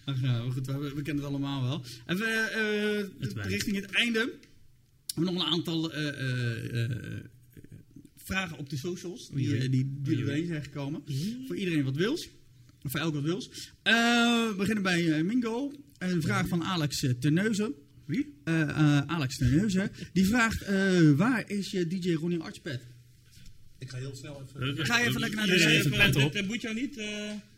[0.06, 1.84] Ach ja, goed, we, we kennen het allemaal wel.
[2.08, 3.50] Even eh, Het werkt.
[3.50, 4.20] richting het einde.
[5.06, 7.20] We hebben nog een aantal eh, eh, eh,
[8.16, 9.30] vragen op de socials.
[9.34, 11.04] Die, eh, die, die er doorheen zijn gekomen.
[11.48, 12.30] Voor iedereen wat wils.
[12.84, 13.50] Of voor elk wat wils.
[13.84, 13.94] Eh,
[14.48, 15.72] we beginnen bij Mingo.
[15.98, 17.74] Een vraag van Alex Terneuzen.
[18.12, 18.34] Wie?
[19.08, 19.92] Alex Terneuzen.
[20.14, 22.80] Die vraagt, eh, waar is je DJ Ronnie Archpad?
[23.80, 24.86] Ik ga heel snel even...
[24.86, 25.90] Ga je even lekker naar de zee.
[25.90, 26.34] pet op.
[26.34, 26.98] Dat moet jou niet.
[26.98, 27.06] eh,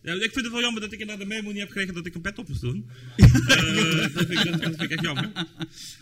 [0.01, 2.05] ja, ik vind het wel jammer dat ik inderdaad de memo niet heb gekregen dat
[2.05, 2.89] ik een pet op moest doen.
[3.15, 3.27] Eh,
[4.13, 5.31] dat, vind ik, dat, dat vind ik echt jammer.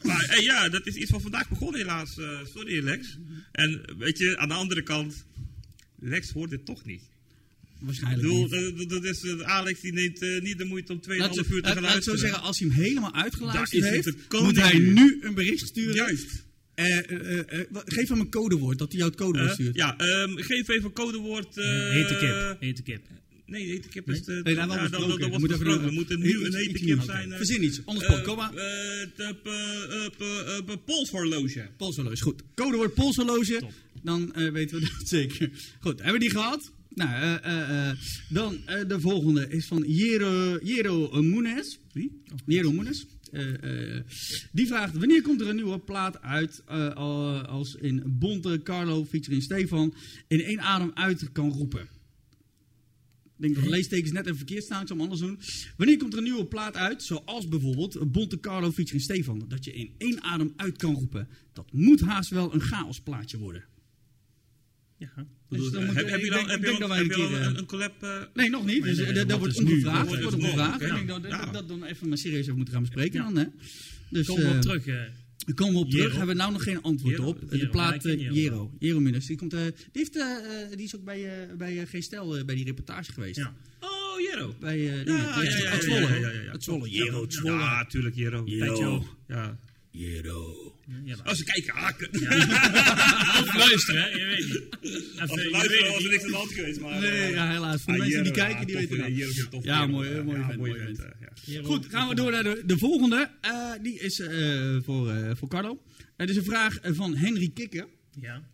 [0.04, 2.18] Maar eh, ja, dat is iets van vandaag begonnen helaas.
[2.18, 3.18] Eh, sorry Lex.
[3.52, 5.26] En weet je, aan de andere kant,
[6.00, 7.04] Lex hoort dit toch niet.
[7.82, 8.78] Ik Waarschijnlijk bedoel, niet.
[8.78, 11.44] dat, dat is, eh, Alex die neemt eh, niet de moeite om 2,5 Laat, uur
[11.44, 12.20] te gaan laat ik zo luisteren.
[12.20, 15.18] zeggen, als hij hem helemaal uitgeluisterd heeft, moet hij nu.
[15.22, 15.96] een bericht sturen.
[15.96, 16.46] Juist.
[16.76, 19.76] Eh, eh, eh, eh, geef hem een codewoord, dat hij jou het codewoord Eh, stuurt.
[19.76, 21.58] ja, ehm, geef even een codewoord.
[21.58, 22.58] eh, Hete kip.
[22.60, 23.02] Hete kip.
[23.46, 24.40] Nee, hete kip is de.
[24.44, 25.72] Nee, ja, dat, was Moet besproken.
[25.82, 27.32] een- We moeten nu iets- een hete kip zijn.
[27.32, 28.54] eh, Verzin iets, anders eh, kom maar.
[28.56, 31.70] eh, het, eh, eh, eh, eh, eh, polshorloge.
[31.78, 32.42] Polshorloge, goed.
[32.56, 33.74] Codewoord polshorloge, Top.
[34.04, 35.50] dan eh, weten we dat zeker.
[35.80, 36.72] Goed, hebben we die gehad?
[36.94, 37.98] Nou, eh, eh, eh,
[38.30, 38.58] dan
[38.88, 41.80] de volgende is van Jero, Jero Moenes.
[41.92, 42.22] Wie?
[42.46, 43.06] Jero Moenes.
[43.32, 44.00] Eh,
[44.52, 49.44] die vraagt, wanneer komt er een nieuwe plaat uit al- als in Bonte, Carlo, featuring
[49.44, 49.94] Stefan,
[50.28, 51.82] in één adem uit kan roepen?
[53.24, 55.40] Ik denk dat de leestekens net even verkeerd staan, ik zal hem anders doen.
[55.78, 59.74] Wanneer komt er een nieuwe plaat uit, zoals bijvoorbeeld Bonte Carlo featuring Stefan, dat je
[59.74, 61.28] in één adem uit kan roepen?
[61.54, 63.64] Dat moet haast wel een chaosplaatje worden.
[65.02, 65.26] Ja.
[65.50, 67.52] Dus dan moet heb, je- denk- al, heb je heb een je al keer, een,
[67.54, 68.04] eh, een collab?
[68.04, 68.84] eh, Nee, nog niet.
[68.84, 70.10] Dus, Nee, eh, nee, dat wordt ongevraagd.
[70.10, 70.76] Dat wordt ongevraagd.
[70.84, 70.86] oké.
[70.86, 73.36] Ik denk dat, dat, dan even maar serieus over moeten gaan bespreken dan.
[73.38, 73.46] Hè?
[74.10, 74.86] Dus, Kom eh, terug.
[74.86, 76.06] daar komen we op terug.
[76.06, 76.18] Jero.
[76.18, 77.28] Hebben we nou nog geen antwoord Jero.
[77.30, 77.50] op.
[77.50, 78.72] De plaat Jero.
[78.80, 79.00] Jero.
[79.00, 79.26] Minus.
[79.26, 79.60] Die, komt, die,
[79.92, 80.26] heeft, eh,
[80.76, 83.38] die is ook bij, eh bij Geen Stel bij die reportage geweest.
[83.38, 83.54] Ja.
[83.80, 84.56] Oh, Jero.
[84.60, 86.08] Bij Ja, ja, ja, ja, het Zwolle.
[86.52, 86.90] Het Zwolle.
[86.90, 87.58] Jero, het Zwolle.
[87.58, 88.44] Ja, tuurlijk, Jero.
[88.46, 89.06] Jero.
[89.28, 89.60] Ja.
[89.92, 90.76] Jero.
[91.04, 92.10] Ja, Als ze kijken, haken.
[93.42, 94.08] Of luisteren, hè?
[94.08, 95.20] Je weet niet.
[95.20, 96.80] Als luisteren was het er niks aan de hand geweest.
[96.80, 97.82] Maar, Nee, eh, ja, helaas.
[97.82, 100.10] Voor de ah, mensen die kijken, die weten tof Ja, kerel, mooi,
[100.74, 100.88] eh,
[101.46, 101.62] ja.
[101.64, 103.30] Goed, gaan we door naar de, de volgende.
[103.42, 104.22] Eh, die is
[104.84, 105.82] voor, voor Carlo.
[106.18, 107.88] Het is een vraag van Henry Kikker.
[108.20, 108.50] Ja.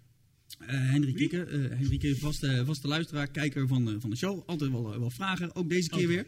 [0.65, 4.43] Henry Kikker, Henry Kikker, vaste, vaste luisteraar, kijker van, de- van de show.
[4.45, 6.25] Altijd wel, wel vragen, ook deze keer weer.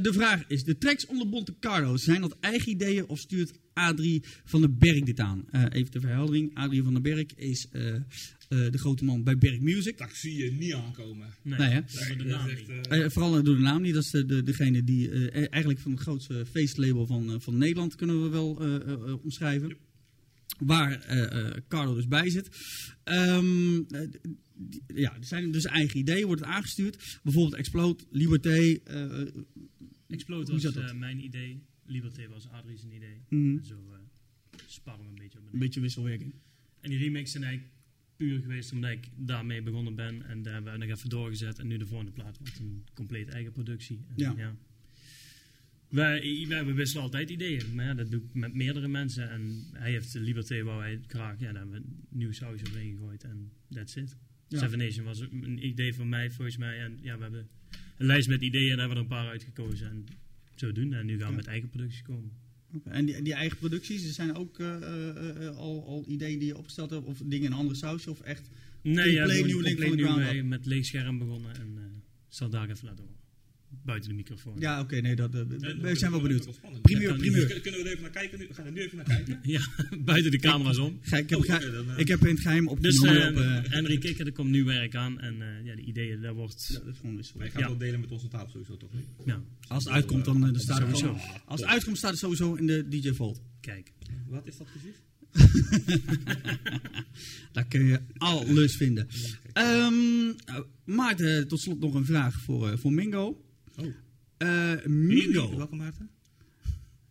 [0.00, 4.22] De vraag is, de tracks onder Bonte Carlo, zijn dat eigen ideeën of stuurt Adrie
[4.44, 5.44] van den Berg dit aan?
[5.50, 8.02] Eh, even de verheldering, Adrie van den Berg is eh, eh,
[8.48, 9.98] de grote man bij Berg Music.
[9.98, 11.26] Dat zie je niet aankomen.
[11.42, 11.82] Nee, Nee,
[12.16, 13.12] de naam niet.
[13.12, 16.00] vooral door de naam niet, dat is de, de, degene die eh, eigenlijk van het
[16.00, 19.76] grootste feestlabel van, van Nederland kunnen we wel eh, eh, eh, omschrijven.
[20.58, 22.48] Waar eh, eh, Carlo dus bij zit.
[23.04, 24.08] Ehm, eh,
[24.94, 27.18] ja, er zijn dus eigen ideeën, wordt het aangestuurd.
[27.22, 28.78] Bijvoorbeeld Explode, Liberté.
[30.08, 31.62] Explode was eh, mijn idee.
[31.86, 33.20] Liberté was Adrie's een idee.
[33.28, 33.58] Mhm.
[33.58, 33.98] En zo eh
[34.66, 36.34] sparren we een beetje op een beetje wisselwerking.
[36.80, 37.74] En die remix zijn eigenlijk
[38.16, 40.26] puur geweest omdat ik daarmee begonnen ben.
[40.26, 41.58] En daar hebben we nog even doorgezet.
[41.58, 44.00] En nu de volgende plaat wordt een compleet eigen productie.
[44.16, 44.56] En Ja.
[45.88, 47.74] Wij, wij we wisselen altijd ideeën.
[47.74, 49.30] Maar ja, dat doe ik met meerdere mensen.
[49.30, 51.40] En hij heeft de Liberté wou hij graag.
[51.40, 53.24] Ja, daar hebben we een nieuw sausje overheen gegooid.
[53.24, 54.16] En that's it.
[54.48, 54.58] Ja.
[54.58, 56.80] Seven Nation was een idee van mij, volgens mij.
[56.80, 57.48] En ja, we hebben
[57.96, 59.90] een lijst met ideeën en daar hebben we er een paar uitgekozen.
[59.90, 60.06] En
[60.60, 60.92] zo doen.
[60.92, 62.30] En nu gaan we met eigen producties komen.
[62.84, 66.48] En die, die eigen producties, er zijn ook eh, eh, eh, al, al ideeën die
[66.48, 68.50] je opgesteld hebt, of dingen in een andere saus, of echt...
[68.82, 71.54] Nee, Compleet ja, nieuw link van de ground met leeg scherm begonnen.
[71.54, 73.25] En zal daar even laten horen.
[73.84, 74.56] Buiten de microfoon.
[74.58, 76.48] Ja, oké, nee, dat, eh, Nee, we dat zijn wel benieuwd.
[76.82, 77.16] Primeur.
[77.16, 78.46] Kunnen kunnen we er even naar kijken nu?
[78.50, 79.38] Gaan we er nu even naar kijken?
[79.56, 79.60] Ja,
[80.00, 80.98] buiten de camera's om.
[81.02, 81.98] Ga- ik, heb, Oh, dan, eh.
[81.98, 83.06] ik heb in het geheim Dus op...
[83.06, 85.20] uh, eh, Henry Kikker, er komt nieuw werk aan.
[85.20, 86.66] En eh, ja, de ideeën, daar wordt...
[86.72, 86.78] ja,
[87.10, 87.66] dat is Ja.
[87.66, 88.90] wel delen met onze tafel sowieso toch?
[89.24, 91.20] Ja, Als het uitkomt, dan, eh, dan staat het Sowieso.
[91.20, 93.42] gewoon- Als het uitkomt, staat het sowieso in de DJ Vault.
[93.60, 93.92] kijk.
[94.28, 94.94] Wat is dat precies?
[97.52, 99.08] Daar kun je alles vinden.
[99.52, 99.92] Ehm,
[100.44, 103.44] eh, Maarten, tot slot nog een vraag voor, eh, voor Mingo.
[103.76, 103.94] Oh.
[104.36, 106.10] Eh, Mingo, Welke Maarten?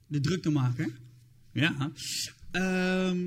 [0.07, 0.93] de drukte maken.
[1.51, 1.91] Ja.
[2.51, 3.17] Ehm,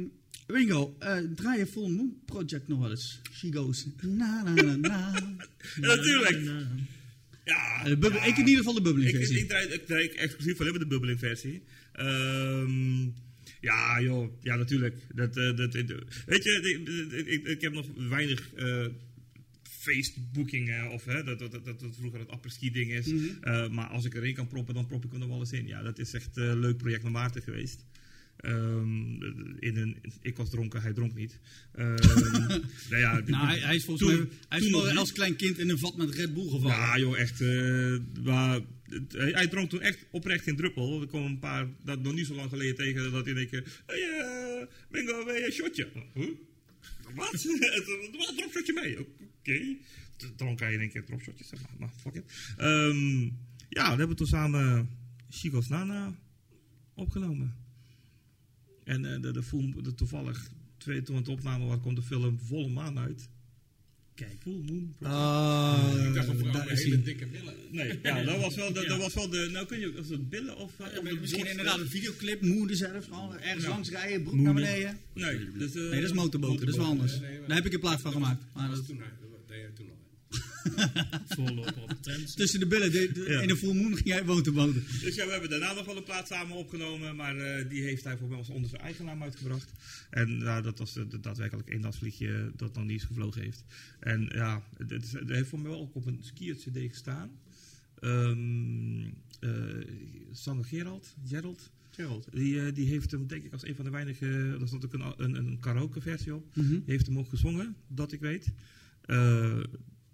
[0.46, 3.20] Mingo, eh, draai je Full Moon Project nog wel eens?
[3.32, 5.12] She goes na na na na.
[5.80, 6.40] Ja, natuurlijk.
[7.44, 7.84] Ja.
[7.84, 8.24] Eh, ja.
[8.24, 9.38] Ik in ieder geval de Ik, bubbeling ik, versie.
[9.38, 11.62] ik, draai, ik draai exclusief alleen maar de bubbeling versie.
[11.92, 13.02] Ehm,
[13.60, 14.32] ja, joh.
[14.42, 14.96] Ja, natuurlijk.
[15.14, 18.50] Dat, eh, dat, weet je, ik, ik, ik, ik heb nog weinig
[19.92, 20.90] feestboekingen.
[20.90, 23.06] Of hè, dat, dat, dat, dat vroeger het apres-ski ding is.
[23.06, 23.24] Mhm.
[23.40, 25.66] Eh, maar als ik erin kan proppen, dan prop ik hem er wel eens in.
[25.66, 27.84] Ja, dat is echt eh, een leuk project met Maarten geweest.
[28.38, 29.22] Ehm,
[29.58, 31.38] in een, ik was dronken, hij dronk niet.
[31.72, 31.94] Ehm,
[32.90, 35.58] nou ja, Nou, hij, hij is volgens Toen- mij hij is toen als klein kind
[35.58, 36.76] in een vat met Red Bull gevallen.
[36.76, 37.40] Ja, joh, echt.
[37.40, 41.00] eh, maar, het- hij, hij dronk toen echt oprecht geen druppel.
[41.00, 43.82] Er kwamen een paar, dat nog niet zo lang geleden tegen, dat keer.
[43.86, 45.88] Hé, hey, eh, Mingo, wil je een shotje?
[46.14, 46.28] Huh?
[47.14, 47.42] Wat?
[48.18, 48.34] Wat?
[48.36, 49.00] Dropshotje mee?
[49.00, 49.76] Oké.
[50.16, 51.70] Toen dronk hij in één keer dropshotjes, maar.
[51.78, 52.52] Maar fuck it.
[52.56, 53.22] Ehm,
[53.68, 54.90] ja, we hebben toen samen
[55.28, 56.14] Chicos Nana
[56.94, 57.56] opgenomen.
[58.84, 62.38] En eh, de, de, film- de, toevallig, twee, toen het opname was, kwam de film
[62.40, 63.28] Volle Maan uit.
[64.18, 64.36] Kijk.
[64.42, 64.94] Full Moon.
[65.02, 67.54] Oh, Ik dacht een vrouw met hele dikke billen.
[67.70, 70.28] Nee, ja, dat was wel de, dat was wel de nou kun je, was het
[70.28, 70.72] billen of...
[70.80, 73.68] eh, of Misschien inderdaad een videoclip, moeder zelf, gewoon ergens Ja.
[73.70, 74.98] langs rijden, broek naar beneden.
[75.14, 77.20] Nee, dus, eh, Nee, dat is motorboten, dat is wel anders.
[77.20, 78.44] Nee, Daar heb ik een plaat van gemaakt.
[78.54, 79.04] Maar Dat dat- was toen, hè.
[79.30, 79.96] dat deed je toen al.
[81.36, 82.34] Voorloper op de trends.
[82.34, 83.40] tussen de billen, de, de- Ja.
[83.40, 84.84] in de full moon ging jij motorboten.
[85.00, 88.04] dus ja, we hebben daarna nog wel een plaat samen opgenomen, maar eh, die heeft
[88.04, 89.72] hij voor mij als onder zijn eigen naam uitgebracht.
[90.10, 93.64] En nou, dat was eh, daadwerkelijk één dansvliegje dat nog niet eens gevlogen heeft.
[94.00, 97.30] En ja, het, het is- het heeft voor mij wel ook op een skier-cd gestaan.
[98.00, 99.04] Ehm
[99.40, 99.50] eh,
[100.32, 103.90] zanger Gerald, Gerald, Gerald, die, eh, die heeft hem denk ik als een van de
[103.90, 106.46] weinige, daar stond ook een, een, een karaoke versie op.
[106.54, 106.68] Mhm.
[106.68, 108.52] Die heeft hem ook gezongen, dat ik weet.
[109.04, 109.58] Eh,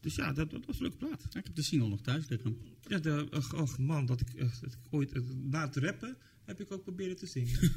[0.04, 1.22] dus ja, dat, dat was een leuke plaat.
[1.30, 2.56] Ja, ik heb de single nog thuis liggen.
[2.88, 6.60] Ja, de, ach, man, dat ik, echt- dat ik ooit, eh, na het rappen, heb
[6.60, 7.58] ik ook proberen te zingen.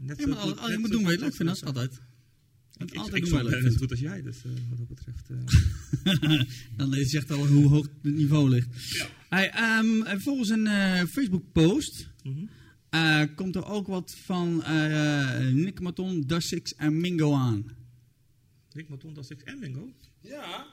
[0.00, 2.00] Net Ja, maar al, je net moet doen wat je leuk vindt, dat is altijd.
[2.78, 3.76] Ik, ik, altijd ik je bijna zo vindt.
[3.76, 5.30] goed als jij, dus eh, wat dat betreft.
[5.30, 6.42] eh.
[6.76, 8.92] Dan zegt al hoe hoog het niveau ligt.
[8.92, 9.06] Ja.
[9.28, 12.44] Hey, ehm, en volgens een eh, Facebook-post Mhm.
[12.90, 17.64] eh, komt er ook wat van eh Nick Maton, Dassix en Mingo aan.
[18.72, 19.92] Rick Maton, ik en Mingo.
[20.20, 20.66] Ja,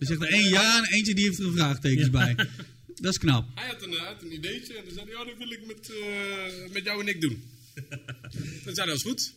[0.00, 2.34] Er zegt er één ja en eentje die heeft er een vraagtekens bij.
[3.00, 3.44] Dat is knap.
[3.54, 5.90] hij had een, had een ideetje en toen zei hij, ja, dat wil ik met,
[5.90, 7.42] eh, met jou en ik doen.
[8.64, 9.32] Toen zei hij, dat is goed.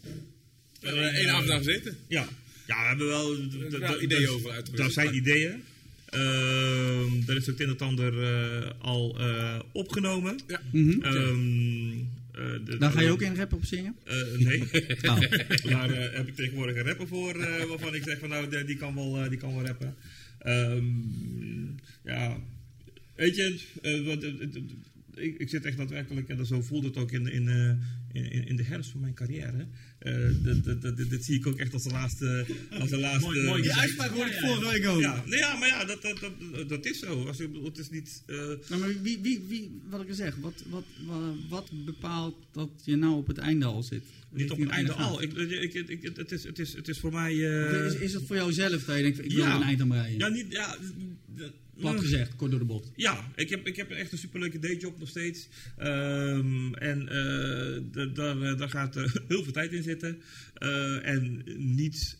[0.80, 1.98] We hebben er één avond aan gezeten.
[2.08, 2.28] Ja.
[2.68, 4.02] ja, we hebben wel...
[4.02, 4.78] ideeën over uitgewisseld.
[4.78, 5.64] Daar zijn ideeën.
[6.10, 10.40] Ehm er is ook het een en het ander eh, al eh, opgenomen.
[10.48, 10.62] Ja.
[10.72, 11.02] Mhm.
[11.02, 11.92] Ehm,
[12.32, 13.96] eh, de- Daar ga je ook in rap op zingen?
[14.04, 14.64] Eh, nee.
[15.10, 15.20] Oh.
[15.64, 18.64] Daar eh, heb ik tegenwoordig een rapper voor, eh, waarvan ik zeg van nou, die,
[18.64, 19.96] die kan wel, eh, die kan wel rappen.
[20.44, 22.38] Ehm, ja,
[23.16, 24.24] weet je, eh, wat,
[25.16, 27.70] ik, ik zit echt daadwerkelijk, en zo voelde het ook in, in, eh,
[28.24, 29.68] in, in de herfst van mijn carrière.
[30.00, 30.14] Eh,
[30.44, 32.46] dat, dat, dat, dat zie ik ook echt als de laatste.
[32.80, 35.02] Als de laatste Mooi- mooi Die uitspraak hoorde ik vorige week ook.
[35.02, 37.26] ja, nee, ja, maar ja, dat, dat, dat, dat is zo.
[37.28, 38.24] Als, bedoel, het is niet.
[38.26, 42.36] eh, Nou, maar wie, wie, wie, wat ik al zeg, wat, wat, wat, wat bepaalt
[42.52, 44.04] dat je nou op het einde al zit?
[44.36, 45.22] niet op het einde al.
[45.22, 47.32] Ik, ik, ik, ik- het, is, het, is, het is voor mij.
[47.32, 49.56] Eh, Is, is het voor jou zelf dat je denkt, ik wil Ja.
[49.56, 50.20] een eind aan rijden?
[50.20, 50.46] ja, niet.
[50.50, 50.78] Ja,
[51.80, 52.92] Plat gezegd, kort door de bocht.
[52.96, 55.50] Ja, ik heb, ik heb echt een superleuke dayjob nog steeds.
[55.78, 60.22] Ehm, en eh, daar, eh, daar gaat eh, heel veel tijd in zitten.
[61.04, 61.44] En
[61.76, 62.20] niet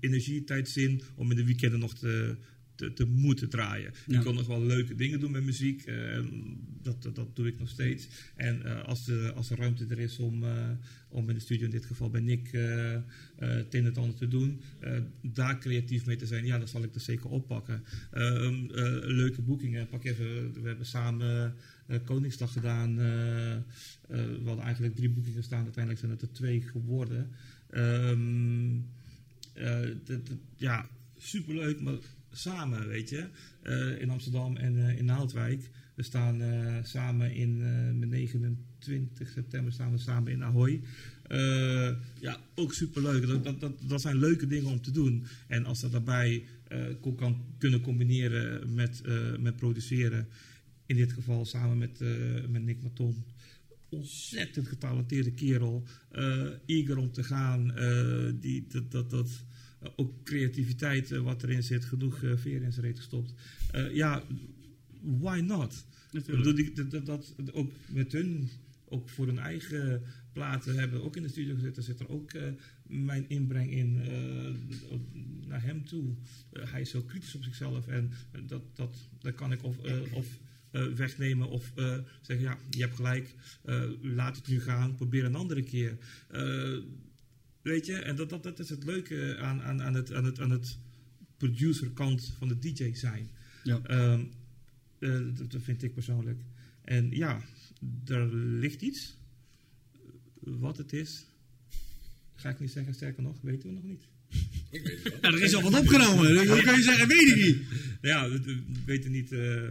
[0.00, 2.36] energie, tijd, zin om in de weekenden nog te,
[2.74, 3.92] te, te moeten draaien.
[4.06, 4.18] Ja.
[4.18, 5.82] Ik kan nog wel leuke dingen doen met muziek.
[5.84, 6.24] eh,
[6.82, 8.08] dat, dat, dat doe ik nog steeds.
[8.36, 10.68] En eh, als, de, als er ruimte er is om, eh,
[11.08, 13.02] om in de studio, in dit geval bij Nick, eh, eh,
[13.36, 14.60] het een en het ander te doen.
[15.20, 17.82] daar creatief mee te zijn, ja, dan zal ik dat zeker oppakken.
[18.10, 18.50] Eh,
[19.02, 19.86] leuke boekingen.
[19.88, 21.54] Pak even, we hebben samen
[22.04, 22.96] Koningsdag gedaan.
[24.08, 25.62] we hadden eigenlijk drie boekingen staan.
[25.62, 27.30] Uiteindelijk zijn het er twee geworden.
[27.70, 28.76] Ehm,
[29.52, 29.88] eh,
[30.56, 30.88] ja,
[31.18, 31.94] superleuk, maar
[32.32, 33.26] samen, weet je.
[33.62, 35.70] Eh, in Amsterdam en eh, in Naaldwijk.
[35.94, 37.58] We staan eh, samen in,
[37.98, 40.80] met 29 september staan we samen in Ahoy.
[42.20, 43.26] Ja, ook superleuk.
[43.26, 45.26] Dat, dat, dat, zijn leuke dingen om te doen.
[45.46, 46.44] En als dat daarbij
[47.16, 49.02] kan kunnen combineren met,
[49.40, 50.28] met produceren.
[50.86, 52.00] In dit geval samen met,
[52.48, 53.24] met Nick Maton.
[53.88, 55.84] Ontzettend getalenteerde kerel.
[56.10, 57.74] eh eager om te gaan.
[58.40, 59.44] die, dat, dat, dat,
[59.96, 61.84] ook creativiteit eh, wat erin zit.
[61.84, 63.32] Genoeg eh veer in zijn reet gestopt.
[63.70, 64.22] Eh, ja,
[65.00, 65.84] why not?
[66.54, 68.48] Die- dat, dat, dat, ook met hun,
[68.84, 70.02] ook voor hun eigen
[70.32, 72.42] platen hebben ook in de studio gezeten, zit er ook eh,
[72.86, 74.98] mijn inbreng in eh,
[75.48, 76.14] naar hem toe.
[76.52, 79.78] Eh, hij is zo kritisch op zichzelf en eh, dat, dat, dat kan ik of,
[79.84, 80.26] eh, of
[80.70, 83.34] eh, wegnemen of eh, zeggen, ja, je hebt gelijk,
[83.64, 85.96] eh, laat het nu gaan, probeer een andere keer.
[87.62, 90.40] Weet je, en dat, dat, dat is het leuke aan, aan, aan, het, aan, het,
[90.40, 90.78] aan het
[91.36, 93.30] producerkant van de DJ zijn.
[93.64, 93.80] Ja.
[93.82, 94.24] Ehm,
[94.98, 96.40] eh, dat, dat vind ik persoonlijk.
[96.84, 97.42] En ja,
[98.06, 99.16] er ligt iets.
[100.40, 101.26] Wat het is,
[102.34, 102.94] ga ik niet zeggen.
[102.94, 104.04] Sterker nog, weten we nog niet.
[104.70, 106.46] Ja, er is al wat opgenomen.
[106.46, 107.58] Dan kan je zeggen, weet ik niet.
[108.00, 109.70] Ja, we, we weten niet eh,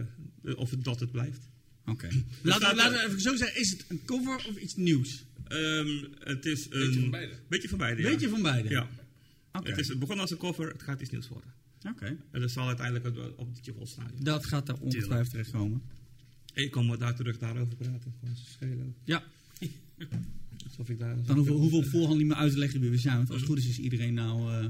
[0.56, 1.48] of het dat het blijft.
[1.86, 2.08] Oké.
[2.42, 5.24] Laten we even zo zeggen, is het een cover of iets nieuws?
[5.52, 6.78] Ehm, het is een...
[6.80, 7.34] Beetje van beide.
[7.48, 8.08] Beetje van beide, ja.
[8.10, 8.68] Beetje van beide?
[8.68, 8.88] Ja.
[9.52, 9.68] Oké.
[9.68, 11.52] Het, is, het begon als een cover, het gaat iets nieuws worden.
[11.88, 12.16] Oké.
[12.30, 13.48] En dat zal uiteindelijk op- op
[13.78, 14.10] het staan.
[14.18, 15.82] Dat gaat er ongetwijfeld terechtkomen.
[16.54, 18.14] Ik kom daar terug daarover praten.
[18.20, 18.94] Gewoon zo schelen.
[19.04, 19.24] Ja.
[20.68, 21.24] Alsof ik daar...
[21.24, 23.16] Dan hoeven, hoeven we op voorhand niet meer uit te leggen wie we zijn.
[23.16, 24.66] Want als het goed is, is iedereen nou eh,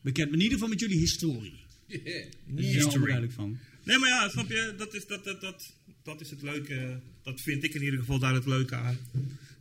[0.00, 0.26] bekend.
[0.26, 1.54] Maar in ieder geval met jullie historie.
[1.86, 3.58] Daar is er duidelijk van.
[3.84, 4.74] Nee, maar ja, snap je?
[4.76, 5.72] Dat is, dat, dat, dat,
[6.02, 7.00] dat is het leuke.
[7.22, 8.96] Dat vind ik in ieder geval daar het leuke aan.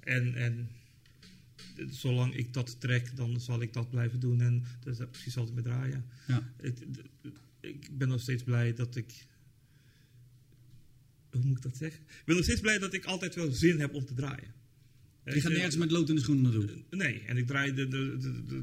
[0.03, 0.69] En, en
[1.89, 4.41] zolang ik dat trek, dan zal ik dat blijven doen.
[4.41, 6.05] En dat is precies altijd met draaien.
[6.27, 6.53] Ja.
[6.61, 6.83] Het-
[7.59, 9.25] ik ben nog steeds blij dat ik.
[11.31, 12.01] Hoe moet ik dat zeggen?
[12.01, 14.53] Ik ben nog steeds blij dat ik altijd wel zin heb om te draaien.
[15.25, 16.83] Je gaat nergens met lood in de schoenen naartoe.
[16.89, 18.61] Nee, en ik draai de, de,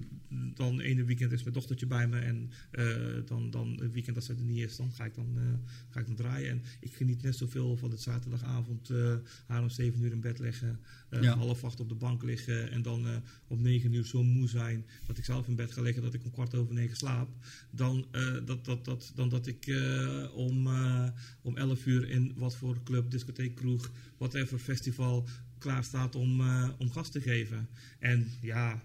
[0.54, 2.86] dan ene weekend is mijn dochtertje bij me en eh,
[3.26, 5.42] dan, dan een weekend als ze er niet is, dan ga ik dan, eh,
[5.88, 6.50] ga ik dan draaien.
[6.50, 9.14] En ik geniet net zoveel van het zaterdagavond eh
[9.46, 11.36] haar om zeven uur in bed liggen, eh, Ja.
[11.36, 13.16] half acht op de bank liggen en dan eh,
[13.46, 16.24] om negen uur zo moe zijn dat ik zelf in bed ga liggen dat ik
[16.24, 17.28] om kwart over negen slaap.
[17.70, 21.08] Dan, eh, dat, dat, dat, dan dat ik eh, om, eh,
[21.42, 25.28] om elf uur in wat voor club, discotheek, kroeg, whatever festival
[25.60, 27.68] klaar staat om, eh, om gas te geven.
[27.98, 28.82] En ja,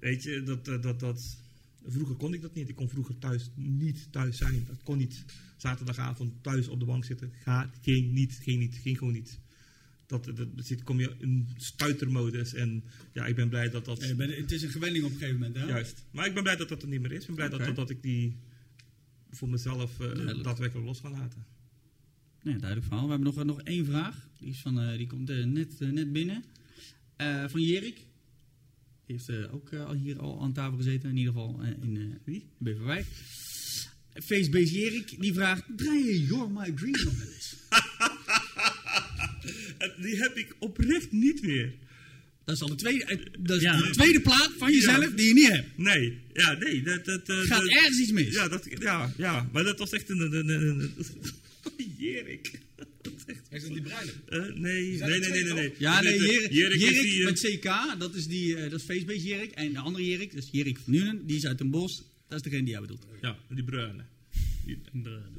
[0.00, 1.36] weet je, dat, eh, dat, dat,
[1.86, 2.68] vroeger kon ik dat niet.
[2.68, 4.64] Ik kon vroeger thuis niet thuis zijn.
[4.66, 5.24] Dat kon niet.
[5.56, 7.32] Zaterdagavond thuis op de bank zitten.
[7.42, 9.38] Ga, ging niet, ging niet, ging gewoon niet.
[10.06, 12.54] Dat, dat, zit, kom je in stuitermodus.
[12.54, 12.82] En
[13.12, 14.16] ja, ik ben blij dat dat...
[14.16, 15.64] Ben- Het is een gewenning op een gegeven moment, hè?
[15.64, 16.04] Juist.
[16.10, 17.20] Maar ik ben blij dat dat er niet meer is.
[17.20, 18.36] Ik ben blij dat, dat, dat ik die
[19.30, 20.44] voor mezelf Duidelijk.
[20.44, 21.44] daadwerkelijk los kan laten.
[22.42, 23.04] Nee, duidelijk verhaal.
[23.04, 24.28] We hebben nog, nog één vraag.
[24.40, 26.44] Die, is van, eh, die komt eh, net, eh, net binnen.
[27.48, 27.96] Van Jerik.
[29.06, 31.10] Die heeft ook al hier al aan tafel gezeten.
[31.10, 32.46] In ieder geval in wie?
[32.58, 33.06] Beverwijk.
[34.12, 35.20] Facebase Jerik.
[35.20, 37.56] Die vraagt, draai je You're My Dream nog wel eens?
[40.02, 41.74] Die heb ik oprecht niet meer.
[42.44, 43.76] Dat is al de tweede, dat is Ja.
[43.76, 45.78] de tweede plaat van jezelf die je niet hebt.
[45.78, 46.82] Nee, ja, nee.
[46.82, 48.34] Dat, dat, Gaat dat- ergens iets mis.
[48.34, 50.92] Ja, dat, ja, ja, maar dat was echt een, een, een
[51.98, 52.60] Jerik.
[53.02, 53.12] Dat
[53.50, 54.12] is dat die bruine?
[54.28, 55.74] Eh, nee, zijn nee, nee, nee, nee, nee.
[55.78, 58.86] Ja, nee, Jerik, Jerik is Jerik die, met CK, dat is, die, eh, dat is
[58.86, 59.50] Facebase Jerik.
[59.50, 62.02] En de andere Jerik, dat is Jerik van Nuenen, die is uit Den Bosch.
[62.28, 63.06] Dat is degene die jij bedoelt.
[63.20, 64.04] Ja, die bruine.
[64.64, 64.78] Die-.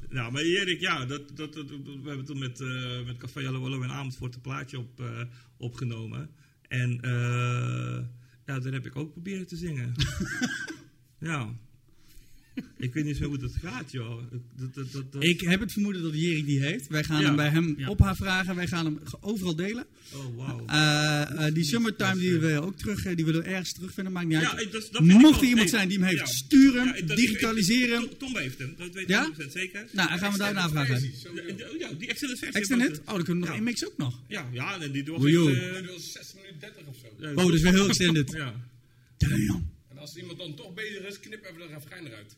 [0.08, 3.60] Nou, maar Erik, ja, dat, dat, dat, we hebben toen met, eh, met Café Hallo
[3.60, 5.22] Hallo in Amersfoort een plaatje op, eh,
[5.56, 6.30] opgenomen.
[6.68, 8.04] En eh,
[8.46, 9.94] ja, daar heb ik ook proberen te zingen.
[11.20, 11.58] ja.
[12.78, 14.22] Ik weet niet zo hoe dat gaat, joh.
[14.56, 16.88] Dat, dat, dat, dat- Ik heb het vermoeden dat Jerik die heeft.
[16.88, 17.26] Wij gaan Ja.
[17.26, 17.88] hem bij hem Ja.
[17.88, 18.56] op haar vragen.
[18.56, 19.86] Wij gaan hem overal delen.
[20.14, 20.66] Oh, wauw.
[20.66, 24.12] Eh, eh, die summertime die willen we ook terug, eh, die willen we ergens terugvinden.
[24.12, 24.62] Maakt niet uit.
[24.72, 26.26] Ja, dat- Mocht er iemand zijn die hem heeft, ja.
[26.26, 28.00] stuur hem, Ja, dat- digitaliseren.
[28.08, 29.22] Tom, Tom heeft hem, dat weet ik Ja?
[29.22, 29.86] 100% zeker.
[29.92, 30.54] nou, dan gaan we daar.
[30.54, 32.76] De- de- ja, die extended versie.
[32.76, 32.88] Net?
[32.88, 34.20] was- Oh, dan kunnen we nog mix ook nog.
[34.28, 37.06] Ja, ja, en die eh, was 6 minuten 30 of zo.
[37.20, 38.32] ja, Oh, dat is weer heel extended.
[38.32, 38.54] Ja.
[39.18, 39.78] Damn.
[40.00, 42.36] Als iemand dan toch bezig is, knip even de refrein eruit.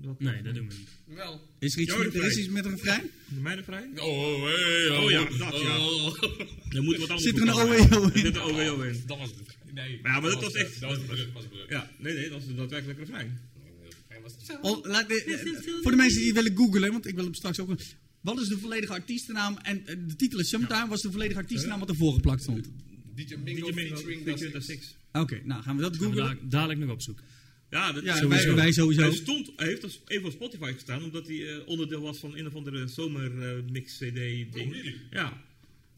[0.00, 1.16] Dat- Nee, dat doen we niet.
[1.16, 1.40] Wel.
[1.58, 2.44] Is er iets, Jouw met, er is refrein.
[2.44, 3.10] iets met een refrein?
[3.40, 3.88] Mij vrij?
[3.96, 5.78] Oh, hey, Oh ja, dat ja.
[5.78, 6.22] Oh.
[6.70, 7.52] Er moet wat anders Zit er een.
[7.54, 8.20] OWO Er in?
[8.20, 9.02] zit een OWO in.
[9.06, 9.56] Dat was het.
[9.74, 9.98] Nee.
[10.02, 11.68] Maar ja, maar dat was echt- Dat was brug, was brug.
[11.68, 13.40] Ja, nee, nee, dat is daadwerkelijk refrein.
[13.84, 14.58] Refrein was het.
[14.62, 17.80] Oh, laat de- voor de mensen die willen googlen, want ik wil hem straks ook...
[18.20, 19.56] Wat is de volledige artiestennaam?
[19.62, 20.88] En eh, de titel is Summertime.
[20.88, 22.68] Was de volledige artiestennaam wat ervoor geplakt stond?
[23.14, 24.94] DJ Mingo featuring The Six.
[25.20, 26.38] Oké, nou gaan we dat Gaan we googlen.
[26.48, 27.24] dadelijk nog opzoeken.
[27.70, 28.54] Ja, dat Ja, wij, sowieso.
[28.54, 29.02] wij sowieso.
[29.02, 32.36] Hij, stond, hij heeft als even op Spotify gestaan, omdat hij eh, onderdeel was van
[32.36, 34.94] een of andere zomermix-CD-ding.
[35.10, 35.42] ja.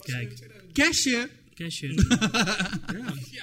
[0.02, 0.32] Kijk,
[0.72, 1.28] Cashje.
[1.54, 1.94] cashje.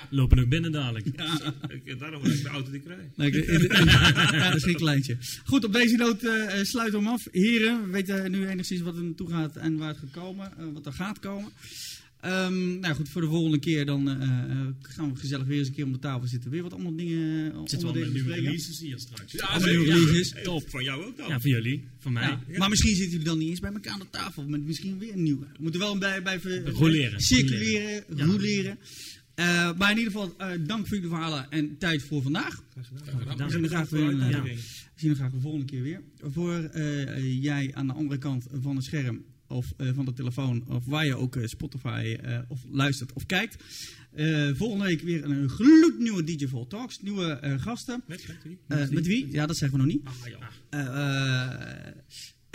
[0.09, 1.05] Lopen nog binnen dadelijk.
[1.07, 2.99] Eh, daarom heb ik de auto die ik krijg.
[3.15, 3.73] Nee, ik- ik-
[4.31, 5.17] ja, dat is geen kleintje.
[5.45, 7.27] Goed, op deze noot eh, eh, sluiten we hem af.
[7.31, 10.57] Heren, we weten nu enigszins wat er naartoe gaat en waar het gaat komen.
[10.57, 11.51] eh, wat er gaat komen.
[12.25, 14.21] Ehm, nou goed, voor de volgende keer dan eh,
[14.51, 16.51] eh, gaan we gezellig weer eens een keer om de tafel zitten.
[16.51, 19.31] Weer wat allemaal dingen eh, Zitten we al onderdelen met nieuwe releases hier straks.
[19.31, 20.33] Ja, Allemaal nieuwe releases.
[20.33, 21.41] Hey, Van jou ook dan.
[21.41, 22.23] voor jullie, voor mij.
[22.23, 24.47] Ja, Maar misschien zitten jullie dan niet eens bij elkaar aan de tafel.
[24.47, 25.45] Met misschien weer een nieuwe.
[25.45, 27.19] We moeten wel bij, bij Roleren.
[27.21, 28.25] circuleren, Ja.
[28.25, 28.77] roleren.
[29.35, 32.63] Eh, maar in ieder geval, eh, dank voor jullie verhalen en tijd voor vandaag.
[32.73, 34.43] We zien graag weer, eh, Ja.
[34.43, 34.57] we
[34.95, 36.01] zien er graag de volgende keer weer.
[36.21, 39.23] Voor eh, jij aan de andere kant van het scherm
[39.55, 43.25] of eh, van de telefoon of waar je ook eh, Spotify eh, of luistert of
[43.25, 43.63] kijkt.
[44.53, 47.01] Volgende week weer een gloednieuwe DJ Vol Talks.
[47.01, 48.03] Nieuwe gasten.
[48.07, 48.59] Met, met wie?
[48.91, 49.31] Met wie?
[49.31, 50.05] Ja, dat zeggen we nog niet.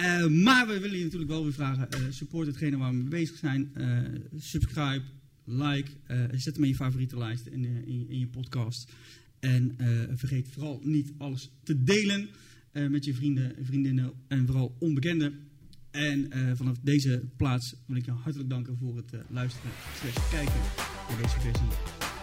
[0.01, 3.37] Ah, maar we willen je natuurlijk wel weer vragen: support hetgene waar we mee bezig
[3.37, 3.71] zijn.
[3.75, 3.99] Eh,
[4.37, 5.03] subscribe,
[5.45, 5.91] like,
[6.33, 8.93] zet hem in je favoriete lijst in, eh, in, in je podcast.
[9.41, 9.77] En
[10.15, 12.29] vergeet vooral niet alles te delen
[12.73, 15.50] met je vrienden, vriendinnen en vooral onbekenden.
[15.91, 20.31] En eh, vanaf deze plaats wil ik je hartelijk danken voor het eh, luisteren slash
[20.31, 20.61] kijken
[21.09, 21.69] naar deze versie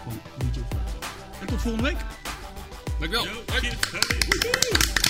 [0.02, 0.12] van
[0.68, 0.92] Talks.
[1.40, 1.98] En tot volgende week!
[2.98, 3.24] Dankjewel.
[3.24, 5.07] Yo.